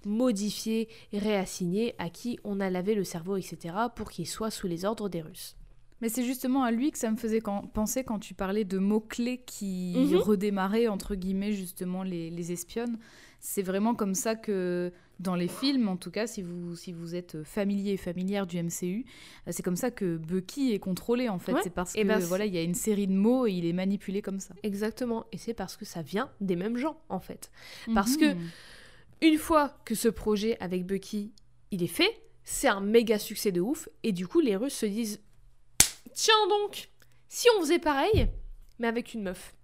modifié, 0.06 0.88
réassigné, 1.14 1.96
à 1.98 2.10
qui 2.10 2.40
on 2.44 2.60
a 2.60 2.70
lavé 2.70 2.96
le 2.96 3.04
cerveau, 3.04 3.38
etc., 3.38 3.76
pour 3.96 4.10
qu'il 4.10 4.28
soit 4.28 4.52
sous 4.52 4.68
les 4.68 4.86
ordres 4.86 5.10
des 5.10 5.22
Russes. 5.22 5.56
Mais 6.02 6.10
c'est 6.10 6.26
justement 6.26 6.64
à 6.64 6.72
lui 6.72 6.92
que 6.92 6.98
ça 6.98 7.10
me 7.10 7.16
faisait 7.18 7.42
penser 7.74 8.04
quand 8.04 8.20
tu 8.20 8.34
parlais 8.34 8.66
de 8.66 8.78
mots-clés 8.78 9.40
qui 9.46 9.94
Mhm. 9.98 10.18
redémarraient, 10.18 10.88
entre 10.88 11.16
guillemets, 11.16 11.54
justement, 11.54 12.04
les, 12.04 12.30
les 12.30 12.52
espionnes. 12.52 12.98
C'est 13.40 13.62
vraiment 13.62 13.96
comme 13.96 14.14
ça 14.16 14.36
que, 14.36 14.92
dans 15.20 15.36
les 15.36 15.48
films, 15.48 15.88
en 15.88 15.96
tout 15.98 16.12
cas, 16.12 16.28
si 16.28 16.42
vous, 16.42 16.76
si 16.76 16.92
vous 16.92 17.16
êtes 17.16 17.44
familier 17.44 17.94
et 17.94 17.98
familière 17.98 18.46
du 18.46 18.62
MCU, 18.62 19.06
euh, 19.48 19.52
c'est 19.52 19.64
comme 19.64 19.76
ça 19.78 19.90
que 19.92 20.18
Bucky 20.18 20.74
est 20.74 20.80
contrôlé, 20.80 21.30
en 21.30 21.40
fait. 21.40 21.54
Ouais. 21.54 21.62
C'est 21.64 21.70
parce 21.70 21.94
que, 21.94 22.04
ben, 22.04 22.20
voilà, 22.20 22.46
il 22.46 22.54
y 22.54 22.58
a 22.58 22.62
une 22.64 22.74
série 22.76 23.08
de 23.08 23.14
mots 23.14 23.48
et 23.48 23.54
il 23.54 23.66
est 23.66 23.74
manipulé 23.74 24.22
comme 24.22 24.40
ça. 24.40 24.54
Exactement, 24.64 25.26
et 25.32 25.38
c'est 25.38 25.54
parce 25.54 25.78
que 25.78 25.86
ça 25.86 26.02
vient 26.02 26.30
des 26.42 26.56
mêmes 26.56 26.78
gens, 26.78 26.98
en 27.10 27.20
fait. 27.20 27.50
Parce 27.94 28.18
que- 28.18 28.34
Mhm. 28.34 28.50
Une 29.22 29.38
fois 29.38 29.78
que 29.86 29.96
ce 29.96 30.10
projet 30.10 30.58
avec 30.60 30.86
Bucky, 30.86 31.32
il 31.72 31.82
est 31.82 31.88
fait, 31.88 32.22
c'est 32.44 32.68
un 32.68 32.82
méga 32.82 33.18
succès 33.18 33.52
de 33.54 33.62
ouf, 33.62 33.88
et 34.04 34.12
du 34.12 34.28
coup, 34.28 34.42
les 34.42 34.56
Russes 34.58 34.76
se 34.76 34.86
disent 34.86 35.22
Tiens 36.14 36.34
donc, 36.50 36.90
si 37.30 37.48
on 37.58 37.62
faisait 37.62 37.80
pareil, 37.80 38.28
mais 38.80 38.88
avec 38.88 39.14
une 39.14 39.24
meuf. 39.24 39.56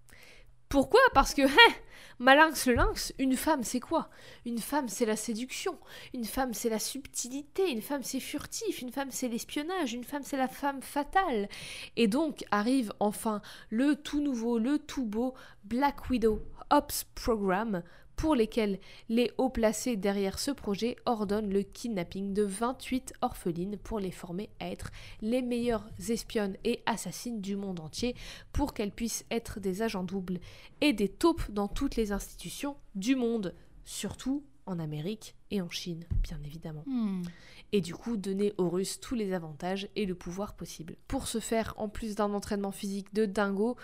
Pourquoi? 0.70 1.02
Parce 1.14 1.34
que, 1.34 1.42
hein, 1.44 1.74
Malinx 2.22 2.68
le 2.68 2.76
lynx, 2.76 3.16
une 3.18 3.36
femme 3.36 3.64
c'est 3.64 3.80
quoi? 3.80 4.08
Une 4.46 4.60
femme 4.60 4.88
c'est 4.88 5.08
la 5.08 5.16
séduction, 5.16 5.80
une 6.14 6.26
femme 6.26 6.54
c'est 6.54 6.70
la 6.70 6.78
subtilité, 6.78 7.72
une 7.72 7.82
femme 7.82 8.04
c'est 8.04 8.20
furtif, 8.20 8.84
une 8.84 8.92
femme 8.92 9.10
c'est 9.10 9.28
l'espionnage, 9.28 9.94
une 9.94 10.04
femme 10.04 10.22
c'est 10.22 10.38
la 10.38 10.48
femme 10.48 10.84
fatale. 10.84 11.50
Et 11.96 12.08
donc 12.08 12.46
arrive 12.52 12.94
enfin 13.00 13.42
le 13.72 13.96
tout 13.96 14.22
nouveau, 14.22 14.60
le 14.60 14.78
tout 14.78 15.08
beau 15.08 15.34
Black 15.64 16.12
Widow 16.12 16.44
Ops 16.70 17.06
Programme 17.16 17.82
pour 18.22 18.36
lesquels 18.36 18.78
les 19.10 19.32
hauts 19.40 19.50
placés 19.50 19.96
derrière 19.96 20.38
ce 20.38 20.52
projet 20.52 20.96
ordonnent 21.08 21.52
le 21.52 21.64
kidnapping 21.64 22.36
de 22.36 22.44
28 22.44 23.14
orphelines 23.24 23.78
pour 23.78 24.00
les 24.00 24.12
former 24.12 24.52
à 24.60 24.70
être 24.70 24.92
les 25.22 25.42
meilleures 25.42 25.90
espionnes 26.08 26.56
et 26.64 26.84
assassines 26.86 27.42
du 27.42 27.56
monde 27.56 27.80
entier 27.80 28.16
pour 28.54 28.76
qu'elles 28.76 28.92
puissent 28.92 29.26
être 29.32 29.60
des 29.60 29.82
agents 29.82 30.04
doubles 30.04 30.40
et 30.82 30.94
des 30.94 31.10
taupes 31.10 31.50
dans 31.50 31.68
toutes 31.68 31.96
les 31.96 32.12
institutions 32.12 32.76
du 32.94 33.16
monde, 33.16 33.56
surtout 33.86 34.44
en 34.68 34.78
Amérique 34.78 35.34
et 35.50 35.60
en 35.60 35.72
Chine, 35.72 36.06
bien 36.22 36.38
évidemment. 36.46 36.84
Hmm. 36.86 37.24
Et 37.72 37.82
du 37.82 37.96
coup, 37.96 38.18
donner 38.18 38.54
aux 38.60 38.70
Russes 38.70 39.00
tous 39.00 39.16
les 39.16 39.34
avantages 39.34 39.90
et 39.96 40.06
le 40.06 40.14
pouvoir 40.14 40.54
possible. 40.54 40.96
Pour 41.08 41.28
ce 41.28 41.40
faire, 41.40 41.74
en 41.78 41.90
plus 41.90 42.14
d'un 42.14 42.36
entraînement 42.36 42.72
physique 42.72 43.16
de 43.16 43.26
dingo, 43.26 43.78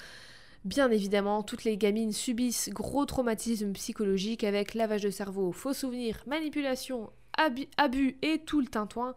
Bien 0.68 0.92
évidemment, 0.92 1.44
toutes 1.44 1.64
les 1.64 1.78
gamines 1.78 2.12
subissent 2.12 2.70
gros 2.74 3.06
traumatismes 3.06 3.72
psychologiques 3.72 4.44
avec 4.44 4.74
lavage 4.74 5.04
de 5.04 5.10
cerveau, 5.10 5.54
faux 5.54 5.72
souvenirs, 5.72 6.22
manipulation, 6.28 7.10
abus, 7.38 8.18
et 8.22 8.40
tout 8.40 8.60
le 8.60 8.68
tintouin. 8.68 9.16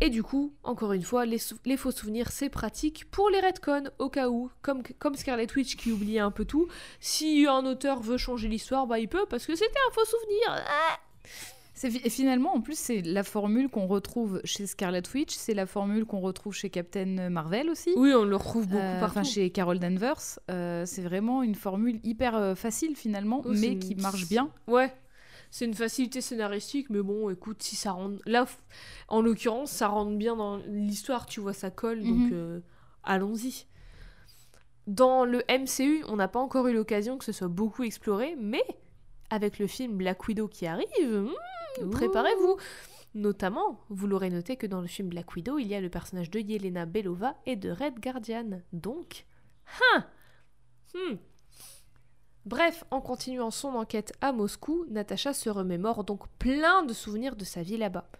Et 0.00 0.10
du 0.10 0.24
coup, 0.24 0.52
encore 0.64 0.94
une 0.94 1.04
fois, 1.04 1.26
les, 1.26 1.38
faux 1.76 1.92
souvenirs, 1.92 2.32
c'est 2.32 2.48
pratique 2.48 3.08
pour 3.12 3.30
les 3.30 3.38
retcons, 3.38 3.88
au 4.00 4.10
cas 4.10 4.28
où, 4.28 4.50
comme, 4.62 4.82
Scarlet 5.14 5.46
Witch 5.54 5.76
qui 5.76 5.92
oubliait 5.92 6.18
un 6.18 6.32
peu 6.32 6.44
tout. 6.44 6.66
Si 6.98 7.46
un 7.46 7.64
auteur 7.64 8.00
veut 8.00 8.16
changer 8.16 8.48
l'histoire, 8.48 8.88
bah 8.88 8.98
il 8.98 9.08
peut, 9.08 9.26
parce 9.30 9.46
que 9.46 9.54
c'était 9.54 9.70
un 9.88 9.92
faux 9.92 10.06
souvenir. 10.06 10.64
Ah 10.66 10.98
et 11.88 12.10
finalement, 12.10 12.54
en 12.54 12.60
plus, 12.60 12.78
c'est 12.78 13.00
la 13.02 13.22
formule 13.22 13.68
qu'on 13.68 13.86
retrouve 13.86 14.40
chez 14.44 14.66
Scarlet 14.66 15.02
Witch, 15.14 15.34
c'est 15.34 15.54
la 15.54 15.66
formule 15.66 16.04
qu'on 16.04 16.20
retrouve 16.20 16.52
chez 16.54 16.68
Captain 16.70 17.30
Marvel 17.30 17.70
aussi. 17.70 17.90
oui, 17.96 18.12
on 18.14 18.24
le 18.24 18.36
retrouve 18.36 18.66
beaucoup 18.68 18.78
Euh, 18.96 19.00
partout. 19.00 19.18
Enfin, 19.20 19.22
chez 19.22 19.50
Carol 19.50 19.78
Danvers, 19.78 20.38
euh, 20.50 20.84
c'est 20.86 21.02
vraiment 21.02 21.42
une 21.42 21.54
formule 21.54 22.00
hyper 22.04 22.36
euh, 22.36 22.54
facile 22.54 22.96
finalement, 22.96 23.42
Oh, 23.44 23.52
mais 23.52 23.72
une- 23.72 23.78
qui 23.78 23.94
marche 23.94 24.28
bien. 24.28 24.50
Ouais, 24.66 24.92
c'est 25.50 25.64
une 25.64 25.74
facilité 25.74 26.20
scénaristique, 26.20 26.90
mais 26.90 27.02
bon, 27.02 27.30
écoute, 27.30 27.62
si 27.62 27.76
ça 27.76 27.92
rentre. 27.92 28.20
Là, 28.26 28.46
en 29.08 29.22
l'occurrence, 29.22 29.70
ça 29.70 29.88
rentre 29.88 30.16
bien 30.16 30.36
dans 30.36 30.58
l'histoire, 30.68 31.26
tu 31.26 31.40
vois, 31.40 31.52
ça 31.54 31.70
colle, 31.70 32.00
donc 32.02 32.26
Mhm. 32.26 32.30
euh, 32.32 32.60
allons-y. 33.04 33.66
Dans 34.86 35.24
le 35.24 35.42
MCU, 35.48 36.04
on 36.08 36.16
n'a 36.16 36.28
pas 36.28 36.40
encore 36.40 36.66
eu 36.68 36.72
l'occasion 36.74 37.16
que 37.18 37.24
ce 37.24 37.32
soit 37.32 37.48
beaucoup 37.48 37.84
exploré, 37.84 38.34
mais 38.38 38.64
avec 39.30 39.58
le 39.58 39.66
film 39.66 39.96
Black 39.96 40.26
Widow 40.28 40.48
qui 40.48 40.66
arrive, 40.66 41.30
hmm, 41.80 41.90
préparez-vous. 41.90 42.56
Notamment, 43.14 43.80
vous 43.88 44.06
l'aurez 44.06 44.30
noté 44.30 44.56
que 44.56 44.68
dans 44.68 44.80
le 44.80 44.86
film 44.86 45.08
Black 45.08 45.34
Widow, 45.34 45.58
il 45.58 45.66
y 45.66 45.74
a 45.74 45.80
le 45.80 45.88
personnage 45.88 46.30
de 46.30 46.38
Yelena 46.38 46.86
Belova 46.86 47.34
et 47.44 47.56
de 47.56 47.70
Red 47.70 47.98
Guardian. 47.98 48.60
Donc, 48.72 49.26
hein 49.82 50.06
Hmm. 50.94 51.16
Bref, 52.46 52.84
en 52.90 53.00
continuant 53.00 53.50
son 53.50 53.68
enquête 53.68 54.12
à 54.20 54.32
Moscou, 54.32 54.86
Natacha 54.88 55.32
se 55.32 55.50
remémore 55.50 56.04
donc 56.04 56.26
plein 56.38 56.82
de 56.82 56.92
souvenirs 56.92 57.36
de 57.36 57.44
sa 57.44 57.62
vie 57.62 57.76
là-bas. 57.76 58.10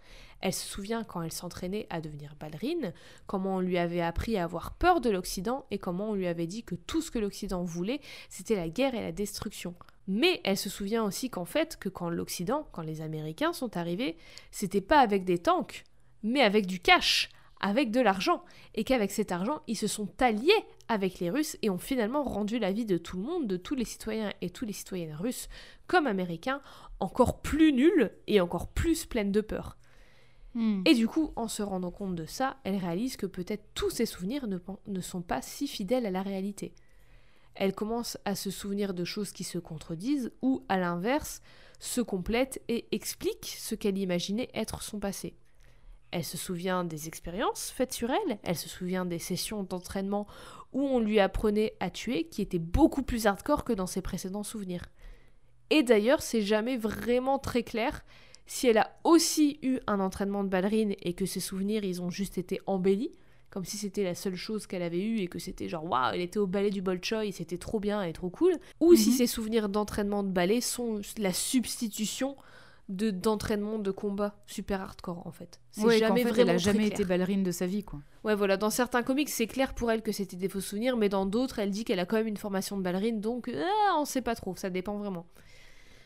Elle 0.41 0.53
se 0.53 0.65
souvient 0.65 1.03
quand 1.03 1.21
elle 1.21 1.31
s'entraînait 1.31 1.87
à 1.89 2.01
devenir 2.01 2.35
ballerine, 2.39 2.93
comment 3.27 3.57
on 3.57 3.59
lui 3.59 3.77
avait 3.77 4.01
appris 4.01 4.37
à 4.37 4.43
avoir 4.43 4.73
peur 4.73 5.01
de 5.01 5.09
l'Occident 5.09 5.65
et 5.69 5.79
comment 5.79 6.11
on 6.11 6.15
lui 6.15 6.27
avait 6.27 6.47
dit 6.47 6.63
que 6.63 6.75
tout 6.75 7.01
ce 7.01 7.11
que 7.11 7.19
l'Occident 7.19 7.63
voulait, 7.63 7.99
c'était 8.29 8.55
la 8.55 8.69
guerre 8.69 8.95
et 8.95 9.01
la 9.01 9.11
destruction. 9.11 9.75
Mais 10.07 10.41
elle 10.43 10.57
se 10.57 10.69
souvient 10.69 11.03
aussi 11.03 11.29
qu'en 11.29 11.45
fait, 11.45 11.77
que 11.77 11.89
quand 11.89 12.09
l'Occident, 12.09 12.67
quand 12.71 12.81
les 12.81 13.01
Américains 13.01 13.53
sont 13.53 13.77
arrivés, 13.77 14.17
c'était 14.51 14.81
pas 14.81 14.99
avec 14.99 15.23
des 15.23 15.37
tanks, 15.37 15.83
mais 16.23 16.41
avec 16.41 16.65
du 16.65 16.79
cash, 16.79 17.29
avec 17.59 17.91
de 17.91 18.01
l'argent, 18.01 18.43
et 18.73 18.83
qu'avec 18.83 19.11
cet 19.11 19.31
argent, 19.31 19.61
ils 19.67 19.77
se 19.77 19.87
sont 19.87 20.09
alliés 20.19 20.51
avec 20.87 21.19
les 21.19 21.29
Russes 21.29 21.57
et 21.61 21.69
ont 21.69 21.77
finalement 21.77 22.23
rendu 22.23 22.59
la 22.59 22.71
vie 22.71 22.85
de 22.85 22.97
tout 22.97 23.17
le 23.17 23.23
monde, 23.23 23.47
de 23.47 23.57
tous 23.57 23.75
les 23.75 23.85
citoyens 23.85 24.33
et 24.41 24.49
tous 24.49 24.65
les 24.65 24.73
citoyennes 24.73 25.15
russes 25.15 25.47
comme 25.87 26.07
américains, 26.07 26.61
encore 26.99 27.41
plus 27.41 27.71
nulle 27.71 28.11
et 28.27 28.41
encore 28.41 28.67
plus 28.67 29.05
pleine 29.05 29.31
de 29.31 29.41
peur. 29.41 29.77
Hmm. 30.53 30.81
Et 30.85 30.93
du 30.93 31.07
coup, 31.07 31.31
en 31.35 31.47
se 31.47 31.63
rendant 31.63 31.91
compte 31.91 32.15
de 32.15 32.25
ça, 32.25 32.57
elle 32.63 32.75
réalise 32.75 33.15
que 33.15 33.25
peut-être 33.25 33.63
tous 33.73 33.89
ses 33.89 34.05
souvenirs 34.05 34.47
ne, 34.47 35.01
sont 35.01 35.21
pas 35.21 35.41
si 35.41 35.67
fidèles 35.67 36.05
à 36.05 36.11
la 36.11 36.21
réalité. 36.21 36.73
Elle 37.55 37.73
commence 37.73 38.17
à 38.25 38.35
se 38.35 38.49
souvenir 38.49 38.93
de 38.93 39.03
choses 39.03 39.31
qui 39.31 39.43
se 39.43 39.57
contredisent 39.57 40.31
ou, 40.41 40.63
à 40.69 40.77
l'inverse, 40.77 41.41
se 41.79 42.01
complètent 42.01 42.61
et 42.67 42.87
expliquent 42.91 43.55
ce 43.57 43.75
qu'elle 43.75 43.97
imaginait 43.97 44.49
être 44.53 44.81
son 44.81 44.99
passé. 44.99 45.35
Elle 46.11 46.23
se 46.25 46.37
souvient 46.37 46.83
des 46.83 47.07
expériences 47.07 47.71
faites 47.71 47.93
sur 47.93 48.09
elle, 48.11 48.37
elle 48.43 48.57
se 48.57 48.69
souvient 48.69 49.05
des 49.05 49.19
sessions 49.19 49.63
d'entraînement 49.63 50.27
où 50.73 50.81
on 50.81 50.99
lui 50.99 51.19
apprenait 51.19 51.73
à 51.79 51.89
tuer 51.89 52.25
qui 52.25 52.41
étaient 52.41 52.59
beaucoup 52.59 53.01
plus 53.01 53.27
hardcore 53.27 53.63
que 53.63 53.73
dans 53.73 53.87
ses 53.87 54.01
précédents 54.01 54.43
souvenirs. 54.43 54.85
Et 55.69 55.83
d'ailleurs, 55.83 56.21
c'est 56.21 56.41
jamais 56.41 56.77
vraiment 56.77 57.39
très 57.39 57.63
clair 57.63 58.03
si 58.45 58.67
elle 58.67 58.77
a 58.77 58.91
aussi 59.05 59.59
eu 59.61 59.79
un 59.87 60.01
entraînement 60.01 60.43
de 60.43 60.49
ballerine 60.49 60.95
et 61.01 61.13
que 61.13 61.25
ses 61.25 61.39
souvenirs 61.39 61.85
ils 61.85 62.01
ont 62.01 62.09
juste 62.09 62.37
été 62.37 62.59
embellis, 62.65 63.17
comme 63.51 63.65
si 63.65 63.77
c'était 63.77 64.03
la 64.03 64.15
seule 64.15 64.35
chose 64.35 64.65
qu'elle 64.65 64.81
avait 64.81 65.03
eue 65.03 65.19
et 65.19 65.27
que 65.27 65.37
c'était 65.37 65.69
genre 65.69 65.83
waouh, 65.85 66.13
elle 66.15 66.21
était 66.21 66.39
au 66.39 66.47
ballet 66.47 66.71
du 66.71 66.81
Bolchoï, 66.81 67.31
c'était 67.31 67.57
trop 67.59 67.79
bien 67.79 68.01
et 68.01 68.13
trop 68.13 68.29
cool, 68.31 68.53
ou 68.79 68.95
si 68.95 69.09
Mhm. 69.11 69.15
ses 69.17 69.27
souvenirs 69.27 69.69
d'entraînement 69.69 70.23
de 70.23 70.29
ballet 70.31 70.61
sont 70.61 71.01
la 71.19 71.33
substitution 71.33 72.35
de 72.89 73.09
d'entraînement 73.11 73.77
de 73.79 73.91
combat 73.91 74.35
super 74.47 74.81
hardcore 74.81 75.25
en 75.27 75.31
fait. 75.31 75.61
C'est 75.71 75.83
Ouais, 75.85 75.97
jamais 75.99 76.23
fait, 76.23 76.29
vraiment 76.29 76.49
elle 76.49 76.55
a 76.55 76.57
jamais 76.57 76.87
été 76.87 77.05
ballerine 77.05 77.43
de 77.43 77.51
sa 77.51 77.65
vie, 77.65 77.83
quoi. 77.83 77.99
Ouais, 78.23 78.35
voilà, 78.35 78.57
dans 78.57 78.69
certains 78.69 79.03
comics, 79.03 79.29
c'est 79.29 79.47
clair 79.47 79.73
pour 79.75 79.91
elle 79.91 80.01
que 80.01 80.11
c'était 80.11 80.35
des 80.35 80.49
faux 80.49 80.59
souvenirs, 80.59 80.97
mais 80.97 81.07
dans 81.07 81.25
d'autres, 81.25 81.59
elle 81.59 81.69
dit 81.69 81.85
qu'elle 81.85 81.99
a 81.99 82.05
quand 82.05 82.17
même 82.17 82.27
une 82.27 82.37
formation 82.37 82.77
de 82.77 82.81
ballerine, 82.83 83.21
donc 83.21 83.49
ah, 83.53 83.95
on 83.97 84.05
sait 84.05 84.21
pas 84.21 84.35
trop, 84.35 84.55
ça 84.55 84.69
dépend 84.69 84.97
vraiment. 84.97 85.25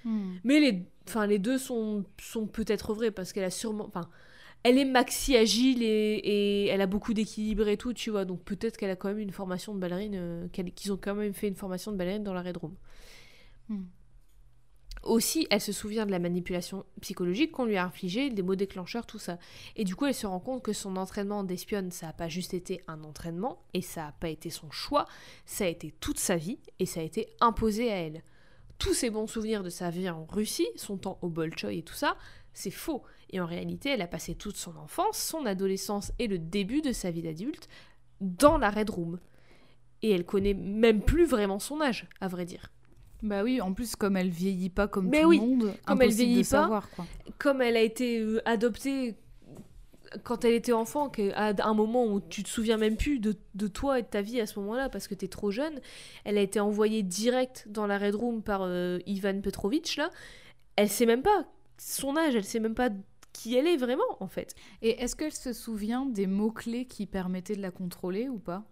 Hmm. 0.03 0.33
Mais 0.43 0.59
les, 0.59 0.83
enfin, 1.07 1.25
les 1.25 1.39
deux 1.39 1.57
sont, 1.57 2.03
sont 2.21 2.45
peut-être 2.45 2.93
vrais 2.93 3.11
parce 3.11 3.33
qu'elle 3.33 3.43
a 3.45 3.49
sûrement. 3.49 3.85
Enfin, 3.87 4.07
elle 4.65 4.79
est 4.79 4.85
maxi 4.85 5.37
agile 5.37 5.83
et, 5.83 6.15
et 6.23 6.65
elle 6.69 6.81
a 6.81 6.87
beaucoup 6.87 7.13
d'équilibre 7.13 7.67
et 7.67 7.77
tout, 7.77 7.93
tu 7.93 8.09
vois. 8.09 8.25
Donc 8.25 8.43
peut-être 8.43 8.77
qu'elle 8.77 8.89
a 8.89 8.95
quand 8.95 9.09
même 9.09 9.19
une 9.19 9.31
formation 9.31 9.75
de 9.75 9.79
ballerine, 9.79 10.15
euh, 10.15 10.47
qu'ils 10.47 10.91
ont 10.91 10.97
quand 10.97 11.13
même 11.13 11.35
fait 11.35 11.47
une 11.47 11.55
formation 11.55 11.91
de 11.91 11.97
ballerine 11.97 12.23
dans 12.23 12.33
la 12.33 12.41
Red 12.41 12.57
Room. 12.57 12.75
Hmm. 13.69 13.83
Aussi, 15.03 15.45
elle 15.51 15.61
se 15.61 15.71
souvient 15.71 16.07
de 16.07 16.11
la 16.11 16.17
manipulation 16.17 16.83
psychologique 16.99 17.51
qu'on 17.51 17.65
lui 17.65 17.77
a 17.77 17.85
infligée, 17.85 18.31
des 18.31 18.41
mots 18.41 18.55
déclencheurs, 18.55 19.05
tout 19.05 19.19
ça. 19.19 19.37
Et 19.75 19.83
du 19.83 19.95
coup, 19.95 20.07
elle 20.07 20.15
se 20.15 20.25
rend 20.25 20.39
compte 20.39 20.63
que 20.63 20.73
son 20.73 20.95
entraînement 20.95 21.43
d'espionne, 21.43 21.91
ça 21.91 22.07
n'a 22.07 22.13
pas 22.13 22.27
juste 22.27 22.55
été 22.55 22.81
un 22.87 23.03
entraînement, 23.03 23.61
et 23.75 23.83
ça 23.83 24.05
n'a 24.05 24.11
pas 24.13 24.29
été 24.29 24.49
son 24.49 24.71
choix, 24.71 25.05
ça 25.45 25.65
a 25.65 25.67
été 25.67 25.93
toute 25.99 26.17
sa 26.17 26.37
vie, 26.37 26.57
et 26.79 26.87
ça 26.87 27.01
a 27.01 27.03
été 27.03 27.27
imposé 27.39 27.91
à 27.91 27.97
elle. 27.97 28.23
Tous 28.79 28.95
ses 28.95 29.11
bons 29.11 29.27
souvenirs 29.27 29.61
de 29.61 29.69
sa 29.69 29.91
vie 29.91 30.09
en 30.09 30.25
Russie, 30.25 30.67
son 30.75 30.97
temps 30.97 31.19
au 31.21 31.29
Bolchoï 31.29 31.77
et 31.77 31.83
tout 31.83 31.93
ça, 31.93 32.17
c'est 32.55 32.71
faux. 32.71 33.03
Et 33.35 33.41
en 33.41 33.45
réalité, 33.45 33.89
elle 33.89 34.01
a 34.01 34.07
passé 34.07 34.33
toute 34.33 34.55
son 34.55 34.77
enfance, 34.77 35.17
son 35.17 35.45
adolescence 35.45 36.13
et 36.19 36.27
le 36.27 36.39
début 36.39 36.81
de 36.81 36.93
sa 36.93 37.11
vie 37.11 37.21
d'adulte 37.21 37.67
dans 38.21 38.57
la 38.57 38.69
Red 38.69 38.89
Room. 38.89 39.19
Et 40.01 40.09
elle 40.11 40.23
connaît 40.23 40.53
même 40.53 41.01
plus 41.01 41.25
vraiment 41.25 41.59
son 41.59 41.81
âge, 41.81 42.07
à 42.21 42.29
vrai 42.29 42.45
dire. 42.45 42.71
Bah 43.23 43.43
oui, 43.43 43.59
en 43.59 43.73
plus, 43.73 43.97
comme 43.97 44.15
elle 44.15 44.29
vieillit 44.29 44.69
pas 44.69 44.87
comme 44.87 45.09
Mais 45.09 45.23
tout 45.23 45.27
oui, 45.27 45.39
le 45.41 45.45
monde, 45.47 45.73
comme 45.85 46.01
elle 46.01 46.13
vieillit 46.13 46.35
de 46.35 46.39
pas, 46.43 46.61
savoir, 46.61 46.89
quoi. 46.91 47.05
comme 47.37 47.61
elle 47.61 47.75
a 47.75 47.81
été 47.81 48.21
euh, 48.21 48.41
adoptée 48.45 49.15
quand 50.23 50.45
elle 50.45 50.53
était 50.53 50.71
enfant, 50.71 51.11
à 51.33 51.67
un 51.67 51.73
moment 51.73 52.05
où 52.05 52.21
tu 52.21 52.41
te 52.41 52.47
souviens 52.47 52.77
même 52.77 52.95
plus 52.95 53.19
de, 53.19 53.35
de 53.55 53.67
toi 53.67 53.99
et 53.99 54.03
de 54.03 54.07
ta 54.07 54.21
vie 54.21 54.39
à 54.39 54.45
ce 54.45 54.57
moment-là 54.61 54.87
parce 54.87 55.09
que 55.09 55.13
t'es 55.13 55.27
trop 55.27 55.51
jeune, 55.51 55.81
elle 56.23 56.37
a 56.37 56.41
été 56.41 56.61
envoyée 56.61 57.03
direct 57.03 57.65
dans 57.69 57.85
la 57.85 57.97
Red 57.97 58.15
Room 58.15 58.41
par 58.41 58.61
euh, 58.61 58.99
Ivan 59.07 59.41
Petrovitch 59.41 59.97
là. 59.97 60.09
Elle 60.77 60.87
sait 60.87 61.05
même 61.05 61.21
pas 61.21 61.45
son 61.77 62.15
âge, 62.15 62.35
elle 62.35 62.45
sait 62.45 62.59
même 62.59 62.75
pas 62.75 62.89
qui 63.45 63.55
elle 63.55 63.67
est 63.67 63.77
vraiment 63.77 64.03
en 64.21 64.27
fait. 64.27 64.55
Et 64.81 64.99
est-ce 65.03 65.15
qu'elle 65.15 65.31
se 65.31 65.53
souvient 65.53 66.07
des 66.07 66.25
mots-clés 66.25 66.85
qui 66.85 67.05
permettaient 67.05 67.55
de 67.55 67.61
la 67.61 67.69
contrôler 67.69 68.27
ou 68.27 68.39
pas? 68.39 68.65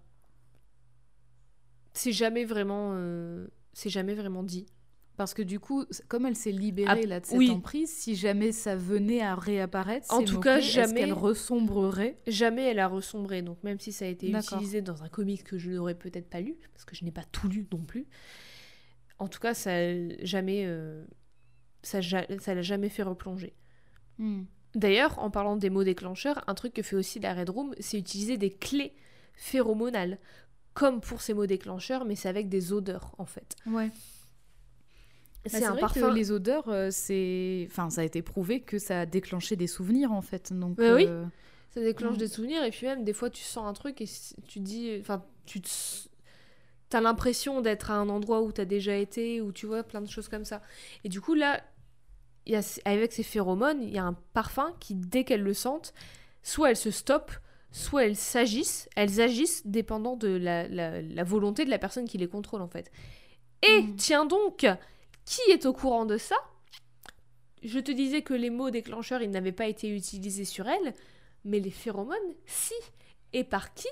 C'est 1.94 2.12
jamais 2.12 2.44
vraiment, 2.44 2.94
euh, 2.96 3.46
c'est 3.74 3.92
jamais 3.92 4.16
vraiment 4.16 4.42
dit. 4.42 4.66
Parce 5.16 5.36
que 5.36 5.44
du 5.44 5.60
coup, 5.60 5.86
comme 6.08 6.26
elle 6.26 6.36
s'est 6.36 6.52
libérée 6.52 7.02
Ah, 7.04 7.08
là, 7.08 7.20
de 7.20 7.26
cette 7.28 7.38
oui. 7.38 7.52
emprise, 7.52 7.92
si 7.94 8.16
jamais 8.16 8.52
ça 8.52 8.76
venait 8.76 9.22
à 9.22 9.36
réapparaître, 9.36 10.12
En 10.12 10.24
tout 10.24 10.40
cas, 10.40 10.60
jamais- 10.60 11.02
qu'elle 11.02 11.14
ressombrerait? 11.14 12.18
Jamais 12.26 12.64
elle 12.64 12.80
a 12.80 12.88
ressombré, 12.88 13.44
donc 13.44 13.62
même 13.64 13.80
si 13.80 13.92
ça 13.92 14.06
a 14.06 14.08
été 14.08 14.32
utilisé 14.32 14.82
dans 14.82 15.04
un 15.04 15.10
comic 15.10 15.44
que 15.44 15.60
je 15.60 15.70
n'aurais 15.70 15.94
peut-être 15.94 16.32
pas 16.32 16.42
lu, 16.42 16.56
parce 16.74 16.84
que 16.84 16.96
je 16.96 17.06
n'ai 17.06 17.12
pas 17.12 17.26
tout 17.26 17.48
lu 17.48 17.68
non 17.72 17.84
plus. 17.86 18.08
En 19.20 19.28
tout 19.28 19.40
cas, 19.40 19.54
ça 19.54 19.70
a 19.76 20.26
jamais, 20.26 20.64
euh, 20.66 21.06
ça 21.84 22.00
l'a 22.02 22.62
jamais 22.64 22.90
fait 22.90 23.04
replonger. 23.04 23.54
Hmm. 24.18 24.44
D'ailleurs, 24.76 25.20
en 25.20 25.30
parlant 25.30 25.56
des 25.56 25.70
mots 25.70 25.84
déclencheurs, 25.84 26.44
un 26.48 26.56
truc 26.56 26.74
que 26.74 26.82
fait 26.82 26.96
aussi 26.96 27.20
la 27.20 27.34
Red 27.34 27.50
Room, 27.50 27.76
c'est 27.80 27.98
utiliser 27.98 28.38
des 28.38 28.50
clés 28.50 28.94
phéromonales, 29.36 30.18
comme 30.74 31.00
pour 31.02 31.22
ces 31.22 31.34
mots 31.34 31.46
déclencheurs, 31.46 32.06
mais 32.06 32.16
c'est 32.16 32.30
avec 32.30 32.50
des 32.50 32.74
odeurs 32.74 33.14
en 33.20 33.26
fait. 33.26 33.56
Ouais. 33.68 33.90
Bah, 33.90 35.50
C'est 35.50 35.60
c'est 35.60 35.66
un 35.66 35.72
vrai 35.72 35.82
parfum. 35.82 36.10
que 36.10 36.16
les 36.16 36.32
odeurs, 36.32 36.70
euh, 36.70 36.90
c'est, 36.92 37.68
enfin, 37.70 37.90
ça 37.90 38.02
a 38.02 38.04
été 38.04 38.22
prouvé 38.22 38.62
que 38.62 38.80
ça 38.80 39.02
a 39.02 39.06
déclenché 39.06 39.56
des 39.56 39.68
souvenirs 39.68 40.12
en 40.12 40.22
fait. 40.22 40.54
Donc, 40.54 40.78
Ouais, 40.80 40.92
oui. 40.94 41.06
euh, 41.08 41.26
Ça 41.76 41.82
déclenche 41.82 42.16
Mm. 42.16 42.20
des 42.20 42.28
souvenirs 42.28 42.64
et 42.64 42.70
puis 42.72 42.86
même 42.88 43.04
des 43.04 43.14
fois 43.14 43.30
tu 43.30 43.44
sens 43.44 43.66
un 43.68 43.74
truc 43.74 44.00
et 44.02 44.06
tu 44.48 44.60
dis, 44.60 44.96
enfin 45.02 45.24
tu 45.46 45.60
te, 45.60 45.70
t'as 46.90 47.02
l'impression 47.02 47.62
d'être 47.62 47.90
à 47.92 47.96
un 47.96 48.10
endroit 48.10 48.42
où 48.44 48.52
t'as 48.52 48.66
déjà 48.66 48.96
été 48.96 49.42
ou 49.42 49.52
tu 49.52 49.66
vois 49.66 49.84
plein 49.84 50.02
de 50.02 50.08
choses 50.10 50.30
comme 50.30 50.46
ça. 50.46 50.62
Et 51.04 51.10
du 51.10 51.20
coup 51.20 51.34
là, 51.34 51.62
y 52.48 52.56
a, 52.56 52.62
avec 52.86 53.14
ces 53.14 53.24
phéromones, 53.24 53.82
il 53.82 53.94
y 53.94 53.98
a 53.98 54.04
un 54.04 54.14
parfum 54.34 54.74
qui 54.80 54.96
dès 54.96 55.24
qu'elles 55.24 55.44
le 55.44 55.54
sentent, 55.54 55.94
soit 56.44 56.70
elles 56.72 56.76
se 56.78 56.92
stoppent, 56.92 57.32
soit 57.72 58.06
elles 58.06 58.18
s'agissent, 58.18 58.90
elles 58.96 59.22
agissent 59.22 59.66
dépendant 59.66 60.16
de 60.18 60.28
la, 60.28 60.68
la- 60.68 61.02
la 61.02 61.24
volonté 61.24 61.64
de 61.66 61.70
la 61.70 61.80
personne 61.80 62.08
qui 62.08 62.18
les 62.18 62.28
contrôle 62.28 62.62
en 62.62 62.68
fait. 62.68 62.92
Et 63.68 63.82
Mm. 63.82 63.96
tiens 63.96 64.26
donc, 64.26 64.68
qui 65.26 65.42
est 65.52 65.66
au 65.66 65.74
courant 65.74 66.06
de 66.06 66.18
ça? 66.18 66.36
Je 67.64 67.80
te 67.80 67.92
disais 67.92 68.22
que 68.24 68.34
les 68.34 68.50
mots 68.50 68.72
déclencheurs, 68.72 69.22
ils 69.22 69.30
n'avaient 69.32 69.54
pas 69.54 69.68
été 69.68 69.88
utilisés 69.90 70.44
sur 70.46 70.68
elle, 70.68 70.94
mais 71.46 71.60
les 71.62 71.72
phéromones, 71.72 72.18
si. 72.46 72.74
Et 73.32 73.46
par 73.46 73.74
qui? 73.74 73.88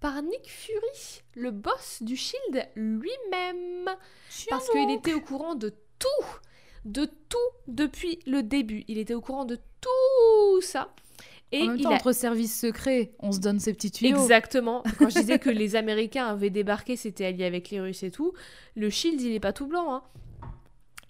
Par 0.00 0.22
Nick 0.22 0.48
Fury, 0.48 1.22
le 1.34 1.50
boss 1.52 2.02
du 2.02 2.16
Shield 2.16 2.68
lui-même. 2.74 3.88
Parce 4.50 4.68
qu'il 4.70 4.90
était 4.90 5.14
au 5.14 5.20
courant 5.20 5.54
de 5.54 5.72
tout, 5.98 6.26
de 6.84 7.04
tout 7.28 7.38
depuis 7.66 8.18
le 8.26 8.42
début. 8.42 8.84
Il 8.88 8.98
était 8.98 9.14
au 9.14 9.20
courant 9.20 9.44
de 9.44 9.56
tout 9.80 10.60
ça. 10.60 10.94
Et 11.50 11.62
en 11.62 11.66
même 11.68 11.76
il 11.76 11.82
temps, 11.82 11.90
a 11.90 11.94
entre 11.94 12.12
services 12.12 12.58
secrets, 12.58 13.12
on 13.20 13.32
se 13.32 13.40
donne 13.40 13.58
ses 13.58 13.72
petits 13.72 13.90
tuyaux. 13.90 14.18
Exactement. 14.18 14.82
Quand 14.98 15.08
je 15.08 15.20
disais 15.20 15.38
que 15.38 15.48
les 15.48 15.76
Américains 15.76 16.26
avaient 16.26 16.50
débarqué, 16.50 16.96
c'était 16.96 17.24
allié 17.24 17.44
avec 17.44 17.70
les 17.70 17.80
Russes 17.80 18.02
et 18.02 18.10
tout. 18.10 18.34
Le 18.76 18.90
Shield, 18.90 19.20
il 19.20 19.32
est 19.32 19.40
pas 19.40 19.54
tout 19.54 19.66
blanc. 19.66 19.94
Hein. 19.94 20.02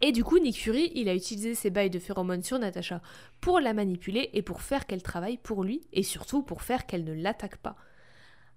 Et 0.00 0.12
du 0.12 0.22
coup, 0.22 0.38
Nick 0.38 0.56
Fury, 0.56 0.92
il 0.94 1.08
a 1.08 1.14
utilisé 1.14 1.54
ses 1.54 1.70
bails 1.70 1.90
de 1.90 1.98
phéromones 1.98 2.44
sur 2.44 2.58
Natasha 2.58 3.02
pour 3.40 3.58
la 3.58 3.74
manipuler 3.74 4.30
et 4.32 4.42
pour 4.42 4.62
faire 4.62 4.86
qu'elle 4.86 5.02
travaille 5.02 5.38
pour 5.38 5.64
lui 5.64 5.80
et 5.92 6.04
surtout 6.04 6.42
pour 6.42 6.62
faire 6.62 6.86
qu'elle 6.86 7.02
ne 7.02 7.14
l'attaque 7.14 7.56
pas. 7.56 7.74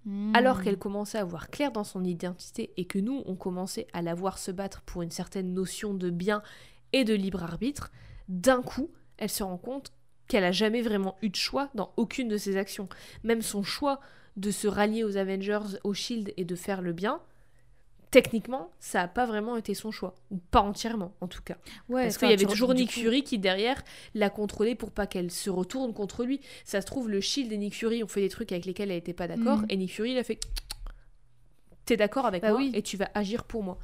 Hmm. 0.04 0.34
Alors 0.34 0.62
qu'elle 0.62 0.78
commençait 0.78 1.18
à 1.18 1.24
voir 1.24 1.50
clair 1.50 1.72
dans 1.72 1.84
son 1.84 2.04
identité 2.04 2.72
et 2.76 2.84
que 2.84 2.98
nous, 2.98 3.22
on 3.26 3.34
commençait 3.34 3.88
à 3.92 4.02
la 4.02 4.14
voir 4.14 4.38
se 4.38 4.52
battre 4.52 4.82
pour 4.82 5.02
une 5.02 5.10
certaine 5.10 5.52
notion 5.52 5.94
de 5.94 6.10
bien 6.10 6.42
et 6.92 7.04
de 7.04 7.14
libre 7.14 7.42
arbitre, 7.42 7.90
d'un 8.28 8.62
coup, 8.62 8.90
elle 9.18 9.30
se 9.30 9.42
rend 9.42 9.58
compte 9.58 9.92
qu'elle 10.28 10.44
a 10.44 10.52
jamais 10.52 10.82
vraiment 10.82 11.16
eu 11.22 11.28
de 11.28 11.36
choix 11.36 11.68
dans 11.74 11.92
aucune 11.96 12.28
de 12.28 12.36
ses 12.36 12.56
actions. 12.56 12.88
Même 13.24 13.42
son 13.42 13.62
choix 13.62 14.00
de 14.36 14.50
se 14.50 14.66
rallier 14.66 15.04
aux 15.04 15.16
Avengers, 15.16 15.78
au 15.84 15.92
Shield 15.94 16.32
et 16.36 16.44
de 16.44 16.54
faire 16.56 16.80
le 16.80 16.92
bien, 16.92 17.20
techniquement, 18.10 18.70
ça 18.78 19.00
n'a 19.00 19.08
pas 19.08 19.26
vraiment 19.26 19.56
été 19.56 19.74
son 19.74 19.90
choix. 19.90 20.14
Ou 20.30 20.36
pas 20.36 20.60
entièrement, 20.60 21.14
en 21.20 21.28
tout 21.28 21.42
cas. 21.42 21.56
Ouais, 21.88 22.02
Parce 22.04 22.18
qu'il 22.18 22.28
y 22.30 22.32
avait 22.32 22.44
toujours 22.44 22.74
Nick 22.74 22.88
coup- 22.92 23.00
Fury 23.00 23.24
qui, 23.24 23.38
derrière, 23.38 23.82
l'a 24.14 24.30
contrôlée 24.30 24.74
pour 24.74 24.90
pas 24.90 25.06
qu'elle 25.06 25.30
se 25.30 25.50
retourne 25.50 25.92
contre 25.94 26.24
lui. 26.24 26.40
Ça 26.64 26.80
se 26.80 26.86
trouve, 26.86 27.08
le 27.10 27.20
Shield 27.20 27.50
et 27.52 27.56
Nick 27.56 27.74
Fury 27.74 28.02
ont 28.02 28.08
fait 28.08 28.20
des 28.20 28.28
trucs 28.28 28.52
avec 28.52 28.64
lesquels 28.66 28.90
elle 28.90 28.98
était 28.98 29.12
pas 29.14 29.28
d'accord. 29.28 29.58
Mhm. 29.60 29.66
Et 29.70 29.76
Nick 29.76 29.92
Fury, 29.92 30.12
il 30.12 30.18
a 30.18 30.24
fait 30.24 30.38
T'es 31.84 31.96
d'accord 31.96 32.26
avec 32.26 32.42
Bah 32.42 32.50
moi 32.50 32.58
oui. 32.58 32.70
et 32.74 32.82
tu 32.82 32.96
vas 32.96 33.10
agir 33.14 33.44
pour 33.44 33.62
moi. 33.64 33.78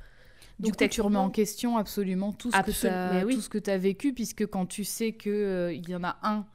Donc, 0.61 0.76
coup, 0.76 0.88
tu 0.88 1.00
remets 1.00 1.18
en 1.18 1.30
question 1.30 1.76
absolument 1.76 2.32
tout 2.32 2.50
ce 2.50 2.61
que 2.62 2.70
tu 2.70 2.86
as, 2.86 3.24
oui. 3.24 3.78
vécu, 3.78 4.12
puisque 4.12 4.46
quand 4.46 4.66
tu 4.66 4.84
sais 4.84 5.12
que 5.12 5.30
euh, 5.30 5.72
il 5.72 5.88
y 5.88 5.94
en 5.94 6.02
a 6.04 6.18
un 6.22 6.46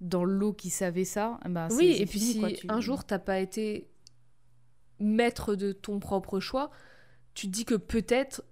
dans 0.00 0.24
l'eau 0.24 0.52
qui 0.52 0.70
savait 0.70 1.04
ça, 1.04 1.38
bah, 1.48 1.68
Oui, 1.70 1.96
et 1.98 2.06
puis 2.06 2.18
fini, 2.18 2.32
si 2.32 2.40
quoi, 2.40 2.50
tu- 2.50 2.66
un 2.68 2.80
jour 2.80 3.04
t'as 3.04 3.18
pas 3.18 3.38
été 3.38 3.88
maître 4.98 5.54
de 5.54 5.72
ton 5.72 5.98
propre 5.98 6.40
choix, 6.40 6.70
tu 7.34 7.46
te 7.46 7.52
dis 7.52 7.64
que 7.64 7.74
peut-être 7.74 8.42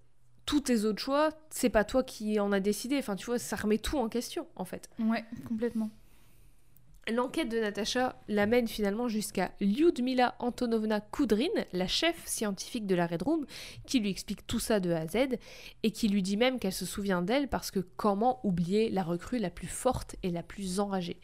tous 0.46 0.60
tes 0.60 0.84
autres 0.84 1.00
choix, 1.00 1.30
c'est 1.50 1.70
pas 1.70 1.84
toi 1.84 2.02
qui 2.04 2.38
en 2.38 2.52
as 2.52 2.60
décidé. 2.60 2.98
Enfin, 2.98 3.16
tu 3.16 3.26
vois, 3.26 3.38
ça 3.38 3.56
remet 3.56 3.78
tout 3.78 3.96
en 3.98 4.08
question, 4.08 4.46
en 4.56 4.64
fait. 4.64 4.90
Ouais, 4.98 5.24
complètement. 5.48 5.90
L'enquête 7.12 7.50
de 7.50 7.58
Natacha 7.58 8.16
l'amène 8.28 8.66
finalement 8.66 9.08
jusqu'à 9.08 9.52
Lyudmila 9.60 10.36
Antonovna 10.38 11.00
Kudrin, 11.00 11.44
la 11.74 11.86
chef 11.86 12.16
scientifique 12.24 12.86
de 12.86 12.94
la 12.94 13.06
Red 13.06 13.20
Room, 13.20 13.44
qui 13.86 14.00
lui 14.00 14.08
explique 14.08 14.46
tout 14.46 14.58
ça 14.58 14.80
de 14.80 14.90
A 14.90 15.00
à 15.00 15.06
Z 15.06 15.36
et 15.82 15.90
qui 15.90 16.08
lui 16.08 16.22
dit 16.22 16.38
même 16.38 16.58
qu'elle 16.58 16.72
se 16.72 16.86
souvient 16.86 17.20
d'elle 17.20 17.48
parce 17.48 17.70
que 17.70 17.80
comment 17.80 18.40
oublier 18.42 18.88
la 18.88 19.02
recrue 19.02 19.38
la 19.38 19.50
plus 19.50 19.66
forte 19.66 20.16
et 20.22 20.30
la 20.30 20.42
plus 20.42 20.80
enragée. 20.80 21.20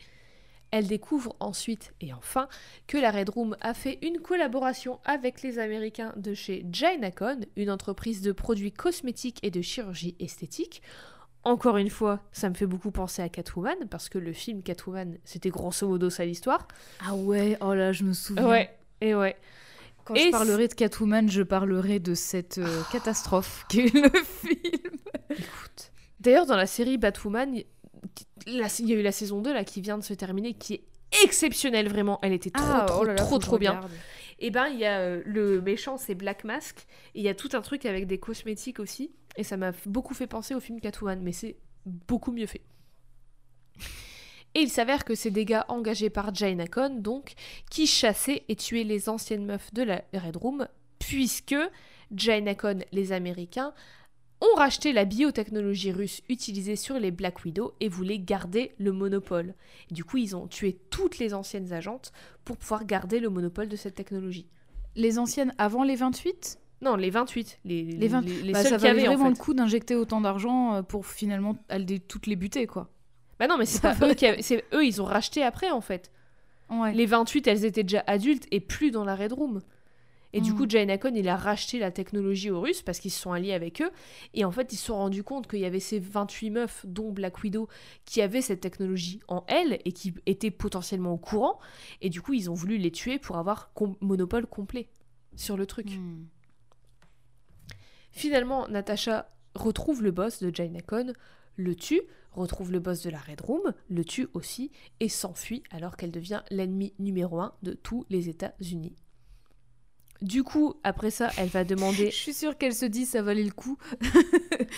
Elle 0.71 0.87
découvre 0.87 1.35
ensuite 1.41 1.95
et 2.03 2.13
enfin 2.13 2.49
que 2.87 2.99
la 2.99 3.11
Red 3.11 3.31
Room 3.31 3.57
a 3.63 3.73
fait 3.73 3.99
une 4.03 4.21
collaboration 4.21 5.01
avec 5.05 5.41
les 5.41 5.59
Américains 5.59 6.13
de 6.17 6.35
chez 6.35 6.67
Gynacon, 6.71 7.41
une 7.57 7.71
entreprise 7.71 8.21
de 8.21 8.33
produits 8.33 8.73
cosmétiques 8.73 9.41
et 9.43 9.51
de 9.51 9.63
chirurgie 9.63 10.15
esthétique. 10.21 10.83
Encore 11.45 11.79
une 11.79 11.89
fois, 11.91 12.21
ça 12.33 12.51
me 12.51 12.55
fait 12.55 12.67
beaucoup 12.67 12.91
penser 12.91 13.23
à 13.23 13.29
Catwoman, 13.29 13.89
parce 13.91 14.09
que 14.09 14.19
le 14.19 14.33
film 14.33 14.63
Catwoman, 14.63 15.17
c'était 15.25 15.49
grosso 15.49 15.89
modo 15.89 16.11
ça 16.11 16.25
l'histoire. 16.25 16.69
Ah 17.07 17.15
ouais, 17.15 17.57
oh 17.61 17.73
là, 17.75 17.93
je 17.93 18.05
me 18.05 18.13
souviens. 18.13 18.47
Ouais, 18.49 18.71
et 19.01 19.15
ouais. 19.15 19.37
Quand 20.05 20.15
Et 20.15 20.27
je 20.27 20.31
parlerai 20.31 20.69
de 20.69 20.75
Catwoman, 20.75 21.31
je 21.31 21.43
parlerai 21.43 21.99
de 21.99 22.15
cette 22.15 22.59
euh, 22.59 22.83
catastrophe 22.93 23.65
qu'est 23.71 23.93
le 23.95 24.11
film. 24.11 24.97
Écoute. 25.31 25.93
D'ailleurs, 26.21 26.47
dans 26.47 26.57
la 26.57 26.67
série 26.67 26.99
Batwoman, 26.99 27.55
il 27.55 27.65
y 28.47 28.93
a 28.93 28.97
eu 28.97 29.03
la 29.03 29.13
saison 29.13 29.41
2 29.41 29.53
là, 29.55 29.65
qui 29.65 29.81
vient 29.81 29.97
de 29.99 30.05
se 30.05 30.13
terminer, 30.15 30.55
qui 30.55 30.75
est 30.75 30.85
exceptionnelle 31.25 31.89
vraiment. 31.89 32.19
Elle 32.23 32.33
était 32.33 32.51
trop, 32.51 32.65
Ah, 32.67 32.85
trop, 32.87 33.01
oh 33.01 33.05
là 33.05 33.15
là, 33.15 33.19
trop, 33.23 33.39
trop 33.39 33.59
bien. 33.59 33.73
regarde. 33.73 33.91
Et 34.39 34.51
ben, 34.51 34.69
il 34.69 34.79
y 34.79 34.87
a 34.87 34.99
euh, 35.01 35.23
le 35.27 35.61
méchant, 35.61 35.97
c'est 35.99 36.15
Black 36.15 36.45
Mask. 36.45 36.87
Et 37.15 37.21
il 37.21 37.23
y 37.25 37.29
a 37.29 37.35
tout 37.35 37.51
un 37.53 37.61
truc 37.61 37.85
avec 37.87 38.07
des 38.07 38.19
cosmétiques 38.19 38.81
aussi. 38.81 39.13
Et 39.37 39.45
ça 39.45 39.57
m'a 39.57 39.73
beaucoup 39.87 40.15
fait 40.15 40.27
penser 40.27 40.55
au 40.55 40.61
film 40.61 40.81
Catwoman, 40.81 41.21
mais 41.23 41.33
c'est 41.33 41.57
beaucoup 41.87 42.33
mieux 42.33 42.47
fait. 42.47 42.63
Et 44.55 44.61
il 44.61 44.69
s'avère 44.69 45.05
que 45.05 45.15
c'est 45.15 45.31
des 45.31 45.45
gars 45.45 45.65
engagés 45.69 46.11
par 46.11 46.35
Jainakon, 46.35 46.97
donc, 47.01 47.35
qui 47.71 47.87
chassaient 47.87 48.43
et 48.49 48.57
tuaient 48.57 48.85
les 48.85 49.09
anciennes 49.09 49.47
meufs 49.47 49.73
de 49.73 49.83
la 49.83 50.03
Red 50.13 50.37
Room, 50.37 50.67
puisque 50.99 51.55
Jainakon, 52.11 52.81
les 52.91 53.13
Américains, 53.13 53.73
ont 54.41 54.57
racheté 54.57 54.93
la 54.93 55.05
biotechnologie 55.05 55.93
russe 55.93 56.23
utilisée 56.29 56.77
sur 56.77 56.99
les 56.99 57.11
Black 57.11 57.45
Widow 57.45 57.75
et 57.81 57.89
voulaient 57.89 58.19
garder 58.19 58.75
le 58.79 58.91
monopole. 58.91 59.55
Et 59.91 59.95
du 59.95 60.03
coup, 60.03 60.17
ils 60.17 60.35
ont 60.35 60.49
tué 60.49 60.81
toutes 60.91 61.19
les 61.19 61.35
anciennes 61.35 61.73
agentes 61.73 62.13
pour 62.45 62.57
pouvoir 62.57 62.87
garder 62.87 63.21
le 63.21 63.29
monopole 63.29 63.69
de 63.69 63.77
cette 63.77 63.95
technologie. 63.95 64.49
Les 64.97 65.19
anciennes 65.19 65.55
avant 65.59 65.85
les 65.85 65.95
28 65.95 66.59
Non, 66.83 66.97
les 66.97 67.11
28, 67.11 67.61
les, 67.65 67.83
Les 67.85 68.09
20 68.09 68.21
les, 68.23 68.43
les 68.43 68.53
Bah, 68.53 68.63
seuls 68.63 68.71
Ça 68.73 68.77
valait 68.79 69.03
en 69.07 69.13
vraiment 69.13 69.25
fait. 69.25 69.31
le 69.31 69.37
coup 69.37 69.55
d'injecter 69.55 69.95
autant 69.95 70.21
d'argent 70.21 70.75
euh, 70.77 70.83
pour 70.83 71.07
finalement 71.07 71.57
aller 71.69 72.01
toutes 72.01 72.27
les 72.27 72.37
buter, 72.37 72.67
quoi. 72.67 72.89
Bah 73.39 73.47
non, 73.47 73.57
mais 73.59 73.67
c'est 73.67 73.81
pas 73.83 73.97
eux 74.09 74.15
qui 74.15 74.27
avaient- 74.27 74.43
c'est 74.43 74.65
eux, 74.73 74.85
ils 74.85 75.01
ont 75.03 75.05
racheté 75.05 75.43
après 75.43 75.71
en 75.71 75.81
fait. 75.81 76.11
Ouais. 76.71 76.93
Les 76.95 77.07
28, 77.07 77.47
elles 77.49 77.65
étaient 77.65 77.83
déjà 77.83 78.03
adultes 78.07 78.47
et 78.51 78.61
plus 78.61 78.91
dans 78.91 79.05
la 79.05 79.15
Red 79.17 79.33
Room. 79.33 79.61
Et 80.33 80.41
du 80.41 80.53
Mm. 80.53 80.57
coup, 80.57 80.65
Jainakon, 80.69 81.13
il 81.17 81.29
a 81.29 81.37
racheté 81.37 81.81
la 81.81 81.91
technologie 81.91 82.51
aux 82.53 82.61
Russes 82.61 82.83
parce 82.83 83.01
qu'ils 83.01 83.11
se 83.11 83.21
sont 83.21 83.33
alliés 83.33 83.53
avec 83.53 83.83
eux. 83.83 83.91
Et 84.33 84.45
en 84.45 84.53
fait, 84.53 84.73
ils 84.73 84.77
se 84.77 84.85
sont 84.87 84.95
rendus 84.95 85.25
compte 85.25 85.49
qu'il 85.49 85.59
y 85.59 85.65
avait 85.65 85.81
ces 85.81 85.99
28 85.99 86.51
meufs, 86.51 86.87
dont 86.87 87.11
Black 87.11 87.43
Widow, 87.43 87.67
qui 88.05 88.23
avaient 88.23 88.41
cette 88.41 88.61
technologie 88.61 89.19
en 89.27 89.43
elles 89.49 89.81
et 89.85 89.91
qui 89.91 90.15
étaient 90.27 90.53
potentiellement 90.53 91.13
au 91.13 91.19
courant. 91.19 91.59
Et 92.01 92.11
du 92.11 92.23
coup, 92.23 92.33
ils 92.33 92.49
ont 92.49 92.55
voulu 92.55 92.79
les 92.79 92.93
tuer 92.93 93.19
pour 93.19 93.39
avoir 93.39 93.73
com- 93.75 93.97
monopole 94.01 94.47
complet 94.47 94.89
sur 95.35 95.57
le 95.57 95.67
truc. 95.67 95.89
Hmm. 95.97 96.23
Finalement, 98.13 98.69
Natasha 98.69 99.31
retrouve 99.55 100.03
le 100.03 100.11
boss 100.11 100.43
de 100.43 100.55
Jainakon, 100.55 101.13
le 101.57 101.75
tue, 101.75 102.03
retrouve 102.33 102.73
le 102.73 102.79
boss 102.79 103.03
de 103.03 103.11
la 103.11 103.19
Red 103.19 103.41
Room, 103.41 103.73
le 103.89 104.05
tue 104.05 104.29
aussi, 104.35 104.71
et 105.01 105.09
s'enfuit 105.09 105.63
alors 105.71 105.97
qu'elle 105.97 106.13
devient 106.13 106.43
l'ennemi 106.51 106.95
numéro 106.99 107.41
un 107.41 107.55
de 107.63 107.73
tous 107.73 108.05
les 108.11 108.29
États-Unis. 108.29 108.95
Du 110.23 110.43
coup, 110.43 110.75
après 110.85 111.11
ça, 111.11 111.31
elle 111.39 111.49
va 111.49 111.65
demander. 111.65 112.11
Je 112.11 112.17
suis 112.17 112.35
sûre 112.35 112.59
qu'elle 112.59 112.75
se 112.75 112.85
dit 112.85 113.07
ça 113.07 113.23
valait 113.23 113.43
le 113.43 113.53
coup. 113.53 113.79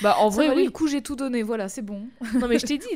bah, 0.03 0.17
en 0.21 0.31
Ça 0.31 0.37
vrai, 0.37 0.49
valait 0.49 0.61
oui. 0.61 0.65
le 0.67 0.71
coup, 0.71 0.87
j'ai 0.87 1.03
tout 1.03 1.17
donné. 1.17 1.43
Voilà, 1.43 1.69
c'est 1.69 1.83
bon. 1.83 2.07
Non, 2.41 2.47
mais 2.47 2.61
je 2.61 2.67
t'ai 2.67 2.79
dit, 2.79 2.87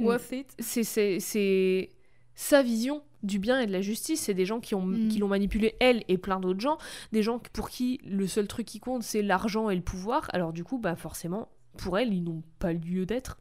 c'est 0.60 1.90
sa 2.36 2.62
vision 2.62 3.02
du 3.26 3.38
bien 3.38 3.60
et 3.60 3.66
de 3.66 3.72
la 3.72 3.80
justice. 3.82 4.20
C'est 4.20 4.34
des 4.34 4.46
gens 4.46 4.60
qui 4.60 4.74
ont 4.74 4.86
Mm. 4.86 5.08
qui 5.08 5.18
l'ont 5.18 5.28
manipulé, 5.28 5.74
elle 5.80 6.04
et 6.08 6.16
plein 6.18 6.40
d'autres 6.40 6.60
gens. 6.60 6.78
Des 7.12 7.22
gens 7.22 7.40
pour 7.52 7.68
qui 7.68 8.00
le 8.04 8.26
seul 8.26 8.46
truc 8.48 8.66
qui 8.66 8.80
compte, 8.80 9.02
c'est 9.02 9.22
l'argent 9.22 9.68
et 9.70 9.76
le 9.76 9.82
pouvoir. 9.82 10.28
Alors, 10.32 10.52
du 10.52 10.64
coup, 10.64 10.78
bah, 10.78 10.96
forcément, 10.96 11.48
pour 11.76 11.98
elle, 11.98 12.12
ils 12.14 12.22
n'ont 12.22 12.42
pas 12.58 12.72
lieu 12.72 13.04
d'être. 13.06 13.38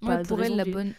Pas 0.00 0.16
Ouais, 0.18 0.22
pour 0.24 0.42
elle, 0.42 0.54
la 0.56 0.66
bonne, 0.66 0.92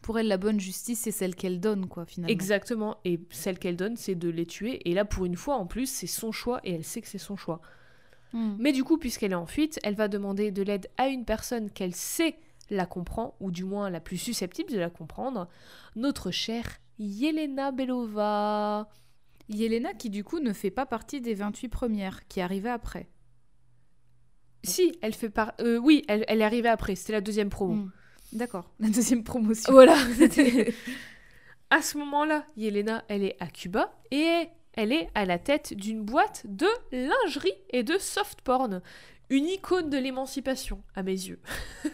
pour 0.00 0.18
elle, 0.18 0.28
la 0.28 0.38
bonne 0.38 0.58
justice, 0.58 1.00
c'est 1.00 1.10
celle 1.10 1.34
qu'elle 1.34 1.60
donne, 1.60 1.88
quoi, 1.88 2.06
finalement. 2.06 2.32
Exactement. 2.32 2.96
Et 3.04 3.20
celle 3.30 3.58
qu'elle 3.58 3.76
donne, 3.76 3.96
c'est 3.96 4.14
de 4.14 4.30
les 4.30 4.46
tuer. 4.46 4.88
Et 4.88 4.94
là, 4.94 5.04
pour 5.04 5.26
une 5.26 5.36
fois, 5.36 5.56
en 5.56 5.66
plus, 5.66 5.86
c'est 5.90 6.06
son 6.06 6.32
choix 6.32 6.60
et 6.64 6.72
elle 6.72 6.84
sait 6.84 7.02
que 7.02 7.08
c'est 7.08 7.18
son 7.18 7.36
choix. 7.36 7.60
Mm. 8.32 8.54
Mais 8.58 8.72
du 8.72 8.82
coup, 8.82 8.96
puisqu'elle 8.96 9.32
est 9.32 9.34
en 9.34 9.44
fuite, 9.46 9.78
elle 9.82 9.94
va 9.94 10.08
demander 10.08 10.50
de 10.52 10.62
l'aide 10.62 10.88
à 10.96 11.08
une 11.08 11.24
personne 11.26 11.70
qu'elle 11.70 11.94
sait 11.94 12.38
la 12.70 12.86
comprend, 12.86 13.36
ou 13.40 13.50
du 13.50 13.64
moins 13.64 13.90
la 13.90 14.00
plus 14.00 14.16
susceptible 14.16 14.72
de 14.72 14.78
la 14.78 14.90
comprendre, 14.90 15.48
notre 15.96 16.30
chère 16.30 16.78
Yelena 16.98 17.72
Belova. 17.72 18.88
Yelena, 19.48 19.94
qui 19.94 20.10
du 20.10 20.24
coup 20.24 20.40
ne 20.40 20.52
fait 20.52 20.70
pas 20.70 20.86
partie 20.86 21.20
des 21.20 21.34
28 21.34 21.68
premières, 21.68 22.26
qui 22.28 22.40
arrivait 22.40 22.70
après. 22.70 23.08
Si, 24.64 24.98
elle 25.02 25.14
fait 25.14 25.30
par... 25.30 25.52
euh, 25.60 25.78
oui, 25.78 26.04
elle, 26.08 26.24
elle 26.28 26.40
est 26.40 26.44
arrivée 26.44 26.68
après, 26.68 26.96
c'était 26.96 27.12
la 27.12 27.20
deuxième 27.20 27.50
promo. 27.50 27.74
Mm. 27.74 27.92
D'accord. 28.32 28.70
La 28.80 28.88
deuxième 28.88 29.22
promotion. 29.22 29.72
Voilà. 29.72 29.96
c'était- 30.16 30.74
à 31.70 31.80
ce 31.82 31.96
moment-là, 31.98 32.44
Yelena, 32.56 33.04
elle 33.08 33.22
est 33.22 33.36
à 33.40 33.46
Cuba 33.46 33.92
et 34.10 34.48
elle 34.72 34.92
est 34.92 35.08
à 35.14 35.24
la 35.24 35.38
tête 35.38 35.74
d'une 35.74 36.02
boîte 36.02 36.42
de 36.48 36.66
lingerie 36.92 37.54
et 37.70 37.82
de 37.84 37.98
soft 37.98 38.40
porn. 38.42 38.82
Une 39.28 39.46
icône 39.46 39.90
de 39.90 39.98
l'émancipation, 39.98 40.82
à 40.94 41.02
mes 41.02 41.10
yeux. 41.12 41.40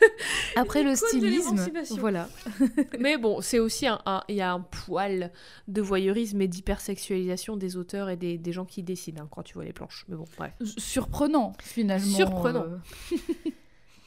Après 0.56 0.82
le 0.82 0.94
stylisme, 0.94 1.54
l'émancipation. 1.54 1.96
voilà. 1.96 2.28
Mais 2.98 3.16
bon, 3.16 3.40
c'est 3.40 3.58
aussi 3.58 3.86
un, 3.86 3.98
il 4.28 4.36
y 4.36 4.42
a 4.42 4.52
un 4.52 4.60
poil 4.60 5.32
de 5.66 5.80
voyeurisme 5.80 6.40
et 6.42 6.48
d'hypersexualisation 6.48 7.56
des 7.56 7.76
auteurs 7.78 8.10
et 8.10 8.16
des, 8.16 8.36
des 8.36 8.52
gens 8.52 8.66
qui 8.66 8.82
décident 8.82 9.22
hein, 9.22 9.28
quand 9.30 9.42
tu 9.42 9.54
vois 9.54 9.64
les 9.64 9.72
planches. 9.72 10.04
Mais 10.08 10.16
bon, 10.16 10.26
bref. 10.36 10.52
Surprenant, 10.76 11.54
finalement. 11.62 12.04
Surprenant. 12.16 12.64
euh. 12.64 13.16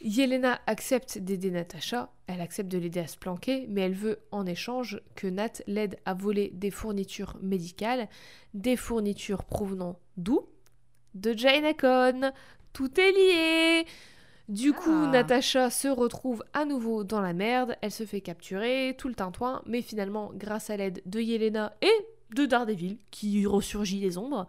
Yelena 0.04 0.60
accepte 0.68 1.18
d'aider 1.18 1.50
Natacha, 1.50 2.12
elle 2.28 2.42
accepte 2.42 2.70
de 2.72 2.78
l'aider 2.78 3.00
à 3.00 3.08
se 3.08 3.18
planquer, 3.18 3.66
mais 3.70 3.82
elle 3.82 3.96
veut 3.96 4.20
en 4.32 4.46
échange 4.46 5.02
que 5.16 5.26
Nat 5.26 5.64
l'aide 5.66 5.98
à 6.06 6.14
voler 6.14 6.52
des 6.54 6.70
fournitures 6.70 7.38
médicales, 7.42 8.08
des 8.54 8.76
fournitures 8.76 9.44
provenant 9.46 9.98
d'où? 10.18 10.42
De 11.16 11.34
Jainacon. 11.36 12.32
Tout 12.76 13.00
est 13.00 13.12
lié 13.14 13.86
Du 14.50 14.74
coup, 14.74 14.92
Ah. 14.92 15.10
Natacha 15.10 15.70
se 15.70 15.88
retrouve 15.88 16.44
à 16.54 16.66
nouveau 16.66 17.06
dans 17.06 17.22
la 17.22 17.32
merde, 17.32 17.78
elle 17.82 17.90
se 17.90 18.06
fait 18.06 18.20
capturer, 18.20 18.96
tout 18.98 19.08
le 19.08 19.16
tintouin, 19.16 19.64
mais 19.66 19.82
finalement, 19.82 20.32
grâce 20.36 20.70
à 20.70 20.76
l'aide 20.76 21.02
de 21.06 21.22
Yelena 21.22 21.74
et 21.82 22.36
de 22.36 22.46
Daredevil, 22.46 22.98
qui 23.12 23.46
ressurgit 23.48 24.02
des 24.02 24.18
ombres, 24.18 24.46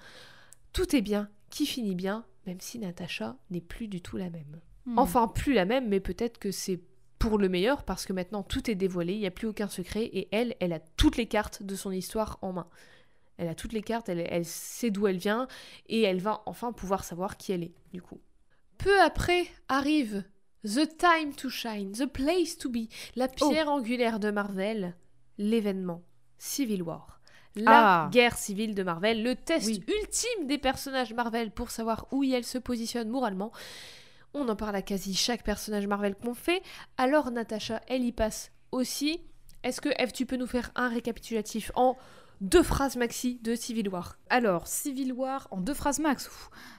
tout 0.73 0.95
est 0.97 1.03
bien, 1.03 1.31
qui 1.51 1.67
finit 1.67 1.95
bien, 1.95 2.25
même 2.47 2.61
si 2.61 2.81
Natacha 2.81 3.37
n'est 3.51 3.61
plus 3.61 3.87
du 3.87 4.03
tout 4.03 4.17
la 4.17 4.29
même. 4.29 4.61
Hmm. 4.87 4.99
Enfin, 4.99 5.29
plus 5.29 5.55
la 5.55 5.65
même, 5.65 5.89
mais 5.89 6.01
peut-être 6.01 6.39
que 6.39 6.51
c'est 6.51 6.81
pour 7.21 7.39
le 7.39 7.49
meilleur 7.49 7.85
parce 7.85 8.07
que 8.07 8.13
maintenant 8.13 8.43
tout 8.43 8.71
est 8.71 8.75
dévoilé, 8.75 9.15
il 9.15 9.21
n'y 9.21 9.27
a 9.27 9.31
plus 9.31 9.47
aucun 9.47 9.69
secret 9.69 10.05
et 10.05 10.29
elle, 10.33 10.57
elle 10.61 10.73
a 10.73 10.81
toutes 10.81 11.17
les 11.17 11.27
cartes 11.27 11.63
de 11.63 11.75
son 11.77 11.93
histoire 11.93 12.39
en 12.43 12.53
main. 12.53 12.67
Elle 13.39 13.49
a 13.49 13.55
toutes 13.55 13.73
les 13.73 13.83
cartes, 13.83 14.09
elle, 14.09 14.27
elle 14.31 14.45
sait 14.45 14.91
d'où 14.91 15.07
elle 15.07 15.19
vient 15.19 15.47
et 15.89 16.03
elle 16.03 16.21
va 16.21 16.43
enfin 16.47 16.73
pouvoir 16.73 17.05
savoir 17.05 17.37
qui 17.37 17.53
elle 17.53 17.63
est, 17.65 17.75
du 17.93 18.01
coup. 18.01 18.21
Peu 18.79 19.01
après 19.03 19.47
arrive 19.69 20.25
The 20.65 20.89
Time 20.99 21.35
to 21.37 21.49
Shine, 21.51 21.93
The 21.93 22.07
Place 22.07 22.57
to 22.59 22.71
Be, 22.71 22.89
la 23.15 23.29
pierre 23.29 23.69
angulaire 23.69 24.19
de 24.21 24.31
Marvel, 24.31 24.95
l'événement 25.39 26.03
Civil 26.39 26.83
War. 26.83 27.21
La 27.55 28.05
Ah. 28.05 28.09
guerre 28.11 28.37
civile 28.37 28.75
de 28.75 28.83
Marvel, 28.83 29.23
le 29.23 29.35
test 29.35 29.67
Oui. 29.67 29.83
ultime 29.89 30.47
des 30.47 30.59
personnages 30.59 31.15
Marvel 31.15 31.51
pour 31.51 31.71
savoir 31.71 32.07
où 32.13 32.23
elle 32.23 32.45
se 32.45 32.59
positionne 32.59 33.09
moralement. 33.09 33.51
On 34.35 34.47
en 34.51 34.57
parle 34.57 34.77
à 34.77 34.83
quasi 34.83 35.15
chaque 35.15 35.43
personnage 35.43 35.87
Marvel 35.87 36.15
qu'on 36.17 36.35
fait. 36.35 36.63
Alors 36.99 37.31
Natacha, 37.31 37.81
elle 37.89 38.05
y 38.05 38.13
passe 38.13 38.51
aussi. 38.73 39.21
Est-ce 39.63 39.81
que 39.81 39.89
Eve, 39.99 40.13
tu 40.13 40.27
peux 40.27 40.37
nous 40.37 40.47
faire 40.47 40.71
un 40.75 40.89
récapitulatif 40.91 41.73
en 41.77 41.97
deux 42.41 42.63
phrases 42.63 42.97
maxi 42.97 43.39
de 43.43 43.55
Civil 43.55 43.89
War 43.89 44.19
Alors, 44.29 44.67
Civil 44.67 45.13
War, 45.13 45.49
en 45.51 45.61
deux 45.61 45.75
phrases 45.75 45.99
max. 46.01 46.31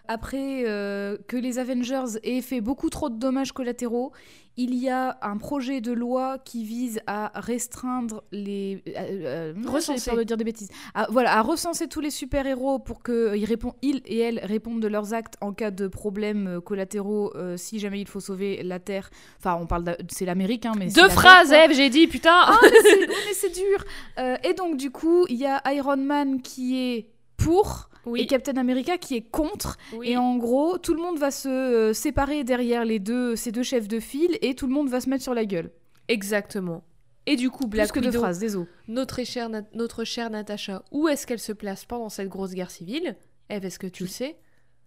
Après 0.08 0.64
euh, 0.66 1.18
que 1.28 1.38
les 1.38 1.60
Avengers 1.60 2.20
aient 2.24 2.42
fait 2.42 2.62
beaucoup 2.62 2.90
trop 2.90 3.10
de 3.10 3.18
dommages 3.18 3.52
collatéraux, 3.52 4.12
il 4.60 4.74
y 4.74 4.90
a 4.90 5.20
un 5.22 5.38
projet 5.38 5.82
de 5.82 5.92
loi 5.92 6.40
qui 6.44 6.64
vise 6.64 7.00
à 7.06 7.32
restreindre 7.40 8.24
les... 8.32 8.82
Euh, 8.88 9.54
euh, 9.54 9.54
Recenser. 9.68 10.16
de 10.16 10.24
dire 10.24 10.36
des 10.36 10.44
bêtises. 10.44 10.70
À, 10.96 11.06
voilà, 11.12 11.38
à 11.38 11.42
recenser 11.44 11.88
tous 11.88 12.00
les 12.00 12.10
super-héros 12.10 12.80
pour 12.80 13.04
qu'ils 13.04 13.46
répondent, 13.46 13.76
ils 13.84 14.02
et 14.08 14.18
elles 14.18 14.40
répondent 14.44 14.80
de 14.82 14.88
leurs 14.88 15.14
actes 15.14 15.36
en 15.42 15.54
cas 15.54 15.70
de 15.70 15.88
problèmes 15.88 16.48
euh, 16.48 16.60
collatéraux 16.60 17.32
euh, 17.36 17.56
si 17.56 17.78
jamais 17.78 18.02
il 18.02 18.08
faut 18.08 18.20
sauver 18.20 18.64
la 18.64 18.80
Terre. 18.80 19.12
Enfin, 19.38 19.60
on 19.62 19.68
parle... 19.68 19.84
de- 19.84 19.98
C'est 20.10 20.26
l'Amérique, 20.26 20.66
hein, 20.66 20.72
mais... 20.76 20.88
Deux 20.88 21.10
phrases. 21.10 21.52
Eve, 21.52 21.74
j'ai 21.74 21.92
dit, 21.92 22.08
putain 22.08 22.34
Ah, 22.34 22.58
mais 22.64 22.70
c'est- 22.82 23.08
mais 23.08 23.34
c'est 23.34 23.54
dur. 23.54 23.84
Euh, 24.18 24.38
et 24.44 24.54
donc, 24.56 24.78
du 24.78 24.90
coup, 24.90 25.26
il 25.30 25.36
y 25.38 25.46
a 25.46 25.62
Iron 25.72 25.98
Man 25.98 26.42
qui 26.42 26.80
est 26.80 27.10
pour 27.38 27.90
Oui, 28.06 28.22
et 28.22 28.26
Captain 28.28 28.58
America 28.58 28.98
qui 28.98 29.16
est 29.16 29.22
contre. 29.22 29.78
oui. 29.94 30.10
Et 30.10 30.18
en 30.18 30.38
gros, 30.38 30.78
tout 30.78 30.94
le 30.94 31.02
monde 31.02 31.18
va 31.18 31.32
se 31.32 31.48
euh, 31.48 31.94
séparer 31.94 32.44
derrière 32.44 32.84
les 32.86 33.00
deux, 33.00 33.36
ces 33.36 33.52
deux 33.52 33.64
chefs 33.64 33.88
de 33.88 34.00
file 34.00 34.38
et 34.42 34.56
tout 34.56 34.68
le 34.68 34.74
monde 34.74 34.90
va 34.90 35.00
se 35.02 35.10
mettre 35.10 35.24
sur 35.24 35.34
la 35.34 35.46
gueule. 35.46 35.72
exactement. 36.08 36.84
Et 37.30 37.36
du 37.36 37.50
coup, 37.50 37.64
Plus 37.68 37.72
Black 37.72 37.92
que 37.92 38.00
deux 38.00 38.06
Widow, 38.08 38.20
phrases, 38.20 38.40
désolé. 38.40 38.68
notre 38.88 39.22
chère, 39.26 39.50
notre 39.74 40.06
chère 40.06 40.30
Natacha, 40.30 40.82
où 40.92 41.10
est-ce 41.10 41.28
qu'elle 41.28 41.40
se 41.42 41.52
place 41.52 41.84
pendant 41.84 42.08
cette 42.08 42.30
grosse 42.30 42.54
guerre 42.54 42.72
civile? 42.72 43.18
Eve, 43.50 43.66
est-ce 43.66 43.80
que 43.80 43.88
tu 43.88 44.04
le 44.04 44.10
sais? 44.10 44.38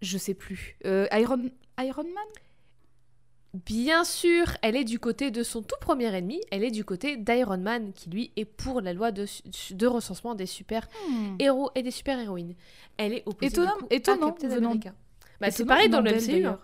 Je 0.01 0.17
sais 0.17 0.33
plus. 0.33 0.79
Euh, 0.87 1.07
Iron... 1.13 1.51
Iron 1.79 2.05
Man? 2.05 2.25
Bien 3.67 4.05
sûr, 4.05 4.45
elle 4.63 4.77
est 4.77 4.85
du 4.85 5.01
côté 5.01 5.33
de 5.33 5.43
son 5.43 5.61
tout 5.63 5.75
premier 5.81 6.15
ennemi, 6.15 6.41
elle 6.53 6.63
est 6.63 6.71
du 6.71 6.85
côté 6.85 7.17
d'Iron 7.17 7.59
Man, 7.59 7.93
qui 7.93 8.09
lui 8.09 8.31
est 8.37 8.45
pour 8.45 8.81
la 8.81 8.93
loi 8.93 9.11
de, 9.11 9.27
recensement 9.87 10.37
des 10.37 10.47
super-héros 10.47 11.71
et 11.75 11.83
des 11.83 11.91
super-héroïnes. 11.91 12.55
Elle 12.97 13.13
est 13.15 13.23
opposée 13.27 13.49
Étonnant- 13.53 13.77
du 13.77 13.83
coup, 13.83 13.87
étonnant, 13.91 14.27
à 14.29 14.31
Captain 14.31 14.51
America. 14.53 14.93
Bah, 15.41 15.51
c'est 15.51 15.65
pareil 15.65 15.89
dans 15.89 16.01
le 16.01 16.13
MCU. 16.13 16.45
hein. 16.47 16.61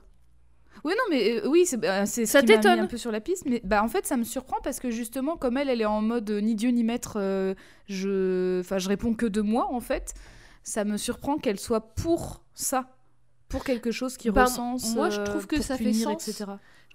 Oui, 0.85 0.93
non, 0.97 1.03
mais 1.11 1.41
euh, 1.41 1.49
oui, 1.49 1.67
c'est 1.67 1.81
c'est 2.07 2.27
Ça 2.27 2.41
ce 2.41 2.45
qui 2.47 2.53
mis 2.53 2.67
un 2.67 2.87
peu 2.87 2.99
sur 2.99 3.11
la 3.11 3.21
piste. 3.21 3.45
Mais 3.47 3.61
bah, 3.65 3.83
en 3.83 3.89
fait, 3.89 4.07
ça 4.07 4.17
me 4.17 4.23
surprend 4.23 4.59
parce 4.63 4.79
que 4.79 4.91
justement, 4.91 5.37
comme 5.37 5.57
elle, 5.57 5.69
elle 5.71 5.81
est 5.81 5.87
en 5.87 6.03
mode 6.03 6.31
euh, 6.31 6.41
ni 6.41 6.55
Dieu 6.55 6.71
ni 6.71 6.85
maître, 6.85 7.15
euh, 7.17 7.55
je... 7.89 8.61
Enfin, 8.61 8.79
je 8.79 8.89
réponds 8.89 9.15
que 9.15 9.27
de 9.27 9.41
moi, 9.41 9.73
en 9.73 9.81
fait. 9.81 10.15
Ça 10.63 10.85
me 10.85 10.97
surprend 10.99 11.39
qu'elle 11.39 11.59
soit 11.59 11.81
pour 11.95 12.45
ça. 12.55 12.91
Pour 13.49 13.65
quelque 13.65 13.91
chose 13.91 14.17
qui 14.17 14.31
Bah, 14.31 14.45
recense. 14.45 14.95
moi, 14.95 15.09
je 15.11 15.21
euh, 15.21 15.25
trouve 15.25 15.47
que 15.47 15.61
ça 15.63 15.77
fait 15.77 15.85
punir, 15.85 16.11
sens. 16.11 16.29
etc. 16.29 16.45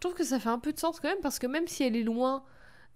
Je 0.01 0.07
trouve 0.07 0.17
que 0.17 0.23
ça 0.23 0.39
fait 0.39 0.49
un 0.49 0.57
peu 0.57 0.73
de 0.73 0.79
sens 0.79 0.99
quand 0.99 1.09
même 1.09 1.21
parce 1.21 1.37
que 1.37 1.45
même 1.45 1.67
si 1.67 1.83
elle 1.83 1.95
est 1.95 2.01
loin 2.01 2.43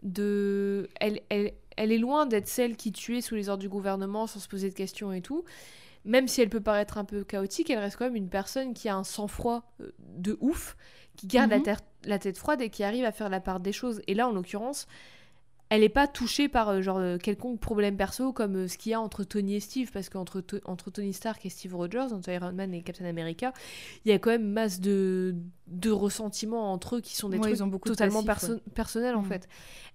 de. 0.02 0.90
Elle, 1.00 1.22
elle, 1.30 1.54
elle 1.78 1.92
est 1.92 2.00
loin 2.00 2.26
d'être 2.26 2.48
celle 2.48 2.76
qui 2.76 2.92
tuait 2.92 3.22
sous 3.22 3.36
les 3.36 3.48
ordres 3.48 3.62
du 3.62 3.70
gouvernement 3.70 4.26
sans 4.26 4.40
se 4.40 4.48
poser 4.48 4.70
de 4.70 4.74
questions 4.74 5.14
et 5.14 5.22
tout. 5.22 5.44
Même 6.04 6.28
si 6.28 6.42
elle 6.42 6.50
peut 6.50 6.62
paraître 6.62 6.98
un 6.98 7.06
peu 7.06 7.24
chaotique, 7.24 7.70
elle 7.70 7.78
reste 7.78 7.98
quand 7.98 8.06
même 8.06 8.16
une 8.16 8.30
personne 8.30 8.74
qui 8.74 8.90
a 8.90 8.96
un 8.96 9.04
sang-froid 9.04 9.72
euh, 9.82 9.92
de 10.00 10.36
ouf, 10.42 10.78
qui 11.16 11.28
garde 11.28 11.52
la, 11.52 11.60
Mhm. 11.60 11.76
la 12.06 12.18
tête 12.18 12.40
froide 12.40 12.62
et 12.62 12.72
qui 12.72 12.84
arrive 12.84 13.06
à 13.06 13.12
faire 13.12 13.30
la 13.30 13.40
part 13.40 13.60
des 13.60 13.72
choses. 13.72 14.02
Et 14.08 14.16
là, 14.16 14.28
en 14.28 14.32
l'occurrence, 14.32 14.88
elle 15.70 15.82
n'est 15.82 15.90
pas 15.90 16.08
touchée 16.08 16.48
par 16.48 16.70
euh, 16.70 16.82
genre 16.82 16.98
euh, 16.98 17.18
quelconque 17.18 17.60
problème 17.60 17.98
perso 17.98 18.32
comme 18.34 18.56
euh, 18.56 18.68
ce 18.68 18.78
qu'il 18.78 18.92
y 18.92 18.96
a 18.96 19.02
entre 19.02 19.24
Tony 19.24 19.56
et 19.56 19.60
Steve, 19.60 19.92
parce 19.92 20.10
qu'entre 20.10 20.44
entre 20.66 20.92
Tony 20.92 21.12
Stark 21.14 21.46
et 21.46 21.50
Steve 21.50 21.76
Rogers, 21.76 22.14
entre 22.14 22.30
Iron 22.30 22.54
Man 22.54 22.74
et 22.74 22.84
Captain 22.84 23.06
America, 23.06 23.52
il 24.06 24.10
y 24.10 24.12
a 24.14 24.20
quand 24.20 24.30
même 24.30 24.48
masse 24.48 24.80
de, 24.80 25.36
de 25.68 25.90
ressentiments 25.92 26.72
entre 26.72 26.98
eux 26.98 27.02
qui 27.02 27.16
sont 27.16 27.30
des 27.30 27.38
Ouais, 27.38 27.44
trucs 27.48 27.58
ils 27.58 27.64
ont 27.64 27.68
beaucoup 27.68 27.90
totalement 27.90 28.24
personnels 28.74 29.16
en 29.16 29.22
Mm. 29.22 29.26
fait. 29.26 29.48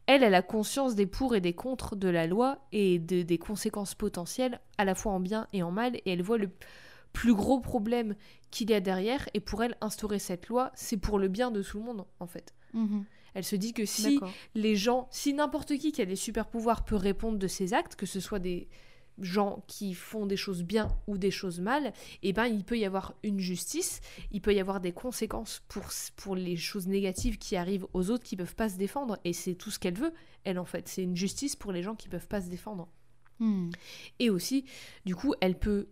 Elle, 0.06 0.24
elle 0.24 0.34
a 0.34 0.42
conscience 0.42 0.96
des 0.96 1.06
pour 1.06 1.36
et 1.36 1.40
des 1.40 1.52
contre 1.52 1.94
de 1.94 2.08
la 2.08 2.26
loi 2.26 2.58
et 2.72 2.98
de- 2.98 3.22
des 3.22 3.38
conséquences 3.38 3.94
potentielles, 3.94 4.58
à 4.76 4.84
la 4.84 4.96
fois 4.96 5.12
en 5.12 5.20
bien 5.20 5.46
et 5.52 5.62
en 5.62 5.70
mal, 5.70 5.94
et 5.96 6.02
elle 6.06 6.22
voit 6.22 6.38
le 6.38 6.50
plus 7.12 7.34
gros 7.34 7.60
problème 7.60 8.14
qu'il 8.50 8.70
y 8.70 8.74
a 8.74 8.80
derrière, 8.80 9.28
et 9.34 9.40
pour 9.40 9.62
elle, 9.62 9.76
instaurer 9.80 10.18
cette 10.18 10.48
loi, 10.48 10.72
c'est 10.74 10.96
pour 10.96 11.18
le 11.18 11.28
bien 11.28 11.50
de 11.52 11.62
tout 11.62 11.78
le 11.78 11.84
monde 11.84 12.04
en 12.18 12.26
fait. 12.26 12.54
Mhm. 12.74 13.04
Elle 13.34 13.44
se 13.44 13.56
dit 13.56 13.72
que 13.72 13.84
si 13.84 14.20
les 14.54 14.76
gens, 14.76 15.08
si 15.10 15.32
n'importe 15.34 15.76
qui 15.78 15.92
qui 15.92 16.02
a 16.02 16.06
des 16.06 16.16
super 16.16 16.46
pouvoirs 16.46 16.84
peut 16.84 16.96
répondre 16.96 17.38
de 17.38 17.46
ses 17.46 17.74
actes, 17.74 17.96
que 17.96 18.06
ce 18.06 18.20
soit 18.20 18.38
des, 18.38 18.68
gens 19.20 19.62
qui 19.66 19.94
font 19.94 20.26
des 20.26 20.36
choses 20.36 20.62
bien 20.62 20.88
ou 21.06 21.18
des 21.18 21.30
choses 21.30 21.60
mal, 21.60 21.92
et 22.22 22.32
ben 22.32 22.46
il 22.46 22.64
peut 22.64 22.78
y 22.78 22.84
avoir 22.84 23.14
une 23.22 23.38
justice, 23.38 24.00
il 24.32 24.40
peut 24.40 24.54
y 24.54 24.60
avoir 24.60 24.80
des 24.80 24.92
conséquences 24.92 25.62
pour, 25.68 25.84
pour 26.16 26.36
les 26.36 26.56
choses 26.56 26.86
négatives 26.86 27.38
qui 27.38 27.56
arrivent 27.56 27.86
aux 27.92 28.10
autres 28.10 28.24
qui 28.24 28.36
peuvent 28.36 28.54
pas 28.54 28.68
se 28.68 28.76
défendre, 28.76 29.18
et 29.24 29.32
c'est 29.32 29.54
tout 29.54 29.70
ce 29.70 29.78
qu'elle 29.78 29.94
veut, 29.94 30.12
elle 30.44 30.58
en 30.58 30.64
fait, 30.64 30.88
c'est 30.88 31.02
une 31.02 31.16
justice 31.16 31.56
pour 31.56 31.72
les 31.72 31.82
gens 31.82 31.94
qui 31.94 32.08
peuvent 32.08 32.28
pas 32.28 32.40
se 32.40 32.48
défendre. 32.48 32.88
Hmm. 33.38 33.70
Et 34.18 34.30
aussi, 34.30 34.64
du 35.06 35.14
coup, 35.14 35.34
elle 35.40 35.58
peut 35.58 35.88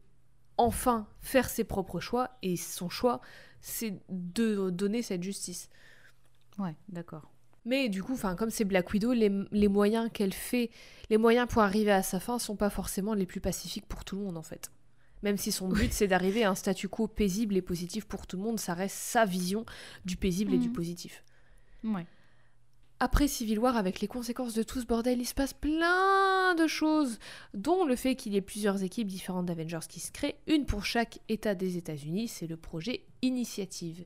enfin 0.56 1.06
faire 1.20 1.48
ses 1.48 1.64
propres 1.64 2.00
choix, 2.00 2.30
et 2.42 2.56
son 2.56 2.88
choix, 2.88 3.20
c'est 3.60 4.00
de 4.08 4.70
donner 4.70 5.02
cette 5.02 5.22
justice. 5.22 5.68
Ouais, 6.58 6.74
d'accord. 6.88 7.30
Mais 7.64 7.88
du 7.88 8.02
coup, 8.02 8.16
comme 8.36 8.50
c'est 8.50 8.64
Black 8.64 8.90
Widow, 8.92 9.12
les, 9.12 9.30
les 9.52 9.68
moyens 9.68 10.08
qu'elle 10.12 10.32
fait, 10.32 10.70
les 11.10 11.18
moyens 11.18 11.46
pour 11.48 11.62
arriver 11.62 11.92
à 11.92 12.02
sa 12.02 12.18
fin 12.20 12.38
sont 12.38 12.56
pas 12.56 12.70
forcément 12.70 13.14
les 13.14 13.26
plus 13.26 13.40
pacifiques 13.40 13.86
pour 13.86 14.04
tout 14.04 14.16
le 14.16 14.22
monde 14.24 14.36
en 14.38 14.42
fait. 14.42 14.70
Même 15.22 15.36
si 15.36 15.52
son 15.52 15.68
but 15.68 15.92
c'est 15.92 16.06
d'arriver 16.08 16.44
à 16.44 16.50
un 16.50 16.54
statu 16.54 16.88
quo 16.88 17.08
paisible 17.08 17.56
et 17.56 17.62
positif 17.62 18.06
pour 18.06 18.26
tout 18.26 18.36
le 18.36 18.42
monde, 18.42 18.58
ça 18.58 18.74
reste 18.74 18.96
sa 18.96 19.24
vision 19.24 19.66
du 20.04 20.16
paisible 20.16 20.54
et 20.54 20.58
du 20.58 20.68
Mhm. 20.68 20.72
positif. 20.74 21.24
Ouais. 21.84 22.06
Après 23.00 23.28
Civil 23.28 23.60
War, 23.60 23.76
avec 23.76 24.00
les 24.00 24.08
conséquences 24.08 24.54
de 24.54 24.64
tout 24.64 24.80
ce 24.80 24.86
bordel, 24.86 25.20
il 25.20 25.24
se 25.26 25.34
passe 25.34 25.52
plein 25.54 26.56
de 26.56 26.66
choses, 26.66 27.20
dont 27.54 27.84
le 27.84 27.94
fait 27.94 28.16
qu'il 28.16 28.32
y 28.32 28.36
ait 28.36 28.40
plusieurs 28.40 28.82
équipes 28.82 29.06
différentes 29.06 29.46
d'Avengers 29.46 29.86
qui 29.88 30.00
se 30.00 30.10
créent, 30.10 30.34
une 30.48 30.66
pour 30.66 30.84
chaque 30.84 31.20
État 31.28 31.54
des 31.54 31.76
États-Unis, 31.76 32.26
c'est 32.26 32.48
le 32.48 32.56
projet 32.56 33.04
Initiative. 33.22 34.04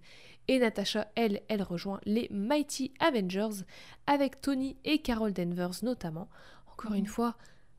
Et 0.48 0.58
Natasha, 0.58 1.08
elle, 1.14 1.42
elle 1.48 1.62
rejoint 1.62 2.00
les 2.04 2.28
Mighty 2.30 2.92
Avengers, 2.98 3.64
avec 4.06 4.40
Tony 4.40 4.76
et 4.84 4.98
Carol 4.98 5.32
Danvers 5.32 5.82
notamment. 5.82 6.28
Encore 6.72 6.94
une 6.94 7.02
Mhm. 7.02 7.06
fois, 7.08 7.36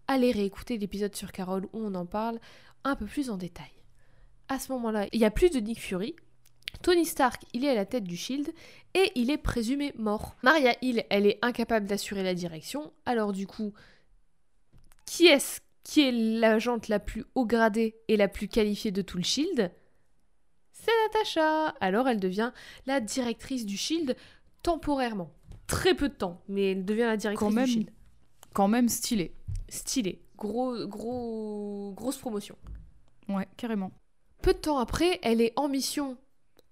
allez 0.08 0.32
réécouter 0.32 0.78
l'épisode 0.78 1.16
sur 1.16 1.32
Carol 1.32 1.66
où 1.74 1.80
on 1.80 1.94
en 1.96 2.06
parle 2.06 2.40
un 2.84 2.96
peu 2.96 3.06
plus 3.06 3.30
en 3.30 3.38
détail. 3.38 3.72
À 4.50 4.60
ce 4.60 4.72
moment-là, 4.74 5.08
il 5.12 5.20
n'y 5.20 5.26
a 5.26 5.32
plus 5.32 5.50
de 5.50 5.60
Nick 5.60 5.80
Fury, 5.80 6.16
Tony 6.82 7.06
Stark, 7.06 7.44
il 7.54 7.64
est 7.66 7.70
à 7.70 7.76
la 7.76 7.86
tête 7.86 8.04
du 8.04 8.18
Shield 8.18 8.52
et 8.94 9.12
il 9.16 9.30
est 9.30 9.38
présumé 9.38 9.94
mort. 9.98 10.36
Maria 10.42 10.76
Hill, 10.82 11.06
elle 11.10 11.28
est 11.28 11.40
incapable 11.42 11.86
d'assurer 11.86 12.24
la 12.24 12.34
direction. 12.34 12.92
Alors 13.06 13.32
du 13.32 13.46
coup, 13.48 13.74
qui 15.06 15.28
est-ce 15.28 15.62
qui 15.84 16.02
est 16.02 16.12
l'agente 16.12 16.88
la 16.88 17.00
plus 17.00 17.26
haut 17.36 17.46
gradée 17.46 17.96
et 18.08 18.18
la 18.18 18.28
plus 18.28 18.48
qualifiée 18.48 18.92
de 18.92 19.02
tout 19.02 19.18
le 19.18 19.24
Shield? 19.24 19.72
C'est 20.84 20.92
Natasha. 21.08 21.70
Alors 21.80 22.08
elle 22.08 22.20
devient 22.20 22.52
la 22.86 23.00
directrice 23.00 23.66
du 23.66 23.78
Shield 23.78 24.16
temporairement. 24.62 25.32
Très 25.68 25.94
peu 25.96 26.10
de 26.10 26.14
temps, 26.14 26.42
mais 26.48 26.72
elle 26.72 26.86
devient 26.86 27.02
la 27.02 27.18
directrice 27.18 27.48
Quand 27.48 27.54
même. 27.54 27.66
du 27.66 27.72
Shield. 27.72 27.90
Quand 28.54 28.68
même 28.68 28.90
stylé. 28.90 29.34
Stylé. 29.70 30.22
Gros, 30.38 30.86
gros, 30.88 31.94
grosse 31.96 32.18
promotion. 32.18 32.56
Ouais, 33.30 33.48
carrément. 33.58 33.92
Peu 34.42 34.54
de 34.54 34.58
temps 34.60 34.78
après, 34.78 35.20
elle 35.24 35.40
est 35.42 35.54
en 35.56 35.70
mission 35.70 36.18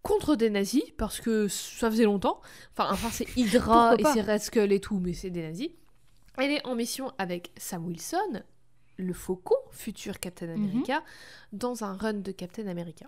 contre 0.04 0.36
des 0.36 0.50
nazis, 0.50 0.84
parce 0.98 1.22
que 1.22 1.48
ça 1.48 1.90
faisait 1.90 2.04
longtemps. 2.04 2.42
Enfin, 2.76 2.90
enfin 2.92 3.10
c'est 3.12 3.28
Hydra 3.38 3.96
et 3.98 4.04
c'est 4.04 4.22
Red 4.22 4.42
Skull 4.42 4.72
et 4.74 4.80
tout, 4.82 5.00
mais 5.00 5.14
c'est 5.14 5.30
des 5.30 5.44
nazis. 5.44 5.70
Elle 6.38 6.52
est 6.52 6.66
en 6.66 6.76
mission 6.76 7.12
avec 7.18 7.52
Sam 7.58 7.86
Wilson, 7.86 8.42
le 8.98 9.14
faucon, 9.14 9.56
futur 9.70 10.20
Captain 10.20 10.48
Mhm. 10.48 10.54
America, 10.64 11.04
dans 11.54 11.84
un 11.84 11.94
run 11.94 12.14
de 12.16 12.32
Captain 12.32 12.68
America. 12.68 13.06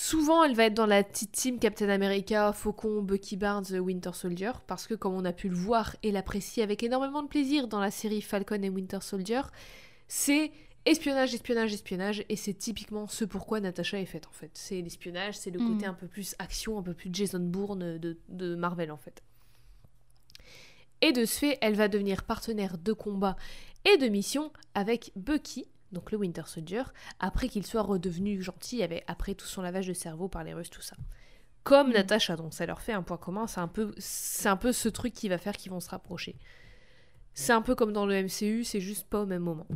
Souvent, 0.00 0.44
elle 0.44 0.54
va 0.54 0.66
être 0.66 0.74
dans 0.74 0.86
la 0.86 1.02
petite 1.02 1.32
team 1.32 1.58
Captain 1.58 1.88
America, 1.88 2.52
Faucon, 2.52 3.02
Bucky 3.02 3.36
Barnes, 3.36 3.66
Winter 3.80 4.12
Soldier, 4.12 4.52
parce 4.68 4.86
que 4.86 4.94
comme 4.94 5.12
on 5.12 5.24
a 5.24 5.32
pu 5.32 5.48
le 5.48 5.56
voir 5.56 5.96
et 6.04 6.12
l'apprécier 6.12 6.62
avec 6.62 6.84
énormément 6.84 7.20
de 7.20 7.26
plaisir 7.26 7.66
dans 7.66 7.80
la 7.80 7.90
série 7.90 8.22
Falcon 8.22 8.62
et 8.62 8.70
Winter 8.70 9.00
Soldier, 9.00 9.40
c'est 10.06 10.52
espionnage, 10.84 11.34
espionnage, 11.34 11.74
espionnage, 11.74 12.24
et 12.28 12.36
c'est 12.36 12.54
typiquement 12.54 13.08
ce 13.08 13.24
pourquoi 13.24 13.58
Natasha 13.58 13.98
est 13.98 14.06
faite 14.06 14.28
en 14.28 14.32
fait. 14.32 14.52
C'est 14.54 14.80
l'espionnage, 14.80 15.36
c'est 15.36 15.50
le 15.50 15.58
côté 15.58 15.84
un 15.84 15.94
peu 15.94 16.06
plus 16.06 16.36
action, 16.38 16.78
un 16.78 16.82
peu 16.82 16.94
plus 16.94 17.10
Jason 17.12 17.40
Bourne 17.40 17.98
de, 17.98 18.16
de 18.28 18.54
Marvel 18.54 18.92
en 18.92 18.98
fait. 18.98 19.24
Et 21.00 21.10
de 21.10 21.24
ce 21.24 21.40
fait, 21.40 21.58
elle 21.60 21.74
va 21.74 21.88
devenir 21.88 22.22
partenaire 22.22 22.78
de 22.78 22.92
combat 22.92 23.34
et 23.84 23.96
de 23.96 24.06
mission 24.06 24.52
avec 24.74 25.10
Bucky, 25.16 25.66
donc 25.92 26.12
le 26.12 26.18
Winter 26.18 26.42
Soldier, 26.46 26.82
après 27.20 27.48
qu'il 27.48 27.66
soit 27.66 27.82
redevenu 27.82 28.42
gentil, 28.42 28.82
avec, 28.82 29.04
après 29.06 29.34
tout 29.34 29.46
son 29.46 29.62
lavage 29.62 29.86
de 29.86 29.92
cerveau 29.92 30.28
par 30.28 30.44
les 30.44 30.54
Russes, 30.54 30.70
tout 30.70 30.82
ça. 30.82 30.96
Comme 31.64 31.88
Mhm. 31.88 31.94
Natasha, 31.94 32.36
donc 32.36 32.54
ça 32.54 32.66
leur 32.66 32.80
fait 32.80 32.92
un 32.92 33.02
point 33.02 33.16
commun, 33.16 33.46
c'est 33.46 33.60
un 33.60 33.68
peu, 33.68 33.94
c'est 33.98 34.48
un 34.48 34.56
peu 34.56 34.72
ce 34.72 34.88
truc 34.88 35.12
qui 35.12 35.28
va 35.28 35.38
faire 35.38 35.56
qu'ils 35.56 35.70
vont 35.72 35.80
se 35.80 35.90
rapprocher. 35.90 36.36
C'est 37.34 37.52
un 37.52 37.62
peu 37.62 37.74
comme 37.74 37.92
dans 37.92 38.06
le 38.06 38.14
MCU, 38.14 38.64
c'est 38.64 38.80
juste 38.80 39.06
pas 39.08 39.20
au 39.22 39.26
même 39.26 39.42
moment. 39.42 39.66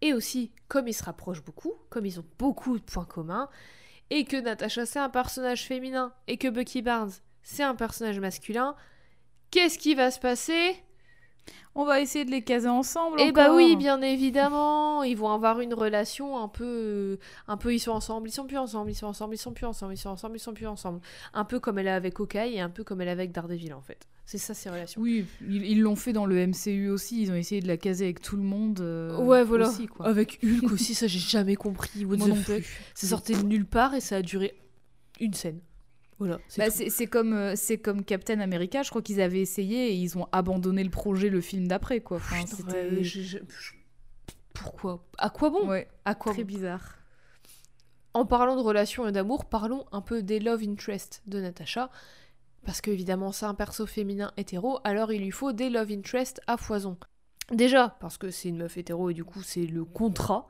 Et 0.00 0.14
aussi, 0.14 0.52
comme 0.68 0.88
ils 0.88 0.94
se 0.94 1.04
rapprochent 1.04 1.44
beaucoup, 1.44 1.74
comme 1.88 2.06
ils 2.06 2.18
ont 2.18 2.24
beaucoup 2.38 2.78
de 2.78 2.82
points 2.84 3.04
communs, 3.04 3.48
et 4.10 4.24
que 4.24 4.36
Natasha 4.36 4.86
c'est 4.86 4.98
un 4.98 5.10
personnage 5.10 5.64
féminin, 5.66 6.12
et 6.26 6.38
que 6.38 6.48
Bucky 6.48 6.82
Barnes 6.82 7.12
c'est 7.42 7.62
un 7.62 7.74
personnage 7.74 8.20
masculin, 8.20 8.76
qu'est-ce 9.50 9.78
qui 9.78 9.94
va 9.94 10.10
se 10.10 10.20
passer? 10.20 10.76
On 11.74 11.84
va 11.86 12.00
essayer 12.00 12.24
de 12.26 12.30
les 12.30 12.42
caser 12.42 12.68
ensemble. 12.68 13.16
Eh 13.18 13.32
bah 13.32 13.54
oui, 13.54 13.76
bien 13.76 14.02
évidemment, 14.02 15.02
ils 15.04 15.16
vont 15.16 15.30
avoir 15.32 15.60
une 15.60 15.72
relation 15.72 16.38
un 16.38 16.48
peu, 16.48 16.64
euh, 16.64 17.16
un 17.48 17.56
peu 17.56 17.72
ils 17.74 17.78
sont 17.78 17.92
ensemble, 17.92 18.28
ils 18.28 18.32
sont 18.32 18.46
plus 18.46 18.58
ensemble, 18.58 18.90
ils 18.90 18.94
sont 18.94 19.06
ensemble, 19.06 19.34
ils 19.34 19.38
sont 19.38 19.52
plus 19.52 19.64
ensemble, 19.66 19.94
ils 19.94 19.96
sont 19.96 20.10
ensemble, 20.10 20.36
ils 20.36 20.40
sont 20.40 20.52
plus 20.52 20.66
ensemble. 20.66 21.00
Un 21.32 21.44
peu 21.44 21.60
comme 21.60 21.78
elle 21.78 21.88
a 21.88 21.96
avec 21.96 22.20
Hawkeye 22.20 22.54
et 22.56 22.60
un 22.60 22.68
peu 22.68 22.84
comme 22.84 23.00
elle 23.00 23.08
a 23.08 23.12
avec 23.12 23.32
Daredevil 23.32 23.72
en 23.72 23.80
fait. 23.80 24.06
C'est 24.26 24.38
ça 24.38 24.52
ces 24.54 24.68
relations. 24.70 25.00
Oui, 25.00 25.24
ils 25.48 25.64
ils 25.66 25.80
l'ont 25.80 25.96
fait 25.96 26.12
dans 26.12 26.26
le 26.26 26.46
MCU 26.46 26.90
aussi. 26.90 27.22
Ils 27.22 27.30
ont 27.32 27.34
essayé 27.34 27.60
de 27.62 27.66
la 27.68 27.76
caser 27.78 28.04
avec 28.04 28.20
tout 28.20 28.36
le 28.36 28.42
monde. 28.42 28.80
euh, 28.80 29.16
ouais, 29.18 29.42
voilà. 29.42 29.68
aussi, 29.68 29.86
quoi. 29.86 30.06
Avec 30.06 30.40
Hulk 30.44 30.72
aussi, 30.72 30.94
ça 30.94 31.06
j'ai 31.06 31.18
jamais 31.18 31.56
compris. 31.56 32.04
What 32.04 32.18
Moi 32.18 32.26
the 32.26 32.30
non 32.30 32.36
fuck. 32.36 32.56
plus. 32.56 32.78
C'est 32.94 33.06
sorti 33.08 33.34
de 33.34 33.42
nulle 33.42 33.66
part 33.66 33.94
et 33.94 34.00
ça 34.00 34.16
a 34.16 34.22
duré 34.22 34.54
une 35.20 35.34
scène. 35.34 35.60
Voilà. 36.26 36.40
c'est 36.48 36.60
Bah, 36.60 36.70
tout. 36.70 36.76
c'est 36.76 36.90
c'est 36.90 37.06
comme, 37.06 37.32
euh, 37.32 37.54
c'est 37.56 37.78
comme 37.78 38.04
Captain 38.04 38.40
America, 38.40 38.82
je 38.82 38.90
crois 38.90 39.02
qu'ils 39.02 39.20
avaient 39.20 39.40
essayé 39.40 39.88
et 39.90 39.94
ils 39.94 40.16
ont 40.18 40.28
abandonné 40.32 40.84
le 40.84 40.90
projet 40.90 41.28
le 41.28 41.40
film 41.40 41.66
d'après, 41.68 42.00
quoi. 42.00 42.18
Enfin, 42.18 42.44
Putain, 42.44 42.56
c'était 42.56 42.86
ouais, 42.96 43.02
je- 43.02 43.20
je- 43.22 43.38
je- 43.48 43.72
Pourquoi? 44.54 45.04
À 45.18 45.30
quoi 45.30 45.50
bon? 45.50 45.68
Ouais, 45.68 45.88
À 46.04 46.14
quoi 46.14 46.32
très 46.32 46.42
bon? 46.42 46.48
bizarre. 46.48 46.98
En 48.14 48.26
parlant 48.26 48.56
de 48.56 48.60
relations 48.60 49.08
et 49.08 49.12
d'amour, 49.12 49.46
parlons 49.46 49.86
un 49.92 50.02
peu 50.02 50.22
des 50.22 50.38
love 50.38 50.62
interests 50.62 51.22
de 51.26 51.40
Natasha. 51.40 51.90
Parce 52.64 52.80
qu'évidemment, 52.80 53.32
c'est 53.32 53.46
un 53.46 53.54
perso 53.54 53.86
féminin 53.86 54.32
hétéro, 54.36 54.78
alors 54.84 55.12
il 55.12 55.22
lui 55.22 55.30
faut 55.32 55.52
des 55.52 55.70
love 55.70 55.90
interests 55.90 56.40
à 56.46 56.56
foison. 56.56 56.96
Déjà, 57.50 57.96
parce 58.00 58.18
que 58.18 58.30
c'est 58.30 58.48
une 58.50 58.58
meuf 58.58 58.76
hétéro 58.76 59.10
et 59.10 59.14
du 59.14 59.24
coup, 59.24 59.42
c'est 59.42 59.66
le 59.66 59.84
contrat 59.84 60.48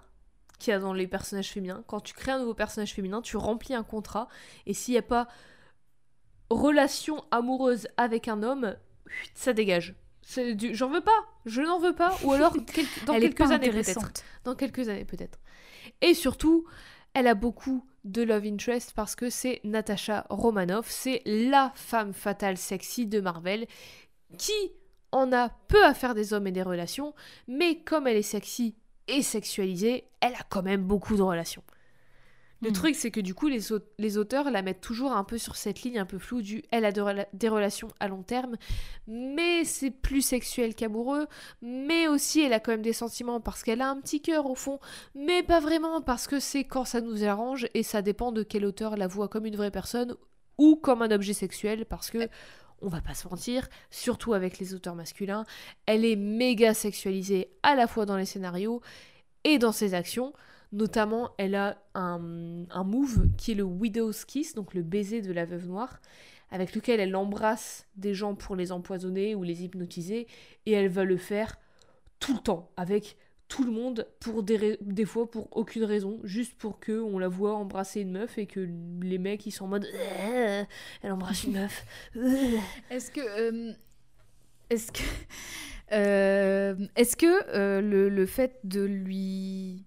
qu'il 0.59 0.73
y 0.73 0.75
a 0.75 0.79
dans 0.79 0.93
les 0.93 1.07
personnages 1.07 1.51
féminins. 1.51 1.85
Quand 1.87 2.01
tu 2.01 2.15
crées 2.15 2.33
un 2.33 2.39
nouveau 2.41 2.55
personnage 2.55 2.93
féminin, 2.93 3.23
tu 3.23 3.37
remplis 3.37 3.75
un 3.75 3.83
contrat, 3.83 4.29
et 4.67 4.75
s'il 4.75 4.93
n'y 4.93 4.99
a 4.99 5.03
pas 5.03 5.27
relation 6.53 7.25
amoureuse 7.31 7.89
avec 7.97 8.29
un 8.29 8.43
homme, 8.43 8.77
ça 9.35 9.53
dégage. 9.53 9.95
Du- 10.55 10.75
J'en 10.75 10.89
veux 10.89 11.01
pas, 11.01 11.25
je 11.47 11.61
n'en 11.63 11.79
veux 11.81 11.95
pas, 11.95 12.17
ou 12.23 12.33
alors 12.33 12.55
quel- 12.73 12.87
dans 13.07 13.15
quelques 13.27 13.39
années 13.55 13.71
peut-être 13.71 14.23
dans 14.45 14.55
quelques 14.55 14.89
années 14.89 15.05
peut-être. 15.05 15.39
Et 16.01 16.15
surtout, 16.15 16.65
elle 17.15 17.27
a 17.27 17.35
beaucoup 17.35 17.85
de 18.05 18.23
love 18.23 18.45
interest 18.47 18.93
parce 18.95 19.15
que 19.15 19.31
c'est 19.31 19.61
Natasha 19.65 20.27
Romanoff, 20.31 20.89
c'est 20.91 21.23
la 21.27 21.73
femme 21.75 22.13
fatale 22.13 22.57
sexy 22.57 23.07
de 23.07 23.21
Marvel 23.21 23.67
qui 24.39 24.53
en 25.13 25.33
a 25.33 25.51
peu 25.69 25.85
à 25.85 25.93
faire 25.95 26.15
des 26.15 26.33
hommes 26.33 26.47
et 26.47 26.53
des 26.53 26.63
relations, 26.63 27.15
mais 27.47 27.81
comme 27.83 28.07
elle 28.07 28.17
est 28.17 28.23
sexy 28.23 28.75
et 29.09 29.23
sexualisée, 29.23 30.05
elle 30.21 30.35
a 30.35 30.43
quand 30.49 30.63
même 30.63 30.83
beaucoup 30.85 31.17
de 31.17 31.23
relations. 31.23 31.63
Le 32.63 32.71
Hmm. 32.71 32.75
truc, 32.75 32.95
c'est 32.95 33.11
que 33.11 33.21
du 33.21 33.35
coup, 33.35 33.49
les, 33.49 33.73
au- 33.73 33.81
les 33.99 34.17
auteurs 34.19 34.51
la 34.51 34.63
mettent 34.63 34.81
toujours 34.81 35.13
un 35.13 35.25
peu 35.25 35.37
sur 35.37 35.57
cette 35.57 35.83
ligne 35.83 35.99
un 35.99 36.07
peu 36.07 36.19
floue 36.19 36.43
du 36.43 36.63
elle 36.71 36.85
a 36.85 36.93
de 36.93 37.01
rela- 37.03 37.27
des 37.33 37.49
relations 37.49 37.89
à 38.01 38.09
long 38.09 38.23
terme, 38.23 38.57
mais 39.07 39.65
c'est 39.65 39.91
plus 39.91 40.23
sexuel 40.23 40.75
qu'amoureux, 40.75 41.27
mais 41.61 42.07
aussi 42.09 42.41
elle 42.41 42.53
a 42.53 42.61
quand 42.61 42.71
même 42.73 42.83
des 42.83 42.93
sentiments 42.93 43.41
parce 43.41 43.63
qu'elle 43.63 43.81
a 43.81 43.91
un 43.91 44.01
petit 44.01 44.21
cœur 44.23 44.47
au 44.47 44.55
fond, 44.55 44.79
mais 45.15 45.43
pas 45.43 45.61
vraiment 45.61 46.01
parce 46.01 46.27
que 46.29 46.39
c'est 46.41 46.65
quand 46.65 46.85
ça 46.85 47.01
nous 47.01 47.25
arrange 47.25 47.67
et 47.75 47.83
ça 47.83 48.01
dépend 48.01 48.33
de 48.33 48.43
quel 48.43 48.65
auteur 48.65 48.97
la 48.97 49.09
voit 49.09 49.29
comme 49.29 49.47
une 49.47 49.57
vraie 49.57 49.71
personne 49.73 50.15
ou 50.59 50.77
comme 50.77 51.03
un 51.03 51.11
objet 51.11 51.33
sexuel 51.35 51.85
parce 51.87 52.11
que 52.11 52.29
on 52.81 52.89
va 52.89 53.01
pas 53.01 53.15
se 53.15 53.29
mentir, 53.29 53.69
surtout 53.91 54.35
avec 54.35 54.59
les 54.59 54.75
auteurs 54.75 54.95
masculins, 54.97 55.45
elle 55.87 56.05
est 56.05 56.17
méga 56.17 56.75
sexualisée 56.75 57.49
à 57.63 57.75
la 57.77 57.87
fois 57.87 58.07
dans 58.07 58.17
les 58.17 58.25
scénarios 58.25 58.81
et 59.45 59.59
dans 59.59 59.73
ses 59.73 59.95
actions. 59.95 60.33
Notamment, 60.73 61.33
elle 61.37 61.55
a 61.55 61.77
un, 61.95 62.19
move 62.85 63.29
qui 63.37 63.53
est 63.53 63.55
le 63.55 63.63
Widow's 63.63 64.25
Kiss, 64.25 64.55
donc 64.55 64.73
le 64.73 64.83
baiser 64.83 65.21
de 65.21 65.31
la 65.31 65.45
veuve 65.45 65.69
noire, 65.69 66.01
avec 66.51 66.75
lequel 66.75 66.99
elle 66.99 67.15
embrasse 67.15 67.87
des 67.97 68.15
gens 68.15 68.35
pour 68.35 68.57
les 68.57 68.73
empoisonner 68.73 69.35
ou 69.35 69.43
les 69.43 69.65
hypnotiser, 69.65 70.27
et 70.65 70.73
elle 70.73 70.89
va 70.89 71.05
le 71.05 71.19
faire 71.19 71.59
tout 72.21 72.33
le 72.33 72.41
temps, 72.41 72.71
avec 72.79 73.19
tout 73.49 73.65
le 73.65 73.71
monde, 73.71 74.07
pour 74.19 74.43
des, 74.43 74.79
des 74.81 75.05
fois 75.05 75.31
pour 75.31 75.55
aucune 75.55 75.85
raison, 75.85 76.21
juste 76.25 76.55
pour 76.55 76.81
que 76.81 77.03
on 77.03 77.19
la 77.19 77.29
voit 77.29 77.55
embrasser 77.55 78.01
une 78.01 78.13
meuf 78.13 78.39
et 78.39 78.47
que 78.47 78.67
les 79.03 79.19
mecs 79.19 79.45
ils 79.45 79.51
sont 79.51 79.67
en 79.67 79.69
mode 79.69 79.87
Euh, 79.95 80.65
elle 81.03 81.13
embrasse 81.13 81.45
une 81.45 81.53
meuf. 81.53 81.85
Est-ce 82.91 83.11
que, 83.11 83.21
euh, 83.21 83.73
Est-ce 84.71 84.91
que, 84.91 85.03
euh, 85.93 86.75
est-ce 86.97 87.15
que 87.15 87.81
le 87.81 88.27
fait 88.27 88.59
de 88.65 88.81
lui 88.81 89.85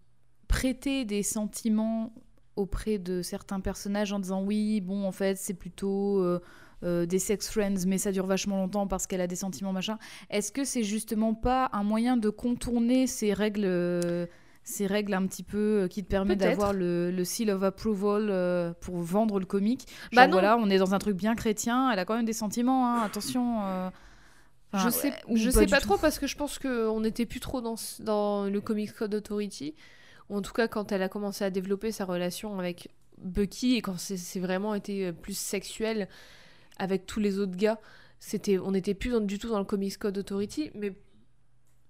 prêter 0.56 1.04
des 1.04 1.22
sentiments 1.22 2.14
auprès 2.56 2.98
de 2.98 3.22
certains 3.22 3.60
personnages 3.60 4.14
en 4.14 4.20
disant 4.20 4.42
oui, 4.42 4.80
bon, 4.80 5.06
en 5.06 5.12
fait, 5.12 5.38
c'est 5.38 5.54
plutôt 5.54 6.22
euh, 6.22 6.40
euh, 6.84 7.06
des 7.06 7.20
sex 7.20 7.50
friends, 7.50 7.86
mais 7.86 7.98
ça 7.98 8.14
dure 8.14 8.26
vachement 8.26 8.56
longtemps 8.56 8.88
parce 8.88 9.06
qu'elle 9.06 9.20
a 9.20 9.28
des 9.28 9.36
sentiments, 9.36 9.74
machin. 9.74 9.98
Est-ce 10.30 10.54
que 10.54 10.64
c'est 10.64 10.84
justement 10.84 11.34
pas 11.34 11.70
un 11.74 11.84
moyen 11.84 12.16
de 12.16 12.30
contourner 12.30 13.06
ces 13.06 13.34
règles, 13.34 13.66
euh, 13.66 14.28
ces 14.64 14.88
règles 14.88 15.14
un 15.14 15.28
petit 15.28 15.44
peu 15.44 15.90
qui 15.90 16.06
te 16.06 16.08
permet 16.08 16.38
d'avoir 16.38 16.72
le, 16.72 17.12
le 17.12 17.26
seal 17.26 17.50
of 17.50 17.62
approval 17.64 18.74
pour 18.80 18.96
vendre 18.96 19.42
le 19.42 19.46
comic? 19.46 19.86
Bah 20.14 20.28
non. 20.28 20.34
voilà, 20.34 20.58
on 20.58 20.70
est 20.70 20.78
dans 20.78 20.94
un 20.94 21.00
truc 21.00 21.18
bien 21.18 21.36
chrétien, 21.36 21.92
elle 21.92 22.00
a 22.00 22.06
quand 22.06 22.16
même 22.16 22.26
des 22.26 22.32
sentiments, 22.32 22.88
hein, 22.88 23.02
attention. 23.04 23.60
Enfin, 24.72 24.86
je 24.86 24.90
sais, 24.90 25.10
ouais, 25.28 25.36
je 25.36 25.52
pas 25.52 25.60
sais 25.60 25.68
pas 25.68 25.82
trop 25.82 25.98
parce 25.98 26.18
que 26.18 26.28
je 26.28 26.38
pense 26.38 26.60
qu'on 26.60 27.02
n'était 27.02 27.26
plus 27.26 27.42
trop 27.42 27.60
dans, 27.60 27.76
dans 28.00 28.46
le 28.46 28.62
Comics 28.62 28.94
Code 28.94 29.16
Authority. 29.16 29.76
Ou 30.30 30.38
en 30.38 30.42
tout 30.42 30.54
cas, 30.54 30.68
quand 30.68 30.92
elle 30.92 31.02
a 31.04 31.10
commencé 31.10 31.44
à 31.44 31.50
développer 31.50 31.92
sa 31.92 32.06
relation 32.06 32.58
avec 32.60 32.90
Bucky 33.20 33.76
et 33.76 33.82
quand 33.82 33.98
c'est 34.00 34.40
vraiment 34.40 34.74
été 34.76 35.08
euh, 35.08 35.12
plus 35.14 35.38
sexuel 35.38 36.08
avec 36.78 37.06
tous 37.06 37.20
les 37.20 37.40
autres 37.40 37.56
gars, 37.56 37.80
c'était, 38.20 38.58
on 38.58 38.72
n'était 38.72 38.94
plus 38.96 39.12
dans- 39.12 39.20
du 39.22 39.38
tout 39.40 39.50
dans 39.50 39.60
le 39.60 39.66
Comics 39.66 39.98
Code 39.98 40.18
Authority. 40.18 40.72
Mais 40.76 40.94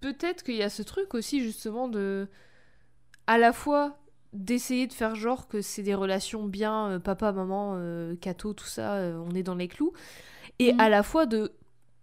peut-être 0.01 0.43
qu'il 0.43 0.55
y 0.55 0.63
a 0.63 0.69
ce 0.69 0.83
truc 0.83 1.13
aussi, 1.13 1.41
justement, 1.41 1.87
de. 1.87 2.27
à 3.27 3.37
la 3.37 3.53
fois 3.53 3.97
d'essayer 4.33 4.85
de 4.85 4.93
faire 4.93 5.15
genre 5.15 5.47
que 5.47 5.61
c'est 5.61 5.81
des 5.81 5.95
relations 5.95 6.43
bien 6.43 6.89
euh, 6.91 6.99
papa, 6.99 7.31
maman, 7.31 7.75
euh, 7.77 8.15
Cato, 8.17 8.53
tout 8.53 8.65
ça, 8.65 8.95
euh, 8.95 9.17
on 9.25 9.33
est 9.33 9.43
dans 9.43 9.55
les 9.55 9.67
clous. 9.69 9.93
Et 10.59 10.73
Mhm. 10.73 10.79
à 10.81 10.89
la 10.89 11.03
fois 11.03 11.25
de 11.25 11.53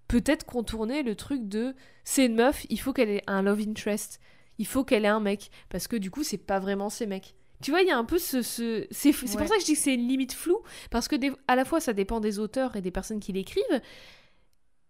peut-être 0.09 0.44
contourner 0.46 1.02
le 1.02 1.14
truc 1.14 1.46
de 1.48 1.74
c'est 2.04 2.26
une 2.26 2.34
meuf, 2.36 2.66
il 2.70 2.80
faut 2.80 2.92
qu'elle 2.94 3.10
ait 3.10 3.22
un 3.26 3.42
love 3.42 3.60
interest, 3.60 4.18
il 4.58 4.66
faut 4.66 4.84
qu'elle 4.84 5.04
ait 5.04 5.08
un 5.08 5.20
mec, 5.20 5.50
parce 5.68 5.88
que 5.88 5.96
du 5.96 6.10
coup 6.10 6.22
c'est 6.24 6.38
pas 6.38 6.58
vraiment 6.60 6.88
ces 6.90 7.06
mecs. 7.06 7.34
Tu 7.62 7.70
vois, 7.70 7.82
il 7.82 7.86
y 7.88 7.90
a 7.92 7.96
un 7.98 8.04
peu 8.04 8.18
ce... 8.18 8.42
ce- 8.42 8.86
c'est 8.90 9.10
Ouais. 9.10 9.36
pour 9.36 9.46
ça 9.48 9.54
que 9.54 9.60
je 9.60 9.66
dis 9.66 9.74
que 9.74 9.78
c'est 9.78 9.94
une 9.94 10.08
limite 10.08 10.32
floue, 10.32 10.62
parce 10.90 11.06
que 11.08 11.14
des- 11.16 11.32
à 11.48 11.54
la 11.56 11.64
fois 11.64 11.80
ça 11.80 11.92
dépend 11.92 12.18
des 12.20 12.38
auteurs 12.38 12.74
et 12.76 12.82
des 12.82 12.90
personnes 12.90 13.20
qui 13.20 13.32
l'écrivent, 13.32 13.80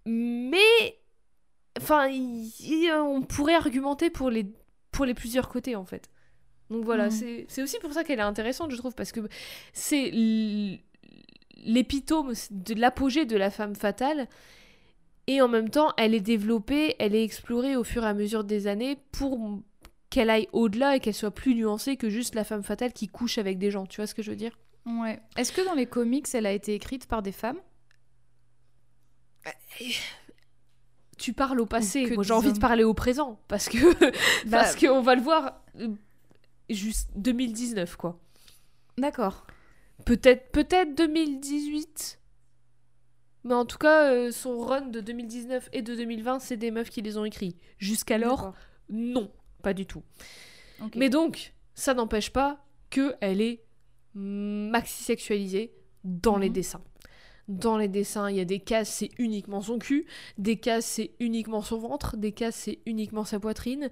mais... 0.07 0.99
Enfin, 1.81 2.09
on 2.11 3.23
pourrait 3.23 3.55
argumenter 3.55 4.11
pour 4.11 4.29
les, 4.29 4.47
pour 4.91 5.07
les 5.07 5.15
plusieurs 5.15 5.49
côtés 5.49 5.75
en 5.75 5.87
fait. 5.87 6.11
Donc 6.71 6.85
voilà, 6.85 7.09
Mhm. 7.09 7.45
c'est 7.49 7.63
aussi 7.63 7.79
pour 7.81 7.93
ça 7.95 8.05
qu'elle 8.05 8.19
est 8.19 8.23
intéressante, 8.23 8.71
je 8.71 8.77
trouve, 8.77 8.95
parce 8.95 9.11
que 9.13 9.21
c'est 9.73 10.11
l'épitome 11.65 12.33
de 12.51 12.75
l'apogée 12.75 13.25
de 13.25 13.37
la 13.37 13.51
femme 13.51 13.75
fatale. 13.75 14.29
Et 15.27 15.41
en 15.41 15.49
même 15.49 15.71
temps, 15.71 15.93
elle 15.97 16.15
est 16.15 16.21
développée, 16.21 16.97
elle 16.99 17.15
est 17.15 17.25
explorée 17.25 17.77
au 17.77 17.85
fur 17.85 18.05
et 18.05 18.09
à 18.09 18.15
mesure 18.15 18.45
des 18.45 18.67
années 18.67 18.99
pour 19.13 19.61
qu'elle 20.11 20.31
aille 20.31 20.49
au-delà 20.53 20.97
et 20.97 21.01
qu'elle 21.01 21.15
soit 21.15 21.31
plus 21.31 21.55
nuancée 21.55 21.97
que 21.97 22.11
juste 22.11 22.35
la 22.35 22.45
femme 22.45 22.63
fatale 22.63 22.93
qui 22.93 23.09
couche 23.09 23.39
avec 23.39 23.59
des 23.59 23.71
gens. 23.71 23.87
Tu 23.87 24.01
vois 24.01 24.07
ce 24.07 24.15
que 24.15 24.23
je 24.23 24.31
veux 24.31 24.37
dire? 24.37 24.59
Ouais. 24.85 25.21
Est-ce 25.37 25.53
que 25.53 25.65
dans 25.65 25.75
les 25.75 25.87
comics, 25.87 26.27
elle 26.35 26.47
a 26.47 26.53
été 26.53 26.75
écrite 26.75 27.07
par 27.07 27.23
des 27.23 27.33
femmes? 27.33 27.59
Tu 31.19 31.33
parles 31.33 31.61
au 31.61 31.67
passé, 31.67 32.11
moi 32.15 32.25
j'ai 32.25 32.33
envie 32.33 32.53
de 32.53 32.59
parler 32.59 32.85
au 32.85 32.95
présent, 32.95 33.41
parce 33.47 33.69
que 33.69 33.79
parce 34.51 34.77
qu'on 34.77 35.03
va 35.03 35.15
le 35.15 35.23
voir 35.23 35.63
euh, 35.79 35.89
juste 36.69 37.11
2019 37.17 37.97
quoi. 37.97 38.19
D'accord. 38.99 39.47
Peut-être 40.05 40.51
peut-être 40.51 40.97
2018. 40.97 42.19
Mais 43.45 43.55
en 43.55 43.65
tout 43.65 43.79
cas, 43.79 44.13
euh, 44.13 44.31
son 44.31 44.61
run 44.61 44.83
de 44.83 45.01
2019 45.01 45.69
et 45.73 45.83
de 45.83 45.95
2020, 45.97 46.39
c'est 46.39 46.57
des 46.57 46.71
meufs 46.71 46.91
qui 46.91 47.03
les 47.03 47.19
ont 47.19 47.25
écrits. 47.25 47.57
Jusqu'alors, 47.79 48.53
non, 48.89 49.31
pas 49.63 49.75
du 49.75 49.85
tout. 49.87 50.03
Ok. 50.83 50.95
Mais 50.97 51.09
donc, 51.11 51.53
ça 51.75 51.95
n'empêche 51.95 52.31
pas 52.31 52.65
qu'elle 52.91 53.41
est 53.41 53.65
maxi-sexualisée 54.15 55.73
dans 56.05 56.37
les 56.37 56.49
Mhm. 56.49 56.53
dessins. 56.55 56.83
Dans 57.49 57.77
les 57.77 57.89
dessins, 57.89 58.31
il 58.31 58.37
y 58.37 58.41
a 58.41 58.45
des 58.45 58.61
cases, 58.61 58.89
c'est 58.89 59.11
uniquement 59.19 59.61
son 59.61 59.79
cul, 59.79 60.07
des 60.39 60.57
cases, 60.59 60.87
c'est 60.87 61.11
uniquement 61.19 61.61
son 61.63 61.79
ventre, 61.79 62.17
des 62.17 62.33
cases, 62.33 62.55
c'est 62.57 62.79
uniquement 62.87 63.25
sa 63.25 63.41
poitrine. 63.41 63.91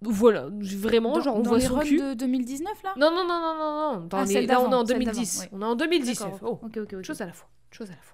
Voilà, 0.00 0.48
vraiment, 0.60 1.12
Dans- 1.12 1.20
genre 1.20 1.36
on 1.36 1.40
dans 1.42 1.50
voit 1.50 1.58
les 1.58 1.66
son 1.66 1.74
runs 1.74 1.84
cul. 1.84 1.98
de 1.98 2.14
2019 2.14 2.82
là? 2.82 2.94
Non, 2.96 3.10
non, 3.10 3.24
non, 3.26 3.40
non, 3.40 3.54
non, 3.56 4.00
non. 4.00 4.06
Dans 4.06 4.18
Ah, 4.18 4.24
les- 4.24 4.46
Là, 4.46 4.60
on 4.60 4.62
est 4.62 4.66
en 4.66 4.70
d'avant, 4.70 4.86
celle 4.86 4.98
2010. 4.98 5.38
d'avant, 5.38 5.44
ouais. 5.44 5.58
On 5.58 5.62
est 5.62 5.70
en 5.70 5.76
2019. 5.76 6.32
D'accord. 6.32 6.58
Oh, 6.62 6.66
Ok, 6.66 6.76
ok, 6.78 6.92
ok. 6.94 7.02
chose 7.02 7.20
à 7.20 7.26
la 7.26 7.32
fois. 7.32 7.48
Chose 7.70 7.88
à 7.90 7.94
la 7.94 8.00
fois. 8.02 8.11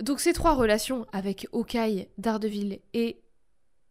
Donc 0.00 0.20
ces 0.20 0.32
trois 0.32 0.54
relations 0.54 1.06
avec 1.12 1.46
Hawkeye, 1.52 2.08
Daredevil 2.18 2.80
et 2.94 3.20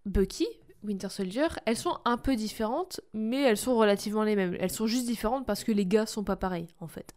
Bucky, 0.05 0.47
Winter 0.83 1.09
Soldier, 1.09 1.47
elles 1.65 1.77
sont 1.77 1.97
un 2.05 2.17
peu 2.17 2.35
différentes, 2.35 2.99
mais 3.13 3.41
elles 3.41 3.57
sont 3.57 3.75
relativement 3.75 4.23
les 4.23 4.35
mêmes. 4.35 4.57
Elles 4.59 4.71
sont 4.71 4.87
juste 4.87 5.05
différentes 5.05 5.45
parce 5.45 5.63
que 5.63 5.71
les 5.71 5.85
gars 5.85 6.05
sont 6.05 6.23
pas 6.23 6.35
pareils, 6.35 6.67
en 6.79 6.87
fait. 6.87 7.13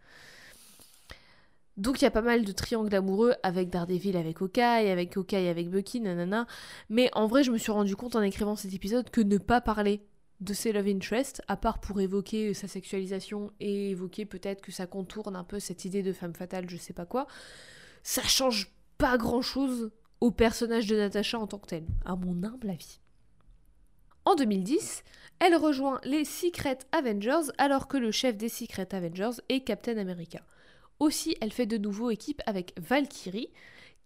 Donc 1.76 2.00
il 2.00 2.04
y 2.04 2.06
a 2.06 2.10
pas 2.10 2.22
mal 2.22 2.44
de 2.44 2.52
triangles 2.52 2.94
amoureux 2.94 3.34
avec 3.42 3.68
Daredevil, 3.68 4.16
avec 4.16 4.40
Hawkeye, 4.40 4.90
avec 4.90 5.16
Hawkeye, 5.16 5.48
avec 5.48 5.68
Bucky, 5.68 6.00
nanana. 6.00 6.46
Mais 6.88 7.10
en 7.12 7.26
vrai, 7.26 7.42
je 7.42 7.50
me 7.50 7.58
suis 7.58 7.72
rendu 7.72 7.96
compte 7.96 8.16
en 8.16 8.22
écrivant 8.22 8.56
cet 8.56 8.72
épisode 8.72 9.10
que 9.10 9.20
ne 9.20 9.36
pas 9.36 9.60
parler 9.60 10.00
de 10.40 10.54
ses 10.54 10.72
love 10.72 10.86
interest, 10.86 11.42
à 11.48 11.56
part 11.56 11.80
pour 11.80 12.00
évoquer 12.00 12.54
sa 12.54 12.68
sexualisation 12.68 13.50
et 13.58 13.90
évoquer 13.90 14.26
peut-être 14.26 14.62
que 14.62 14.72
ça 14.72 14.86
contourne 14.86 15.34
un 15.34 15.44
peu 15.44 15.58
cette 15.60 15.84
idée 15.84 16.02
de 16.02 16.12
femme 16.12 16.34
fatale, 16.34 16.68
je 16.68 16.76
sais 16.76 16.92
pas 16.92 17.06
quoi, 17.06 17.26
ça 18.02 18.22
change 18.22 18.70
pas 18.98 19.18
grand-chose 19.18 19.90
au 20.20 20.30
personnage 20.30 20.86
de 20.86 20.96
Natasha 20.96 21.38
en 21.38 21.46
tant 21.46 21.58
que 21.58 21.66
tel, 21.66 21.86
à 22.04 22.16
mon 22.16 22.42
humble 22.42 22.70
avis. 22.70 23.00
En 24.24 24.34
2010, 24.34 25.04
elle 25.38 25.54
rejoint 25.54 26.00
les 26.04 26.24
Secret 26.24 26.78
Avengers 26.92 27.52
alors 27.58 27.86
que 27.88 27.96
le 27.96 28.10
chef 28.10 28.36
des 28.36 28.48
Secret 28.48 28.94
Avengers 28.94 29.40
est 29.48 29.60
Captain 29.60 29.98
America. 29.98 30.40
Aussi, 30.98 31.36
elle 31.40 31.52
fait 31.52 31.66
de 31.66 31.76
nouveau 31.76 32.10
équipe 32.10 32.42
avec 32.46 32.72
Valkyrie, 32.78 33.50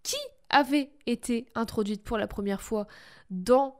qui 0.02 0.16
avait 0.50 0.90
été 1.06 1.46
introduite 1.54 2.02
pour 2.02 2.18
la 2.18 2.26
première 2.26 2.62
fois 2.62 2.86
dans 3.30 3.78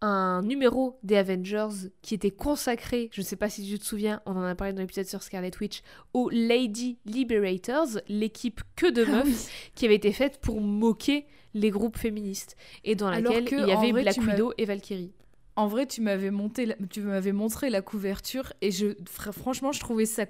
un 0.00 0.42
numéro 0.42 0.98
des 1.02 1.16
Avengers 1.16 1.88
qui 2.02 2.14
était 2.14 2.30
consacré, 2.30 3.08
je 3.12 3.20
ne 3.20 3.26
sais 3.26 3.36
pas 3.36 3.48
si 3.50 3.68
tu 3.68 3.78
te 3.78 3.84
souviens, 3.84 4.20
on 4.26 4.36
en 4.36 4.42
a 4.44 4.54
parlé 4.54 4.72
dans 4.72 4.80
l'épisode 4.80 5.06
sur 5.06 5.22
Scarlet 5.22 5.50
Witch, 5.60 5.82
aux 6.14 6.28
Lady 6.30 6.98
Liberators, 7.04 7.98
l'équipe 8.08 8.60
que 8.76 8.90
de 8.90 9.04
Ah 9.08 9.24
meufs 9.24 9.70
qui 9.74 9.86
avait 9.86 9.96
été 9.96 10.12
faite 10.12 10.38
pour 10.40 10.60
moquer 10.60 11.26
les 11.54 11.70
groupes 11.70 11.96
féministes 11.98 12.56
et 12.84 12.94
dans 12.94 13.08
Alors 13.08 13.32
laquelle 13.32 13.44
que, 13.48 13.56
il 13.62 13.68
y 13.68 13.72
avait 13.72 13.90
vrai, 13.92 14.02
Black 14.02 14.18
Widow 14.18 14.52
et 14.58 14.64
Valkyrie. 14.64 15.12
En 15.56 15.66
vrai, 15.66 15.86
tu 15.86 16.00
m'avais 16.02 16.30
monté, 16.30 16.66
la- 16.66 16.76
tu 16.88 17.00
m'avais 17.00 17.32
montré 17.32 17.68
la 17.68 17.82
couverture 17.82 18.52
et 18.60 18.70
je, 18.70 18.86
fr- 18.88 19.32
franchement, 19.32 19.72
je 19.72 19.80
trouvais 19.80 20.06
ça 20.06 20.26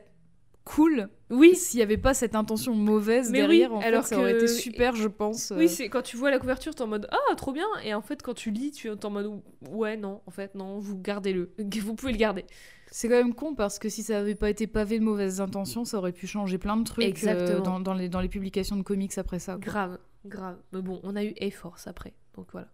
cool. 0.69 1.09
Oui, 1.31 1.55
S'il 1.55 1.79
n'y 1.79 1.83
avait 1.83 1.99
pas 1.99 2.15
cette 2.15 2.35
intention 2.35 2.75
mauvaise 2.75 3.31
Mais 3.31 3.39
derrière, 3.39 3.71
oui, 3.71 3.77
en 3.77 3.81
fait, 3.81 3.87
alors 3.87 4.07
ça 4.07 4.19
aurait 4.19 4.33
été 4.33 4.49
super, 4.49 4.97
je 4.97 5.09
pense. 5.09 5.53
oui, 5.57 5.65
euh. 5.65 5.69
c'est 5.69 5.89
quand 5.89 6.03
tu 6.03 6.17
vois 6.17 6.31
la 6.31 6.39
couverture, 6.39 6.75
t'es 6.75 6.83
en 6.83 6.87
mode 6.87 7.07
ah 7.11 7.35
trop 7.37 7.53
bien 7.53 7.67
et 7.85 7.95
en 7.95 8.03
fait 8.03 8.23
quand 8.23 8.35
tu 8.35 8.51
lis, 8.51 8.71
tu 8.71 8.89
es 8.89 9.05
en 9.05 9.11
mode 9.11 9.41
ouais 9.71 9.97
non, 9.97 10.21
en 10.27 10.31
fait 10.31 10.55
non, 10.55 10.79
vous 10.79 10.99
gardez-le, 10.99 11.53
vous 11.83 11.95
pouvez 11.95 12.13
le 12.13 12.19
garder. 12.19 12.45
C'est 12.91 13.09
quand 13.09 13.17
même 13.17 13.35
con 13.35 13.55
parce 13.55 13.79
que 13.79 13.89
si 13.89 14.03
ça 14.03 14.19
avait 14.19 14.35
pas 14.35 14.49
été 14.49 14.67
pavé 14.67 14.99
de 14.99 15.05
mauvaises 15.05 15.41
intentions, 15.43 15.85
ça 15.85 15.99
aurait 15.99 16.13
pu 16.13 16.27
changer 16.27 16.57
plein 16.57 16.77
de 16.77 16.85
trucs 16.85 17.25
euh, 17.25 17.61
dans, 17.61 17.81
dans 17.81 17.93
les, 17.93 18.09
dans 18.09 18.21
les 18.21 18.29
publications 18.29 18.77
de 18.77 18.83
comics 18.83 19.17
après 19.19 19.39
ça. 19.39 19.55
quoi. 19.55 19.61
Grave, 19.61 19.99
grave. 20.25 20.57
Mais 20.73 20.81
bon, 20.81 21.01
on 21.03 21.15
a 21.15 21.25
eu 21.25 21.35
A-Force 21.41 21.87
après, 21.87 22.15
donc 22.35 22.47
voilà. 22.53 22.69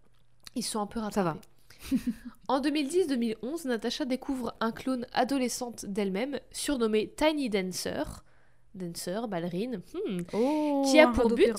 Ils 0.55 0.62
sont 0.62 0.81
un 0.81 0.87
peu 0.87 1.01
rattrapés. 1.01 1.15
Ça 1.15 1.35
va. 1.35 1.37
en 2.48 2.61
2010-2011, 2.61 3.69
Natasha 3.69 4.05
découvre 4.05 4.55
un 4.61 4.73
clone 4.73 5.06
adolescente 5.12 5.86
d'elle-même, 5.86 6.39
surnommé 6.52 7.12
Tiny 7.16 7.51
Dancer, 7.51 8.05
dancer, 8.74 9.28
ballerine, 9.28 9.82
hmm, 9.94 10.20
Oh, 10.32 10.85
qui 10.90 10.98
a 10.98 11.09
pour 11.09 11.35
but 11.35 11.56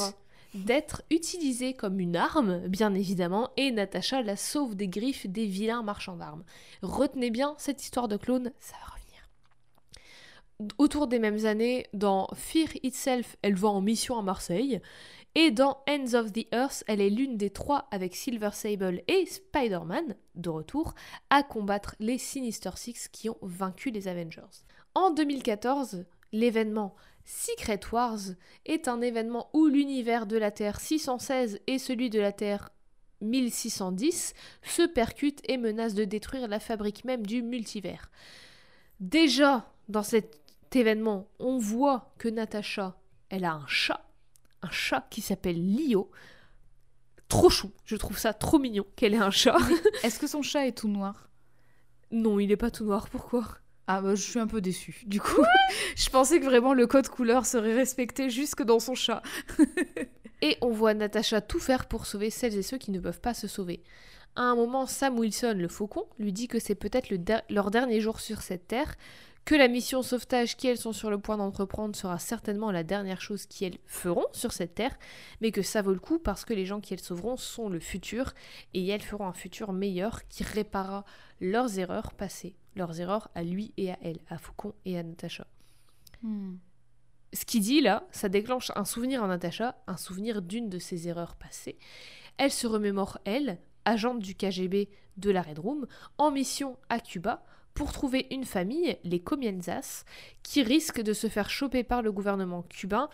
d'être 0.53 1.03
utilisée 1.11 1.73
comme 1.73 1.99
une 1.99 2.15
arme, 2.15 2.67
bien 2.67 2.93
évidemment, 2.93 3.49
et 3.57 3.71
Natasha 3.71 4.21
la 4.21 4.37
sauve 4.37 4.75
des 4.75 4.87
griffes 4.87 5.27
des 5.27 5.45
vilains 5.45 5.83
marchands 5.83 6.15
d'armes. 6.15 6.43
Retenez 6.81 7.29
bien 7.29 7.55
cette 7.57 7.83
histoire 7.83 8.07
de 8.07 8.15
clone, 8.17 8.51
ça 8.59 8.75
va 8.77 8.93
revenir. 8.93 10.71
Autour 10.77 11.07
des 11.07 11.19
mêmes 11.19 11.45
années, 11.45 11.87
dans 11.93 12.29
Fear 12.33 12.69
Itself, 12.83 13.35
elle 13.41 13.55
va 13.55 13.67
en 13.67 13.81
mission 13.81 14.17
à 14.17 14.21
Marseille, 14.21 14.79
et 15.35 15.51
dans 15.51 15.83
Ends 15.89 16.13
of 16.13 16.31
the 16.31 16.47
Earth, 16.53 16.83
elle 16.87 17.01
est 17.01 17.09
l'une 17.09 17.35
des 17.37 17.49
trois 17.49 17.87
avec 17.91 18.15
Silver 18.15 18.51
Sable 18.53 19.01
et 19.07 19.25
Spider-Man, 19.25 20.15
de 20.35 20.49
retour, 20.49 20.95
à 21.29 21.43
combattre 21.43 21.95
les 21.99 22.17
Sinister 22.17 22.71
Six 22.75 23.09
qui 23.09 23.29
ont 23.29 23.37
vaincu 23.41 23.91
les 23.91 24.07
Avengers. 24.07 24.63
En 24.93 25.11
2014, 25.11 26.05
l'événement 26.31 26.95
Secret 27.25 27.81
Wars 27.91 28.19
est 28.65 28.87
un 28.87 29.01
événement 29.01 29.49
où 29.53 29.67
l'univers 29.67 30.25
de 30.25 30.37
la 30.37 30.51
Terre 30.51 30.79
616 30.79 31.59
et 31.67 31.79
celui 31.79 32.09
de 32.09 32.19
la 32.19 32.31
Terre 32.31 32.69
1610 33.21 34.33
se 34.63 34.83
percutent 34.83 35.41
et 35.49 35.57
menacent 35.57 35.95
de 35.95 36.05
détruire 36.05 36.47
la 36.47 36.59
fabrique 36.59 37.03
même 37.03 37.25
du 37.25 37.41
multivers. 37.41 38.09
Déjà, 38.99 39.69
dans 39.89 40.03
cet 40.03 40.39
événement, 40.73 41.27
on 41.39 41.57
voit 41.57 42.13
que 42.17 42.27
Natasha, 42.27 42.97
elle 43.29 43.45
a 43.45 43.53
un 43.53 43.67
chat, 43.67 44.05
un 44.65 44.71
chat 44.71 45.07
qui 45.09 45.21
s'appelle 45.21 45.55
Lio. 45.55 46.09
trop 47.27 47.49
chou. 47.49 47.71
Je 47.85 47.95
trouve 47.95 48.17
ça 48.17 48.33
trop 48.33 48.59
mignon 48.59 48.85
qu'elle 48.95 49.13
ait 49.13 49.17
un 49.17 49.31
chat. 49.31 49.57
Est-ce 50.03 50.19
que 50.19 50.27
son 50.27 50.41
chat 50.41 50.67
est 50.67 50.77
tout 50.77 50.87
noir? 50.87 51.29
Non, 52.11 52.39
il 52.39 52.51
est 52.51 52.57
pas 52.57 52.71
tout 52.71 52.85
noir. 52.85 53.09
Pourquoi? 53.09 53.45
Ah 53.87 54.01
bah 54.01 54.15
je 54.15 54.21
suis 54.21 54.39
un 54.39 54.47
peu 54.47 54.61
déçue. 54.61 55.03
Du 55.05 55.21
coup, 55.21 55.43
je 55.95 56.09
pensais 56.09 56.39
que 56.39 56.45
vraiment 56.45 56.73
le 56.73 56.87
code 56.87 57.07
couleur 57.07 57.45
serait 57.45 57.75
respecté 57.75 58.29
jusque 58.29 58.63
dans 58.63 58.79
son 58.79 58.95
chat. 58.95 59.21
Et 60.41 60.57
on 60.61 60.71
voit 60.71 60.93
Natacha 60.93 61.41
tout 61.41 61.59
faire 61.59 61.87
pour 61.87 62.05
sauver 62.05 62.29
celles 62.29 62.57
et 62.57 62.61
ceux 62.61 62.77
qui 62.77 62.91
ne 62.91 62.99
peuvent 62.99 63.21
pas 63.21 63.33
se 63.33 63.47
sauver. 63.47 63.83
À 64.35 64.41
un 64.41 64.55
moment, 64.55 64.85
Sam 64.85 65.17
Wilson, 65.17 65.55
le 65.57 65.69
faucon, 65.69 66.05
lui 66.19 66.33
dit 66.33 66.47
que 66.47 66.59
c'est 66.59 66.75
peut-être 66.75 67.09
leur 67.49 67.71
dernier 67.71 68.01
jour 68.01 68.19
sur 68.19 68.41
cette 68.41 68.67
terre, 68.67 68.95
que 69.45 69.53
la 69.53 69.67
mission 69.67 70.01
sauvetage 70.01 70.57
qu'elles 70.57 70.79
sont 70.79 70.91
sur 70.91 71.11
le 71.11 71.19
point 71.19 71.37
d'entreprendre 71.37 71.95
sera 71.95 72.17
certainement 72.17 72.71
la 72.71 72.83
dernière 72.83 73.21
chose 73.21 73.45
qu'elles 73.45 73.77
feront 73.85 74.25
sur 74.33 74.51
cette 74.51 74.73
terre, 74.73 74.97
mais 75.39 75.51
que 75.51 75.61
ça 75.61 75.83
vaut 75.83 75.93
le 75.93 75.99
coup 75.99 76.17
parce 76.17 76.45
que 76.45 76.53
les 76.53 76.65
gens 76.65 76.81
qu'elles 76.81 76.99
sauveront 76.99 77.37
sont 77.37 77.69
le 77.69 77.79
futur 77.79 78.33
et 78.73 78.87
elles 78.87 79.03
feront 79.03 79.27
un 79.27 79.33
futur 79.33 79.71
meilleur 79.71 80.27
qui 80.27 80.43
réparera 80.43 81.05
leurs 81.39 81.77
erreurs 81.77 82.13
passées, 82.13 82.55
leurs 82.75 82.99
erreurs 82.99 83.29
à 83.35 83.43
lui 83.43 83.71
et 83.77 83.91
à 83.91 83.99
elle, 84.01 84.19
à 84.29 84.39
Faucon 84.39 84.73
et 84.83 84.97
à 84.97 85.03
Natacha. 85.03 85.45
Hmm. 86.23 86.55
Ce 87.31 87.45
qu'il 87.45 87.61
dit 87.61 87.81
là, 87.81 88.07
ça 88.11 88.29
déclenche 88.29 88.71
un 88.75 88.85
souvenir 88.85 89.21
en 89.21 89.27
Natacha, 89.27 89.77
un 89.85 89.97
souvenir 89.97 90.41
d'une 90.41 90.69
de 90.69 90.79
ses 90.79 91.07
erreurs 91.07 91.35
passées. 91.35 91.77
Elle 92.37 92.51
se 92.51 92.65
remémore, 92.65 93.19
elle, 93.25 93.59
agente 93.83 94.19
du 94.19 94.33
KGB 94.33 94.89
de 95.17 95.29
la 95.29 95.43
Red 95.43 95.59
Room, 95.59 95.85
en 96.17 96.31
mission 96.31 96.77
à 96.89 96.99
Cuba, 96.99 97.45
pour 97.75 97.91
trouver 97.91 98.25
une 98.31 98.45
famille, 98.45 98.97
les 99.03 99.19
Comienzas, 99.19 100.05
qui 100.41 100.63
risquent 100.63 101.01
de 101.01 101.13
se 101.13 101.27
faire 101.27 101.51
choper 101.51 101.83
par 101.83 102.01
le 102.01 102.11
gouvernement 102.11 102.63
cubain 102.63 103.09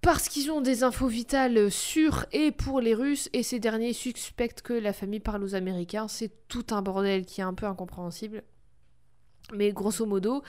parce 0.00 0.28
qu'ils 0.28 0.50
ont 0.50 0.60
des 0.60 0.84
infos 0.84 1.08
vitales 1.08 1.70
sûres 1.70 2.24
et 2.32 2.52
pour 2.52 2.80
les 2.80 2.94
Russes, 2.94 3.28
et 3.32 3.42
ces 3.42 3.58
derniers 3.58 3.92
suspectent 3.92 4.62
que 4.62 4.72
la 4.72 4.92
famille 4.92 5.20
parle 5.20 5.42
aux 5.42 5.54
Américains. 5.54 6.08
C'est 6.08 6.32
tout 6.48 6.64
un 6.70 6.82
bordel 6.82 7.26
qui 7.26 7.40
est 7.40 7.44
un 7.44 7.52
peu 7.52 7.66
incompréhensible. 7.66 8.42
Mais 9.52 9.72
grosso 9.72 10.06
modo, 10.06 10.42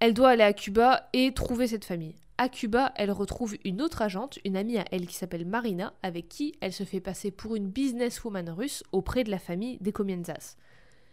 elle 0.00 0.12
doit 0.12 0.30
aller 0.30 0.42
à 0.42 0.52
Cuba 0.52 1.08
et 1.12 1.32
trouver 1.32 1.68
cette 1.68 1.84
famille. 1.84 2.16
À 2.36 2.48
Cuba, 2.48 2.92
elle 2.96 3.12
retrouve 3.12 3.56
une 3.64 3.80
autre 3.80 4.02
agente, 4.02 4.38
une 4.44 4.56
amie 4.56 4.78
à 4.78 4.84
elle 4.90 5.06
qui 5.06 5.14
s'appelle 5.14 5.46
Marina, 5.46 5.94
avec 6.02 6.28
qui 6.28 6.54
elle 6.60 6.72
se 6.72 6.84
fait 6.84 7.00
passer 7.00 7.30
pour 7.30 7.54
une 7.54 7.68
businesswoman 7.68 8.50
russe 8.50 8.82
auprès 8.90 9.22
de 9.22 9.30
la 9.30 9.38
famille 9.38 9.78
des 9.80 9.92
Comienzas. 9.92 10.56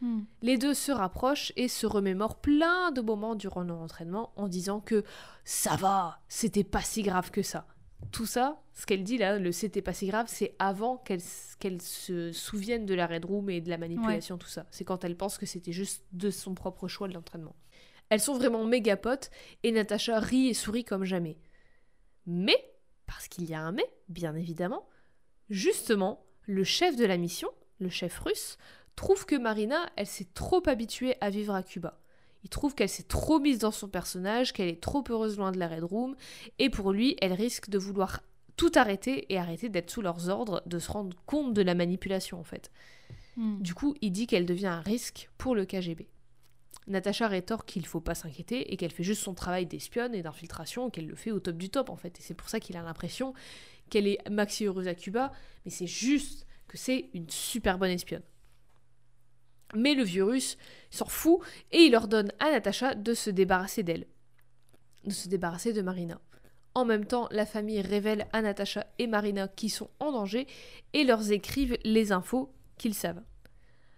Hmm. 0.02 0.22
Les 0.42 0.58
deux 0.58 0.74
se 0.74 0.92
rapprochent 0.92 1.52
et 1.56 1.68
se 1.68 1.86
remémorent 1.86 2.40
plein 2.40 2.92
de 2.92 3.02
moments 3.02 3.36
durant 3.36 3.64
leur 3.64 3.80
entraînement 3.80 4.32
en 4.38 4.48
disant 4.48 4.80
que 4.80 5.04
ça 5.44 5.76
va, 5.76 6.22
c'était 6.28 6.64
pas 6.64 6.82
si 6.82 7.02
grave 7.02 7.32
que 7.32 7.42
ça. 7.42 7.68
Tout 8.12 8.26
ça, 8.26 8.62
ce 8.74 8.86
qu'elle 8.86 9.04
dit 9.04 9.18
là, 9.18 9.40
le 9.40 9.52
c'était 9.52 9.82
pas 9.82 9.94
si 9.94 10.08
grave, 10.08 10.28
c'est 10.30 10.56
avant 10.58 10.98
qu'elle 10.98 11.82
se 11.82 12.32
souvienne 12.32 12.86
de 12.86 12.94
la 12.94 13.08
Red 13.08 13.26
Room 13.26 13.50
et 13.50 13.60
de 13.60 13.70
la 13.70 13.78
manipulation, 13.78 14.38
tout 14.38 14.48
ça. 14.48 14.66
C'est 14.72 14.86
quand 14.86 15.04
elle 15.04 15.18
pense 15.18 15.38
que 15.38 15.46
c'était 15.46 15.74
juste 15.74 16.06
de 16.14 16.30
son 16.30 16.54
propre 16.54 16.88
choix 16.88 17.10
de 17.10 17.14
l'entraînement. 17.14 17.56
Elles 18.08 18.22
sont 18.22 18.36
vraiment 18.36 18.64
méga 18.66 18.96
potes 18.96 19.30
et 19.64 19.72
Natacha 19.72 20.20
rit 20.20 20.48
et 20.48 20.54
sourit 20.54 20.86
comme 20.86 21.04
jamais. 21.04 21.38
Mais, 22.26 22.74
parce 23.06 23.28
qu'il 23.28 23.50
y 23.50 23.54
a 23.54 23.62
un 23.62 23.74
mais, 23.74 23.90
bien 24.08 24.34
évidemment, 24.34 24.88
justement, 25.50 26.26
le 26.44 26.64
chef 26.64 26.96
de 26.96 27.06
la 27.06 27.18
mission, 27.18 27.50
le 27.80 27.90
chef 27.90 28.20
russe, 28.20 28.58
trouve 29.00 29.26
que 29.26 29.38
Marina, 29.38 29.90
elle 29.96 30.08
s'est 30.08 30.28
trop 30.34 30.62
habituée 30.68 31.16
à 31.22 31.30
vivre 31.30 31.56
à 31.56 31.64
Cuba. 31.64 32.02
Il 32.44 32.50
trouve 32.50 32.76
qu'elle 32.76 32.90
s'est 32.90 33.04
trop 33.04 33.40
mise 33.40 33.60
dans 33.60 33.72
son 33.72 33.88
personnage, 33.88 34.52
qu'elle 34.52 34.68
est 34.68 34.82
trop 34.82 35.06
heureuse 35.10 35.38
loin 35.38 35.54
de 35.54 35.58
la 35.58 35.70
Red 35.70 35.86
Room, 35.86 36.18
et 36.58 36.70
pour 36.70 36.92
lui, 36.92 37.16
elle 37.22 37.32
risque 37.32 37.70
de 37.70 37.78
vouloir 37.78 38.20
tout 38.58 38.72
arrêter 38.76 39.26
et 39.32 39.38
arrêter 39.38 39.70
d'être 39.70 39.90
sous 39.90 40.02
leurs 40.02 40.28
ordres, 40.28 40.62
de 40.66 40.80
se 40.80 40.92
rendre 40.92 41.16
compte 41.26 41.54
de 41.54 41.62
la 41.62 41.76
manipulation 41.76 42.42
en 42.42 42.44
fait. 42.44 42.72
Hmm. 43.38 43.62
Du 43.62 43.74
coup, 43.74 43.96
il 44.02 44.12
dit 44.12 44.28
qu'elle 44.28 44.46
devient 44.46 44.68
un 44.68 44.82
risque 44.82 45.30
pour 45.38 45.56
le 45.56 45.66
KGB. 45.66 46.10
Natacha 46.88 47.30
rétorque 47.30 47.70
qu'il 47.70 47.86
faut 47.86 48.02
pas 48.02 48.16
s'inquiéter 48.16 48.74
et 48.74 48.76
qu'elle 48.76 48.92
fait 48.92 49.04
juste 49.04 49.24
son 49.24 49.34
travail 49.34 49.66
d'espionne 49.66 50.14
et 50.14 50.22
d'infiltration, 50.22 50.90
qu'elle 50.90 51.08
le 51.08 51.16
fait 51.16 51.32
au 51.32 51.40
top 51.40 51.56
du 51.56 51.70
top 51.70 51.90
en 51.90 51.96
fait. 51.96 52.20
Et 52.20 52.22
c'est 52.22 52.34
pour 52.34 52.50
ça 52.50 52.60
qu'il 52.60 52.76
a 52.76 52.84
l'impression 52.84 53.34
qu'elle 53.90 54.08
est 54.08 54.30
maxi 54.30 54.66
heureuse 54.66 54.90
à 54.90 54.96
Cuba, 54.96 55.32
mais 55.64 55.72
c'est 55.72 55.88
juste 55.88 56.46
que 56.68 56.78
c'est 56.78 57.10
une 57.14 57.30
super 57.30 57.78
bonne 57.78 57.92
espionne. 57.92 58.24
Mais 59.76 59.94
le 59.94 60.04
vieux 60.04 60.24
russe 60.24 60.58
s'en 60.90 61.06
fout 61.06 61.40
et 61.72 61.80
il 61.80 61.96
ordonne 61.96 62.32
à 62.40 62.52
Natacha 62.52 62.96
de 62.96 63.14
se 63.14 63.30
débarrasser 63.30 63.84
d'elle, 63.84 64.08
de 65.06 65.12
se 65.12 65.28
débarrasser 65.28 65.74
de 65.74 65.82
Marina. 65.82 66.20
En 66.76 66.86
même 66.86 67.06
temps, 67.06 67.28
la 67.32 67.46
famille 67.46 67.82
révèle 67.82 68.28
à 68.32 68.42
Natacha 68.42 68.86
et 69.00 69.08
Marina 69.08 69.48
qui 69.48 69.70
sont 69.70 69.90
en 70.00 70.12
danger 70.12 70.48
et 70.94 71.04
leur 71.04 71.32
écrivent 71.32 71.78
les 71.84 72.12
infos 72.12 72.54
qu'ils 72.78 72.94
savent. 72.94 73.24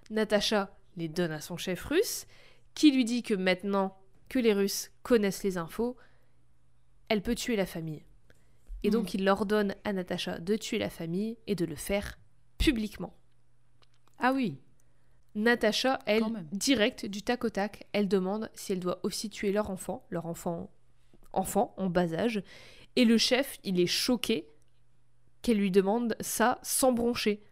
Natacha 0.09 0.75
les 0.97 1.07
donne 1.07 1.31
à 1.31 1.41
son 1.41 1.57
chef 1.57 1.83
russe, 1.85 2.25
qui 2.73 2.91
lui 2.91 3.05
dit 3.05 3.23
que 3.23 3.33
maintenant 3.33 3.97
que 4.29 4.39
les 4.39 4.53
Russes 4.53 4.91
connaissent 5.03 5.43
les 5.43 5.57
infos, 5.57 5.97
elle 7.09 7.21
peut 7.21 7.35
tuer 7.35 7.55
la 7.55 7.65
famille. 7.65 8.03
Et 8.83 8.89
donc 8.89 9.13
hmm. 9.13 9.17
il 9.17 9.29
ordonne 9.29 9.75
à 9.83 9.93
Natacha 9.93 10.39
de 10.39 10.55
tuer 10.55 10.79
la 10.79 10.89
famille 10.89 11.37
et 11.47 11.55
de 11.55 11.65
le 11.65 11.75
faire 11.75 12.17
publiquement. 12.57 13.15
Ah 14.19 14.33
oui, 14.33 14.59
Natacha, 15.35 15.99
elle, 16.05 16.23
direct, 16.51 17.05
du 17.05 17.21
tac 17.21 17.45
au 17.45 17.49
tac, 17.49 17.85
elle 17.93 18.07
demande 18.07 18.49
si 18.53 18.73
elle 18.73 18.79
doit 18.79 18.99
aussi 19.03 19.29
tuer 19.29 19.51
leur 19.51 19.69
enfant, 19.69 20.05
leur 20.09 20.25
enfant, 20.25 20.69
enfant 21.31 21.73
en 21.77 21.89
bas 21.89 22.13
âge. 22.13 22.43
Et 22.95 23.05
le 23.05 23.17
chef, 23.17 23.57
il 23.63 23.79
est 23.79 23.87
choqué 23.87 24.47
qu'elle 25.41 25.57
lui 25.57 25.71
demande 25.71 26.15
ça 26.19 26.59
sans 26.63 26.91
broncher. 26.91 27.43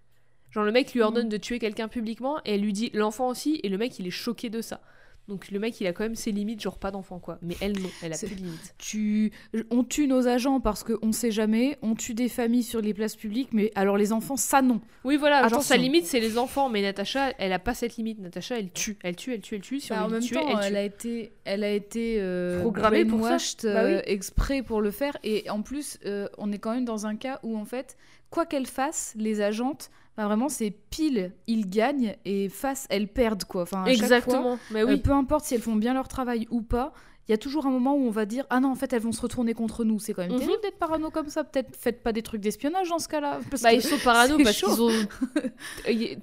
Genre 0.51 0.63
le 0.63 0.71
mec 0.71 0.93
lui 0.93 1.01
ordonne 1.01 1.27
mm. 1.27 1.31
de 1.31 1.37
tuer 1.37 1.59
quelqu'un 1.59 1.87
publiquement 1.87 2.39
et 2.45 2.55
elle 2.55 2.61
lui 2.61 2.73
dit 2.73 2.89
l'enfant 2.93 3.29
aussi 3.29 3.59
et 3.63 3.69
le 3.69 3.77
mec 3.77 3.97
il 3.99 4.07
est 4.07 4.11
choqué 4.11 4.49
de 4.49 4.61
ça. 4.61 4.81
Donc 5.29 5.49
le 5.51 5.59
mec, 5.59 5.79
il 5.79 5.87
a 5.87 5.93
quand 5.93 6.03
même 6.03 6.15
ses 6.15 6.31
limites, 6.31 6.61
genre 6.61 6.77
pas 6.77 6.91
d'enfant 6.91 7.19
quoi. 7.19 7.37
Mais 7.41 7.55
elle 7.61 7.79
non, 7.79 7.89
elle 8.03 8.13
a 8.13 8.17
plus 8.17 8.35
de 8.35 8.35
limites. 8.35 8.73
Tu... 8.77 9.31
On 9.69 9.83
tue 9.83 10.07
nos 10.07 10.27
agents 10.27 10.59
parce 10.59 10.83
qu'on 10.83 11.11
sait 11.11 11.31
jamais, 11.31 11.77
on 11.81 11.95
tue 11.95 12.13
des 12.13 12.27
familles 12.27 12.63
sur 12.63 12.81
les 12.81 12.93
places 12.93 13.15
publiques, 13.15 13.49
mais 13.53 13.71
alors 13.75 13.95
les 13.95 14.11
enfants, 14.11 14.35
ça 14.35 14.61
non. 14.61 14.81
Oui 15.05 15.15
voilà, 15.15 15.47
genre 15.47 15.63
sa 15.63 15.77
limite 15.77 16.05
c'est 16.05 16.19
les 16.19 16.37
enfants, 16.37 16.67
mais 16.67 16.81
Natacha, 16.81 17.31
elle 17.37 17.53
a 17.53 17.59
pas 17.59 17.73
cette 17.73 17.95
limite. 17.95 18.19
Natacha, 18.19 18.57
elle 18.59 18.71
tue, 18.71 18.97
elle 19.03 19.15
tue, 19.15 19.33
elle 19.33 19.41
tue, 19.41 19.55
elle 19.55 19.61
tue. 19.61 19.79
Si 19.79 19.89
bah, 19.89 20.05
en 20.05 20.09
même 20.09 20.23
temps, 20.23 20.59
elle, 20.59 20.75
a 20.75 20.83
été, 20.83 21.31
elle 21.45 21.63
a 21.63 21.71
été 21.71 22.17
euh, 22.19 22.61
programmée 22.61 23.05
pour 23.05 23.25
ça. 23.25 23.37
Bah 23.63 23.69
euh, 23.69 24.01
exprès 24.05 24.63
pour 24.63 24.81
le 24.81 24.91
faire. 24.91 25.17
Et 25.23 25.49
en 25.49 25.61
plus, 25.61 25.99
euh, 26.05 26.27
on 26.37 26.51
est 26.51 26.57
quand 26.57 26.73
même 26.73 26.85
dans 26.85 27.05
un 27.05 27.15
cas 27.15 27.39
où 27.43 27.57
en 27.57 27.65
fait, 27.65 27.97
quoi 28.29 28.45
qu'elle 28.45 28.65
fasse, 28.65 29.13
les 29.15 29.41
agentes 29.41 29.91
vraiment, 30.25 30.49
c'est 30.49 30.71
pile, 30.71 31.33
ils 31.47 31.69
gagnent 31.69 32.15
et 32.25 32.49
face, 32.49 32.87
elles 32.89 33.07
perdent 33.07 33.45
quoi. 33.45 33.63
Enfin, 33.63 33.85
Exactement. 33.85 34.57
mais 34.71 34.83
oui. 34.83 34.93
Euh, 34.93 34.97
peu 34.97 35.11
importe 35.11 35.45
si 35.45 35.55
elles 35.55 35.61
font 35.61 35.75
bien 35.75 35.93
leur 35.93 36.07
travail 36.07 36.47
ou 36.49 36.61
pas, 36.61 36.93
il 37.29 37.31
y 37.31 37.35
a 37.35 37.37
toujours 37.37 37.67
un 37.67 37.69
moment 37.69 37.93
où 37.95 38.07
on 38.07 38.09
va 38.09 38.25
dire 38.25 38.43
ah 38.49 38.59
non 38.59 38.71
en 38.71 38.75
fait 38.75 38.91
elles 38.91 39.03
vont 39.03 39.11
se 39.11 39.21
retourner 39.21 39.53
contre 39.53 39.83
nous. 39.83 39.99
C'est 39.99 40.13
quand 40.13 40.23
même 40.23 40.31
mhm. 40.31 40.39
terrible 40.39 40.61
d'être 40.63 40.79
parano 40.79 41.11
comme 41.11 41.29
ça. 41.29 41.43
Peut-être 41.43 41.75
faites 41.75 42.01
pas 42.01 42.11
des 42.11 42.23
trucs 42.23 42.41
d'espionnage 42.41 42.89
dans 42.89 42.97
ce 42.97 43.07
cas-là. 43.07 43.39
Bah 43.61 43.71
ils 43.71 43.83
sont 43.83 43.99
parano 44.03 44.37
parce 44.43 44.57
qu'ils 44.57 44.81
ont. 44.81 44.91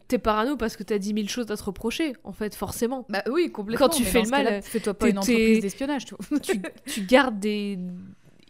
T'es 0.09 0.19
parano 0.19 0.57
parce 0.57 0.77
que 0.77 0.83
t'as 0.83 0.99
10 0.99 1.15
000 1.15 1.29
choses 1.29 1.49
à 1.53 1.57
te 1.57 1.63
reprocher 1.63 2.15
en 2.25 2.33
fait 2.33 2.57
forcément. 2.57 3.07
Bah 3.09 3.23
oui 3.31 3.53
complètement. 3.53 3.87
Quand 3.87 3.95
tu 3.95 4.03
fais 4.03 4.23
le 4.23 4.29
mal, 4.29 4.63
fais-toi 4.63 4.95
pas 4.95 5.09
une 5.09 5.19
entreprise 5.19 5.61
d'espionnage. 5.61 6.07
Tu, 6.43 6.61
tu 6.87 7.01
gardes 7.03 7.39
des. 7.39 7.79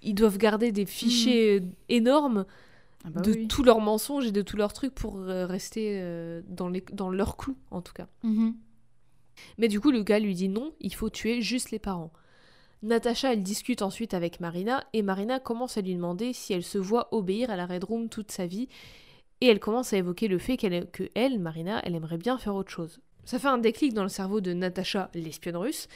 Ils 0.02 0.14
doivent 0.14 0.38
garder 0.38 0.72
des 0.72 0.86
fichiers 0.86 1.60
mhm. 1.60 1.70
énormes 1.90 2.46
ah 3.06 3.10
bah 3.10 3.20
de 3.20 3.46
tous 3.46 3.62
leurs 3.62 3.80
mensonges 3.80 4.26
et 4.26 4.32
de 4.32 4.42
tous 4.42 4.56
leurs 4.56 4.72
trucs 4.72 4.94
pour 4.94 5.18
euh, 5.18 5.46
rester 5.46 5.98
euh, 6.00 6.42
dans, 6.48 6.68
les, 6.68 6.84
dans 6.92 7.08
leur 7.08 7.36
clou, 7.36 7.56
en 7.70 7.80
tout 7.80 7.92
cas. 7.92 8.08
Mhm. 8.22 8.54
Mais 9.58 9.68
du 9.68 9.80
coup, 9.80 9.90
le 9.90 10.02
gars 10.02 10.18
lui 10.18 10.34
dit 10.34 10.48
non, 10.48 10.72
il 10.80 10.94
faut 10.94 11.10
tuer 11.10 11.40
juste 11.40 11.70
les 11.70 11.78
parents. 11.78 12.12
Natacha, 12.82 13.32
elle 13.32 13.42
discute 13.42 13.82
ensuite 13.82 14.12
avec 14.12 14.40
Marina, 14.40 14.84
et 14.92 15.02
Marina 15.02 15.40
commence 15.40 15.76
à 15.78 15.80
lui 15.80 15.94
demander 15.94 16.32
si 16.32 16.52
elle 16.52 16.64
se 16.64 16.78
voit 16.78 17.08
obéir 17.14 17.50
à 17.50 17.56
la 17.56 17.66
Red 17.66 17.84
Room 17.84 18.08
toute 18.08 18.30
sa 18.30 18.46
vie, 18.46 18.68
et 19.40 19.46
elle 19.46 19.60
commence 19.60 19.92
à 19.92 19.98
évoquer 19.98 20.28
le 20.28 20.38
fait 20.38 20.56
qu'elle, 20.56 20.90
que 20.90 21.08
elle, 21.14 21.38
Marina, 21.38 21.80
elle 21.84 21.94
aimerait 21.94 22.18
bien 22.18 22.38
faire 22.38 22.54
autre 22.54 22.70
chose. 22.70 23.00
Ça 23.24 23.38
fait 23.38 23.48
un 23.48 23.58
déclic 23.58 23.92
dans 23.92 24.02
le 24.02 24.08
cerveau 24.08 24.40
de 24.40 24.52
Natacha, 24.52 25.10
l'espionne 25.14 25.56
russe. 25.56 25.88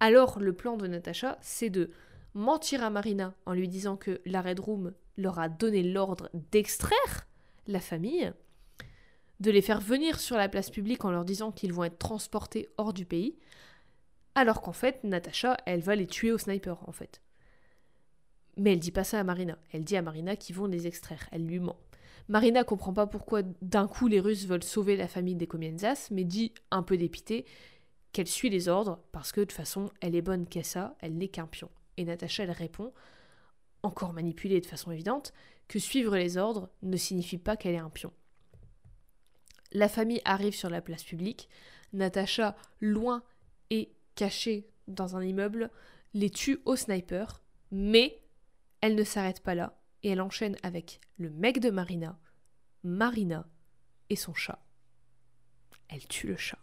Alors, 0.00 0.40
le 0.40 0.52
plan 0.52 0.76
de 0.76 0.86
Natacha, 0.86 1.38
c'est 1.42 1.70
de 1.70 1.90
mentir 2.34 2.82
à 2.82 2.90
Marina 2.90 3.34
en 3.46 3.52
lui 3.52 3.68
disant 3.68 3.96
que 3.96 4.20
la 4.24 4.40
Red 4.40 4.60
Room 4.60 4.92
leur 5.18 5.38
a 5.38 5.48
donné 5.50 5.82
l'ordre 5.82 6.30
d'extraire 6.52 7.28
la 7.66 7.80
famille, 7.80 8.32
de 9.40 9.50
les 9.50 9.62
faire 9.62 9.80
venir 9.80 10.18
sur 10.18 10.36
la 10.36 10.48
place 10.48 10.70
publique 10.70 11.04
en 11.04 11.10
leur 11.10 11.24
disant 11.24 11.52
qu'ils 11.52 11.72
vont 11.72 11.84
être 11.84 11.98
transportés 11.98 12.68
hors 12.78 12.94
du 12.94 13.04
pays, 13.04 13.36
alors 14.34 14.62
qu'en 14.62 14.72
fait, 14.72 15.02
Natacha, 15.04 15.56
elle 15.66 15.80
va 15.80 15.96
les 15.96 16.06
tuer 16.06 16.32
au 16.32 16.38
sniper, 16.38 16.88
en 16.88 16.92
fait. 16.92 17.20
Mais 18.56 18.72
elle 18.72 18.78
dit 18.78 18.90
pas 18.90 19.04
ça 19.04 19.20
à 19.20 19.24
Marina. 19.24 19.58
Elle 19.72 19.84
dit 19.84 19.96
à 19.96 20.02
Marina 20.02 20.36
qu'ils 20.36 20.56
vont 20.56 20.66
les 20.66 20.86
extraire. 20.86 21.28
Elle 21.30 21.46
lui 21.46 21.60
ment. 21.60 21.76
Marina 22.28 22.64
comprend 22.64 22.92
pas 22.92 23.06
pourquoi 23.06 23.42
d'un 23.62 23.88
coup 23.88 24.06
les 24.06 24.20
Russes 24.20 24.46
veulent 24.46 24.64
sauver 24.64 24.96
la 24.96 25.08
famille 25.08 25.36
des 25.36 25.46
Comienzas, 25.46 26.08
mais 26.10 26.24
dit, 26.24 26.52
un 26.70 26.82
peu 26.82 26.96
dépitée, 26.96 27.46
qu'elle 28.12 28.26
suit 28.26 28.50
les 28.50 28.68
ordres 28.68 29.00
parce 29.12 29.32
que 29.32 29.40
de 29.40 29.46
toute 29.46 29.56
façon, 29.56 29.90
elle 30.00 30.14
est 30.14 30.22
bonne 30.22 30.46
qu'à 30.46 30.62
ça, 30.62 30.96
elle 31.00 31.16
n'est 31.16 31.28
qu'un 31.28 31.46
pion. 31.46 31.70
Et 31.96 32.04
Natacha, 32.04 32.42
elle 32.44 32.50
répond 32.50 32.92
encore 33.88 34.12
manipulée 34.12 34.60
de 34.60 34.66
façon 34.66 34.92
évidente, 34.92 35.32
que 35.66 35.78
suivre 35.78 36.16
les 36.16 36.36
ordres 36.36 36.70
ne 36.82 36.96
signifie 36.96 37.38
pas 37.38 37.56
qu'elle 37.56 37.74
est 37.74 37.78
un 37.78 37.90
pion. 37.90 38.12
La 39.72 39.88
famille 39.88 40.22
arrive 40.24 40.54
sur 40.54 40.70
la 40.70 40.80
place 40.80 41.02
publique, 41.02 41.48
Natacha, 41.92 42.56
loin 42.80 43.22
et 43.70 43.92
cachée 44.14 44.70
dans 44.86 45.16
un 45.16 45.22
immeuble, 45.22 45.70
les 46.14 46.30
tue 46.30 46.60
au 46.64 46.76
sniper, 46.76 47.42
mais 47.70 48.22
elle 48.80 48.94
ne 48.94 49.04
s'arrête 49.04 49.42
pas 49.42 49.54
là 49.54 49.78
et 50.02 50.10
elle 50.10 50.20
enchaîne 50.20 50.56
avec 50.62 51.00
le 51.18 51.30
mec 51.30 51.60
de 51.60 51.70
Marina, 51.70 52.18
Marina 52.84 53.46
et 54.10 54.16
son 54.16 54.34
chat. 54.34 54.60
Elle 55.88 56.06
tue 56.06 56.28
le 56.28 56.36
chat. 56.36 56.58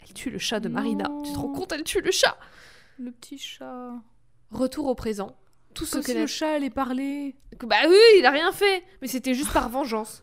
Elle 0.00 0.12
tue 0.14 0.30
le 0.30 0.38
chat 0.38 0.60
de 0.60 0.68
Marina. 0.68 1.04
Tu 1.24 1.32
te 1.32 1.38
rends 1.38 1.52
compte, 1.52 1.72
elle 1.72 1.84
tue 1.84 2.00
le 2.00 2.10
chat 2.10 2.38
Le 2.98 3.12
petit 3.12 3.38
chat. 3.38 3.94
Retour 4.50 4.86
au 4.86 4.94
présent. 4.94 5.36
Tout 5.74 5.84
ce 5.84 5.92
Comme 5.96 6.02
que 6.02 6.12
si 6.12 6.18
le 6.18 6.26
chat 6.26 6.54
allait 6.54 6.70
parler. 6.70 7.36
Bah 7.62 7.76
oui, 7.88 7.96
il 8.18 8.26
a 8.26 8.30
rien 8.30 8.50
fait. 8.52 8.82
Mais 9.00 9.08
c'était 9.08 9.34
juste 9.34 9.52
par 9.52 9.68
vengeance. 9.68 10.22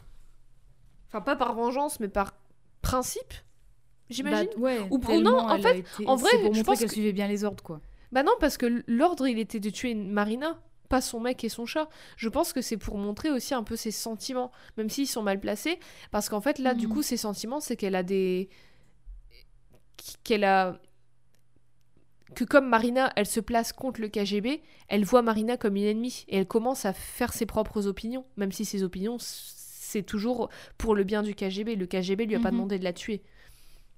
Enfin, 1.08 1.22
pas 1.22 1.36
par 1.36 1.54
vengeance, 1.54 2.00
mais 2.00 2.10
par 2.10 2.34
principe. 2.82 3.34
J'imagine. 4.10 4.50
Bah, 4.56 4.62
ouais, 4.62 4.80
Ou 4.92 5.00
pour- 5.00 5.12
tellement 5.12 5.32
non, 5.32 5.38
en 5.40 5.56
elle 5.56 5.66
a 5.66 5.70
fait, 5.70 5.80
été- 5.80 6.08
en 6.08 6.16
vrai, 6.16 6.30
c'est 6.32 6.38
pour 6.40 6.54
je 6.54 6.60
montrer 6.60 6.64
pense 6.64 6.80
qu'elle 6.80 6.88
que- 6.90 6.94
suivait 6.94 7.14
bien 7.14 7.28
les 7.28 7.44
ordres, 7.44 7.64
quoi. 7.64 7.80
Bah 8.12 8.24
non, 8.24 8.34
parce 8.40 8.58
que 8.58 8.84
l'ordre, 8.88 9.28
il 9.28 9.40
était 9.40 9.60
de 9.60 9.70
tuer 9.70 9.94
Marina, 9.96 10.60
pas 10.90 11.02
son 11.02 11.20
mec 11.20 11.44
et 11.44 11.50
son 11.50 11.66
chat. 11.66 11.90
Je 12.18 12.30
pense 12.30 12.54
que 12.54 12.62
c'est 12.62 12.78
pour 12.78 12.98
montrer 12.98 13.32
aussi 13.32 13.54
un 13.54 13.64
peu 13.64 13.76
ses 13.76 13.92
sentiments, 13.92 14.52
même 14.78 14.90
s'ils 14.90 15.08
sont 15.08 15.24
mal 15.24 15.40
placés. 15.40 15.80
Parce 16.12 16.30
qu'en 16.30 16.42
fait, 16.42 16.60
là, 16.60 16.74
du 16.76 16.86
Mhm. 16.88 16.94
coup, 16.94 17.02
ses 17.02 17.18
sentiments, 17.18 17.60
c'est 17.60 17.76
qu'elle 17.78 17.96
a 17.96 18.04
des. 18.04 18.50
qu'elle 20.24 20.44
a. 20.44 20.80
Que 22.34 22.44
comme 22.44 22.68
Marina, 22.68 23.14
elle 23.16 23.28
se 23.28 23.40
place 23.40 23.72
contre 23.72 24.02
le 24.02 24.08
KGB, 24.10 24.62
elle 24.88 25.06
voit 25.06 25.22
Marina 25.22 25.58
comme 25.58 25.76
une 25.76 25.84
ennemie. 25.84 26.26
Et 26.28 26.38
elle 26.38 26.48
commence 26.48 26.86
à 26.86 26.94
faire 26.94 27.32
ses 27.34 27.46
propres 27.46 27.86
opinions, 27.88 28.26
même 28.36 28.52
si 28.52 28.66
ses 28.66 28.82
opinions, 28.84 29.18
c'est 29.20 30.04
toujours 30.04 30.50
pour 30.78 30.96
le 30.96 31.04
bien 31.04 31.22
du 31.22 31.36
KGB. 31.36 31.76
Le 31.76 31.86
KGB 31.86 32.26
lui 32.26 32.36
a 32.36 32.40
pas 32.40 32.50
Mhm. 32.50 32.56
demandé 32.56 32.80
de 32.80 32.84
la 32.84 32.94
tuer. 32.94 33.22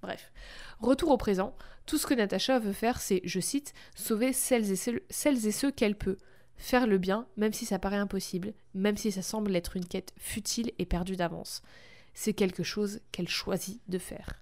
Bref. 0.01 0.31
Retour 0.79 1.11
au 1.11 1.17
présent. 1.17 1.55
Tout 1.85 1.97
ce 1.97 2.05
que 2.05 2.13
Natacha 2.13 2.59
veut 2.59 2.73
faire, 2.73 2.99
c'est, 2.99 3.21
je 3.23 3.39
cite, 3.39 3.73
sauver 3.95 4.33
celles 4.33 4.71
et 4.71 4.75
ceux, 4.75 5.01
celles 5.09 5.47
et 5.47 5.51
ceux 5.53 5.71
qu'elle 5.71 5.97
peut. 5.97 6.17
Faire 6.57 6.85
le 6.85 6.97
bien, 6.97 7.27
même 7.37 7.53
si 7.53 7.65
ça 7.65 7.79
paraît 7.79 7.95
impossible, 7.97 8.53
même 8.73 8.97
si 8.97 9.11
ça 9.11 9.21
semble 9.21 9.55
être 9.55 9.77
une 9.77 9.85
quête 9.85 10.13
futile 10.17 10.71
et 10.79 10.85
perdue 10.85 11.15
d'avance. 11.15 11.61
C'est 12.13 12.33
quelque 12.33 12.63
chose 12.63 12.99
qu'elle 13.11 13.27
choisit 13.29 13.79
de 13.87 13.99
faire. 13.99 14.41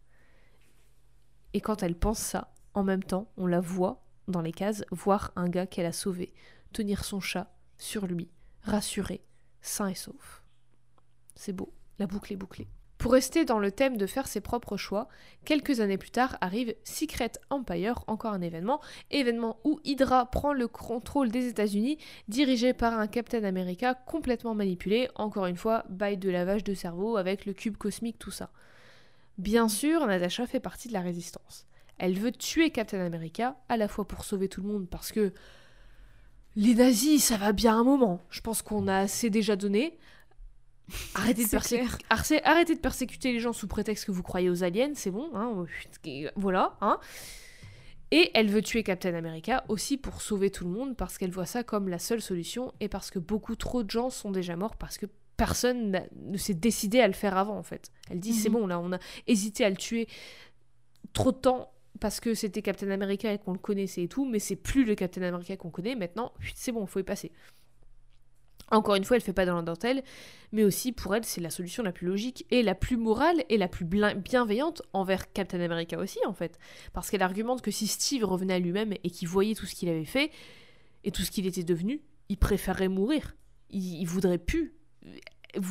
Et 1.53 1.61
quand 1.61 1.83
elle 1.83 1.95
pense 1.95 2.19
ça, 2.19 2.53
en 2.75 2.83
même 2.83 3.03
temps, 3.03 3.31
on 3.37 3.47
la 3.47 3.61
voit 3.61 4.03
dans 4.27 4.41
les 4.41 4.51
cases 4.51 4.83
voir 4.91 5.31
un 5.35 5.49
gars 5.49 5.65
qu'elle 5.65 5.85
a 5.85 5.91
sauvé, 5.91 6.33
tenir 6.73 7.03
son 7.03 7.19
chat 7.19 7.51
sur 7.77 8.05
lui, 8.05 8.29
rassuré, 8.61 9.21
sain 9.61 9.87
et 9.87 9.95
sauf. 9.95 10.43
C'est 11.35 11.53
beau, 11.53 11.73
la 11.99 12.07
boucle 12.07 12.33
est 12.33 12.37
bouclée. 12.37 12.67
Pour 12.97 13.11
rester 13.11 13.45
dans 13.45 13.59
le 13.59 13.71
thème 13.71 13.97
de 13.97 14.07
faire 14.07 14.27
ses 14.27 14.41
propres 14.41 14.77
choix, 14.77 15.09
quelques 15.43 15.79
années 15.79 15.97
plus 15.97 16.11
tard 16.11 16.37
arrive 16.41 16.73
Secret 16.83 17.33
Empire, 17.49 18.03
encore 18.07 18.33
un 18.33 18.41
événement, 18.41 18.81
événement 19.11 19.59
où 19.63 19.79
Hydra 19.83 20.31
prend 20.31 20.53
le 20.53 20.67
contrôle 20.67 21.29
des 21.29 21.47
États-Unis, 21.47 21.97
dirigé 22.29 22.73
par 22.73 22.97
un 22.97 23.07
Captain 23.07 23.43
America 23.43 23.93
complètement 23.93 24.55
manipulé, 24.55 25.09
encore 25.15 25.45
une 25.45 25.57
fois, 25.57 25.85
bail 25.89 26.17
de 26.17 26.29
lavage 26.29 26.63
de 26.63 26.73
cerveau 26.73 27.17
avec 27.17 27.45
le 27.45 27.53
cube 27.53 27.77
cosmique, 27.77 28.17
tout 28.17 28.31
ça. 28.31 28.49
Bien 29.37 29.67
sûr, 29.67 30.07
Natasha 30.07 30.47
fait 30.47 30.61
partie 30.61 30.87
de 30.87 30.93
la 30.93 31.01
résistance. 31.01 31.67
Elle 31.97 32.17
veut 32.19 32.31
tuer 32.31 32.71
Captain 32.71 32.99
America, 33.05 33.55
à 33.69 33.77
la 33.77 33.87
fois 33.87 34.07
pour 34.07 34.25
sauver 34.25 34.49
tout 34.49 34.61
le 34.61 34.67
monde, 34.67 34.87
parce 34.89 35.11
que 35.11 35.31
les 36.55 36.75
nazis, 36.75 37.23
ça 37.23 37.37
va 37.37 37.51
bien 37.51 37.77
un 37.77 37.83
moment. 37.83 38.21
Je 38.29 38.41
pense 38.41 38.61
qu'on 38.61 38.87
a 38.87 38.97
assez 38.99 39.29
déjà 39.29 39.55
donné. 39.55 39.97
Arrêtez 41.15 41.43
de, 41.43 41.47
C'est 41.49 41.57
persé- 41.57 41.77
clair. 41.77 41.97
Arrêtez- 42.09 42.75
de 42.75 42.79
persécuter 42.79 43.31
les 43.33 43.39
gens 43.39 43.53
sous 43.53 43.67
prétexte 43.67 44.05
que 44.05 44.11
vous 44.11 44.23
croyez 44.23 44.49
aux 44.49 44.63
aliens, 44.63 44.91
c'est 44.95 45.11
bon, 45.11 45.29
hein, 45.33 45.65
voilà. 46.35 46.77
Hein. 46.81 46.99
Et 48.11 48.29
elle 48.35 48.49
veut 48.49 48.61
tuer 48.61 48.83
Captain 48.83 49.13
America 49.15 49.65
aussi 49.67 49.97
pour 49.97 50.21
sauver 50.21 50.51
tout 50.51 50.63
le 50.63 50.69
monde, 50.69 50.95
parce 50.95 51.17
qu'elle 51.17 51.31
voit 51.31 51.47
ça 51.47 51.63
comme 51.63 51.89
la 51.89 51.97
seule 51.99 52.21
solution, 52.21 52.71
et 52.79 52.87
parce 52.87 53.09
que 53.09 53.19
beaucoup 53.19 53.55
trop 53.55 53.83
de 53.83 53.89
gens 53.89 54.09
sont 54.09 54.31
déjà 54.31 54.55
morts, 54.55 54.75
parce 54.75 54.97
que 54.97 55.07
personne 55.37 55.99
ne 56.15 56.37
s'est 56.37 56.53
décidé 56.53 57.01
à 57.01 57.07
le 57.07 57.13
faire 57.13 57.35
avant, 57.35 57.57
en 57.57 57.63
fait. 57.63 57.91
Elle 58.09 58.19
dit, 58.19 58.33
c'est 58.33 58.49
Mhm. 58.49 58.53
bon, 58.55 58.67
là, 58.67 58.79
on 58.79 58.93
a 58.93 58.99
hésité 59.27 59.65
à 59.65 59.69
le 59.69 59.75
tuer 59.75 60.07
trop 61.13 61.31
de 61.31 61.37
temps 61.37 61.71
parce 61.99 62.19
que 62.19 62.33
c'était 62.33 62.61
Captain 62.61 62.89
America 62.91 63.31
et 63.31 63.37
qu'on 63.37 63.53
le 63.53 63.59
connaissait 63.59 64.03
et 64.03 64.07
tout, 64.07 64.25
mais 64.25 64.39
c'est 64.39 64.55
plus 64.55 64.83
le 64.85 64.95
Captain 64.95 65.21
America 65.21 65.55
qu'on 65.57 65.69
connaît, 65.69 65.95
maintenant, 65.95 66.33
c'est 66.55 66.71
bon, 66.71 66.81
il 66.83 66.87
faut 66.87 66.99
y 66.99 67.03
passer. 67.03 67.31
Encore 68.71 68.95
une 68.95 69.03
fois, 69.03 69.15
elle 69.17 69.21
fait 69.21 69.31
pas 69.33 69.45
dans 69.45 69.55
la 69.55 69.61
dentelle, 69.61 70.03
mais 70.51 70.63
aussi 70.63 70.91
pour 70.91 71.13
elle, 71.15 71.23
c'est 71.23 71.39
la 71.39 71.51
solution 71.51 71.83
la 71.83 71.91
plus 71.91 72.07
logique 72.07 72.47
et 72.49 72.63
la 72.63 72.73
plus 72.73 72.97
morale 72.97 73.43
et 73.49 73.57
la 73.57 73.67
plus 73.67 73.85
bienveillante 73.85 74.81
envers 74.91 75.31
Captain 75.33 75.59
America 75.61 75.99
aussi, 75.99 76.17
en 76.25 76.33
fait. 76.33 76.57
Parce 76.91 77.11
qu'elle 77.11 77.21
argumente 77.21 77.61
que 77.61 77.69
si 77.69 77.85
Steve 77.85 78.23
revenait 78.25 78.55
à 78.55 78.59
lui-même 78.59 78.93
et 79.03 79.09
qu'il 79.11 79.27
voyait 79.27 79.53
tout 79.53 79.67
ce 79.67 79.75
qu'il 79.75 79.87
avait 79.87 80.03
fait 80.05 80.31
et 81.03 81.11
tout 81.11 81.21
ce 81.21 81.29
qu'il 81.29 81.45
était 81.45 81.63
devenu, 81.63 82.01
il 82.29 82.37
préférerait 82.37 82.87
mourir. 82.87 83.35
Il, 83.69 84.01
il 84.01 84.05
voudrait 84.07 84.39
plus 84.39 84.73
euh, 85.05 85.61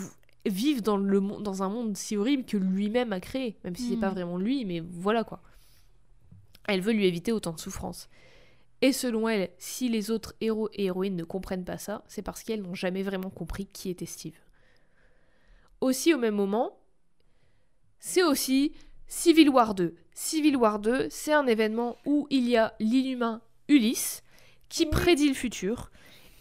vivre 0.47 0.81
dans, 0.81 0.97
le, 0.97 1.21
dans 1.41 1.65
un 1.65 1.69
monde 1.69 1.97
si 1.97 2.17
horrible 2.17 2.45
que 2.45 2.57
lui-même 2.57 3.13
a 3.13 3.19
créé, 3.19 3.59
même 3.65 3.75
si 3.75 3.89
c'est 3.89 3.95
Mhm. 3.97 4.01
pas 4.01 4.11
vraiment 4.11 4.37
lui, 4.39 4.65
mais 4.65 4.79
voilà 4.79 5.25
quoi. 5.25 5.43
Elle 6.69 6.81
veut 6.81 6.93
lui 6.93 7.07
éviter 7.07 7.33
autant 7.33 7.53
de 7.53 7.61
souffrance. 7.61 8.09
Et 8.83 8.93
selon 8.93 9.29
elle, 9.29 9.51
si 9.59 9.89
les 9.89 10.11
autres 10.11 10.35
héros 10.41 10.69
et 10.73 10.85
héroïnes 10.85 11.17
ne 11.17 11.25
comprennent 11.25 11.65
pas 11.65 11.79
ça, 11.79 12.03
c'est 12.07 12.23
parce 12.23 12.43
qu'elles 12.43 12.63
n'ont 12.63 12.75
jamais 12.75 13.03
vraiment 13.03 13.31
compris 13.31 13.67
qui 13.67 13.89
était 13.91 14.07
Steve. 14.07 14.37
Aussi 15.81 16.13
au 16.13 16.19
même 16.19 16.35
moment, 16.35 16.79
c'est 17.99 18.23
aussi 18.23 18.73
Civil 19.07 19.49
War 19.49 19.75
2. 19.75 19.95
Civil 20.13 20.57
War 20.57 20.79
2, 20.79 21.09
c'est 21.11 21.33
un 21.33 21.47
événement 21.47 21.97
où 22.05 22.27
il 22.31 22.49
y 22.49 22.57
a 22.57 22.75
l'inhumain 22.79 23.41
Ulysse 23.69 24.23
qui 24.69 24.87
prédit 24.87 25.29
le 25.29 25.35
futur. 25.35 25.91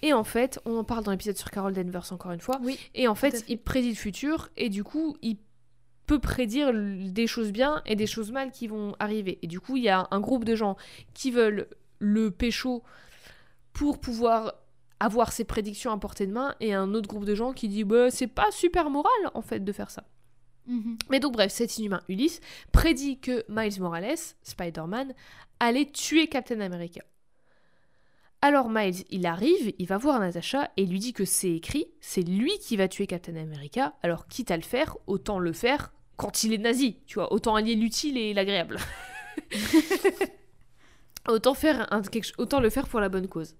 Et 0.02 0.12
en 0.12 0.24
fait, 0.24 0.60
on 0.66 0.78
en 0.78 0.84
parle 0.84 1.04
dans 1.06 1.12
l'épisode 1.12 1.38
sur 1.38 1.50
Carol 1.50 1.74
Danvers 1.74 2.12
encore 2.12 2.32
une 2.32 2.42
fois. 2.42 2.60
Oui. 2.62 2.78
Et 2.94 3.08
en 3.08 3.16
fait, 3.16 3.32
fait. 3.32 3.46
il 3.48 3.58
prédit 3.58 3.90
le 3.90 3.96
futur 3.96 4.50
et 4.58 4.70
du 4.70 4.84
coup, 4.84 5.16
il 5.22 5.38
peut 6.06 6.20
prédire 6.20 6.72
des 6.74 7.28
choses 7.28 7.52
bien 7.52 7.82
et 7.86 7.96
des 7.96 8.08
choses 8.08 8.32
mal 8.32 8.52
qui 8.52 8.68
vont 8.68 8.96
arriver. 9.00 9.40
Et 9.42 9.48
du 9.48 9.60
coup, 9.60 9.78
il 9.78 9.84
y 9.84 9.90
a 9.90 10.08
un 10.12 10.20
groupe 10.20 10.44
de 10.44 10.56
gens 10.56 10.76
qui 11.14 11.32
veulent 11.32 11.68
le 12.00 12.32
pécho 12.32 12.84
pour 13.72 14.00
pouvoir 14.00 14.54
avoir 15.00 15.32
ses 15.32 15.44
prédictions 15.44 15.92
à 15.92 15.98
portée 15.98 16.28
de 16.28 16.32
main 16.32 16.56
et 16.60 16.74
un 16.74 16.94
autre 16.94 17.08
groupe 17.08 17.26
de 17.26 17.36
gens 17.36 17.54
qui 17.54 17.68
dit 17.68 17.84
bah, 17.84 18.10
c'est 18.10 18.28
pas 18.28 18.52
super 18.52 18.90
moral 18.90 19.12
en 19.34 19.42
fait 19.42 19.60
de 19.60 19.72
faire 19.72 19.90
ça. 19.90 20.04
Mhm. 20.68 20.98
Mais 21.10 21.20
donc 21.20 21.34
bref, 21.34 21.52
cet 21.52 21.78
inhumain 21.78 22.02
Ulysse 22.08 22.40
prédit 22.72 23.20
que 23.20 23.44
Miles 23.50 23.82
Morales, 23.82 24.16
Spider-Man, 24.44 25.14
allait 25.60 25.92
tuer 25.92 26.28
Captain 26.28 26.62
America. 26.62 27.02
Alors 28.46 28.70
Miles, 28.70 29.06
il 29.10 29.26
arrive, 29.26 29.72
il 29.80 29.88
va 29.88 29.98
voir 29.98 30.20
Natasha 30.20 30.70
et 30.76 30.86
lui 30.86 31.00
dit 31.00 31.14
que 31.14 31.24
c'est 31.24 31.54
écrit, 31.54 31.88
c'est 32.02 32.24
lui 32.24 32.52
qui 32.60 32.76
va 32.76 32.90
tuer 32.90 33.08
Captain 33.08 33.38
America, 33.38 33.94
alors 34.04 34.28
quitte 34.28 34.52
à 34.52 34.58
le 34.58 34.64
faire, 34.64 34.98
autant 35.08 35.40
le 35.40 35.54
faire 35.54 35.94
quand 36.18 36.44
il 36.44 36.52
est 36.52 36.58
nazi, 36.58 36.98
tu 37.08 37.20
vois, 37.20 37.32
autant 37.32 37.56
allier 37.56 37.76
l'utile 37.76 38.18
et 38.18 38.34
l'agréable. 38.34 38.80
autant, 41.28 41.54
faire 41.54 41.88
un, 41.94 42.02
quelque 42.02 42.26
ch- 42.26 42.36
autant 42.38 42.60
le 42.60 42.70
faire 42.70 42.88
pour 42.88 43.00
la 43.00 43.10
bonne 43.10 43.28
cause. 43.28 43.56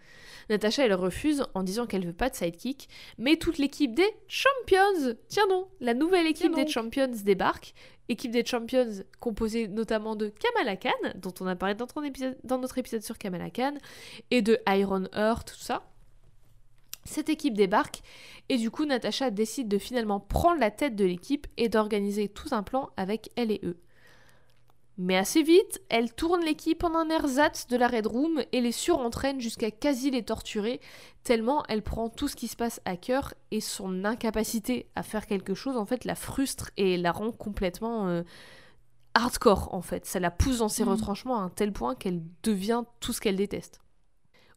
Natasha, 0.50 0.86
elle 0.86 0.94
refuse 0.94 1.44
en 1.54 1.64
disant 1.64 1.86
qu'elle 1.86 2.06
veut 2.06 2.12
pas 2.14 2.30
de 2.30 2.36
sidekick, 2.36 2.90
mais 3.18 3.38
toute 3.38 3.58
l'équipe 3.58 3.94
des 3.96 4.10
Champions, 4.28 5.16
tiens 5.30 5.48
non, 5.50 5.68
la 5.80 5.94
nouvelle 5.94 6.28
équipe 6.28 6.54
des. 6.66 6.68
Champions 6.72 7.08
débarque, 7.24 7.74
équipe 8.10 8.32
des 8.32 8.46
Champions 8.46 8.90
composée 9.22 9.70
notamment 9.70 10.16
de 10.18 10.28
Kamala 10.28 10.76
Khan, 10.76 10.90
dont 11.16 11.34
on 11.40 11.48
a 11.48 11.56
parlé 11.56 11.76
dans, 11.76 11.88
ton 11.88 12.04
épisode- 12.04 12.38
dans 12.44 12.58
notre 12.58 12.78
épisode 12.78 13.04
sur 13.04 13.18
Kamala 13.18 13.50
Khan, 13.50 13.76
et 14.32 14.42
de 14.42 14.60
Iron 14.68 15.06
Heart, 15.14 15.54
tout 15.54 15.64
ça. 15.64 15.84
Cette 17.06 17.28
équipe 17.30 17.54
débarque 17.56 18.02
et 18.48 18.58
du 18.58 18.72
coup 18.72 18.86
Natasha 18.86 19.30
décide 19.30 19.68
de 19.68 19.78
finalement 19.78 20.22
prendre 20.22 20.60
la 20.62 20.72
tête 20.72 20.96
de 20.96 21.04
l'équipe 21.04 21.48
et 21.58 21.68
d'organiser 21.68 22.30
tout 22.30 22.48
un 22.52 22.64
plan 22.64 22.92
avec 22.96 23.30
elle 23.36 23.52
et 23.52 23.60
eux. 23.64 23.78
Mais 24.98 25.18
assez 25.18 25.42
vite, 25.42 25.82
elle 25.90 26.14
tourne 26.14 26.44
l'équipe 26.46 26.84
en 26.84 26.94
un 26.94 27.10
ersatz 27.10 27.66
de 27.68 27.78
la 27.78 27.88
Red 27.88 28.06
Room 28.06 28.44
et 28.52 28.62
les 28.62 28.72
surentraîne 28.72 29.42
jusqu'à 29.42 29.72
quasi 29.72 30.12
les 30.12 30.24
torturer, 30.24 30.80
tellement 31.24 31.64
elle 31.68 31.82
prend 31.82 32.10
tout 32.10 32.28
ce 32.28 32.36
qui 32.36 32.48
se 32.48 32.56
passe 32.56 32.80
à 32.86 32.96
cœur 32.96 33.34
et 33.50 33.60
son 33.60 34.06
incapacité 34.06 34.88
à 34.96 35.02
faire 35.02 35.26
quelque 35.26 35.56
chose 35.56 35.78
en 35.78 35.86
fait 35.88 36.06
la 36.06 36.14
frustre 36.14 36.70
et 36.78 36.98
la 36.98 37.12
rend 37.12 37.32
complètement 37.32 38.08
euh, 38.08 38.22
hardcore 39.16 39.74
en 39.74 39.82
fait. 39.82 40.06
Ça 40.06 40.20
la 40.20 40.30
pousse 40.32 40.60
dans 40.60 40.70
ses 40.70 40.84
Mhm. 40.84 40.90
retranchements 40.92 41.40
à 41.40 41.44
un 41.44 41.50
tel 41.50 41.74
point 41.74 41.96
qu'elle 41.96 42.22
devient 42.44 42.84
tout 43.00 43.14
ce 43.14 43.22
qu'elle 43.22 43.36
déteste. 43.38 43.80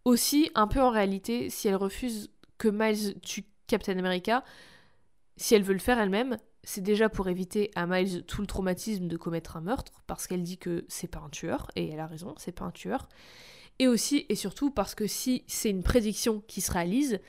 Aussi, 0.05 0.51
un 0.55 0.67
peu 0.67 0.81
en 0.81 0.91
réalité, 0.91 1.49
si 1.51 1.67
elle 1.67 1.77
refuse 1.77 2.31
que 2.59 2.69
Miles 2.69 3.19
tue 3.23 3.45
Captain 3.67 3.99
America, 3.99 4.45
si 5.37 5.55
elle 5.55 5.63
veut 5.63 5.73
le 5.73 5.79
faire 5.81 5.99
elle-même, 5.99 6.37
c'est 6.67 6.81
déjà 6.81 7.09
pour 7.09 7.29
éviter 7.29 7.71
à 7.77 7.87
Miles 7.87 8.25
tout 8.25 8.41
le 8.41 8.47
traumatisme 8.49 9.07
de 9.07 9.17
commettre 9.17 9.57
un 9.57 9.61
meurtre, 9.61 10.03
parce 10.09 10.27
qu'elle 10.27 10.43
dit 10.43 10.59
que 10.59 10.85
c'est 10.89 11.07
pas 11.07 11.21
un 11.21 11.31
tueur, 11.31 11.71
et 11.77 11.89
elle 11.89 12.01
a 12.01 12.09
raison, 12.09 12.35
c'est 12.39 12.51
pas 12.51 12.65
un 12.65 12.73
tueur. 12.73 13.09
Et 13.79 13.87
aussi 13.87 14.27
et 14.29 14.35
surtout 14.35 14.73
parce 14.73 14.97
que 14.97 15.07
si 15.07 15.45
c'est 15.47 15.71
une 15.71 15.85
prédiction 15.85 16.43
qui 16.49 16.61
se 16.61 16.73
réalise, 16.73 17.21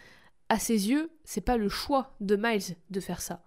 à 0.49 0.57
ses 0.57 0.89
yeux, 0.89 1.11
c'est 1.23 1.41
pas 1.41 1.55
le 1.55 1.69
choix 1.69 2.15
de 2.19 2.35
Miles 2.35 2.76
de 2.89 2.99
faire 2.99 3.22
ça. 3.22 3.43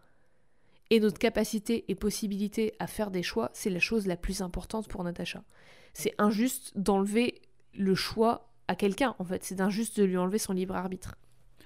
Et 0.90 1.00
notre 1.00 1.18
capacité 1.18 1.84
et 1.88 1.96
possibilité 1.96 2.72
à 2.78 2.86
faire 2.86 3.10
des 3.10 3.24
choix, 3.24 3.50
c'est 3.52 3.70
la 3.70 3.80
chose 3.80 4.06
la 4.06 4.16
plus 4.16 4.42
importante 4.42 4.86
pour 4.86 5.02
Natacha. 5.02 5.42
C'est 5.92 6.14
injuste 6.18 6.72
d'enlever 6.76 7.42
le 7.74 7.96
choix 7.96 8.52
à 8.68 8.76
quelqu'un, 8.76 9.16
en 9.18 9.24
fait. 9.24 9.42
C'est 9.42 9.60
injuste 9.60 9.98
de 9.98 10.04
lui 10.04 10.16
enlever 10.16 10.38
son 10.38 10.52
libre 10.52 10.76
arbitre. 10.76 11.16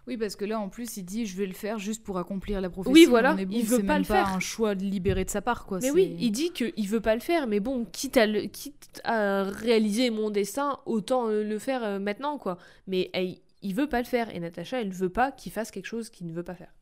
Oui, 0.07 0.17
parce 0.19 0.37
que 0.37 0.45
là, 0.45 0.61
en 0.61 0.69
plus, 0.69 0.99
il 0.99 1.05
dit 1.05 1.25
je 1.25 1.37
vais 1.37 1.47
le 1.47 1.55
faire 1.55 1.79
juste 1.79 2.03
pour 2.05 2.19
accomplir 2.19 2.61
la 2.61 2.69
prophétie. 2.69 2.93
Oui, 2.93 3.07
voilà, 3.07 3.35
bon, 3.35 3.47
il 3.51 3.65
veut 3.65 3.83
pas 3.85 3.99
le 3.99 4.05
faire. 4.05 4.29
un 4.29 4.41
choix 4.41 4.75
libéré 4.75 5.25
de 5.25 5.31
sa 5.31 5.41
part, 5.41 5.65
quoi. 5.65 5.79
Mais 5.81 5.91
oui, 5.91 6.15
il 6.21 6.31
dit 6.31 6.51
qu'il 6.53 6.89
veut 6.89 7.01
pas 7.01 7.15
le 7.15 7.21
faire, 7.23 7.47
mais 7.47 7.59
bon, 7.61 7.87
quitte 7.87 8.17
à, 8.19 8.27
le, 8.27 8.43
quitte 8.43 9.01
à 9.05 9.45
réaliser 9.45 10.11
mon 10.11 10.29
destin, 10.31 10.79
autant 10.85 11.29
euh, 11.29 11.43
le 11.43 11.59
faire 11.59 11.83
euh, 11.83 11.99
maintenant, 11.99 12.37
quoi. 12.39 12.59
Mais 12.87 13.09
elle- 13.15 13.39
il 13.63 13.75
veut 13.75 13.89
pas 13.89 14.01
le 14.01 14.05
faire, 14.07 14.29
et 14.35 14.41
Natacha, 14.41 14.79
elle 14.83 14.93
veut 14.93 15.09
pas 15.09 15.33
qu'il 15.33 15.51
fasse 15.51 15.71
quelque 15.71 15.87
chose 15.87 16.11
qu'il 16.11 16.27
ne 16.27 16.35
veut 16.35 16.43
pas 16.43 16.55
faire. 16.55 16.75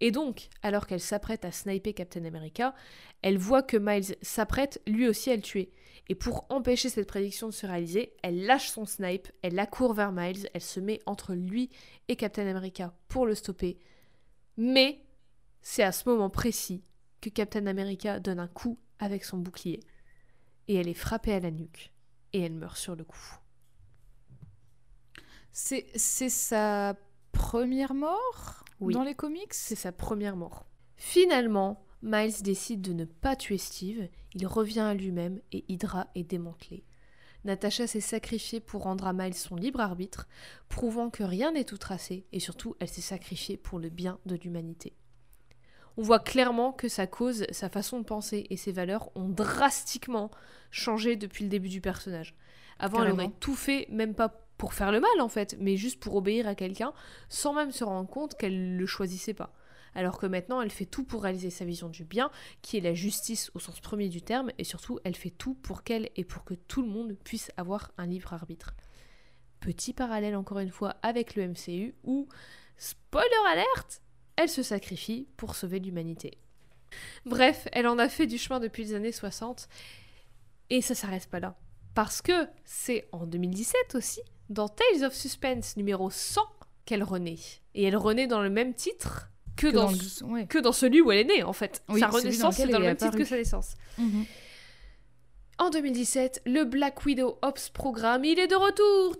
Et 0.00 0.10
donc, 0.10 0.48
alors 0.62 0.86
qu'elle 0.86 1.00
s'apprête 1.00 1.44
à 1.44 1.50
sniper 1.52 1.92
Captain 1.94 2.24
America, 2.24 2.74
elle 3.22 3.38
voit 3.38 3.62
que 3.62 3.76
Miles 3.76 4.14
s'apprête 4.22 4.80
lui 4.86 5.08
aussi 5.08 5.30
à 5.30 5.36
le 5.36 5.42
tuer. 5.42 5.72
Et 6.08 6.14
pour 6.14 6.46
empêcher 6.48 6.88
cette 6.88 7.08
prédiction 7.08 7.48
de 7.48 7.52
se 7.52 7.66
réaliser, 7.66 8.14
elle 8.22 8.44
lâche 8.44 8.70
son 8.70 8.84
snipe, 8.86 9.28
elle 9.42 9.58
accourt 9.58 9.94
vers 9.94 10.12
Miles, 10.12 10.48
elle 10.54 10.62
se 10.62 10.80
met 10.80 11.00
entre 11.06 11.34
lui 11.34 11.70
et 12.08 12.16
Captain 12.16 12.46
America 12.46 12.94
pour 13.08 13.26
le 13.26 13.34
stopper. 13.34 13.78
Mais 14.56 15.04
c'est 15.60 15.82
à 15.82 15.92
ce 15.92 16.08
moment 16.08 16.30
précis 16.30 16.82
que 17.20 17.30
Captain 17.30 17.66
America 17.66 18.20
donne 18.20 18.38
un 18.40 18.48
coup 18.48 18.78
avec 18.98 19.24
son 19.24 19.38
bouclier. 19.38 19.80
Et 20.68 20.74
elle 20.76 20.88
est 20.88 20.94
frappée 20.94 21.32
à 21.32 21.40
la 21.40 21.50
nuque. 21.50 21.92
Et 22.32 22.42
elle 22.42 22.54
meurt 22.54 22.76
sur 22.76 22.94
le 22.94 23.04
coup. 23.04 23.38
C'est 25.52 25.86
c'est 25.96 26.28
sa 26.28 26.94
première 27.32 27.94
mort 27.94 28.64
Oui. 28.80 28.94
dans 28.94 29.02
les 29.02 29.14
comics? 29.14 29.54
C'est 29.54 29.74
sa 29.74 29.92
première 29.92 30.36
mort. 30.36 30.66
Finalement, 30.96 31.84
Miles 32.02 32.42
décide 32.42 32.80
de 32.80 32.92
ne 32.92 33.04
pas 33.04 33.36
tuer 33.36 33.58
Steve, 33.58 34.08
il 34.34 34.46
revient 34.46 34.80
à 34.80 34.94
lui-même 34.94 35.40
et 35.52 35.64
Hydra 35.68 36.06
est 36.14 36.24
démantelée. 36.24 36.84
Natasha 37.44 37.86
s'est 37.86 38.00
sacrifiée 38.00 38.60
pour 38.60 38.82
rendre 38.82 39.06
à 39.06 39.12
Miles 39.12 39.34
son 39.34 39.56
libre 39.56 39.80
arbitre, 39.80 40.28
prouvant 40.68 41.10
que 41.10 41.22
rien 41.22 41.52
n'est 41.52 41.64
tout 41.64 41.78
tracé, 41.78 42.26
et 42.32 42.40
surtout 42.40 42.76
elle 42.80 42.88
s'est 42.88 43.00
sacrifiée 43.00 43.56
pour 43.56 43.78
le 43.78 43.88
bien 43.88 44.18
de 44.26 44.36
l'humanité. 44.36 44.94
On 45.96 46.02
voit 46.02 46.20
clairement 46.20 46.72
que 46.72 46.88
sa 46.88 47.08
cause, 47.08 47.46
sa 47.50 47.68
façon 47.68 47.98
de 47.98 48.04
penser 48.04 48.46
et 48.50 48.56
ses 48.56 48.70
valeurs 48.70 49.10
ont 49.16 49.28
drastiquement 49.28 50.30
changé 50.70 51.16
depuis 51.16 51.42
le 51.44 51.50
début 51.50 51.68
du 51.68 51.80
personnage. 51.80 52.36
Avant, 52.78 53.02
elle 53.02 53.12
aurait 53.12 53.32
tout 53.40 53.56
fait, 53.56 53.86
même 53.90 54.14
pas 54.14 54.28
pour 54.58 54.74
faire 54.74 54.92
le 54.92 55.00
mal 55.00 55.20
en 55.20 55.28
fait, 55.28 55.56
mais 55.58 55.76
juste 55.76 56.00
pour 56.00 56.14
obéir 56.14 56.46
à 56.46 56.54
quelqu'un, 56.54 56.92
sans 57.28 57.52
même 57.52 57.72
se 57.72 57.82
rendre 57.82 58.08
compte 58.08 58.36
qu'elle 58.36 58.76
le 58.76 58.86
choisissait 58.86 59.34
pas. 59.34 59.52
Alors 59.98 60.16
que 60.16 60.26
maintenant, 60.26 60.62
elle 60.62 60.70
fait 60.70 60.86
tout 60.86 61.02
pour 61.02 61.24
réaliser 61.24 61.50
sa 61.50 61.64
vision 61.64 61.88
du 61.88 62.04
bien, 62.04 62.30
qui 62.62 62.76
est 62.76 62.80
la 62.80 62.94
justice 62.94 63.50
au 63.54 63.58
sens 63.58 63.80
premier 63.80 64.08
du 64.08 64.22
terme, 64.22 64.52
et 64.56 64.62
surtout, 64.62 65.00
elle 65.02 65.16
fait 65.16 65.30
tout 65.30 65.54
pour 65.54 65.82
qu'elle 65.82 66.08
et 66.14 66.22
pour 66.22 66.44
que 66.44 66.54
tout 66.54 66.82
le 66.82 66.88
monde 66.88 67.16
puisse 67.24 67.50
avoir 67.56 67.90
un 67.98 68.06
libre 68.06 68.32
arbitre. 68.32 68.76
Petit 69.58 69.92
parallèle 69.92 70.36
encore 70.36 70.60
une 70.60 70.70
fois 70.70 70.94
avec 71.02 71.34
le 71.34 71.48
MCU, 71.48 71.96
où, 72.04 72.28
spoiler 72.76 73.26
alerte, 73.48 74.00
elle 74.36 74.48
se 74.48 74.62
sacrifie 74.62 75.26
pour 75.36 75.56
sauver 75.56 75.80
l'humanité. 75.80 76.38
Bref, 77.26 77.66
elle 77.72 77.88
en 77.88 77.98
a 77.98 78.08
fait 78.08 78.28
du 78.28 78.38
chemin 78.38 78.60
depuis 78.60 78.84
les 78.84 78.94
années 78.94 79.10
60, 79.10 79.68
et 80.70 80.80
ça 80.80 80.94
s'arrête 80.94 81.26
pas 81.26 81.40
là. 81.40 81.58
Parce 81.96 82.22
que 82.22 82.46
c'est 82.64 83.08
en 83.10 83.26
2017 83.26 83.96
aussi, 83.96 84.20
dans 84.48 84.68
Tales 84.68 85.04
of 85.04 85.12
Suspense 85.12 85.76
numéro 85.76 86.08
100, 86.08 86.40
qu'elle 86.84 87.02
renaît. 87.02 87.40
Et 87.74 87.82
elle 87.82 87.96
renaît 87.96 88.28
dans 88.28 88.42
le 88.42 88.48
même 88.48 88.74
titre 88.74 89.32
que, 89.58 89.66
Que 89.66 89.72
dans, 89.72 89.86
dans 89.86 89.90
le- 89.92 90.32
ouais. 90.32 90.46
que 90.46 90.58
dans 90.58 90.72
celui 90.72 91.00
où 91.00 91.10
elle 91.12 91.18
est 91.18 91.24
née, 91.24 91.42
en 91.42 91.52
fait. 91.52 91.82
Oui, 91.88 92.00
sa 92.00 92.06
renaissance, 92.08 92.56
c'est 92.56 92.68
dans 92.68 92.78
le 92.78 92.86
même 92.86 92.96
titre 92.96 93.16
que 93.16 93.24
sa 93.24 93.36
naissance. 93.36 93.74
Mhm. 93.98 94.24
En 95.60 95.70
2017, 95.70 96.42
le 96.46 96.62
Black 96.62 97.04
Widow 97.04 97.36
Ops 97.42 97.70
programme, 97.70 98.24
il 98.24 98.38
est 98.38 98.46
de 98.46 98.54
retour. 98.54 99.16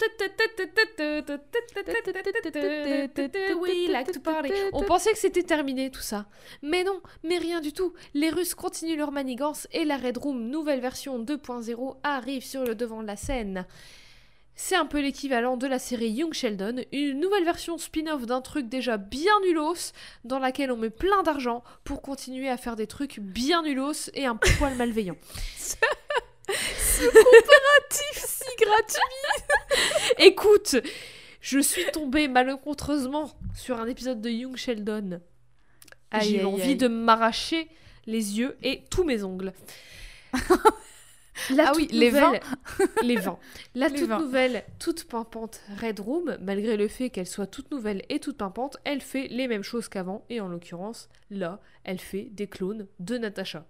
We 3.60 3.88
like 3.90 4.12
to 4.12 4.20
party. 4.20 4.52
On 4.72 4.82
pensait 4.84 5.12
que 5.12 5.18
c'était 5.18 5.42
terminé 5.42 5.90
tout 5.90 6.00
ça. 6.00 6.26
Mais 6.62 6.84
non, 6.84 7.00
mais 7.24 7.38
rien 7.38 7.60
du 7.60 7.72
tout. 7.72 7.92
Les 8.14 8.30
Russes 8.30 8.54
continuent 8.54 8.96
leur 8.96 9.10
manigance 9.12 9.66
et 9.72 9.84
la 9.84 9.96
Red 9.96 10.18
Room 10.18 10.48
nouvelle 10.48 10.80
version 10.80 11.18
2.0 11.18 11.96
arrive 12.02 12.44
sur 12.44 12.64
le 12.64 12.74
devant 12.74 13.02
de 13.02 13.06
la 13.08 13.16
scène. 13.16 13.66
C'est 14.60 14.74
un 14.74 14.86
peu 14.86 15.00
l'équivalent 15.00 15.56
de 15.56 15.68
la 15.68 15.78
série 15.78 16.10
Young 16.10 16.34
Sheldon, 16.34 16.82
une 16.90 17.20
nouvelle 17.20 17.44
version 17.44 17.78
spin-off 17.78 18.26
d'un 18.26 18.40
truc 18.40 18.68
déjà 18.68 18.96
bien 18.96 19.32
nulos, 19.46 19.92
dans 20.24 20.40
laquelle 20.40 20.72
on 20.72 20.76
met 20.76 20.90
plein 20.90 21.22
d'argent 21.22 21.62
pour 21.84 22.02
continuer 22.02 22.48
à 22.48 22.56
faire 22.56 22.74
des 22.74 22.88
trucs 22.88 23.20
bien 23.20 23.62
nulos 23.62 24.10
et 24.14 24.26
un 24.26 24.34
poil 24.34 24.74
malveillants. 24.74 25.16
si 25.56 25.84
gratuit 28.60 29.00
Écoute, 30.18 30.74
je 31.40 31.60
suis 31.60 31.84
tombée 31.92 32.26
malencontreusement 32.26 33.30
sur 33.54 33.78
un 33.78 33.86
épisode 33.86 34.20
de 34.20 34.28
Young 34.28 34.56
Sheldon. 34.56 35.20
J'ai 36.20 36.42
eu 36.42 36.44
envie 36.44 36.70
aïe. 36.70 36.76
de 36.76 36.88
m'arracher 36.88 37.68
les 38.06 38.40
yeux 38.40 38.58
et 38.64 38.82
tous 38.90 39.04
mes 39.04 39.22
ongles. 39.22 39.52
La 41.54 41.68
Ah 41.68 41.72
oui, 41.76 41.86
toute 41.86 41.96
les 41.96 42.10
nouvelle- 42.10 42.40
les 43.02 43.16
vins. 43.16 43.38
La 43.74 43.88
Les 43.88 43.98
toute 44.00 44.08
vins. 44.08 44.18
nouvelle, 44.20 44.64
toute 44.78 45.04
pimpante 45.04 45.60
Red 45.80 46.00
Room, 46.00 46.36
malgré 46.40 46.76
le 46.76 46.88
fait 46.88 47.10
qu'elle 47.10 47.26
soit 47.26 47.46
toute 47.46 47.70
nouvelle 47.70 48.02
et 48.08 48.18
toute 48.20 48.36
pimpante, 48.36 48.76
elle 48.84 49.00
fait 49.00 49.28
les 49.28 49.48
mêmes 49.48 49.62
choses 49.62 49.88
qu'avant. 49.88 50.24
Et 50.30 50.40
en 50.40 50.48
l'occurrence, 50.48 51.08
là, 51.30 51.60
elle 51.84 52.00
fait 52.00 52.28
des 52.32 52.46
clones 52.46 52.86
de 53.00 53.18
Natasha. 53.18 53.66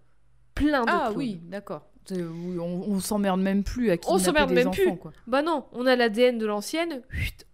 Plein 0.55 0.85
de 0.85 0.90
Ah 0.90 1.05
clones. 1.09 1.16
oui, 1.19 1.40
d'accord. 1.45 1.86
On 2.11 2.85
on 2.89 3.01
s'emmerde 3.01 3.39
même 3.40 3.62
plus 3.62 3.90
à 3.90 3.99
qui 3.99 4.09
On 4.11 4.19
s'emmerde 4.19 4.51
même 4.51 4.70
plus. 4.70 4.97
Quoi. 4.97 5.12
Bah 5.27 5.43
non, 5.43 5.66
on 5.73 5.85
a 5.86 5.95
l'ADN 5.95 6.39
de 6.39 6.47
l'ancienne, 6.47 7.03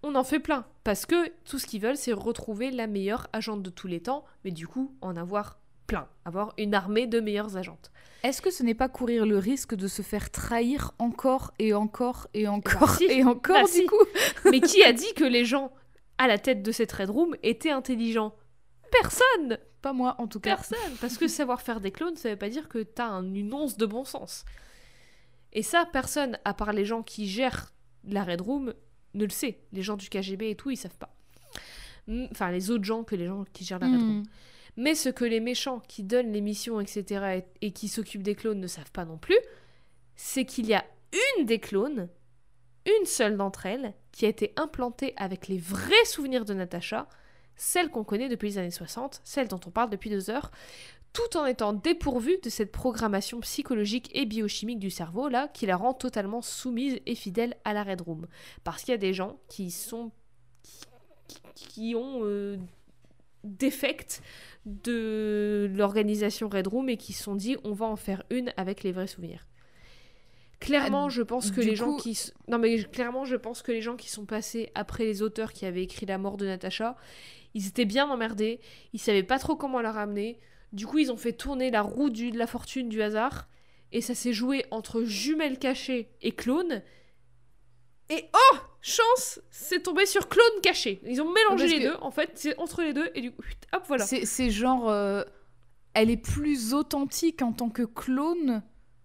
on 0.05 0.15
en 0.15 0.23
fait 0.23 0.39
plein. 0.39 0.65
Parce 0.85 1.07
que 1.07 1.29
tout 1.45 1.59
ce 1.59 1.67
qu'ils 1.67 1.81
veulent, 1.81 1.97
c'est 1.97 2.13
retrouver 2.13 2.71
la 2.71 2.87
meilleure 2.87 3.27
agente 3.33 3.63
de 3.65 3.71
tous 3.71 3.89
les 3.89 4.01
temps, 4.01 4.25
mais 4.45 4.53
du 4.53 4.69
coup, 4.69 4.95
en 5.01 5.17
avoir 5.17 5.59
plein. 5.87 6.09
Avoir 6.25 6.53
une 6.59 6.75
armée 6.75 7.07
de 7.07 7.21
meilleures 7.21 7.57
agentes. 7.57 7.91
Est-ce 8.23 8.41
que 8.41 8.51
ce 8.51 8.63
n'est 8.63 8.75
pas 8.75 8.89
courir 8.89 9.27
le 9.27 9.37
risque 9.39 9.75
de 9.75 9.87
se 9.87 10.01
faire 10.03 10.31
trahir 10.31 10.93
encore 10.99 11.53
et 11.59 11.75
encore 11.75 12.27
et 12.33 12.49
encore 12.49 12.91
si. 12.97 13.05
et 13.05 13.23
encore 13.25 13.57
Bah 13.57 13.65
du 13.65 13.71
si. 13.73 13.87
coup? 13.87 14.05
Mais 14.51 14.61
qui 14.61 14.83
a 14.83 14.93
dit 14.95 15.13
que 15.15 15.25
les 15.25 15.45
gens 15.45 15.73
à 16.17 16.27
la 16.27 16.39
tête 16.39 16.63
de 16.63 16.73
cette 16.73 16.91
Red 16.93 17.11
Room 17.11 17.37
étaient 17.43 17.71
intelligents? 17.71 18.35
Personne 18.91 19.59
Pas 19.83 19.93
moi 19.93 20.15
en 20.19 20.27
tout 20.27 20.41
cas. 20.41 20.57
Personne 20.57 20.79
Parce 21.01 21.19
que 21.19 21.29
savoir 21.29 21.61
faire 21.61 21.81
des 21.81 21.91
clones, 21.91 22.17
ça 22.17 22.31
veut 22.31 22.37
pas 22.37 22.49
dire 22.49 22.69
que 22.69 22.83
t'as 22.83 23.07
un- 23.09 23.35
une 23.35 23.53
once 23.53 23.77
de 23.77 23.85
bon 23.85 24.05
sens. 24.05 24.45
Et 25.53 25.63
ça, 25.63 25.87
personne, 25.93 26.39
à 26.45 26.55
part 26.55 26.73
les 26.73 26.85
gens 26.85 27.03
qui 27.03 27.29
gèrent 27.29 27.73
la 28.05 28.25
Red 28.25 28.41
Room, 28.41 28.73
ne 29.15 29.25
le 29.25 29.31
sait. 29.31 29.61
Les 29.73 29.83
gens 29.83 29.97
du 29.97 30.09
KGB 30.09 30.51
et 30.51 30.57
tout, 30.57 30.71
ils 30.71 30.77
savent 30.77 30.97
pas. 30.97 31.15
Enfin, 32.33 32.51
les 32.51 32.71
autres 32.71 32.85
gens 32.85 33.03
que 33.05 33.15
les 33.17 33.27
gens 33.27 33.45
qui 33.53 33.65
gèrent 33.65 33.79
la 33.79 33.87
Red 33.87 33.97
Room. 34.01 34.19
Hmm. 34.21 34.23
Mais 34.77 34.95
ce 34.95 35.09
que 35.09 35.25
les 35.25 35.41
méchants 35.41 35.81
qui 35.89 36.03
donnent 36.03 36.33
les 36.33 36.41
missions, 36.41 36.81
etc., 36.81 37.43
et, 37.61 37.73
qui 37.73 37.89
s'occupent 37.89 38.23
des 38.23 38.35
clones 38.35 38.61
ne 38.61 38.67
savent 38.67 38.91
pas 38.91 39.05
non 39.05 39.19
plus, 39.19 39.39
c'est 40.17 40.45
qu'il 40.45 40.67
y 40.67 40.75
a 40.75 40.85
une 41.39 41.47
des 41.47 41.61
clones, 41.61 42.09
une 42.87 43.07
seule 43.07 43.37
d'entre 43.37 43.67
elles, 43.67 43.95
qui 44.13 44.27
a 44.27 44.29
été 44.29 44.53
implantée 44.57 45.15
avec 45.17 45.49
les 45.49 45.59
vrais 45.59 46.05
souvenirs 46.05 46.45
de 46.45 46.55
Natasha, 46.55 47.09
celle 47.57 47.89
qu'on 47.89 48.05
connaît 48.05 48.29
depuis 48.29 48.49
les 48.49 48.59
années 48.59 48.71
60, 48.71 49.21
celle 49.25 49.49
dont 49.49 49.61
on 49.67 49.71
parle 49.71 49.91
depuis 49.91 50.11
deux 50.11 50.29
heures, 50.29 50.51
tout 51.13 51.37
en 51.37 51.47
étant 51.47 51.73
dépourvue 51.73 52.39
de 52.43 52.51
cette 52.51 52.73
programmation 52.73 53.39
psychologique 53.41 54.11
et 54.13 54.27
biochimique 54.27 54.81
du 54.81 54.91
cerveau, 54.91 55.29
là, 55.29 55.47
qui 55.47 55.67
la 55.67 55.77
rend 55.77 55.95
totalement 55.95 56.43
soumise 56.43 56.99
et 57.07 57.15
fidèle 57.15 57.57
à 57.65 57.73
la 57.73 57.85
Red 57.85 58.01
Room. 58.01 58.27
Parce 58.65 58.83
qu'il 58.83 58.91
y 58.91 58.97
a 58.97 58.99
des 58.99 59.15
gens 59.15 59.39
qui 59.49 59.71
sont... 59.71 60.11
qui, 61.29 61.41
qui 61.55 61.95
ont... 61.95 62.25
euh, 62.25 62.59
défects 63.45 64.21
de 64.67 65.71
l'organisation 65.75 66.49
Red 66.49 66.67
Room 66.67 66.89
et 66.89 66.97
qui 66.97 67.13
se 67.13 67.23
sont 67.23 67.35
dit 67.35 67.57
on 67.65 67.73
va 67.73 67.87
en 67.87 67.97
faire 67.97 68.25
une 68.31 68.53
avec 68.57 68.83
les 68.83 68.93
vrais 68.93 69.07
souvenirs. 69.07 69.47
Clairement, 70.61 71.07
Ah, 71.07 71.11
je 71.11 71.23
pense 71.23 71.51
que 71.51 71.61
les 71.61 71.77
gens 71.77 71.97
qui 71.97 72.19
non 72.49 72.59
mais 72.59 72.83
clairement, 72.85 73.25
je 73.25 73.37
pense 73.37 73.61
que 73.61 73.73
les 73.73 73.83
gens 73.83 73.97
qui 73.97 74.09
sont 74.09 74.25
passés 74.25 74.71
après 74.75 75.05
les 75.05 75.21
auteurs 75.21 75.53
qui 75.53 75.67
avaient 75.67 75.83
écrit 75.83 76.07
la 76.07 76.17
mort 76.17 76.39
de 76.39 76.47
Natacha, 76.47 76.97
ils 77.53 77.67
étaient 77.69 77.85
bien 77.85 78.09
emmerdés, 78.09 78.61
ils 78.93 79.01
savaient 79.01 79.23
pas 79.23 79.39
trop 79.39 79.57
comment 79.57 79.81
la 79.81 79.93
ramener. 79.93 80.39
Du 80.73 80.87
coup, 80.87 80.99
ils 80.99 81.13
ont 81.13 81.17
fait 81.17 81.33
tourner 81.33 81.71
la 81.71 81.83
roue 81.83 82.11
du, 82.11 82.31
de 82.31 82.39
la 82.39 82.47
fortune 82.47 82.89
du 82.89 83.03
hasard 83.03 83.49
et 83.93 84.01
ça 84.01 84.15
s'est 84.15 84.33
joué 84.33 84.65
entre 84.71 85.05
jumelles 85.05 85.59
cachées 85.59 86.09
et 86.23 86.33
clones. 86.33 86.83
Et 88.11 88.25
oh, 88.35 88.57
chance, 88.83 89.41
c'est 89.51 89.83
tombé 89.83 90.05
sur 90.07 90.29
clone 90.29 90.61
caché. 90.63 91.01
Ils 91.07 91.23
ont 91.23 91.33
mélangé 91.33 91.65
Parce 91.65 91.71
les 91.73 91.79
que- 91.79 91.85
deux, 91.93 91.97
en 92.03 92.11
fait, 92.11 92.31
c'est 92.35 92.57
entre 92.59 92.83
les 92.83 92.93
deux 92.93 93.11
et 93.15 93.21
du 93.23 93.33
coup, 93.33 93.43
hop, 93.73 93.83
voilà. 93.89 94.05
C'est 94.05 94.51
genre. 94.51 94.91
euh, 94.91 95.23
elle 95.95 96.11
est 96.11 96.17
plus 96.17 96.75
authentique 96.75 97.41
en 97.41 97.53
tant 97.53 97.71
que 97.71 97.83
clone 97.83 98.63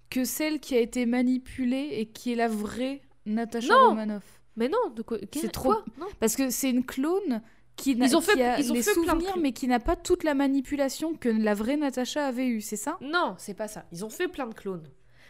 que 0.09 0.25
celle 0.25 0.59
qui 0.59 0.75
a 0.75 0.79
été 0.79 1.05
manipulée 1.05 1.89
et 1.93 2.07
qui 2.07 2.31
est 2.33 2.35
la 2.35 2.47
vraie 2.47 3.01
Natasha 3.27 3.71
Non. 3.73 3.89
Romanoff. 3.89 4.23
Mais 4.55 4.67
non, 4.69 4.89
de 4.95 5.01
quoi 5.03 5.17
C'est 5.33 5.51
trop- 5.51 5.69
quoi 5.71 5.85
Non. 5.99 6.07
Parce 6.19 6.35
que 6.35 6.49
c'est 6.49 6.69
une 6.71 6.83
clone 6.83 7.41
qui 7.75 7.95
n'a 7.95 8.07
Ils 8.07 8.17
ont 8.17 8.21
fait- 8.21 8.33
qui 8.33 8.41
a 8.41 8.59
ils 8.59 8.71
ont 8.71 8.73
les 8.75 8.81
fait 8.81 8.93
souvenirs, 8.93 9.37
mais 9.37 9.53
qui 9.53 9.67
n'a 9.67 9.79
pas 9.79 9.95
toute 9.95 10.23
la 10.23 10.33
manipulation 10.33 11.13
que 11.13 11.29
la 11.29 11.53
vraie 11.53 11.77
Natacha 11.77 12.25
avait 12.25 12.47
eue, 12.47 12.59
c'est 12.59 12.75
ça? 12.75 12.97
Non, 13.01 13.35
c'est 13.37 13.53
pas 13.53 13.67
ça. 13.69 13.85
Ils 13.93 14.03
ont 14.03 14.09
fait 14.09 14.27
plein 14.27 14.47
de 14.47 14.53
clones. 14.53 14.89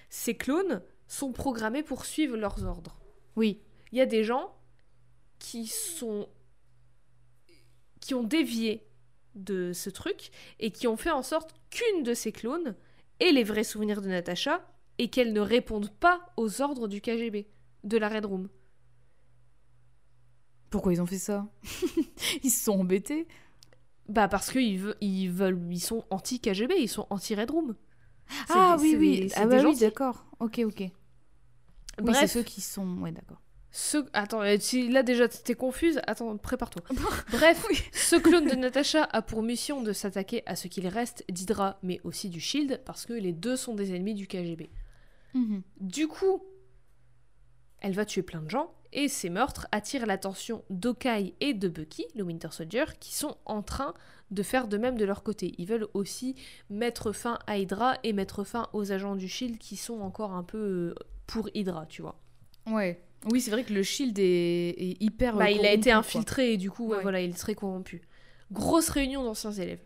Ces 0.10 0.36
clones 0.36 0.82
sont 1.08 1.32
programmés 1.34 1.84
pour 1.84 2.06
suivre 2.06 2.38
leurs 2.38 2.64
ordres. 2.66 2.98
Oui. 3.40 3.61
Il 3.94 3.98
y 3.98 4.02
a 4.02 4.06
des 4.06 4.24
gens 4.26 4.53
qui 5.40 5.66
sont 5.66 6.28
qui 8.02 8.14
ont 8.14 8.24
dévié 8.24 8.86
de 9.36 9.72
ce 9.74 9.90
truc 9.90 10.32
et 10.60 10.72
qui 10.72 10.88
ont 10.88 10.98
fait 10.98 11.11
en 11.11 11.24
sorte 11.24 11.53
qu'une 11.70 12.03
de 12.03 12.14
ces 12.14 12.32
clones 12.32 12.76
ait 13.20 13.32
les 13.32 13.44
vrais 13.44 13.64
souvenirs 13.64 14.02
de 14.02 14.10
Natacha 14.10 14.66
et 14.98 15.10
qu'elle 15.10 15.32
ne 15.34 15.40
réponde 15.40 15.90
pas 15.91 16.20
aux 16.38 16.61
ordres 16.61 16.88
du 16.88 16.99
KGB, 17.02 17.48
de 17.86 17.98
la 17.98 18.10
Red 18.10 18.26
Room. 18.26 18.49
Pourquoi 20.70 20.94
ils 20.94 21.02
ont 21.02 21.06
fait 21.06 21.18
ça? 21.18 21.48
Ils 22.44 22.52
se 22.52 22.64
sont 22.66 22.80
embêtés. 22.80 23.28
Bah 24.07 24.28
parce 24.28 24.52
qu'ils 24.52 24.80
veulent, 24.80 24.98
ils 25.02 25.30
veulent, 25.32 25.60
ils 25.72 25.80
sont 25.82 26.06
anti-KGB, 26.10 26.76
ils 26.80 26.90
sont 26.90 27.07
anti-Red 27.10 27.52
Room. 27.52 27.76
C'est 28.48 28.53
Ah 28.53 28.76
des- 28.78 28.84
oui, 28.84 28.95
oui. 28.98 29.30
ah 29.36 29.48
bah 29.48 29.61
oui, 29.64 29.76
d'accord. 29.78 30.26
Ok, 30.40 30.61
ok. 30.66 30.91
Oui, 32.01 32.13
c'est 32.15 32.27
ceux 32.27 32.43
qui 32.43 32.61
sont... 32.61 32.97
Ouais, 32.99 33.11
d'accord. 33.11 33.41
Ce... 33.71 33.97
Attends, 34.13 34.41
là 34.41 35.03
déjà 35.03 35.27
t'es 35.27 35.53
confuse. 35.53 35.99
Attends, 36.07 36.38
prépare-toi. 36.38 36.81
Bref, 37.31 37.65
ce 37.93 38.15
clone 38.15 38.47
de 38.47 38.55
Natasha 38.55 39.03
a 39.03 39.21
pour 39.21 39.43
mission 39.43 39.81
de 39.81 39.93
s'attaquer 39.93 40.43
à 40.45 40.55
ce 40.55 40.67
qu'il 40.67 40.88
reste 40.88 41.23
d'Hydra, 41.30 41.77
mais 41.84 42.01
aussi 42.03 42.30
du 42.30 42.39
Shield, 42.39 42.81
parce 42.85 43.05
que 43.05 43.13
les 43.13 43.34
deux 43.34 43.55
sont 43.55 43.76
des 43.76 43.93
ennemis 43.93 44.15
du 44.15 44.27
KGB. 44.27 44.69
Mhm. 45.35 45.61
Du 45.80 46.07
coup, 46.07 46.43
elle 47.80 47.93
va 47.93 48.05
tuer 48.05 48.23
plein 48.23 48.41
de 48.41 48.49
gens, 48.49 48.73
et 48.91 49.07
ces 49.07 49.30
meurtres 49.30 49.67
attirent 49.71 50.07
l'attention 50.07 50.63
d'Okai 50.71 51.35
et 51.39 51.53
de 51.53 51.67
Bucky, 51.67 52.05
le 52.15 52.23
Winter 52.23 52.49
Soldier, 52.51 52.85
qui 52.99 53.13
sont 53.13 53.38
en 53.45 53.61
train 53.61 53.93
de 54.31 54.43
faire 54.43 54.67
de 54.67 54.77
même 54.77 54.97
de 54.97 55.05
leur 55.05 55.21
côté. 55.21 55.53
Ils 55.57 55.67
veulent 55.67 55.88
aussi 55.93 56.35
mettre 56.69 57.11
fin 57.11 57.38
à 57.45 57.57
Hydra 57.57 57.97
et 58.03 58.13
mettre 58.13 58.43
fin 58.43 58.67
aux 58.73 58.91
agents 58.91 59.15
du 59.15 59.27
Shield 59.27 59.57
qui 59.57 59.76
sont 59.76 60.01
encore 60.01 60.34
un 60.34 60.43
peu 60.43 60.57
euh, 60.57 60.95
pour 61.30 61.49
Hydra, 61.53 61.85
tu 61.85 62.01
vois. 62.01 62.19
Ouais. 62.65 63.01
Oui, 63.30 63.39
c'est 63.41 63.51
vrai 63.51 63.64
que 63.64 63.73
le 63.73 63.84
shield 63.84 64.18
est, 64.18 64.69
est 64.69 65.01
hyper. 65.01 65.35
Bah, 65.35 65.45
euh, 65.45 65.49
il 65.49 65.65
a 65.65 65.72
été 65.73 65.89
quoi. 65.91 65.99
infiltré 65.99 66.53
et 66.53 66.57
du 66.57 66.72
coup, 66.72 66.88
ouais, 66.88 66.97
Ouais. 66.97 67.03
voilà, 67.03 67.22
il 67.22 67.30
est 67.31 67.38
très 67.38 67.53
corrompu. 67.56 68.01
Grosse 68.51 68.89
réunion 68.89 69.23
d'anciens 69.23 69.51
élèves. 69.51 69.84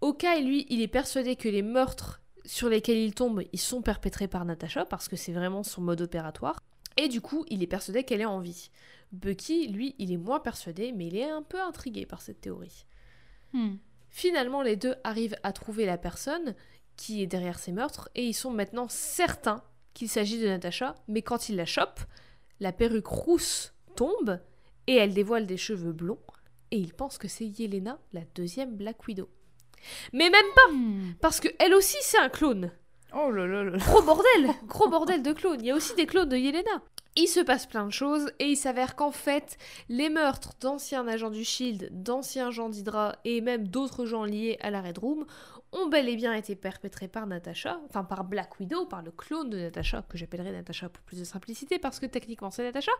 Okai, 0.00 0.42
lui, 0.42 0.66
il 0.68 0.82
est 0.82 0.88
persuadé 0.88 1.36
que 1.36 1.48
les 1.48 1.62
meurtres 1.62 2.20
sur 2.44 2.68
lesquels 2.68 2.98
il 2.98 3.14
tombe, 3.14 3.42
ils 3.52 3.58
sont 3.58 3.82
perpétrés 3.82 4.28
par 4.28 4.44
Natasha 4.44 4.84
parce 4.84 5.08
que 5.08 5.16
c'est 5.16 5.32
vraiment 5.32 5.62
son 5.62 5.80
mode 5.82 6.00
opératoire. 6.00 6.60
Et 6.96 7.08
du 7.08 7.20
coup, 7.20 7.44
il 7.48 7.62
est 7.62 7.66
persuadé 7.68 8.04
qu'elle 8.04 8.20
est 8.20 8.24
en 8.26 8.40
vie. 8.40 8.70
Bucky, 9.12 9.68
lui, 9.68 9.94
il 9.98 10.12
est 10.12 10.16
moins 10.16 10.40
persuadé, 10.40 10.92
mais 10.92 11.06
il 11.06 11.16
est 11.16 11.28
un 11.30 11.42
peu 11.42 11.60
intrigué 11.60 12.04
par 12.06 12.20
cette 12.20 12.40
théorie. 12.40 12.84
Hmm. 13.52 13.76
Finalement, 14.10 14.62
les 14.62 14.76
deux 14.76 14.94
arrivent 15.04 15.36
à 15.42 15.52
trouver 15.52 15.86
la 15.86 15.96
personne 15.98 16.54
qui 16.96 17.22
est 17.22 17.26
derrière 17.26 17.58
ces 17.58 17.72
meurtres 17.72 18.08
et 18.14 18.26
ils 18.26 18.34
sont 18.34 18.50
maintenant 18.50 18.86
certains 18.88 19.62
qu'il 19.98 20.08
s'agit 20.08 20.38
de 20.38 20.46
Natasha, 20.46 20.94
mais 21.08 21.22
quand 21.22 21.48
ils 21.48 21.56
la 21.56 21.66
chopent, 21.66 22.06
la 22.60 22.72
perruque 22.72 23.08
rousse 23.08 23.74
tombe 23.96 24.40
et 24.86 24.94
elle 24.94 25.12
dévoile 25.12 25.46
des 25.46 25.56
cheveux 25.56 25.92
blonds 25.92 26.20
et 26.70 26.76
ils 26.76 26.94
pensent 26.94 27.18
que 27.18 27.26
c'est 27.26 27.46
Yelena, 27.46 27.98
la 28.12 28.20
deuxième 28.36 28.76
Black 28.76 29.06
Widow. 29.08 29.28
Mais 30.12 30.30
même 30.30 30.46
pas, 30.54 31.16
parce 31.20 31.40
que 31.40 31.48
elle 31.58 31.74
aussi 31.74 31.96
c'est 32.00 32.18
un 32.18 32.28
clone. 32.28 32.70
Oh 33.12 33.30
là 33.30 33.46
là 33.46 33.64
là. 33.64 33.76
Gros 33.78 34.02
bordel, 34.02 34.50
gros 34.66 34.88
bordel 34.88 35.22
de 35.22 35.32
clones. 35.32 35.60
Il 35.60 35.66
y 35.66 35.70
a 35.70 35.74
aussi 35.74 35.94
des 35.96 36.06
clones 36.06 36.28
de 36.28 36.36
Yelena. 36.36 36.82
Il 37.16 37.26
se 37.26 37.40
passe 37.40 37.66
plein 37.66 37.86
de 37.86 37.92
choses 37.92 38.30
et 38.38 38.46
il 38.46 38.56
s'avère 38.56 38.94
qu'en 38.94 39.10
fait, 39.10 39.56
les 39.88 40.10
meurtres 40.10 40.52
d'anciens 40.60 41.08
agents 41.08 41.30
du 41.30 41.42
Shield, 41.42 41.88
d'anciens 41.90 42.48
agents 42.48 42.68
d'Hydra 42.68 43.16
et 43.24 43.40
même 43.40 43.66
d'autres 43.66 44.06
gens 44.06 44.24
liés 44.24 44.58
à 44.60 44.70
la 44.70 44.80
Red 44.80 44.98
Room 44.98 45.26
ont 45.72 45.88
bel 45.88 46.08
et 46.08 46.16
bien 46.16 46.32
été 46.34 46.56
perpétrés 46.56 47.08
par 47.08 47.26
Natasha, 47.26 47.80
enfin 47.86 48.04
par 48.04 48.24
Black 48.24 48.58
Widow, 48.58 48.86
par 48.86 49.02
le 49.02 49.10
clone 49.10 49.50
de 49.50 49.58
Natasha, 49.58 50.02
que 50.08 50.16
j'appellerai 50.16 50.52
Natasha 50.52 50.88
pour 50.88 51.02
plus 51.04 51.18
de 51.18 51.24
simplicité 51.24 51.78
parce 51.78 52.00
que 52.00 52.06
techniquement 52.06 52.50
c'est 52.50 52.62
Natasha. 52.62 52.92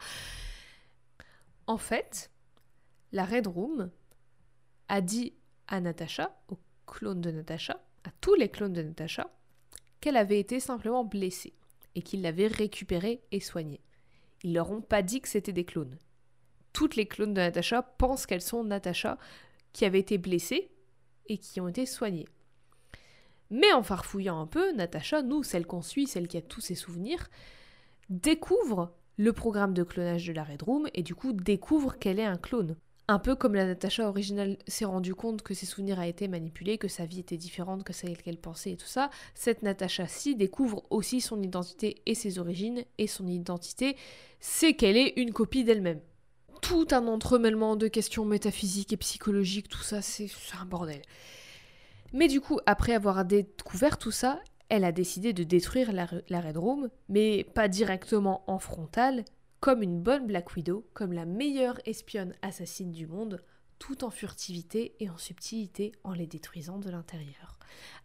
En 1.67 1.79
fait, 1.79 2.31
la 3.13 3.25
Red 3.25 3.47
Room 3.47 3.91
a 4.89 5.01
dit 5.01 5.35
à 5.67 5.81
Natasha, 5.81 6.37
au 6.49 6.59
clone 6.87 7.21
de 7.21 7.31
Natasha, 7.31 7.81
à 8.05 8.11
tous 8.21 8.35
les 8.35 8.49
clones 8.49 8.73
de 8.73 8.83
Natasha, 8.83 9.31
qu'elle 10.01 10.17
avait 10.17 10.41
été 10.41 10.61
simplement 10.61 11.05
blessée 11.05 11.55
et 11.95 12.03
qu'ils 12.03 12.23
l'avaient 12.23 12.47
récupérée 12.47 13.23
et 13.33 13.41
soignée. 13.41 13.81
Ils 14.45 14.55
leur 14.55 14.71
ont 14.71 14.81
pas 14.81 15.03
dit 15.03 15.21
que 15.21 15.29
c'était 15.29 15.53
des 15.53 15.65
clones. 15.65 15.99
Toutes 16.73 16.97
les 16.97 17.07
clones 17.07 17.35
de 17.35 17.41
Natasha 17.41 17.83
pensent 17.83 18.27
qu'elles 18.27 18.43
sont 18.43 18.63
Natasha 18.63 19.19
qui 19.73 19.85
avait 19.85 19.99
été 19.99 20.17
blessée 20.17 20.71
et 21.27 21.39
qui 21.39 21.61
ont 21.61 21.69
été 21.69 21.87
soignées. 21.87 22.29
Mais 23.51 23.73
en 23.73 23.83
farfouillant 23.83 24.41
un 24.41 24.47
peu, 24.47 24.73
Natasha, 24.73 25.23
nous, 25.23 25.43
celle 25.43 25.67
qu'on 25.67 25.83
suit, 25.83 26.07
celle 26.07 26.29
qui 26.29 26.37
a 26.37 26.43
tous 26.43 26.61
ses 26.61 26.75
souvenirs, 26.75 27.29
découvre 28.11 28.93
le 29.17 29.33
programme 29.33 29.75
de 29.75 29.83
clonage 29.83 30.27
de 30.27 30.33
la 30.33 30.45
Red 30.45 30.63
Room 30.63 30.89
et 30.95 31.03
du 31.03 31.15
coup 31.15 31.33
découvre 31.33 31.99
qu'elle 31.99 32.21
est 32.21 32.25
un 32.25 32.37
clone. 32.37 32.77
Un 33.11 33.19
peu 33.19 33.35
comme 33.35 33.55
la 33.55 33.65
Natasha 33.65 34.07
originale 34.07 34.59
s'est 34.67 34.85
rendu 34.85 35.15
compte 35.15 35.41
que 35.41 35.55
ses 35.55 35.65
souvenirs 35.65 35.99
a 35.99 36.07
été 36.07 36.29
manipulés, 36.29 36.77
que 36.77 36.89
sa 36.89 37.07
vie 37.07 37.21
était 37.21 37.39
différente 37.39 37.83
que 37.83 37.95
celle 37.95 38.19
qu'elle 38.19 38.37
pensait 38.37 38.73
et 38.73 38.77
tout 38.77 38.87
ça, 38.87 39.09
cette 39.35 39.63
Natasha-ci 39.63 40.37
découvre 40.37 40.85
aussi 40.91 41.23
son 41.23 41.43
identité 41.43 42.03
et 42.05 42.15
ses 42.15 42.39
origines, 42.39 42.85
et 42.99 43.07
son 43.07 43.27
identité, 43.27 43.97
c'est 44.41 44.75
qu'elle 44.75 44.99
est 44.99 45.15
une 45.17 45.33
copie 45.33 45.65
d'elle-même. 45.65 46.01
Tout 46.61 46.89
un 46.91 47.07
entremêlement 47.07 47.77
de 47.77 47.89
questions 47.89 48.27
métaphysiques 48.27 48.93
et 48.93 48.99
psychologiques, 48.99 49.69
tout 49.69 49.83
ça, 49.83 50.03
c'est 50.03 50.29
un 50.61 50.67
bordel. 50.67 51.01
Mais 52.13 52.29
du 52.29 52.41
coup, 52.41 52.59
après 52.67 52.95
avoir 52.95 53.25
découvert 53.25 53.99
tout 53.99 54.11
ça, 54.11 54.41
elle 54.69 54.85
a 54.85 54.93
décidé 54.93 55.33
de 55.33 55.45
détruire 55.45 55.93
la, 55.93 56.07
la 56.29 56.41
Red 56.41 56.57
Room, 56.57 56.91
mais 57.09 57.45
pas 57.55 57.69
directement 57.69 58.45
en 58.47 58.59
frontal, 58.59 59.25
comme 59.61 59.83
une 59.83 60.01
bonne 60.01 60.27
Black 60.27 60.55
Widow, 60.55 60.87
comme 60.95 61.13
la 61.13 61.25
meilleure 61.25 61.81
espionne 61.85 62.35
assassine 62.43 62.93
du 62.93 63.07
monde, 63.07 63.43
tout 63.79 64.05
en 64.05 64.11
furtivité 64.11 64.95
et 65.01 65.09
en 65.09 65.19
subtilité 65.19 65.93
en 66.05 66.13
les 66.13 66.27
détruisant 66.27 66.79
de 66.79 66.91
l'intérieur. 66.91 67.59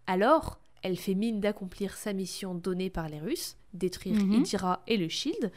Alors, 0.08 0.60
elle 0.82 0.98
fait 0.98 1.16
mine 1.16 1.40
d'accomplir 1.40 1.96
sa 1.96 2.14
mission 2.14 2.56
donnée 2.56 2.90
par 2.90 3.08
les 3.08 3.20
Russes, 3.20 3.58
détruire. 3.74 4.20
Hydra 4.20 4.84
et 4.88 4.98
le 4.98 5.08
Shield, 5.08 5.52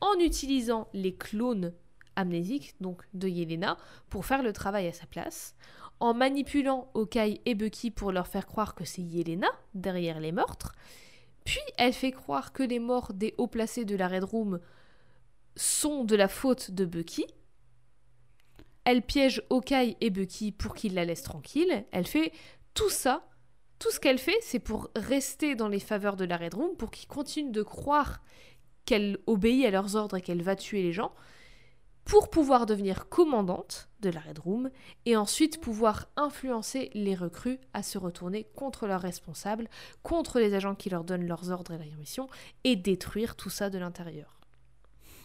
en 0.00 0.18
utilisant 0.18 0.88
les 0.94 1.14
clones 1.14 1.72
amnésiques, 2.16 2.74
donc 2.80 3.02
de 3.14 3.28
Yelena, 3.28 3.76
pour 4.08 4.26
faire 4.26 4.42
le 4.42 4.52
travail 4.52 4.88
à 4.88 4.92
sa 4.92 5.06
place, 5.06 5.54
en 6.00 6.14
manipulant 6.14 6.90
Okai 6.94 7.40
et 7.44 7.54
Bucky 7.54 7.90
pour 7.90 8.12
leur 8.12 8.26
faire 8.26 8.46
croire 8.46 8.74
que 8.74 8.84
c'est 8.84 9.02
Yelena 9.02 9.48
derrière 9.74 10.20
les 10.20 10.32
meurtres, 10.32 10.74
puis 11.44 11.60
elle 11.76 11.92
fait 11.92 12.12
croire 12.12 12.52
que 12.52 12.62
les 12.62 12.78
morts 12.78 13.12
des 13.12 13.34
hauts 13.38 13.46
placés 13.46 13.84
de 13.84 13.96
la 13.96 14.08
Red 14.08 14.24
Room 14.24 14.60
sont 15.56 16.04
de 16.04 16.16
la 16.16 16.28
faute 16.28 16.70
de 16.70 16.84
Bucky. 16.84 17.26
Elle 18.84 19.02
piège 19.02 19.42
Okai 19.50 19.96
et 20.00 20.10
Bucky 20.10 20.52
pour 20.52 20.74
qu'ils 20.74 20.94
la 20.94 21.04
laissent 21.04 21.22
tranquille. 21.22 21.84
Elle 21.92 22.06
fait 22.06 22.32
tout 22.74 22.90
ça. 22.90 23.28
Tout 23.78 23.90
ce 23.90 24.00
qu'elle 24.00 24.18
fait, 24.18 24.38
c'est 24.42 24.60
pour 24.60 24.90
rester 24.94 25.54
dans 25.56 25.68
les 25.68 25.80
faveurs 25.80 26.16
de 26.16 26.24
la 26.24 26.36
Red 26.36 26.54
Room, 26.54 26.76
pour 26.76 26.90
qu'ils 26.90 27.08
continuent 27.08 27.52
de 27.52 27.62
croire 27.62 28.22
qu'elle 28.84 29.18
obéit 29.26 29.64
à 29.66 29.70
leurs 29.70 29.96
ordres 29.96 30.16
et 30.16 30.20
qu'elle 30.20 30.42
va 30.42 30.56
tuer 30.56 30.82
les 30.82 30.92
gens, 30.92 31.12
pour 32.04 32.30
pouvoir 32.30 32.66
devenir 32.66 33.08
commandante 33.08 33.88
de 34.00 34.10
la 34.10 34.20
Red 34.20 34.38
Room 34.38 34.70
et 35.06 35.16
ensuite 35.16 35.60
pouvoir 35.60 36.08
influencer 36.16 36.90
les 36.94 37.14
recrues 37.14 37.58
à 37.74 37.82
se 37.82 37.98
retourner 37.98 38.46
contre 38.56 38.86
leurs 38.86 39.00
responsables, 39.00 39.68
contre 40.02 40.40
les 40.40 40.54
agents 40.54 40.74
qui 40.74 40.90
leur 40.90 41.04
donnent 41.04 41.26
leurs 41.26 41.50
ordres 41.50 41.72
et 41.72 41.78
leurs 41.78 41.96
missions, 41.98 42.28
et 42.64 42.76
détruire 42.76 43.36
tout 43.36 43.50
ça 43.50 43.70
de 43.70 43.78
l'intérieur. 43.78 44.40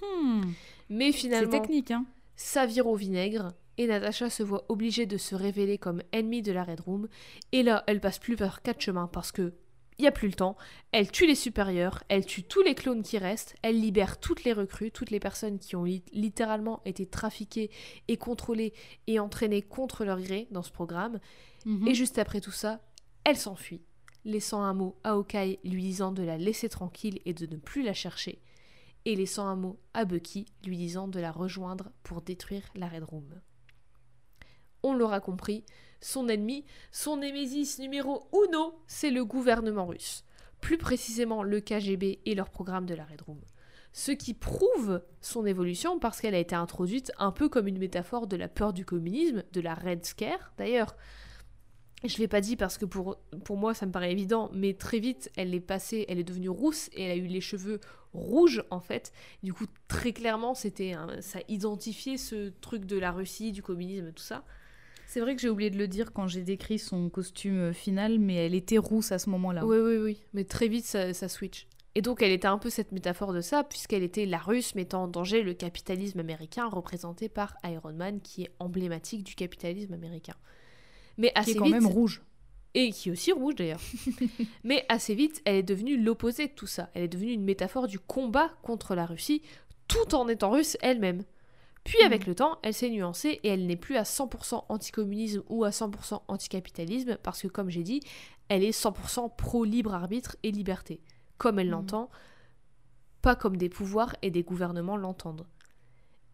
Hmm. 0.02 0.44
Mais 0.90 1.12
C'est 1.12 1.18
finalement, 1.20 1.52
technique, 1.52 1.92
hein. 1.92 2.06
ça 2.36 2.66
vire 2.66 2.88
au 2.88 2.96
vinaigre 2.96 3.54
et 3.78 3.88
Natasha 3.88 4.30
se 4.30 4.44
voit 4.44 4.66
obligée 4.70 5.06
de 5.06 5.18
se 5.18 5.36
révéler 5.36 5.78
comme 5.78 6.02
ennemie 6.12 6.42
de 6.42 6.52
la 6.52 6.64
Red 6.64 6.80
Room. 6.82 7.08
Et 7.52 7.64
là, 7.64 7.84
elle 7.88 8.02
passe 8.02 8.20
plus 8.20 8.36
par 8.36 8.62
quatre 8.62 8.82
chemins 8.82 9.08
parce 9.08 9.32
que 9.32 9.54
il 10.00 10.06
y 10.06 10.08
a 10.08 10.12
plus 10.12 10.28
le 10.28 10.34
temps. 10.34 10.56
Elle 10.92 11.12
tue 11.12 11.26
les 11.28 11.36
supérieurs, 11.36 12.04
elle 12.10 12.26
tue 12.26 12.44
tous 12.44 12.62
les 12.62 12.76
clones 12.76 13.04
qui 13.04 13.18
restent, 13.18 13.56
elle 13.62 13.80
libère 13.80 14.20
toutes 14.20 14.44
les 14.44 14.54
recrues, 14.54 14.92
toutes 14.92 15.10
les 15.12 15.20
personnes 15.20 15.60
qui 15.60 15.76
ont 15.76 15.84
li- 15.84 16.04
littéralement 16.14 16.82
été 16.86 17.06
trafiquées 17.06 17.72
et 18.08 18.18
contrôlées 18.18 18.74
et 19.08 19.20
entraînées 19.20 19.62
contre 19.64 20.06
leur 20.06 20.22
gré 20.22 20.48
dans 20.52 20.64
ce 20.64 20.72
programme. 20.72 21.20
Mhm. 21.66 21.88
Et 21.88 21.94
juste 21.96 22.18
après 22.20 22.42
tout 22.42 22.52
ça, 22.52 22.82
elle 23.24 23.38
s'enfuit, 23.38 23.82
laissant 24.24 24.62
un 24.62 24.74
mot 24.74 24.98
à 25.04 25.18
Okai 25.18 25.60
lui 25.64 25.82
disant 25.84 26.12
de 26.12 26.24
la 26.24 26.38
laisser 26.38 26.70
tranquille 26.70 27.20
et 27.26 27.34
de 27.34 27.46
ne 27.46 27.58
plus 27.58 27.84
la 27.84 27.94
chercher, 27.94 28.42
et 29.06 29.16
laissant 29.16 29.48
un 29.48 29.56
mot 29.56 29.80
à 29.94 30.06
Bucky 30.06 30.46
lui 30.66 30.78
disant 30.78 31.08
de 31.08 31.20
la 31.20 31.32
rejoindre 31.32 31.92
pour 32.04 32.22
détruire 32.22 32.64
la 32.76 32.88
Red 32.88 33.04
Room. 33.04 33.42
On 34.88 34.94
l'aura 34.94 35.20
compris, 35.20 35.66
son 36.00 36.30
ennemi, 36.30 36.64
son 36.94 37.18
némésis 37.18 37.78
numéro 37.78 38.30
uno, 38.32 38.80
c'est 38.88 39.12
le 39.12 39.26
gouvernement 39.26 39.86
russe. 39.86 40.24
Plus 40.62 40.78
précisément 40.78 41.44
le 41.44 41.60
KGB 41.60 42.20
et 42.26 42.36
leur 42.36 42.50
programme 42.50 42.86
de 42.86 42.96
la 42.96 43.04
Red 43.04 43.20
Room. 43.20 43.42
Ce 43.92 44.14
qui 44.14 44.34
prouve 44.34 45.02
son 45.20 45.46
évolution 45.46 46.00
parce 46.00 46.22
qu'elle 46.22 46.36
a 46.36 46.40
été 46.40 46.56
introduite 46.56 47.12
un 47.20 47.34
peu 47.34 47.50
comme 47.50 47.68
une 47.68 47.80
métaphore 47.80 48.28
de 48.28 48.38
la 48.38 48.48
peur 48.48 48.72
du 48.72 48.86
communisme, 48.86 49.44
de 49.52 49.60
la 49.60 49.74
Red 49.74 50.06
Scare. 50.06 50.54
D'ailleurs, 50.58 50.96
je 52.06 52.14
ne 52.14 52.20
l'ai 52.20 52.30
pas 52.30 52.40
dit 52.40 52.56
parce 52.56 52.78
que 52.78 52.86
pour, 52.86 53.18
pour 53.44 53.58
moi 53.58 53.74
ça 53.74 53.86
me 53.86 53.92
paraît 53.92 54.14
évident, 54.14 54.50
mais 54.54 54.74
très 54.74 55.00
vite 55.00 55.30
elle 55.36 55.54
est 55.54 55.60
passée, 55.60 56.06
elle 56.08 56.20
est 56.20 56.24
devenue 56.24 56.50
rousse 56.50 56.90
et 56.94 57.04
elle 57.04 57.12
a 57.12 57.16
eu 57.16 57.28
les 57.28 57.42
cheveux 57.42 57.82
rouges 58.14 58.64
en 58.70 58.80
fait. 58.80 59.12
Du 59.44 59.54
coup, 59.54 59.66
très 59.90 60.14
clairement, 60.14 60.54
c'était 60.54 60.94
ça 61.20 61.40
identifiait 61.50 62.18
ce 62.18 62.54
truc 62.62 62.86
de 62.86 62.98
la 62.98 63.12
Russie, 63.12 63.52
du 63.52 63.62
communisme, 63.62 64.14
tout 64.14 64.24
ça. 64.24 64.46
C'est 65.08 65.22
vrai 65.22 65.36
que 65.38 65.42
j'ai 65.42 65.50
oublié 65.50 65.70
de 65.70 65.78
le 65.78 65.88
dire 65.88 66.12
quand 66.12 66.28
j'ai 66.28 66.42
décrit 66.42 66.78
son 66.78 67.10
costume 67.10 67.74
final, 67.74 68.20
mais 68.20 68.36
elle 68.36 68.54
était 68.54 68.78
rousse 68.78 69.14
à 69.14 69.20
ce 69.20 69.30
moment-là. 69.30 69.66
Oui, 69.66 69.78
oui, 69.78 69.98
oui. 69.98 70.22
Mais 70.34 70.44
très 70.44 70.68
vite, 70.68 70.86
ça, 70.86 71.14
ça 71.14 71.30
switch. 71.30 71.66
Et 71.96 72.02
donc, 72.02 72.22
elle 72.22 72.32
était 72.32 72.50
un 72.50 72.58
peu 72.58 72.70
cette 72.70 72.92
métaphore 72.92 73.32
de 73.32 73.40
ça, 73.40 73.64
puisqu'elle 73.64 74.04
était 74.04 74.26
la 74.26 74.38
russe 74.38 74.76
mettant 74.76 75.04
en 75.04 75.08
danger 75.08 75.44
le 75.44 75.54
capitalisme 75.54 76.20
américain, 76.20 76.68
représenté 76.68 77.30
par 77.30 77.56
Iron 77.64 77.94
Man, 77.94 78.20
qui 78.20 78.44
est 78.44 78.52
emblématique 78.60 79.24
du 79.24 79.34
capitalisme 79.34 79.94
américain. 79.94 80.36
Mais 81.18 81.32
assez 81.36 81.54
qui 81.54 81.58
est 81.58 81.60
quand 81.62 81.70
même 81.70 81.88
rouge. 81.88 82.22
Et 82.74 82.92
qui 82.92 83.08
est 83.08 83.12
aussi 83.14 83.32
rouge 83.32 83.56
d'ailleurs. 83.56 83.82
Mais 84.66 84.86
assez 84.90 85.16
vite, 85.16 85.42
elle 85.46 85.56
est 85.56 85.64
devenue 85.64 85.98
l'opposé 85.98 86.48
de 86.48 86.52
tout 86.52 86.68
ça. 86.68 86.90
Elle 86.94 87.04
est 87.04 87.08
devenue 87.08 87.32
une 87.32 87.46
métaphore 87.46 87.88
du 87.88 87.98
combat 87.98 88.50
contre 88.62 88.94
la 88.94 89.06
Russie, 89.06 89.42
tout 89.88 90.14
en 90.16 90.28
étant 90.28 90.52
russe 90.52 90.78
elle-même. 90.82 91.24
Puis 91.88 92.04
avec 92.04 92.28
le 92.28 92.36
temps, 92.36 92.60
elle 92.64 92.74
s'est 92.74 92.90
nuancée 92.90 93.40
et 93.44 93.48
elle 93.48 93.66
n'est 93.66 93.78
plus 93.78 93.96
à 93.96 94.04
100% 94.04 94.66
anticommunisme 94.68 95.42
ou 95.48 95.64
à 95.64 95.70
100% 95.70 96.22
anticapitalisme 96.28 97.18
parce 97.24 97.42
que 97.42 97.48
comme 97.48 97.70
j'ai 97.70 97.84
dit, 97.84 98.02
elle 98.50 98.66
est 98.66 98.78
100% 98.78 99.34
pro-libre 99.38 99.94
arbitre 99.94 100.36
et 100.44 100.52
liberté, 100.52 101.00
comme 101.38 101.60
elle 101.60 101.68
mm. 101.68 101.72
l'entend, 101.72 102.10
pas 103.22 103.38
comme 103.38 103.56
des 103.56 103.70
pouvoirs 103.70 104.18
et 104.22 104.32
des 104.32 104.44
gouvernements 104.44 104.98
l'entendent. 104.98 105.48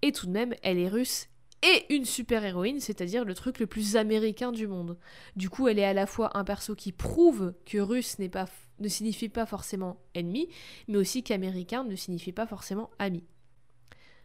Et 0.02 0.12
tout 0.12 0.26
de 0.26 0.32
même, 0.32 0.56
elle 0.64 0.80
est 0.80 0.90
russe 0.90 1.28
et 1.62 1.94
une 1.94 2.06
super-héroïne, 2.06 2.80
c'est-à-dire 2.80 3.24
le 3.24 3.36
truc 3.36 3.60
le 3.60 3.68
plus 3.68 3.96
américain 3.96 4.52
du 4.52 4.66
monde. 4.66 4.98
Du 5.36 5.52
coup, 5.52 5.68
elle 5.68 5.78
est 5.78 5.86
à 5.86 5.94
la 5.94 6.08
fois 6.08 6.36
un 6.36 6.44
perso 6.44 6.74
qui 6.74 6.92
prouve 6.92 7.54
que 7.68 7.78
russe 7.78 8.18
pas, 8.32 8.48
ne 8.80 8.88
signifie 8.88 9.30
pas 9.30 9.46
forcément 9.46 10.02
ennemi, 10.16 10.50
mais 10.88 10.98
aussi 10.98 11.22
qu'américain 11.22 11.84
ne 11.84 11.96
signifie 11.96 12.32
pas 12.32 12.48
forcément 12.48 12.90
ami. 12.98 13.24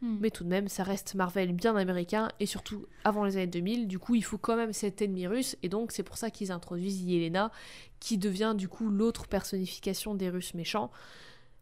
Hmm. 0.00 0.18
Mais 0.20 0.30
tout 0.30 0.44
de 0.44 0.48
même, 0.48 0.68
ça 0.68 0.84
reste 0.84 1.14
Marvel 1.14 1.52
bien 1.52 1.74
américain, 1.74 2.28
et 2.38 2.46
surtout 2.46 2.86
avant 3.04 3.24
les 3.24 3.36
années 3.36 3.48
2000, 3.48 3.88
du 3.88 3.98
coup, 3.98 4.14
il 4.14 4.22
faut 4.22 4.38
quand 4.38 4.56
même 4.56 4.72
cet 4.72 5.02
ennemi 5.02 5.26
russe, 5.26 5.56
et 5.62 5.68
donc 5.68 5.90
c'est 5.90 6.04
pour 6.04 6.16
ça 6.16 6.30
qu'ils 6.30 6.52
introduisent 6.52 7.02
Yelena, 7.02 7.50
qui 7.98 8.16
devient 8.16 8.54
du 8.56 8.68
coup 8.68 8.90
l'autre 8.90 9.26
personnification 9.26 10.14
des 10.14 10.30
Russes 10.30 10.54
méchants, 10.54 10.92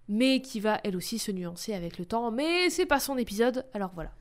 mais 0.08 0.42
qui 0.42 0.60
va 0.60 0.80
elle 0.84 0.96
aussi 0.96 1.18
se 1.18 1.32
nuancer 1.32 1.72
avec 1.72 1.98
le 1.98 2.04
temps, 2.04 2.30
mais 2.30 2.68
c'est 2.68 2.86
pas 2.86 3.00
son 3.00 3.16
épisode, 3.16 3.64
alors 3.72 3.92
voilà. 3.94 4.12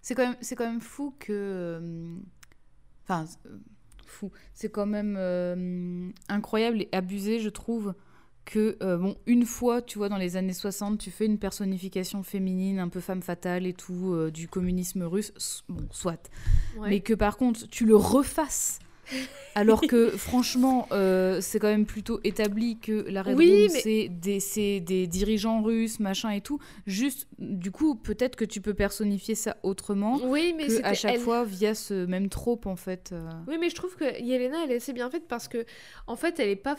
C'est 0.00 0.14
quand, 0.14 0.26
même, 0.26 0.36
quand 0.56 0.66
même 0.66 0.80
fou 0.80 1.14
que... 1.18 1.32
Euh, 1.32 2.16
enfin, 3.04 3.26
euh, 3.46 3.58
fou. 4.06 4.32
C'est 4.54 4.70
quand 4.70 4.86
même 4.86 5.16
euh, 5.18 6.10
incroyable 6.28 6.80
et 6.80 6.88
abusé, 6.92 7.40
je 7.40 7.50
trouve, 7.50 7.94
que, 8.48 8.78
euh, 8.82 8.96
bon, 8.96 9.14
une 9.26 9.44
fois, 9.44 9.82
tu 9.82 9.98
vois, 9.98 10.08
dans 10.08 10.16
les 10.16 10.36
années 10.36 10.54
60, 10.54 10.98
tu 10.98 11.10
fais 11.10 11.26
une 11.26 11.38
personnification 11.38 12.22
féminine, 12.22 12.78
un 12.78 12.88
peu 12.88 13.00
femme 13.00 13.22
fatale 13.22 13.66
et 13.66 13.74
tout, 13.74 14.14
euh, 14.14 14.30
du 14.30 14.48
communisme 14.48 15.02
russe, 15.02 15.64
bon, 15.68 15.86
soit. 15.90 16.30
Mais 16.80 17.00
que 17.00 17.12
par 17.12 17.36
contre, 17.36 17.68
tu 17.68 17.84
le 17.84 17.94
refasses. 17.94 18.78
Alors 19.54 19.82
que 19.82 20.10
franchement, 20.16 20.86
euh, 20.92 21.40
c'est 21.42 21.58
quand 21.58 21.68
même 21.68 21.86
plutôt 21.86 22.20
établi 22.24 22.78
que 22.78 23.06
la 23.08 23.22
Red 23.22 23.36
oui, 23.36 23.68
c'est 23.70 24.08
des, 24.08 24.80
des, 24.80 25.06
dirigeants 25.06 25.62
russes, 25.62 26.00
machin 26.00 26.30
et 26.30 26.40
tout. 26.40 26.58
Juste, 26.86 27.26
du 27.38 27.70
coup, 27.70 27.94
peut-être 27.96 28.36
que 28.36 28.44
tu 28.44 28.60
peux 28.60 28.74
personnifier 28.74 29.34
ça 29.34 29.56
autrement 29.62 30.20
oui, 30.24 30.54
mais 30.56 30.68
que 30.68 30.84
à 30.84 30.94
chaque 30.94 31.18
fois 31.18 31.44
via 31.44 31.74
ce 31.74 32.06
même 32.06 32.28
trope 32.28 32.66
en 32.66 32.76
fait. 32.76 33.14
Oui, 33.46 33.56
mais 33.60 33.68
je 33.68 33.74
trouve 33.74 33.94
que 33.96 34.22
Yelena, 34.22 34.64
elle 34.64 34.72
est 34.72 34.76
assez 34.76 34.92
bien 34.92 35.10
faite 35.10 35.26
parce 35.28 35.48
que 35.48 35.64
en 36.06 36.16
fait, 36.16 36.38
elle 36.38 36.50
est 36.50 36.56
pas 36.56 36.76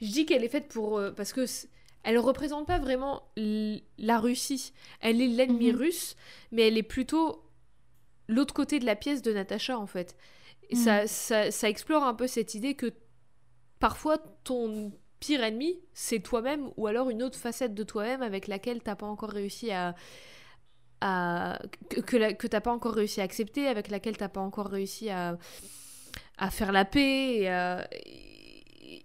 je 0.00 0.10
dis 0.10 0.26
qu'elle 0.26 0.44
est 0.44 0.48
faite 0.48 0.68
pour. 0.68 0.98
Euh, 0.98 1.10
parce 1.10 1.32
que 1.32 1.46
elle 2.06 2.18
représente 2.18 2.68
pas 2.68 2.78
vraiment 2.78 3.24
la 3.36 4.20
Russie. 4.20 4.72
Elle 5.00 5.20
est 5.20 5.26
l'ennemi 5.26 5.72
mhm. 5.72 5.78
russe, 5.78 6.16
mais 6.52 6.68
elle 6.68 6.78
est 6.78 6.84
plutôt 6.84 7.42
l'autre 8.28 8.54
côté 8.54 8.78
de 8.78 8.86
la 8.86 8.94
pièce 8.94 9.22
de 9.22 9.32
Natacha, 9.32 9.76
en 9.76 9.86
fait. 9.86 10.16
Et 10.70 10.76
ça, 10.76 11.02
mhm. 11.02 11.06
ça, 11.08 11.50
ça, 11.50 11.68
explore 11.68 12.04
un 12.04 12.14
peu 12.14 12.28
cette 12.28 12.54
idée 12.54 12.74
que 12.74 12.92
parfois 13.80 14.18
ton 14.44 14.92
pire 15.18 15.42
ennemi, 15.42 15.80
c'est 15.94 16.20
toi-même, 16.20 16.70
ou 16.76 16.86
alors 16.86 17.10
une 17.10 17.24
autre 17.24 17.38
facette 17.38 17.74
de 17.74 17.82
toi-même 17.82 18.22
avec 18.22 18.46
laquelle 18.46 18.82
t'as 18.82 18.94
pas 18.94 19.06
encore 19.06 19.30
réussi 19.30 19.72
à. 19.72 19.96
à 21.00 21.58
que, 21.90 22.00
que, 22.00 22.32
que 22.34 22.46
t'as 22.46 22.60
pas 22.60 22.72
encore 22.72 22.94
réussi 22.94 23.20
à 23.20 23.24
accepter, 23.24 23.66
avec 23.66 23.90
laquelle 23.90 24.16
t'as 24.16 24.28
pas 24.28 24.40
encore 24.40 24.68
réussi 24.68 25.10
à, 25.10 25.38
à 26.38 26.50
faire 26.50 26.70
la 26.70 26.84
paix, 26.84 27.38
et 27.38 27.48
à, 27.48 27.88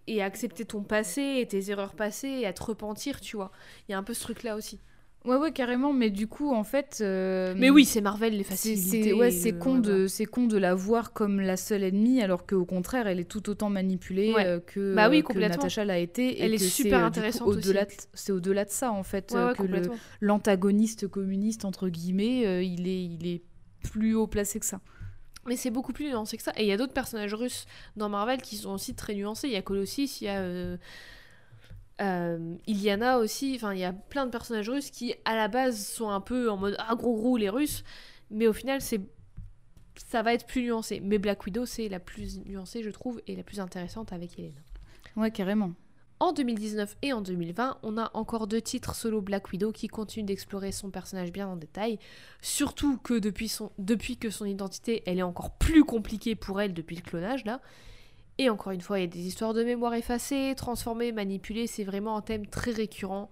et 0.07 0.21
accepter 0.21 0.65
ton 0.65 0.83
passé 0.83 1.37
et 1.39 1.47
tes 1.47 1.71
erreurs 1.71 1.93
passées 1.93 2.27
et 2.41 2.45
à 2.45 2.53
te 2.53 2.63
repentir, 2.63 3.21
tu 3.21 3.35
vois. 3.35 3.51
Il 3.87 3.91
y 3.91 3.95
a 3.95 3.97
un 3.97 4.03
peu 4.03 4.13
ce 4.13 4.21
truc-là 4.21 4.55
aussi. 4.55 4.79
Ouais, 5.23 5.35
ouais, 5.35 5.51
carrément, 5.51 5.93
mais 5.93 6.09
du 6.09 6.25
coup, 6.25 6.51
en 6.51 6.63
fait. 6.63 6.97
Euh, 7.01 7.53
mais 7.55 7.69
oui, 7.69 7.85
c'est 7.85 8.01
Marvel, 8.01 8.35
les 8.35 8.43
facilités. 8.43 9.03
C'est 9.03 9.13
ouais, 9.13 9.29
c'est 9.29 9.53
con, 9.53 9.77
de, 9.77 10.07
con 10.25 10.47
de 10.47 10.57
la 10.57 10.73
voir 10.73 11.13
comme 11.13 11.39
la 11.39 11.57
seule 11.57 11.83
ennemie, 11.83 12.23
alors 12.23 12.47
qu'au 12.47 12.65
contraire, 12.65 13.05
elle 13.05 13.19
est 13.19 13.29
tout 13.29 13.47
autant 13.47 13.69
manipulée 13.69 14.33
euh, 14.39 14.59
que, 14.59 14.95
bah 14.95 15.09
oui, 15.09 15.21
que 15.21 15.37
Natasha 15.37 15.85
l'a 15.85 15.99
été. 15.99 16.41
Elle 16.41 16.55
est 16.55 16.57
super 16.57 17.03
intéressante 17.03 17.47
au-delà 17.47 17.85
C'est 18.15 18.31
au-delà 18.31 18.65
de 18.65 18.71
ça, 18.71 18.91
en 18.91 19.03
fait, 19.03 19.35
euh, 19.35 19.53
que 19.53 19.63
l'antagoniste 20.21 21.07
communiste, 21.07 21.65
entre 21.65 21.89
guillemets, 21.89 22.65
il, 22.65 22.87
est, 22.87 23.03
il 23.05 23.27
est 23.27 23.43
plus 23.83 24.15
haut 24.15 24.27
placé 24.27 24.59
que 24.59 24.65
ça. 24.65 24.81
Mais 25.45 25.55
c'est 25.55 25.71
beaucoup 25.71 25.93
plus 25.93 26.09
nuancé 26.09 26.37
que 26.37 26.43
ça. 26.43 26.53
Et 26.55 26.63
il 26.63 26.67
y 26.67 26.71
a 26.71 26.77
d'autres 26.77 26.93
personnages 26.93 27.33
russes 27.33 27.65
dans 27.95 28.09
Marvel 28.09 28.41
qui 28.41 28.57
sont 28.57 28.71
aussi 28.71 28.93
très 28.93 29.15
nuancés. 29.15 29.47
Il 29.47 29.53
y 29.53 29.57
a 29.57 29.61
Colossus, 29.61 30.21
il 30.21 30.25
y 30.25 30.27
a 30.27 30.39
euh, 30.39 30.77
euh, 32.01 32.55
Iliana 32.67 33.17
aussi. 33.17 33.53
Enfin, 33.55 33.73
il 33.73 33.79
y 33.79 33.83
a 33.83 33.93
plein 33.93 34.25
de 34.25 34.31
personnages 34.31 34.69
russes 34.69 34.91
qui, 34.91 35.15
à 35.25 35.35
la 35.35 35.47
base, 35.47 35.83
sont 35.85 36.09
un 36.09 36.21
peu 36.21 36.49
en 36.51 36.57
mode 36.57 36.75
ah 36.79 36.95
gros 36.95 37.37
les 37.37 37.49
Russes. 37.49 37.83
Mais 38.29 38.47
au 38.47 38.53
final, 38.53 38.81
c'est 38.81 39.01
ça 40.07 40.21
va 40.21 40.33
être 40.33 40.45
plus 40.45 40.63
nuancé. 40.63 40.99
Mais 40.99 41.17
Black 41.17 41.45
Widow, 41.45 41.65
c'est 41.65 41.89
la 41.89 41.99
plus 41.99 42.39
nuancée, 42.45 42.83
je 42.83 42.89
trouve, 42.89 43.21
et 43.27 43.35
la 43.35 43.43
plus 43.43 43.59
intéressante 43.59 44.13
avec 44.13 44.37
Helena. 44.37 44.61
Ouais, 45.15 45.31
carrément. 45.31 45.73
En 46.21 46.33
2019 46.33 46.97
et 47.01 47.13
en 47.13 47.21
2020, 47.21 47.79
on 47.81 47.97
a 47.97 48.11
encore 48.13 48.45
deux 48.45 48.61
titres 48.61 48.93
solo 48.93 49.21
Black 49.21 49.51
Widow 49.51 49.71
qui 49.71 49.87
continuent 49.87 50.27
d'explorer 50.27 50.71
son 50.71 50.91
personnage 50.91 51.31
bien 51.31 51.47
en 51.47 51.55
détail. 51.55 51.97
Surtout 52.43 52.99
que 52.99 53.17
depuis, 53.17 54.17
que 54.17 54.29
son 54.29 54.45
identité, 54.45 55.01
elle 55.07 55.17
est 55.17 55.23
encore 55.23 55.49
plus 55.57 55.83
compliquée 55.83 56.35
pour 56.35 56.61
elle 56.61 56.75
depuis 56.75 56.95
le 56.95 57.01
clonage 57.01 57.43
là. 57.43 57.59
Et 58.37 58.51
encore 58.51 58.71
une 58.71 58.81
fois, 58.81 58.99
il 58.99 59.01
y 59.01 59.05
a 59.05 59.07
des 59.07 59.25
histoires 59.25 59.55
de 59.55 59.63
mémoire 59.63 59.95
effacées, 59.95 60.53
transformées, 60.55 61.11
manipulées, 61.11 61.65
c'est 61.65 61.83
vraiment 61.83 62.15
un 62.15 62.21
thème 62.21 62.45
très 62.45 62.69
récurrent 62.69 63.31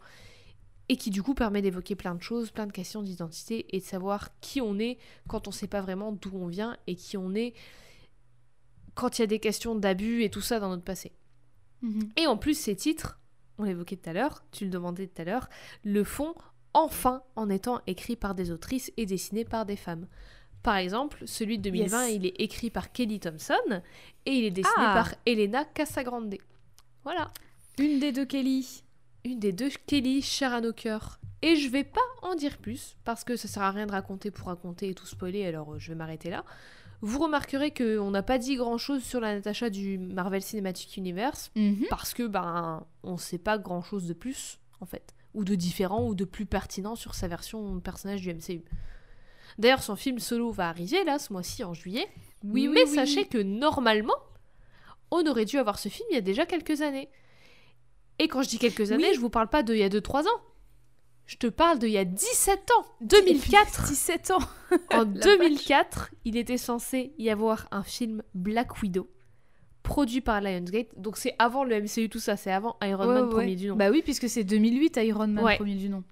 et 0.89 0.97
qui 0.97 1.11
du 1.11 1.21
coup 1.21 1.35
permet 1.35 1.61
d'évoquer 1.61 1.93
plein 1.93 2.15
de 2.15 2.23
choses, 2.23 2.49
plein 2.49 2.65
de 2.65 2.71
questions 2.71 3.03
d'identité 3.03 3.67
et 3.69 3.81
de 3.81 3.85
savoir 3.85 4.29
qui 4.41 4.61
on 4.61 4.79
est 4.79 4.97
quand 5.27 5.47
on 5.47 5.51
ne 5.51 5.55
sait 5.55 5.67
pas 5.67 5.81
vraiment 5.81 6.11
d'où 6.11 6.31
on 6.33 6.47
vient 6.47 6.75
et 6.87 6.95
qui 6.95 7.17
on 7.17 7.35
est 7.35 7.53
quand 8.95 9.19
il 9.19 9.21
y 9.21 9.25
a 9.25 9.27
des 9.27 9.39
questions 9.39 9.75
d'abus 9.75 10.23
et 10.23 10.31
tout 10.31 10.41
ça 10.41 10.59
dans 10.59 10.69
notre 10.69 10.83
passé. 10.83 11.11
Mhm. 11.81 12.09
Et 12.17 12.27
en 12.27 12.37
plus, 12.37 12.57
ces 12.57 12.75
titres, 12.75 13.19
on 13.57 13.63
l'évoquait 13.63 13.97
tout 13.97 14.09
à 14.09 14.13
l'heure, 14.13 14.43
tu 14.51 14.65
le 14.65 14.71
demandais 14.71 15.07
tout 15.07 15.21
à 15.21 15.25
l'heure, 15.25 15.49
le 15.83 16.03
font 16.03 16.35
enfin 16.73 17.23
en 17.35 17.49
étant 17.49 17.81
écrits 17.87 18.15
par 18.15 18.35
des 18.35 18.51
autrices 18.51 18.91
et 18.97 19.05
dessinés 19.05 19.45
par 19.45 19.65
des 19.65 19.75
femmes. 19.75 20.07
Par 20.63 20.75
exemple, 20.75 21.23
celui 21.25 21.57
de 21.57 21.63
2020, 21.63 22.07
il 22.07 22.25
est 22.25 22.35
écrit 22.41 22.69
par 22.69 22.91
Kelly 22.91 23.19
Thompson 23.19 23.81
et 24.25 24.31
il 24.31 24.45
est 24.45 24.51
dessiné 24.51 24.75
ah. 24.77 24.93
par 24.93 25.15
Elena 25.25 25.63
Casagrande. 25.63 26.35
Voilà. 27.03 27.29
Une 27.77 27.99
des 27.99 28.11
deux 28.11 28.25
Kelly. 28.25 28.83
Une 29.23 29.39
des 29.39 29.53
deux 29.53 29.69
Kelly, 29.87 30.21
chère 30.21 30.53
à 30.53 30.61
nos 30.61 30.73
cœurs. 30.73 31.19
Et 31.41 31.55
je 31.55 31.69
vais 31.69 31.85
pas 31.85 32.01
en 32.21 32.35
dire 32.35 32.57
plus 32.57 32.97
parce 33.05 33.23
que 33.23 33.37
ça 33.37 33.47
sert 33.47 33.63
à 33.63 33.71
rien 33.71 33.85
de 33.85 33.91
raconter 33.93 34.31
pour 34.31 34.47
raconter 34.47 34.89
et 34.89 34.93
tout 34.93 35.05
spoiler, 35.05 35.45
alors 35.45 35.73
euh, 35.73 35.79
je 35.79 35.89
vais 35.89 35.95
m'arrêter 35.95 36.29
là. 36.29 36.43
Vous 37.01 37.19
remarquerez 37.19 37.71
qu'on 37.71 38.11
n'a 38.11 38.23
pas 38.23 38.37
dit 38.37 38.55
grand 38.55 38.77
chose 38.77 39.03
sur 39.03 39.19
la 39.19 39.35
Natasha 39.35 39.69
du 39.69 39.97
Marvel 39.97 40.41
Cinematic 40.41 40.97
Universe 40.97 41.51
mhm. 41.55 41.85
parce 41.89 42.13
que 42.13 42.27
ben 42.27 42.85
on 43.03 43.17
sait 43.17 43.37
pas 43.37 43.57
grand 43.57 43.81
chose 43.81 44.05
de 44.05 44.13
plus 44.13 44.59
en 44.81 44.85
fait, 44.85 45.13
ou 45.33 45.43
de 45.43 45.55
différent 45.55 46.05
ou 46.05 46.15
de 46.15 46.25
plus 46.25 46.45
pertinent 46.45 46.95
sur 46.95 47.15
sa 47.15 47.27
version 47.27 47.75
de 47.75 47.79
personnage 47.79 48.21
du 48.21 48.33
MCU. 48.33 48.63
D'ailleurs, 49.57 49.83
son 49.83 49.95
film 49.95 50.19
solo 50.19 50.51
va 50.51 50.69
arriver 50.69 51.03
là 51.03 51.19
ce 51.19 51.33
mois-ci 51.33 51.63
en 51.63 51.73
juillet. 51.73 52.07
Oui, 52.43 52.67
mais 52.67 52.85
sachez 52.85 53.25
que 53.25 53.37
normalement, 53.37 54.15
on 55.11 55.25
aurait 55.25 55.45
dû 55.45 55.57
avoir 55.57 55.79
ce 55.79 55.89
film 55.89 56.07
il 56.11 56.15
y 56.15 56.17
a 56.17 56.21
déjà 56.21 56.45
quelques 56.45 56.81
années. 56.81 57.09
Et 58.19 58.27
quand 58.27 58.41
je 58.41 58.49
dis 58.49 58.59
quelques 58.59 58.91
années, 58.91 59.13
je 59.13 59.19
vous 59.19 59.29
parle 59.29 59.49
pas 59.49 59.63
de 59.63 59.73
il 59.73 59.79
y 59.79 59.83
a 59.83 59.89
2-3 59.89 60.27
ans. 60.27 60.41
Je 61.29 61.37
te 61.37 61.45
parle 61.45 61.77
d'il 61.77 61.91
y 61.91 61.97
a 61.99 62.05
17 62.05 62.71
ans, 62.71 62.85
2004. 63.01 63.87
17 63.87 64.31
ans. 64.31 64.39
en 64.91 65.05
2004, 65.05 66.09
il 66.25 66.35
était 66.35 66.57
censé 66.57 67.13
y 67.19 67.29
avoir 67.29 67.67
un 67.69 67.83
film 67.83 68.23
Black 68.33 68.81
Widow 68.81 69.07
produit 69.83 70.21
par 70.21 70.41
Lionsgate. 70.41 70.87
Donc 70.97 71.17
c'est 71.17 71.35
avant 71.37 71.63
le 71.63 71.81
MCU 71.81 72.09
tout 72.09 72.19
ça, 72.19 72.35
c'est 72.35 72.51
avant 72.51 72.77
Iron 72.81 73.05
Man 73.05 73.29
premier 73.29 73.55
du 73.55 73.67
nom. 73.67 73.75
Bah 73.75 73.91
oui, 73.91 74.01
puisque 74.01 74.27
c'est 74.27 74.43
2008 74.43 74.97
Iron 75.03 75.27
Man 75.27 75.55
premier 75.55 75.75
du 75.75 75.89
nom. 75.89 76.03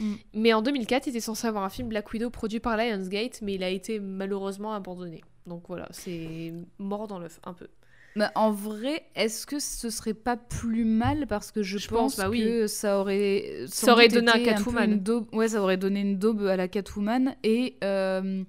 Mm. 0.00 0.14
Mais 0.34 0.52
en 0.52 0.60
2004, 0.60 1.06
il 1.06 1.10
était 1.10 1.20
censé 1.20 1.46
avoir 1.46 1.62
un 1.62 1.70
film 1.70 1.86
Black 1.86 2.12
Widow 2.12 2.30
produit 2.30 2.58
par 2.58 2.76
Lionsgate, 2.76 3.42
mais 3.42 3.54
il 3.54 3.62
a 3.62 3.68
été 3.68 4.00
malheureusement 4.00 4.74
abandonné. 4.74 5.22
Donc 5.46 5.62
voilà, 5.68 5.86
c'est 5.92 6.52
mort 6.78 7.06
dans 7.06 7.20
l'œuf, 7.20 7.38
un 7.44 7.52
peu. 7.52 7.68
Bah, 8.16 8.30
en 8.36 8.52
vrai, 8.52 9.04
est-ce 9.16 9.44
que 9.46 9.58
ce 9.58 9.90
serait 9.90 10.14
pas 10.14 10.36
plus 10.36 10.84
mal 10.84 11.26
parce 11.26 11.50
que 11.50 11.62
je, 11.62 11.78
Je 11.78 11.88
pense, 11.88 12.14
pense, 12.14 12.16
bah 12.24 12.30
oui. 12.30 12.44
que 12.44 12.66
ça 12.68 13.00
aurait 13.00 13.64
Ça 13.66 13.92
aurait 13.92 14.06
donné 14.08 14.30
un 14.30 14.38
Catwoman. 14.38 14.92
une 14.92 14.98
daube- 15.00 15.26
Ouais, 15.34 15.48
ça 15.48 15.60
aurait 15.60 15.76
donné 15.76 16.00
une 16.00 16.18
daube 16.18 16.42
à 16.42 16.56
la 16.56 16.68
Catwoman 16.68 17.34
et 17.42 17.76
euh, 17.82 18.44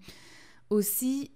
aussi 0.70 1.32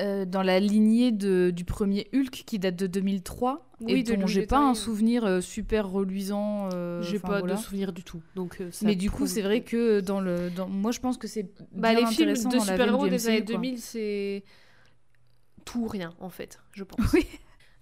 euh, 0.00 0.24
dans 0.24 0.42
la 0.42 0.60
lignée 0.60 1.10
de, 1.12 1.50
du 1.50 1.64
premier 1.64 2.08
Hulk 2.14 2.30
qui 2.46 2.58
date 2.60 2.76
de 2.76 2.86
2003 2.86 3.68
Oui, 3.80 3.92
et 3.92 4.02
de 4.04 4.14
dont 4.16 4.26
j'ai 4.26 4.46
pas 4.46 4.58
un 4.58 4.74
souvenir 4.74 5.24
euh, 5.24 5.40
super 5.40 5.88
reluisant. 5.88 6.68
euh, 6.74 7.02
J'ai 7.02 7.18
pas 7.18 7.40
voilà. 7.40 7.54
de 7.54 7.60
souvenir 7.60 7.92
du 7.92 8.04
tout. 8.04 8.20
Donc, 8.36 8.60
ça 8.70 8.86
Mais 8.86 8.94
du 8.96 9.10
coup, 9.10 9.26
c'est 9.26 9.42
vrai 9.42 9.62
que 9.62 9.98
dans 10.00 10.20
le, 10.20 10.50
dans... 10.50 10.68
moi, 10.68 10.90
je 10.92 11.00
pense 11.00 11.16
que 11.18 11.26
c'est 11.28 11.48
Bah, 11.72 11.92
les 11.92 12.06
films 12.06 12.34
de 12.34 12.58
super-héros 12.60 13.08
des 13.08 13.26
années 13.28 13.44
quoi. 13.44 13.54
2000, 13.54 13.80
c'est 13.80 14.44
tout 15.64 15.80
ou 15.80 15.86
rien, 15.88 16.12
en 16.20 16.30
fait, 16.30 16.60
je 16.72 16.84
pense. 16.84 16.98
Oui. 17.14 17.26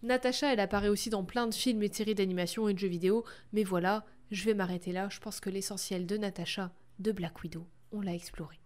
Natasha, 0.02 0.52
elle 0.52 0.60
apparaît 0.60 0.88
aussi 0.88 1.10
dans 1.10 1.24
plein 1.24 1.46
de 1.46 1.54
films 1.54 1.82
et 1.82 1.92
séries 1.92 2.14
d'animation 2.14 2.68
et 2.68 2.74
de 2.74 2.78
jeux 2.78 2.88
vidéo, 2.88 3.24
mais 3.52 3.62
voilà, 3.62 4.04
je 4.32 4.44
vais 4.44 4.54
m'arrêter 4.54 4.92
là. 4.92 5.08
Je 5.08 5.20
pense 5.20 5.38
que 5.38 5.50
l'essentiel 5.50 6.06
de 6.06 6.16
Natasha, 6.16 6.72
de 6.98 7.12
Black 7.12 7.42
Widow, 7.42 7.66
on 7.92 8.00
l'a 8.00 8.14
exploré. 8.14 8.58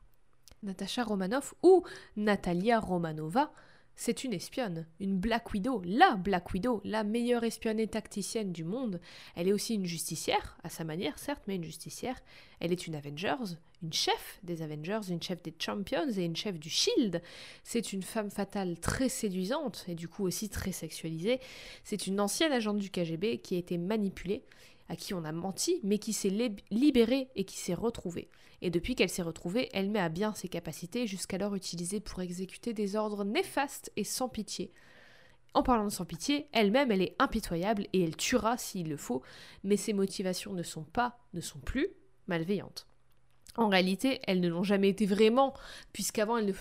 Natasha 0.62 1.04
Romanoff 1.04 1.54
ou 1.62 1.84
Natalia 2.16 2.80
Romanova, 2.80 3.52
c'est 3.96 4.24
une 4.24 4.34
espionne, 4.34 4.86
une 5.00 5.18
Black 5.18 5.52
Widow, 5.52 5.80
la 5.84 6.16
Black 6.16 6.52
Widow, 6.52 6.82
la 6.84 7.02
meilleure 7.02 7.44
espionne 7.44 7.84
tacticienne 7.86 8.52
du 8.52 8.62
monde. 8.62 9.00
Elle 9.34 9.48
est 9.48 9.52
aussi 9.54 9.74
une 9.74 9.86
justicière, 9.86 10.58
à 10.62 10.68
sa 10.68 10.84
manière 10.84 11.18
certes, 11.18 11.42
mais 11.48 11.56
une 11.56 11.64
justicière. 11.64 12.20
Elle 12.60 12.72
est 12.72 12.86
une 12.86 12.94
Avengers, 12.94 13.56
une 13.82 13.94
chef 13.94 14.38
des 14.42 14.60
Avengers, 14.60 15.00
une 15.08 15.22
chef 15.22 15.42
des 15.42 15.54
Champions 15.58 16.10
et 16.10 16.24
une 16.24 16.36
chef 16.36 16.58
du 16.58 16.68
Shield. 16.68 17.22
C'est 17.64 17.94
une 17.94 18.02
femme 18.02 18.30
fatale 18.30 18.78
très 18.78 19.08
séduisante 19.08 19.86
et 19.88 19.94
du 19.94 20.08
coup 20.08 20.24
aussi 20.24 20.50
très 20.50 20.72
sexualisée. 20.72 21.40
C'est 21.82 22.06
une 22.06 22.20
ancienne 22.20 22.52
agente 22.52 22.78
du 22.78 22.90
KGB 22.90 23.38
qui 23.38 23.54
a 23.54 23.58
été 23.58 23.78
manipulée, 23.78 24.42
à 24.88 24.96
qui 24.96 25.14
on 25.14 25.24
a 25.24 25.32
menti, 25.32 25.80
mais 25.82 25.98
qui 25.98 26.12
s'est 26.12 26.30
lib- 26.30 26.60
libérée 26.70 27.28
et 27.34 27.44
qui 27.44 27.58
s'est 27.58 27.74
retrouvée. 27.74 28.30
Et 28.62 28.70
depuis 28.70 28.94
qu'elle 28.94 29.10
s'est 29.10 29.22
retrouvée, 29.22 29.68
elle 29.72 29.90
met 29.90 29.98
à 29.98 30.08
bien 30.08 30.32
ses 30.34 30.48
capacités 30.48 31.06
jusqu'alors 31.06 31.54
utilisées 31.54 32.00
pour 32.00 32.22
exécuter 32.22 32.72
des 32.72 32.96
ordres 32.96 33.24
néfastes 33.24 33.92
et 33.96 34.04
sans 34.04 34.28
pitié. 34.28 34.72
En 35.54 35.62
parlant 35.62 35.84
de 35.84 35.90
sans 35.90 36.04
pitié, 36.04 36.48
elle-même, 36.52 36.90
elle 36.90 37.02
est 37.02 37.16
impitoyable 37.18 37.86
et 37.92 38.02
elle 38.02 38.16
tuera 38.16 38.58
s'il 38.58 38.88
le 38.88 38.96
faut, 38.96 39.22
mais 39.64 39.76
ses 39.76 39.92
motivations 39.92 40.52
ne 40.52 40.62
sont 40.62 40.84
pas, 40.84 41.18
ne 41.32 41.40
sont 41.40 41.60
plus 41.60 41.88
malveillantes. 42.26 42.86
En 43.56 43.68
réalité, 43.68 44.20
elles 44.24 44.40
ne 44.40 44.48
l'ont 44.48 44.62
jamais 44.62 44.90
été 44.90 45.06
vraiment, 45.06 45.54
puisqu'avant 45.92 46.36
elle 46.36 46.46
ne 46.46 46.52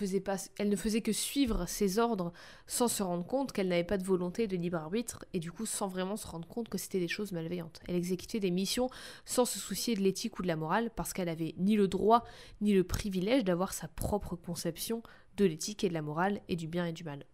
faisait 0.76 1.00
que 1.02 1.12
suivre 1.12 1.66
ses 1.68 1.98
ordres 1.98 2.32
sans 2.66 2.88
se 2.88 3.02
rendre 3.02 3.26
compte 3.26 3.52
qu'elle 3.52 3.68
n'avait 3.68 3.84
pas 3.84 3.98
de 3.98 4.04
volonté 4.04 4.46
de 4.46 4.56
libre 4.56 4.78
arbitre 4.78 5.24
et 5.34 5.38
du 5.38 5.52
coup 5.52 5.66
sans 5.66 5.88
vraiment 5.88 6.16
se 6.16 6.26
rendre 6.26 6.48
compte 6.48 6.68
que 6.68 6.78
c'était 6.78 7.00
des 7.00 7.08
choses 7.08 7.32
malveillantes. 7.32 7.80
Elle 7.86 7.96
exécutait 7.96 8.40
des 8.40 8.50
missions 8.50 8.88
sans 9.26 9.44
se 9.44 9.58
soucier 9.58 9.94
de 9.94 10.00
l'éthique 10.00 10.38
ou 10.38 10.42
de 10.42 10.48
la 10.48 10.56
morale 10.56 10.90
parce 10.96 11.12
qu'elle 11.12 11.28
avait 11.28 11.54
ni 11.58 11.76
le 11.76 11.86
droit 11.86 12.24
ni 12.62 12.72
le 12.72 12.84
privilège 12.84 13.44
d'avoir 13.44 13.74
sa 13.74 13.88
propre 13.88 14.34
conception 14.34 15.02
de 15.36 15.44
l'éthique 15.44 15.84
et 15.84 15.88
de 15.88 15.94
la 15.94 16.02
morale 16.02 16.40
et 16.48 16.56
du 16.56 16.66
bien 16.66 16.86
et 16.86 16.92
du 16.92 17.04
mal. 17.04 17.26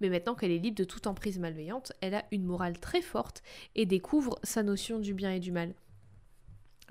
Mais 0.00 0.10
maintenant 0.10 0.36
qu'elle 0.36 0.52
est 0.52 0.58
libre 0.58 0.76
de 0.76 0.84
toute 0.84 1.08
emprise 1.08 1.40
malveillante, 1.40 1.92
elle 2.00 2.14
a 2.14 2.24
une 2.30 2.44
morale 2.44 2.78
très 2.78 3.02
forte 3.02 3.42
et 3.74 3.84
découvre 3.84 4.38
sa 4.44 4.62
notion 4.62 5.00
du 5.00 5.12
bien 5.12 5.32
et 5.32 5.40
du 5.40 5.50
mal. 5.50 5.74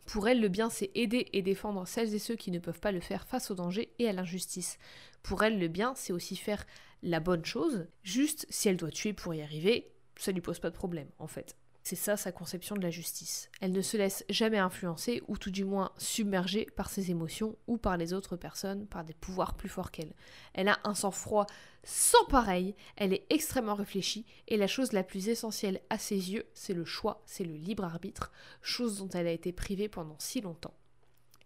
Pour 0.07 0.29
elle, 0.29 0.39
le 0.39 0.47
bien, 0.47 0.69
c'est 0.69 0.89
aider 0.95 1.27
et 1.34 1.41
défendre 1.41 1.85
celles 1.85 2.15
et 2.15 2.19
ceux 2.19 2.38
qui 2.38 2.49
ne 2.49 2.59
peuvent 2.59 2.79
pas 2.79 2.93
le 2.93 3.01
faire 3.01 3.27
face 3.27 3.51
au 3.51 3.55
danger 3.55 3.93
et 3.99 4.07
à 4.07 4.13
l'injustice. 4.13 4.79
Pour 5.21 5.43
elle, 5.43 5.59
le 5.59 5.67
bien, 5.67 5.93
c'est 5.95 6.13
aussi 6.13 6.38
faire 6.38 6.65
la 7.03 7.19
bonne 7.19 7.43
chose, 7.43 7.88
juste 8.03 8.47
si 8.49 8.69
elle 8.69 8.77
doit 8.77 8.89
tuer 8.89 9.11
pour 9.11 9.34
y 9.34 9.41
arriver, 9.41 9.91
ça 10.15 10.31
lui 10.31 10.39
pose 10.39 10.59
pas 10.59 10.69
de 10.69 10.75
problème, 10.75 11.09
en 11.19 11.27
fait. 11.27 11.57
C'est 11.89 11.95
ça 11.95 12.18
sa 12.18 12.34
conception 12.34 12.76
de 12.76 12.81
la 12.81 12.89
justice. 12.89 13.49
Elle 13.61 13.72
ne 13.72 13.81
se 13.81 13.95
laisse 13.95 14.26
jamais 14.30 14.57
influencer, 14.57 15.23
ou 15.30 15.38
tout 15.38 15.51
du 15.51 15.64
moins 15.64 15.93
submerger 15.97 16.68
par 16.76 16.89
ses 16.89 17.11
émotions 17.11 17.55
ou 17.65 17.77
par 17.77 17.95
les 17.95 18.11
autres 18.11 18.35
personnes, 18.35 18.88
par 18.88 19.05
des 19.05 19.14
pouvoirs 19.14 19.55
plus 19.55 19.69
forts 19.69 19.89
qu'elle. 19.89 20.14
Elle 20.53 20.68
a 20.68 20.80
un 20.84 20.93
sang-froid 20.93 21.47
sans 21.85 22.26
pareil, 22.26 22.76
elle 22.97 23.14
est 23.14 23.26
extrêmement 23.30 23.73
réfléchie, 23.73 24.26
et 24.49 24.57
la 24.57 24.68
chose 24.68 24.91
la 24.91 25.03
plus 25.03 25.30
essentielle 25.30 25.80
à 25.89 25.97
ses 25.97 26.34
yeux, 26.34 26.45
c'est 26.53 26.73
le 26.73 26.84
choix, 26.84 27.23
c'est 27.26 27.45
le 27.45 27.55
libre 27.55 27.85
arbitre, 27.85 28.34
chose 28.61 28.97
dont 28.97 29.07
elle 29.14 29.27
a 29.27 29.31
été 29.31 29.53
privée 29.53 29.88
pendant 29.88 30.18
si 30.19 30.41
longtemps. 30.41 30.77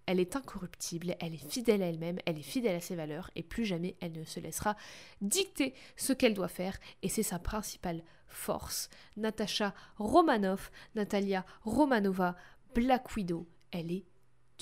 Elle 0.05 0.19
est 0.19 0.35
incorruptible, 0.35 1.15
elle 1.19 1.33
est 1.33 1.49
fidèle 1.49 1.83
à 1.83 1.87
elle-même, 1.87 2.19
elle 2.25 2.37
est 2.37 2.43
fidèle 2.43 2.75
à 2.75 2.81
ses 2.81 2.95
valeurs, 2.95 3.31
et 3.35 3.43
plus 3.43 3.65
jamais 3.65 3.95
elle 3.99 4.11
ne 4.13 4.23
se 4.23 4.39
laissera 4.39 4.75
dicter 5.21 5.73
ce 5.95 6.13
qu'elle 6.13 6.33
doit 6.33 6.47
faire, 6.47 6.77
et 7.01 7.09
c'est 7.09 7.23
sa 7.23 7.39
principale 7.39 8.03
force. 8.27 8.89
Natasha 9.17 9.73
Romanoff, 9.97 10.71
Natalia 10.95 11.45
Romanova, 11.63 12.35
Black 12.73 13.15
Widow, 13.15 13.47
elle 13.71 13.91
est 13.91 14.05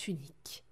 unique. 0.07 0.63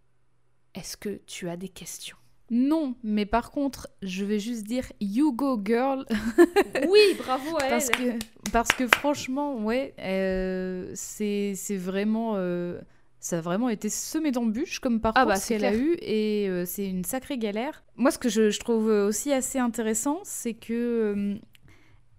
Est-ce 0.74 0.98
que 0.98 1.22
tu 1.26 1.50
as 1.50 1.58
des 1.58 1.70
questions? 1.70 2.18
Non, 2.50 2.96
mais 3.04 3.26
par 3.26 3.52
contre, 3.52 3.90
je 4.02 4.24
vais 4.24 4.40
juste 4.40 4.64
dire 4.64 4.92
You 5.02 5.34
go 5.34 5.60
girl 5.64 6.06
Oui, 6.90 7.00
bravo 7.18 7.58
à 7.58 7.68
parce 7.68 7.90
que 7.90 8.18
parce 8.54 8.70
que 8.70 8.88
franchement, 8.88 9.58
ouais, 9.58 9.94
euh, 10.00 10.90
c'est 10.96 11.54
c'est 11.56 11.76
vraiment 11.76 12.36
euh, 12.36 12.80
ça 13.28 13.40
a 13.40 13.42
vraiment 13.42 13.70
été 13.70 13.90
semé 13.90 14.32
d'embûches 14.32 14.80
comme 14.80 15.02
parcours 15.02 15.22
Ah 15.22 15.26
bah, 15.26 15.40
qu'elle 15.40 15.66
a 15.66 15.76
eu 15.76 15.98
et 16.02 16.48
euh, 16.50 16.66
c'est 16.66 16.88
une 16.88 17.04
sacrée 17.04 17.38
galère. 17.38 17.84
Moi, 17.96 18.12
ce 18.12 18.18
que 18.18 18.30
je, 18.30 18.50
je 18.50 18.60
trouve 18.60 18.88
aussi 18.88 19.34
assez 19.34 19.60
intéressant, 19.60 20.20
c'est 20.24 20.54
que 20.54 20.74
euh, 20.74 21.36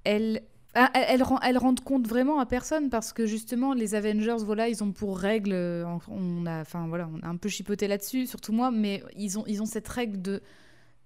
elle 0.04 0.42
ah, 0.74 0.90
elle, 0.94 1.06
elle 1.08 1.22
rend, 1.22 1.40
elle 1.40 1.58
compte 1.82 2.06
vraiment 2.06 2.40
à 2.40 2.46
personne 2.46 2.90
parce 2.90 3.14
que 3.14 3.26
justement 3.26 3.72
les 3.72 3.94
Avengers 3.94 4.36
voilà 4.44 4.68
ils 4.68 4.84
ont 4.84 4.92
pour 4.92 5.18
règle 5.18 5.52
euh, 5.52 5.84
on 6.08 6.44
a 6.44 6.60
enfin 6.60 6.86
voilà 6.88 7.08
on 7.12 7.26
a 7.26 7.28
un 7.28 7.36
peu 7.36 7.48
chipoté 7.48 7.88
là-dessus 7.88 8.26
surtout 8.26 8.52
moi 8.52 8.70
mais 8.70 9.02
ils 9.16 9.38
ont 9.38 9.44
ils 9.46 9.62
ont 9.62 9.66
cette 9.66 9.88
règle 9.88 10.20
de 10.20 10.42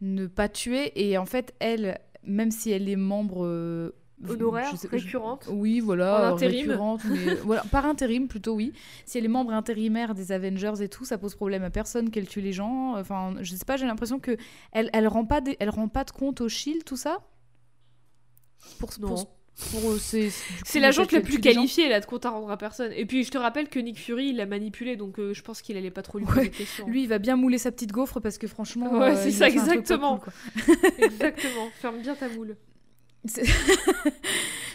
ne 0.01 0.27
pas 0.27 0.49
tuer 0.49 0.93
et 0.97 1.17
en 1.17 1.27
fait 1.27 1.55
elle 1.61 2.01
même 2.25 2.51
si 2.51 2.71
elle 2.71 2.89
est 2.89 2.97
membre 2.97 3.47
euh, 3.47 3.95
Honoraire, 4.31 4.77
sais- 4.77 4.89
je- 4.91 4.97
récurrente. 4.97 5.49
oui 5.51 5.81
voilà 5.81 6.31
En 6.31 6.35
intérim. 6.35 6.69
récurrente 6.71 7.01
mais 7.11 7.35
voilà 7.45 7.63
par 7.71 7.87
intérim 7.87 8.29
plutôt 8.29 8.55
oui 8.55 8.73
si 9.05 9.19
elle 9.19 9.25
est 9.25 9.29
membre 9.29 9.53
intérimaire 9.53 10.15
des 10.15 10.31
Avengers 10.33 10.75
et 10.81 10.89
tout 10.89 11.05
ça 11.05 11.19
pose 11.19 11.35
problème 11.35 11.63
à 11.65 11.71
personne 11.71 12.11
qu'elle 12.11 12.29
tue 12.29 12.41
les 12.41 12.53
gens 12.53 12.95
enfin 12.97 13.35
je 13.41 13.55
sais 13.55 13.65
pas 13.65 13.77
j'ai 13.77 13.87
l'impression 13.87 14.19
que 14.21 14.37
elle 14.73 14.91
elle 14.93 15.09
rend 15.09 15.25
pas 15.25 15.41
des- 15.41 15.57
elle 15.61 15.71
rend 15.71 15.89
pas 15.89 16.05
de 16.05 16.11
compte 16.11 16.41
au 16.41 16.49
Shield 16.49 16.85
tout 16.85 16.97
ça? 16.97 17.19
Pour 18.79 18.91
Non. 19.01 19.09
pour, 19.09 19.91
euh, 19.91 19.99
c'est 19.99 20.31
fait 20.31 20.79
la 20.81 20.93
plus 20.93 21.41
qualifiée, 21.41 21.85
elle 21.87 21.93
a 21.93 22.01
de 22.01 22.07
compte 22.07 22.25
à 22.25 22.31
rendre 22.31 22.51
à 22.51 22.57
personne. 22.57 22.93
Et 22.93 23.05
puis 23.07 23.25
je 23.25 23.31
te 23.31 23.39
rappelle 23.39 23.69
que 23.69 23.79
Nick 23.81 23.99
Fury, 23.99 24.29
il 24.29 24.37
l'a 24.37 24.47
manipulé, 24.47 24.97
donc 24.97 25.19
euh, 25.19 25.35
je 25.35 25.43
pense 25.43 25.63
qu'il 25.63 25.77
allait 25.77 25.91
pas 25.91 26.03
trop 26.03 26.19
lui 26.19 26.25
poser 26.27 26.39
Ouais, 26.41 26.49
de 26.49 26.55
questions. 26.55 26.87
Lui, 26.87 27.03
il 27.03 27.09
va 27.09 27.19
bien 27.19 27.37
mouler 27.37 27.59
sa 27.59 27.71
petite 27.73 27.91
gaufre 27.93 28.21
parce 28.21 28.39
que 28.39 28.47
franchement. 28.47 28.91
Ouais, 28.93 29.11
euh, 29.13 29.17
c'est 29.17 29.29
il 29.31 29.35
ça, 29.35 29.49
exactement. 29.49 30.19
cool. 30.19 30.33
Exactement, 30.99 31.69
ferme 31.75 32.01
bien 32.01 32.15
ta 32.15 32.29
moule. 32.29 32.57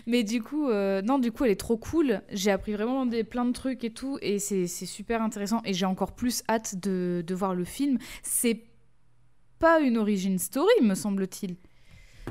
Mais 0.07 0.23
du 0.23 0.41
coup, 0.41 0.69
euh, 0.69 1.01
non, 1.01 1.19
du 1.19 1.33
coup, 1.33 1.43
elle 1.43 1.51
est 1.51 1.59
trop 1.59 1.77
cool. 1.77 2.21
J'ai 2.31 2.49
appris 2.49 2.71
vraiment 2.71 3.05
des, 3.05 3.25
plein 3.25 3.43
de 3.43 3.51
trucs 3.51 3.83
et 3.83 3.91
tout, 3.91 4.17
et 4.21 4.39
c'est 4.39 4.65
c'est 4.67 4.85
super 4.85 5.21
intéressant. 5.21 5.61
Et 5.65 5.73
j'ai 5.73 5.85
encore 5.85 6.15
plus 6.15 6.43
hâte 6.49 6.75
de, 6.79 7.23
de 7.27 7.35
voir 7.35 7.53
le 7.53 7.65
film. 7.65 7.97
C'est 8.23 8.63
pas 9.59 9.81
une 9.81 9.97
origin 9.97 10.39
story, 10.39 10.81
me 10.81 10.95
semble-t-il. 10.95 11.57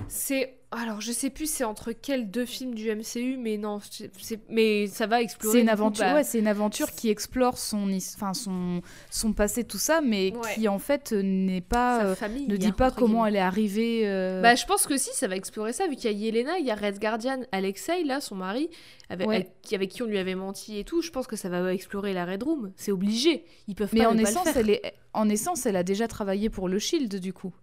C'est. 0.08 0.52
Alors, 0.72 1.00
je 1.00 1.12
sais 1.12 1.30
plus 1.30 1.48
c'est 1.48 1.62
entre 1.64 1.92
quels 1.92 2.28
deux 2.30 2.44
films 2.44 2.74
du 2.74 2.90
MCU, 2.90 3.36
mais 3.38 3.56
non, 3.56 3.78
c'est- 3.88 4.40
mais 4.50 4.88
ça 4.88 5.06
va 5.06 5.22
explorer. 5.22 5.52
C'est 5.58 5.60
une 5.62 5.68
coup, 5.68 5.72
aventure, 5.72 6.04
bah, 6.04 6.14
ouais, 6.16 6.24
c'est 6.24 6.40
une 6.40 6.48
aventure 6.48 6.90
qui 6.90 7.08
explore 7.08 7.56
son, 7.56 7.88
enfin 8.16 8.34
son, 8.34 8.82
son 9.08 9.32
passé, 9.32 9.62
tout 9.64 9.78
ça, 9.78 10.00
mais 10.02 10.32
Ouais. 10.36 10.54
qui 10.54 10.66
en 10.68 10.80
fait 10.80 11.12
n'est 11.12 11.60
pas, 11.60 12.00
sa 12.00 12.06
euh, 12.06 12.14
famille. 12.16 12.46
ne 12.48 12.56
dit 12.56 12.72
pas 12.72 12.90
comment 12.90 13.22
guillemets. 13.22 13.28
elle 13.28 13.36
est 13.36 13.40
arrivée. 13.46 14.00
euh, 14.04 14.42
Bah, 14.42 14.56
je 14.56 14.66
pense 14.66 14.86
que 14.86 14.98
si, 14.98 15.10
ça 15.14 15.28
va 15.28 15.36
explorer 15.36 15.72
ça, 15.72 15.86
vu 15.86 15.94
qu'il 15.94 16.10
y 16.10 16.14
a 16.14 16.16
Yelena, 16.18 16.58
il 16.58 16.66
y 16.66 16.70
a 16.70 16.74
Red 16.74 16.98
Guardian, 16.98 17.40
Alexei, 17.52 18.02
là, 18.04 18.20
son 18.20 18.34
mari, 18.34 18.68
avec, 19.08 19.28
Ouais. 19.28 19.36
avec, 19.36 19.72
avec 19.72 19.90
qui 19.90 20.02
on 20.02 20.06
lui 20.06 20.18
avait 20.18 20.34
menti 20.34 20.78
et 20.78 20.84
tout. 20.84 21.00
Je 21.00 21.10
pense 21.12 21.28
que 21.28 21.36
ça 21.36 21.48
va 21.48 21.72
explorer 21.72 22.12
la 22.12 22.26
Red 22.26 22.42
Room. 22.42 22.72
C'est 22.76 22.92
obligé. 22.92 23.44
Ils 23.68 23.76
peuvent 23.76 23.90
mais 23.94 24.00
pas 24.00 24.10
en 24.10 24.14
ne 24.14 24.22
pas 24.22 24.22
le 24.24 24.28
essence, 24.30 24.44
faire. 24.48 24.56
elle 24.58 24.70
est, 24.70 24.94
en 25.14 25.28
essence, 25.28 25.64
elle 25.64 25.76
a 25.76 25.84
déjà 25.84 26.08
travaillé 26.08 26.50
pour 26.50 26.68
le 26.68 26.78
Shield, 26.80 27.14
du 27.20 27.32
coup. 27.32 27.54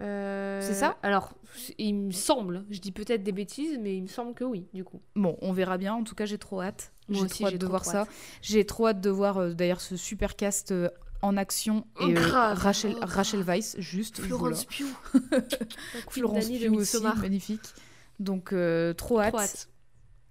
Euh, 0.00 0.60
C'est 0.62 0.74
ça 0.74 0.96
Alors, 1.02 1.34
il 1.78 1.94
me 1.94 2.10
semble, 2.10 2.64
je 2.70 2.80
dis 2.80 2.92
peut-être 2.92 3.22
des 3.22 3.32
bêtises, 3.32 3.78
mais 3.80 3.96
il 3.96 4.02
me 4.02 4.08
semble 4.08 4.34
que 4.34 4.44
oui, 4.44 4.66
du 4.72 4.84
coup. 4.84 5.00
Bon, 5.16 5.36
on 5.42 5.52
verra 5.52 5.78
bien. 5.78 5.94
En 5.94 6.04
tout 6.04 6.14
cas, 6.14 6.24
j'ai 6.26 6.38
trop 6.38 6.62
hâte. 6.62 6.92
Moi 7.08 7.22
J'ai 7.22 7.28
trop 7.28 7.46
hâte 7.48 7.58
de 7.58 7.66
voir 7.66 7.84
ça. 7.84 8.06
J'ai 8.40 8.64
trop 8.64 8.86
hâte 8.88 9.00
de 9.00 9.10
voir 9.10 9.38
euh, 9.38 9.52
d'ailleurs 9.52 9.80
ce 9.80 9.96
super 9.96 10.36
cast 10.36 10.72
euh, 10.72 10.88
en 11.22 11.36
action 11.36 11.86
et 12.00 12.16
euh. 12.16 12.20
Rachel, 12.54 12.94
Oh. 12.96 13.00
Rachel 13.02 13.42
Weisz, 13.42 13.76
juste. 13.78 14.20
Florence 14.20 14.64
Pugh. 14.64 14.86
Florence 16.08 16.48
Pugh 16.48 16.74
aussi, 16.76 17.02
magnifique. 17.02 17.74
Donc, 18.18 18.54
trop 18.96 19.20
hâte. 19.20 19.32
Trop 19.32 19.40
hâte. 19.40 19.68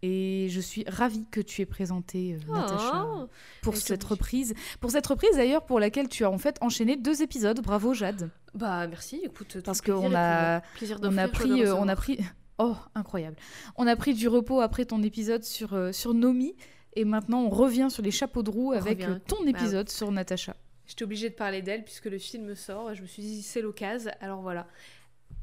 Et 0.01 0.47
je 0.49 0.61
suis 0.61 0.85
ravie 0.87 1.25
que 1.29 1.41
tu 1.41 1.61
aies 1.61 1.65
présenté 1.65 2.35
euh, 2.49 2.53
Natacha 2.53 3.05
Oh. 3.05 3.27
pour 3.61 3.75
cette 3.75 4.03
reprise. 4.03 4.53
Pour 4.79 4.91
cette 4.91 5.05
reprise 5.07 5.35
d'ailleurs 5.35 5.65
pour 5.65 5.79
laquelle 5.79 6.07
tu 6.07 6.23
as 6.23 6.31
en 6.31 6.37
fait 6.37 6.57
enchaîné 6.61 6.95
deux 6.95 7.21
épisodes. 7.21 7.59
Bravo 7.61 7.93
Jade. 7.93 8.29
Bah 8.53 8.87
merci, 8.87 9.21
écoute. 9.25 9.57
Parce 9.63 9.81
qu'on 9.81 10.13
a- 10.15 10.61
puis, 10.61 10.85
plaisir 10.87 10.99
On 11.03 11.17
a 11.17 11.27
pris, 11.27 11.63
euh, 11.65 11.75
on 11.75 11.87
a 11.89 11.95
pris, 11.97 12.17
oh 12.59 12.75
incroyable. 12.95 13.35
On 13.75 13.87
a 13.87 13.95
pris 13.97 14.13
du 14.13 14.27
repos 14.29 14.61
après 14.61 14.85
ton 14.85 15.03
épisode 15.03 15.43
sur 15.43 15.73
euh, 15.73 15.91
sur 15.91 16.13
Nomi 16.13 16.55
et 16.95 17.03
maintenant 17.05 17.41
on 17.43 17.49
revient 17.49 17.87
sur 17.89 18.01
les 18.01 18.11
chapeaux 18.11 18.41
de 18.41 18.49
roue 18.49 18.71
avec 18.71 18.99
revient. 19.01 19.15
euh, 19.15 19.19
ton 19.27 19.43
Bah, 19.43 19.49
épisode 19.49 19.89
sur 19.89 20.11
Natacha. 20.11 20.55
J'étais 20.87 21.03
obligée 21.03 21.29
de 21.29 21.35
parler 21.35 21.61
d'elle 21.61 21.83
puisque 21.83 22.05
le 22.05 22.17
film 22.17 22.55
sort. 22.55 22.95
Je 22.95 23.01
me 23.01 23.07
suis 23.07 23.21
dit, 23.21 23.41
c'est 23.43 23.61
l'occasion. 23.61 24.11
Alors 24.21 24.41
voilà. 24.41 24.65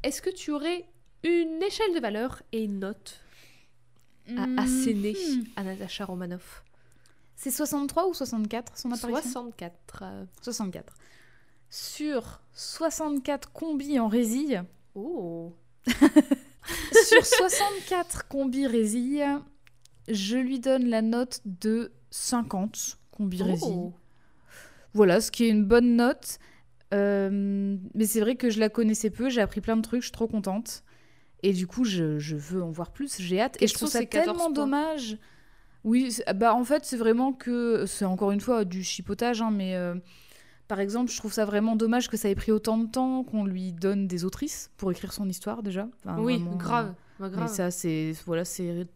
Est-ce 0.03 0.21
que 0.21 0.29
tu 0.31 0.51
aurais 0.51 0.85
une 1.23 1.61
échelle 1.63 1.93
de 1.95 1.99
valeur 1.99 2.41
et 2.51 2.63
une 2.63 2.79
note 2.79 3.21
à 4.35 4.61
asséner 4.61 5.13
Mhm. 5.13 5.45
à 5.55 5.63
Natasha 5.63 6.05
Romanoff 6.05 6.63
C'est 7.35 7.51
63 7.51 8.07
ou 8.07 8.13
64 8.13 8.77
son 8.77 8.91
apparition? 8.91 9.21
64. 9.31 9.99
euh, 10.03 10.25
64. 10.41 10.93
Sur 11.69 12.41
64 12.53 13.51
combis 13.51 13.99
en 13.99 14.07
résille, 14.07 14.63
Oh 14.95 15.53
sur 17.07 17.25
64 17.25 18.27
combis 18.27 18.67
résille, 18.67 19.25
je 20.07 20.37
lui 20.37 20.59
donne 20.59 20.87
la 20.87 21.01
note 21.01 21.41
de 21.45 21.91
50 22.11 22.97
combis 23.11 23.43
résille. 23.43 23.67
Oh. 23.75 23.93
Voilà, 24.93 25.21
ce 25.21 25.29
qui 25.31 25.45
est 25.45 25.49
une 25.49 25.65
bonne 25.65 25.95
note. 25.95 26.39
Euh, 26.93 27.77
mais 27.93 28.05
c'est 28.05 28.21
vrai 28.21 28.35
que 28.37 28.49
je 28.49 28.59
la 28.59 28.69
connaissais 28.69 29.09
peu, 29.09 29.29
j'ai 29.29 29.41
appris 29.41 29.59
plein 29.61 29.75
de 29.75 29.81
trucs, 29.81 30.01
je 30.01 30.07
suis 30.07 30.11
trop 30.13 30.27
contente. 30.27 30.83
Et 31.43 31.53
du 31.53 31.67
coup, 31.67 31.83
je, 31.85 32.17
je 32.19 32.35
veux 32.35 32.63
en 32.63 32.71
voir 32.71 32.91
plus, 32.91 33.21
j'ai 33.21 33.39
hâte. 33.41 33.57
Quels 33.57 33.65
et 33.65 33.67
je 33.67 33.73
trouve 33.75 33.89
ça 33.89 33.99
ces 33.99 34.07
14 34.07 34.37
tellement 34.37 34.49
dommage. 34.51 35.17
Oui, 35.83 36.11
c'est- 36.11 36.33
bah 36.33 36.53
en 36.55 36.63
fait, 36.63 36.83
c'est 36.85 36.97
vraiment 36.97 37.31
que. 37.33 37.85
C'est 37.85 38.05
encore 38.05 38.31
une 38.31 38.41
fois 38.41 38.65
du 38.65 38.83
chipotage, 38.83 39.41
hein, 39.41 39.51
mais 39.51 39.75
euh, 39.75 39.95
par 40.67 40.79
exemple, 40.79 41.11
je 41.11 41.17
trouve 41.17 41.31
ça 41.31 41.45
vraiment 41.45 41.75
dommage 41.75 42.09
que 42.09 42.17
ça 42.17 42.27
ait 42.29 42.35
pris 42.35 42.51
autant 42.51 42.77
de 42.77 42.87
temps 42.87 43.23
qu'on 43.23 43.45
lui 43.45 43.71
donne 43.71 44.07
des 44.07 44.25
autrices 44.25 44.71
pour 44.77 44.91
écrire 44.91 45.13
son 45.13 45.29
histoire 45.29 45.63
déjà. 45.63 45.87
Enfin, 46.03 46.19
oui, 46.21 46.37
vraiment, 46.39 46.57
grave. 46.57 46.93
bah, 47.19 47.29
Mais 47.37 47.47
ça, 47.47 47.71
c'est 47.71 48.13
voilà, 48.25 48.43
c'est 48.43 48.87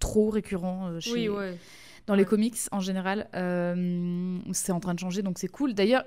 trop 0.00 0.30
récurrent 0.30 0.88
euh, 0.88 1.00
chez, 1.00 1.12
Oui, 1.12 1.28
ouais. 1.28 1.56
dans 2.06 2.14
les 2.14 2.24
comics 2.24 2.56
en 2.72 2.80
général. 2.80 3.28
Euh, 3.34 4.38
c'est 4.52 4.72
en 4.72 4.80
train 4.80 4.94
de 4.94 4.98
changer, 4.98 5.22
donc 5.22 5.38
c'est 5.38 5.48
cool. 5.48 5.74
D'ailleurs, 5.74 6.04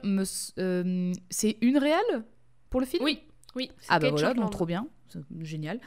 euh, 0.57 1.13
c'est 1.29 1.57
une 1.61 1.77
réelle 1.77 2.23
pour 2.69 2.79
le 2.79 2.85
film? 2.87 3.03
Oui, 3.03 3.21
oui. 3.55 3.71
c'est 3.79 3.87
Ah 3.89 3.99
bah 3.99 4.09
voilà, 4.09 4.33
donc 4.33 4.51
trop 4.51 4.65
bien, 4.65 4.87
C'est 5.09 5.19
génial. 5.41 5.79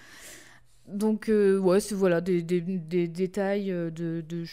Donc 0.88 1.28
euh, 1.28 1.58
ouais, 1.58 1.80
c'est 1.80 1.94
voilà 1.94 2.20
des, 2.20 2.42
des- 2.42 2.60
des 2.60 3.08
détails 3.08 3.72
euh, 3.72 3.90
de, 3.90 4.24
de 4.26 4.44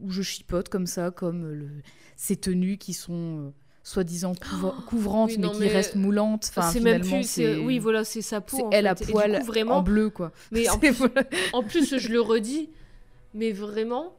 où 0.00 0.10
je 0.10 0.22
chipote 0.22 0.68
comme 0.68 0.86
ça, 0.86 1.10
comme 1.10 1.50
le, 1.52 1.68
ces 2.16 2.36
tenues 2.36 2.78
qui 2.78 2.94
sont 2.94 3.48
euh, 3.48 3.50
soi-disant 3.82 4.32
couv- 4.32 4.84
couvrantes 4.86 5.30
oui, 5.30 5.38
mais 5.38 5.50
qui 5.50 5.60
mais 5.60 5.68
restent 5.68 5.96
moulantes. 5.96 6.46
Enfin, 6.50 6.70
c'est 6.70 6.80
même 6.80 7.02
plus. 7.02 7.38
Oui, 7.64 7.78
voilà, 7.78 8.04
c'est 8.04 8.22
sa 8.22 8.40
peau. 8.40 8.66
en 8.66 8.70
elle 8.70 8.86
à. 8.86 8.92
Et 8.98 9.12
poil 9.12 9.38
coup, 9.40 9.44
vraiment. 9.44 9.76
en 9.78 9.82
bleu 9.82 10.08
quoi. 10.10 10.32
Mais 10.52 10.68
en 10.70 10.78
plus, 10.78 10.94
en 11.52 11.62
plus, 11.62 11.98
je 11.98 12.08
le 12.08 12.20
redis, 12.20 12.70
mais 13.34 13.52
vraiment, 13.52 14.16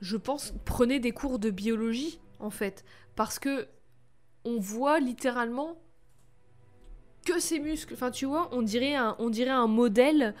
je 0.00 0.16
pense, 0.16 0.54
prenez 0.64 0.98
des 0.98 1.12
cours 1.12 1.38
de 1.38 1.50
biologie, 1.50 2.20
en 2.40 2.50
fait. 2.50 2.84
Parce 3.16 3.38
que 3.38 3.66
on 4.46 4.58
voit 4.60 4.98
littéralement 5.00 5.76
que 7.26 7.40
ses 7.40 7.58
muscles. 7.58 7.94
Enfin, 7.94 8.10
tu 8.10 8.24
vois, 8.24 8.48
on 8.52 8.62
dirait 8.62 8.94
un, 8.94 9.16
on 9.18 9.28
dirait 9.28 9.50
un 9.50 9.66
modèle. 9.66 10.34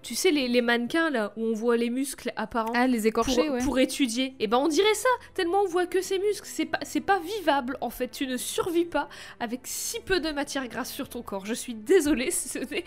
Tu 0.00 0.14
sais, 0.14 0.30
les, 0.30 0.46
les 0.46 0.62
mannequins, 0.62 1.10
là, 1.10 1.32
où 1.36 1.44
on 1.44 1.52
voit 1.52 1.76
les 1.76 1.90
muscles 1.90 2.32
apparents. 2.36 2.72
Ah 2.74 2.86
les 2.86 2.98
Pour, 2.98 3.06
écorchés 3.08 3.50
ouais. 3.50 3.58
pour 3.64 3.80
étudier. 3.80 4.34
Et 4.38 4.46
ben 4.46 4.56
on 4.56 4.68
dirait 4.68 4.94
ça, 4.94 5.08
tellement 5.34 5.62
on 5.62 5.66
voit 5.66 5.86
que 5.86 6.00
ses 6.00 6.20
muscles. 6.20 6.46
C'est 6.48 6.66
pas, 6.66 6.78
c'est 6.82 7.00
pas 7.00 7.18
vivable 7.18 7.76
en 7.80 7.90
fait. 7.90 8.08
Tu 8.08 8.28
ne 8.28 8.36
survis 8.36 8.84
pas 8.84 9.08
avec 9.40 9.62
si 9.64 9.98
peu 9.98 10.20
de 10.20 10.30
matière 10.30 10.68
grasse 10.68 10.92
sur 10.92 11.08
ton 11.08 11.22
corps. 11.22 11.46
Je 11.46 11.52
suis 11.54 11.74
désolée, 11.74 12.30
ce 12.30 12.60
n'est 12.60 12.84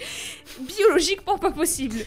biologiquement 0.61 1.37
pas 1.37 1.51
possible. 1.51 1.97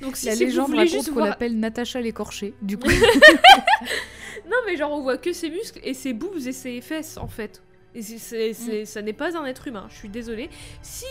Donc 0.00 0.16
si, 0.16 0.26
La 0.26 0.32
si 0.34 0.44
vous 0.44 0.50
légende 0.50 0.66
voulez 0.68 0.78
raconte 0.78 0.92
juste 0.94 1.08
qu'on 1.08 1.14
voir... 1.16 1.26
l'appelle 1.28 1.58
Natacha 1.58 2.00
l'écorché. 2.00 2.54
Du 2.62 2.78
coup, 2.78 2.88
Non 4.46 4.56
mais 4.66 4.76
genre 4.76 4.92
on 4.92 5.02
voit 5.02 5.18
que 5.18 5.32
ses 5.32 5.50
muscles 5.50 5.80
et 5.84 5.92
ses 5.94 6.14
boobs 6.14 6.46
et 6.46 6.52
ses 6.52 6.80
fesses 6.80 7.18
en 7.18 7.28
fait. 7.28 7.62
Et 7.94 8.02
c'est, 8.02 8.52
c'est- 8.52 8.84
ça 8.84 9.02
n'est 9.02 9.12
pas 9.12 9.36
un 9.36 9.44
être 9.46 9.68
humain, 9.68 9.86
je 9.88 9.94
suis 9.96 10.08
désolée. 10.08 10.50
Si 10.82 11.06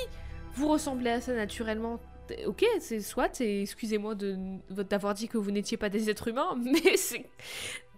vous 0.56 0.68
ressemblez 0.68 1.10
à 1.12 1.22
ça 1.22 1.34
naturellement, 1.34 2.00
ok, 2.46 2.66
c'est 2.80 3.00
soit, 3.00 3.40
et 3.42 3.62
excusez-moi 3.62 4.16
de, 4.16 4.36
d'avoir 4.84 5.14
dit 5.14 5.28
que 5.28 5.38
vous 5.38 5.52
n'étiez 5.52 5.78
pas 5.78 5.90
des 5.90 6.10
êtres 6.10 6.28
humains, 6.28 6.56
mais 6.64 6.98
c'est... 6.98 7.26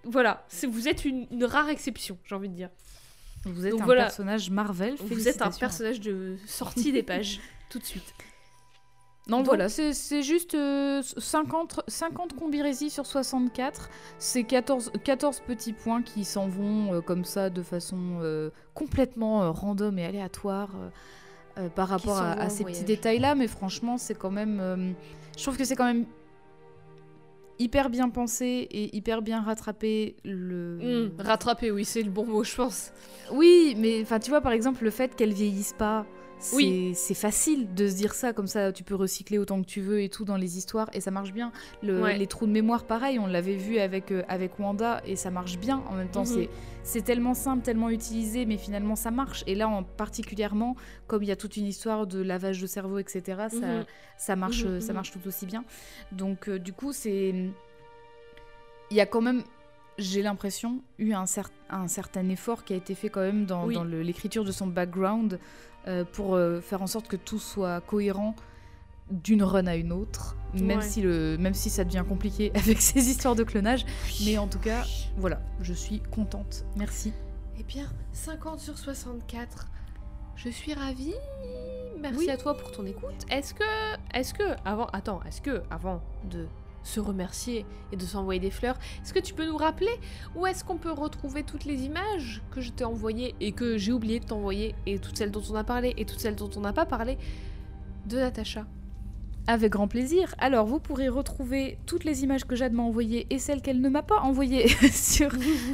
Voilà, 0.03 0.45
c'est, 0.49 0.67
vous 0.67 0.87
êtes 0.87 1.03
une, 1.03 1.25
une 1.31 1.45
rare 1.45 1.69
exception, 1.69 2.17
j'ai 2.25 2.35
envie 2.35 2.49
de 2.49 2.53
dire. 2.53 2.69
vous 3.45 3.65
êtes 3.65 3.71
Donc 3.71 3.81
un 3.81 3.85
voilà. 3.85 4.03
personnage 4.03 4.51
Marvel. 4.51 4.95
Vous 4.99 5.27
êtes 5.27 5.41
un 5.41 5.49
personnage 5.49 5.99
de 5.99 6.35
sortie 6.45 6.91
des 6.91 7.01
pages, 7.01 7.39
tout 7.69 7.79
de 7.79 7.85
suite. 7.85 8.13
Non, 9.27 9.37
Donc- 9.37 9.47
voilà, 9.47 9.69
c'est 9.69 10.21
juste 10.21 10.53
euh, 10.53 11.01
50, 11.17 11.81
50 11.87 12.35
combirésies 12.35 12.91
sur 12.91 13.05
64. 13.07 13.89
C'est 14.19 14.43
14, 14.43 14.91
14 15.03 15.39
petits 15.39 15.73
points 15.73 16.03
qui 16.03 16.23
s'en 16.25 16.47
vont 16.47 16.93
euh, 16.93 17.01
comme 17.01 17.25
ça 17.25 17.49
de 17.49 17.63
façon 17.63 18.19
euh, 18.21 18.51
complètement 18.75 19.41
euh, 19.43 19.49
random 19.51 19.97
et 19.97 20.05
aléatoire 20.05 20.69
euh, 20.75 20.89
euh, 21.57 21.69
par 21.69 21.87
rapport 21.87 22.17
à, 22.19 22.49
ces 22.49 22.63
petits 22.65 22.83
détails-là. 22.83 23.33
Mais 23.33 23.47
franchement, 23.47 23.97
c'est 23.97 24.13
quand 24.15 24.31
même. 24.31 24.59
euh, 24.61 24.91
je 25.35 25.41
trouve 25.41 25.57
que 25.57 25.65
c'est 25.65 25.75
quand 25.75 25.85
même 25.85 26.05
hyper 27.57 27.89
bien 27.89 28.09
pensé 28.09 28.67
et 28.69 28.95
hyper 28.95 29.21
bien 29.23 29.41
rattrapé. 29.41 30.17
Le... 30.23 31.11
rattraper, 31.17 31.71
oui, 31.71 31.83
c'est 31.85 32.03
le 32.03 32.11
bon 32.11 32.25
mot, 32.27 32.43
je 32.43 32.55
pense. 32.55 32.91
Oui, 33.31 33.75
mais 33.77 34.01
enfin, 34.03 34.19
tu 34.19 34.29
vois, 34.29 34.41
par 34.41 34.51
exemple, 34.51 34.83
le 34.83 34.91
fait 34.91 35.15
qu'elle 35.15 35.33
vieillisse 35.33 35.73
pas, 35.73 36.05
Oui. 36.53 36.91
c'est 36.95 37.13
facile 37.15 37.73
de 37.73 37.87
se 37.87 37.95
dire 37.95 38.13
ça, 38.13 38.33
comme 38.33 38.47
ça, 38.47 38.71
tu 38.71 38.83
peux 38.83 38.95
recycler 38.95 39.37
autant 39.37 39.61
que 39.61 39.65
tu 39.67 39.81
veux 39.81 40.01
et 40.01 40.09
tout 40.09 40.25
dans 40.25 40.37
les 40.37 40.57
histoires, 40.57 40.89
et 40.93 41.01
ça 41.01 41.09
marche 41.11 41.31
bien. 41.33 41.51
Le- 41.81 42.01
Ouais. 42.01 42.17
Les 42.17 42.27
trous 42.27 42.45
de 42.45 42.51
mémoire, 42.51 42.83
pareil, 42.85 43.17
on 43.19 43.25
l'avait 43.27 43.55
vu 43.55 43.79
avec, 43.79 44.11
euh, 44.11 44.23
avec 44.27 44.59
Wanda, 44.59 45.01
et 45.05 45.15
ça 45.15 45.31
marche 45.31 45.57
bien. 45.57 45.83
En 45.89 45.93
même 45.95 46.09
temps, 46.09 46.21
Mhm. 46.21 46.25
c'est 46.25 46.49
c'est 46.87 47.01
tellement 47.01 47.33
simple, 47.33 47.63
tellement 47.63 47.89
utilisé, 47.89 48.45
mais 48.45 48.57
finalement, 48.57 48.95
ça 48.95 49.09
marche. 49.09 49.43
Et 49.47 49.55
là, 49.55 49.67
en 49.67 49.81
particulièrement, 49.81 50.75
comme 51.07 51.23
il 51.23 51.27
y 51.29 51.31
a 51.31 51.35
toute 51.35 51.57
une 51.57 51.65
histoire 51.65 52.05
de 52.05 52.21
lavage 52.21 52.61
de 52.61 52.67
cerveau, 52.67 52.99
etc., 52.99 53.23
ça, 53.49 53.55
Mhm. 53.57 53.85
ça, 54.17 54.35
marche, 54.35 54.65
Mhm, 54.65 54.81
ça 54.81 54.93
marche 54.93 55.11
tout 55.11 55.27
aussi 55.27 55.47
bien. 55.47 55.63
Donc, 56.11 56.47
euh, 56.47 56.59
du 56.59 56.73
coup, 56.73 56.93
c'est... 56.93 57.33
Il 58.91 58.97
y 58.97 59.01
a 59.01 59.07
quand 59.07 59.21
même 59.21 59.41
j'ai 59.97 60.21
l'impression, 60.21 60.81
eu 60.99 61.13
un, 61.13 61.25
cer- 61.25 61.49
un 61.69 61.87
certain 61.87 62.27
effort 62.29 62.63
qui 62.63 62.73
a 62.73 62.75
été 62.75 62.95
fait 62.95 63.09
quand 63.09 63.21
même 63.21 63.45
dans, 63.45 63.65
Oui. 63.65 63.75
dans 63.75 63.83
le- 63.83 64.01
l'écriture 64.01 64.43
de 64.43 64.51
son 64.51 64.67
background 64.67 65.39
euh, 65.87 66.03
pour 66.03 66.35
euh, 66.35 66.59
faire 66.61 66.81
en 66.81 66.87
sorte 66.87 67.07
que 67.07 67.15
tout 67.15 67.39
soit 67.39 67.79
cohérent 67.81 68.35
d'une 69.11 69.43
run 69.43 69.67
à 69.67 69.75
une 69.75 69.91
autre, 69.91 70.35
même, 70.55 70.79
Ouais. 70.79 70.83
si 70.83 71.01
le, 71.01 71.37
même 71.37 71.53
si 71.53 71.69
ça 71.69 71.83
devient 71.83 72.03
compliqué 72.07 72.51
avec 72.55 72.81
ces 72.81 73.07
histoires 73.09 73.35
de 73.35 73.43
clonage. 73.43 73.85
Mais 74.25 74.37
en 74.39 74.47
tout 74.47 74.57
cas, 74.59 74.83
voilà, 75.17 75.39
je 75.61 75.73
suis 75.73 75.99
contente. 75.99 76.65
Merci. 76.75 77.13
Eh 77.59 77.63
bien, 77.63 77.87
50 78.13 78.59
sur 78.59 78.77
64. 78.77 79.67
Je 80.35 80.49
suis 80.49 80.73
ravie. 80.73 81.13
Merci 82.01 82.17
Oui. 82.25 82.29
à 82.29 82.37
toi 82.37 82.57
pour 82.57 82.71
ton 82.71 82.85
écoute. 82.85 83.25
Est-ce 83.31 83.53
que, 83.53 83.63
est-ce 84.13 84.33
que, 84.33 84.43
avant, 84.65 84.87
attends, 84.87 85.21
est-ce 85.27 85.39
que, 85.41 85.61
avant 85.69 86.01
de 86.29 86.47
se 86.85 86.99
remercier 86.99 87.65
et 87.91 87.97
de 87.97 88.03
s'envoyer 88.03 88.39
des 88.39 88.51
fleurs, 88.51 88.77
est-ce 89.01 89.13
que 89.13 89.19
tu 89.19 89.33
peux 89.33 89.45
nous 89.45 89.57
rappeler 89.57 89.91
où 90.35 90.45
est-ce 90.45 90.63
qu'on 90.63 90.77
peut 90.77 90.91
retrouver 90.91 91.43
toutes 91.43 91.65
les 91.65 91.83
images 91.83 92.41
que 92.51 92.61
je 92.61 92.71
t'ai 92.71 92.85
envoyées 92.85 93.35
et 93.41 93.51
que 93.51 93.77
j'ai 93.77 93.91
oublié 93.91 94.19
de 94.19 94.25
t'envoyer 94.25 94.75
et 94.85 94.99
toutes 94.99 95.17
celles 95.17 95.31
dont 95.31 95.43
on 95.49 95.55
a 95.55 95.63
parlé 95.63 95.93
et 95.97 96.05
toutes 96.05 96.19
celles 96.19 96.35
dont 96.35 96.49
on 96.55 96.61
n'a 96.61 96.73
pas 96.73 96.85
parlé 96.85 97.17
de 98.07 98.17
Natacha? 98.17 98.65
Avec 99.47 99.71
grand 99.71 99.87
plaisir. 99.87 100.33
Alors, 100.39 100.65
vous 100.65 100.79
pourrez 100.79 101.07
retrouver 101.07 101.77
toutes 101.85 102.03
les 102.03 102.23
images 102.23 102.45
que 102.45 102.55
Jade 102.55 102.73
m'a 102.73 102.81
envoyées 102.81 103.27
et 103.29 103.37
celles 103.37 103.61
qu'elle 103.61 103.79
ne 103.79 103.89
m'a 103.89 104.01
pas 104.01 104.19
envoyées 104.21 104.67
sur 104.91 105.29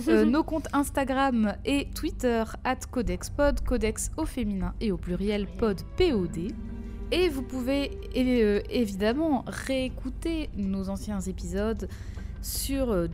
euh, 0.10 0.26
nos 0.26 0.44
comptes 0.44 0.68
Instagram 0.74 1.56
et 1.64 1.88
Twitter, 1.96 2.44
at 2.66 2.80
CodexPod, 2.92 3.62
Codex 3.64 4.12
au 4.18 4.26
féminin 4.26 4.74
et 4.82 4.92
au 4.92 4.98
pluriel 4.98 5.48
pod 5.48 5.82
POD. 5.98 6.52
Et 7.12 7.28
vous 7.30 7.42
pouvez 7.42 7.92
euh, 8.16 8.62
évidemment 8.70 9.44
réécouter 9.48 10.50
nos 10.56 10.90
anciens 10.90 11.20
épisodes 11.20 11.90
sur 12.42 12.92
euh, 12.92 13.08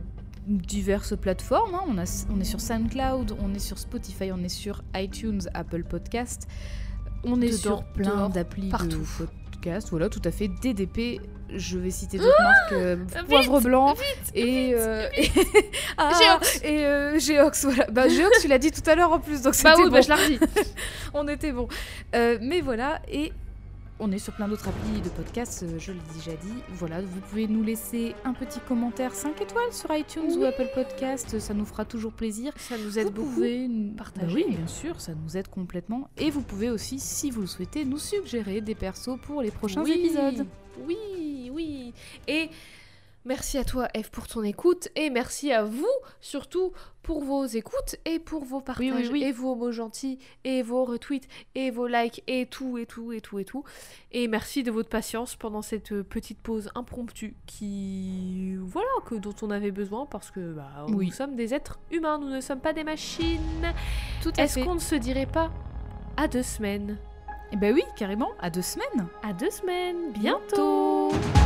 diverses 0.46 1.16
plateformes. 1.16 1.74
hein. 1.74 1.82
On, 1.88 1.98
a- 1.98 2.24
on 2.32 2.40
est 2.40 2.44
sur 2.44 2.60
SoundCloud, 2.60 3.36
on 3.42 3.52
est 3.54 3.58
sur 3.58 3.78
Spotify, 3.78 4.30
on 4.32 4.42
est 4.44 4.48
sur 4.48 4.82
iTunes, 4.94 5.40
Apple 5.54 5.82
Podcast. 5.84 6.46
On 7.24 7.40
est 7.42 7.46
Dedans, 7.46 7.58
sur 7.58 7.84
plein 7.84 8.28
d'applis 8.28 8.66
de 8.66 8.70
partout. 8.70 9.04
podcast. 9.50 9.88
Voilà, 9.90 10.08
tout 10.08 10.22
à 10.24 10.30
fait. 10.30 10.46
DDP, 10.62 11.20
je 11.52 11.76
vais 11.78 11.90
citer 11.90 12.18
d'autres 12.18 12.40
marques. 12.40 12.72
euh, 12.74 12.94
vite, 13.04 13.26
Poivre 13.26 13.60
Blanc 13.60 13.94
et... 14.34 14.74
euh, 14.74 15.08
et- 15.16 15.28
Ah, 15.98 16.12
Géox. 16.22 16.60
Et 16.62 17.18
Géox, 17.18 17.64
voilà. 17.64 17.86
Bah, 17.90 18.08
Géox, 18.08 18.40
tu 18.42 18.46
l'as 18.46 18.58
dit 18.58 18.70
tout 18.70 18.88
à 18.88 18.94
l'heure 18.94 19.10
en 19.10 19.18
plus, 19.18 19.42
donc 19.42 19.56
c'était 19.56 19.70
Bah 19.70 19.74
oui, 19.78 19.84
bon. 19.86 19.90
bah 19.90 20.00
je 20.02 20.08
la 20.08 20.14
redis. 20.16 20.38
On 21.14 21.26
était 21.26 21.50
bon. 21.50 21.66
Mais 22.14 22.60
voilà, 22.60 23.02
et 23.10 23.32
on 24.00 24.12
est 24.12 24.18
sur 24.18 24.32
plein 24.34 24.48
d'autres 24.48 24.68
applis 24.68 25.00
de 25.00 25.08
podcasts, 25.08 25.62
euh, 25.64 25.78
je 25.78 25.92
l'ai 25.92 25.98
déjà 26.14 26.36
dit. 26.36 26.52
Voilà, 26.70 27.00
vous 27.00 27.20
pouvez 27.20 27.46
nous 27.48 27.62
laisser 27.62 28.14
un 28.24 28.32
petit 28.32 28.60
commentaire 28.60 29.14
5 29.14 29.40
étoiles 29.40 29.72
sur 29.72 29.94
iTunes 29.94 30.32
ou. 30.38 30.44
Apple 30.44 30.68
Podcast, 30.74 31.38
ça 31.38 31.54
nous 31.54 31.64
fera 31.64 31.84
toujours 31.84 32.12
plaisir. 32.12 32.52
Ça 32.56 32.76
nous 32.78 32.98
aide 32.98 33.06
vous 33.06 33.12
beaucoup. 33.12 33.30
pouvez 33.34 33.64
n- 33.64 33.94
partager. 33.96 34.26
Bah 34.26 34.32
oui, 34.34 34.54
bien 34.56 34.66
sûr, 34.66 35.00
ça 35.00 35.12
nous 35.14 35.36
aide 35.36 35.48
complètement. 35.48 36.08
Et 36.16 36.30
vous 36.30 36.42
pouvez 36.42 36.70
aussi, 36.70 36.98
si 36.98 37.30
vous 37.30 37.40
le 37.42 37.46
souhaitez, 37.46 37.84
nous 37.84 37.98
suggérer 37.98 38.60
des 38.60 38.74
persos 38.74 39.18
pour 39.22 39.42
les 39.42 39.50
prochains 39.50 39.82
Oui, 39.82 39.92
épisodes. 39.92 40.46
Oui, 40.86 41.50
oui. 41.52 41.92
Et 42.28 42.50
merci 43.24 43.58
à 43.58 43.64
toi, 43.64 43.88
Eve, 43.94 44.10
pour 44.10 44.26
ton 44.26 44.42
écoute. 44.42 44.88
Et 44.96 45.10
merci 45.10 45.52
à 45.52 45.64
vous, 45.64 45.86
surtout, 46.20 46.72
pour 47.02 47.24
vos 47.24 47.46
écoutes 47.46 47.96
et 48.04 48.18
pour 48.18 48.44
vos 48.44 48.60
partages. 48.60 48.92
oui, 48.92 49.08
oui. 49.10 49.22
Et 49.24 49.32
vos 49.32 49.54
mots 49.54 49.72
gentils, 49.72 50.18
et 50.44 50.62
vos 50.62 50.84
retweets, 50.84 51.28
et 51.54 51.70
vos 51.70 51.86
likes, 51.86 52.22
et 52.26 52.46
tout, 52.46 52.78
et 52.78 52.86
tout, 52.86 53.12
et 53.12 53.20
tout, 53.20 53.38
et 53.38 53.44
tout. 53.44 53.64
Et 54.12 54.28
merci 54.28 54.62
de 54.62 54.70
votre 54.70 54.88
patience 54.88 55.36
pendant 55.36 55.62
cette 55.62 56.02
petite 56.02 56.40
pause 56.40 56.70
impromptue 56.74 57.34
qui. 57.46 58.56
Voilà, 58.60 58.88
que, 59.06 59.14
dont 59.14 59.34
on 59.42 59.50
avait 59.50 59.70
besoin 59.70 60.06
parce 60.06 60.30
que 60.30 60.52
bah, 60.52 60.86
nous 60.88 61.10
sommes 61.10 61.36
des 61.36 61.54
êtres 61.54 61.78
humains, 61.90 62.18
nous 62.18 62.28
ne 62.30 62.40
sommes 62.40 62.60
pas 62.60 62.72
des 62.72 62.84
machines. 62.84 63.72
Tout 64.22 64.32
à 64.36 64.42
Est-ce 64.42 64.60
qu'on 64.60 64.74
ne 64.74 64.80
se 64.80 64.94
dirait 64.94 65.26
pas 65.26 65.50
à 66.16 66.28
deux 66.28 66.42
semaines? 66.42 66.98
Eh 67.50 67.56
ben 67.56 67.72
oui, 67.72 67.82
carrément, 67.96 68.32
à 68.40 68.50
deux 68.50 68.60
semaines. 68.62 69.06
À 69.22 69.32
deux 69.32 69.50
semaines, 69.50 70.12
Bientôt. 70.12 71.08
bientôt. 71.10 71.37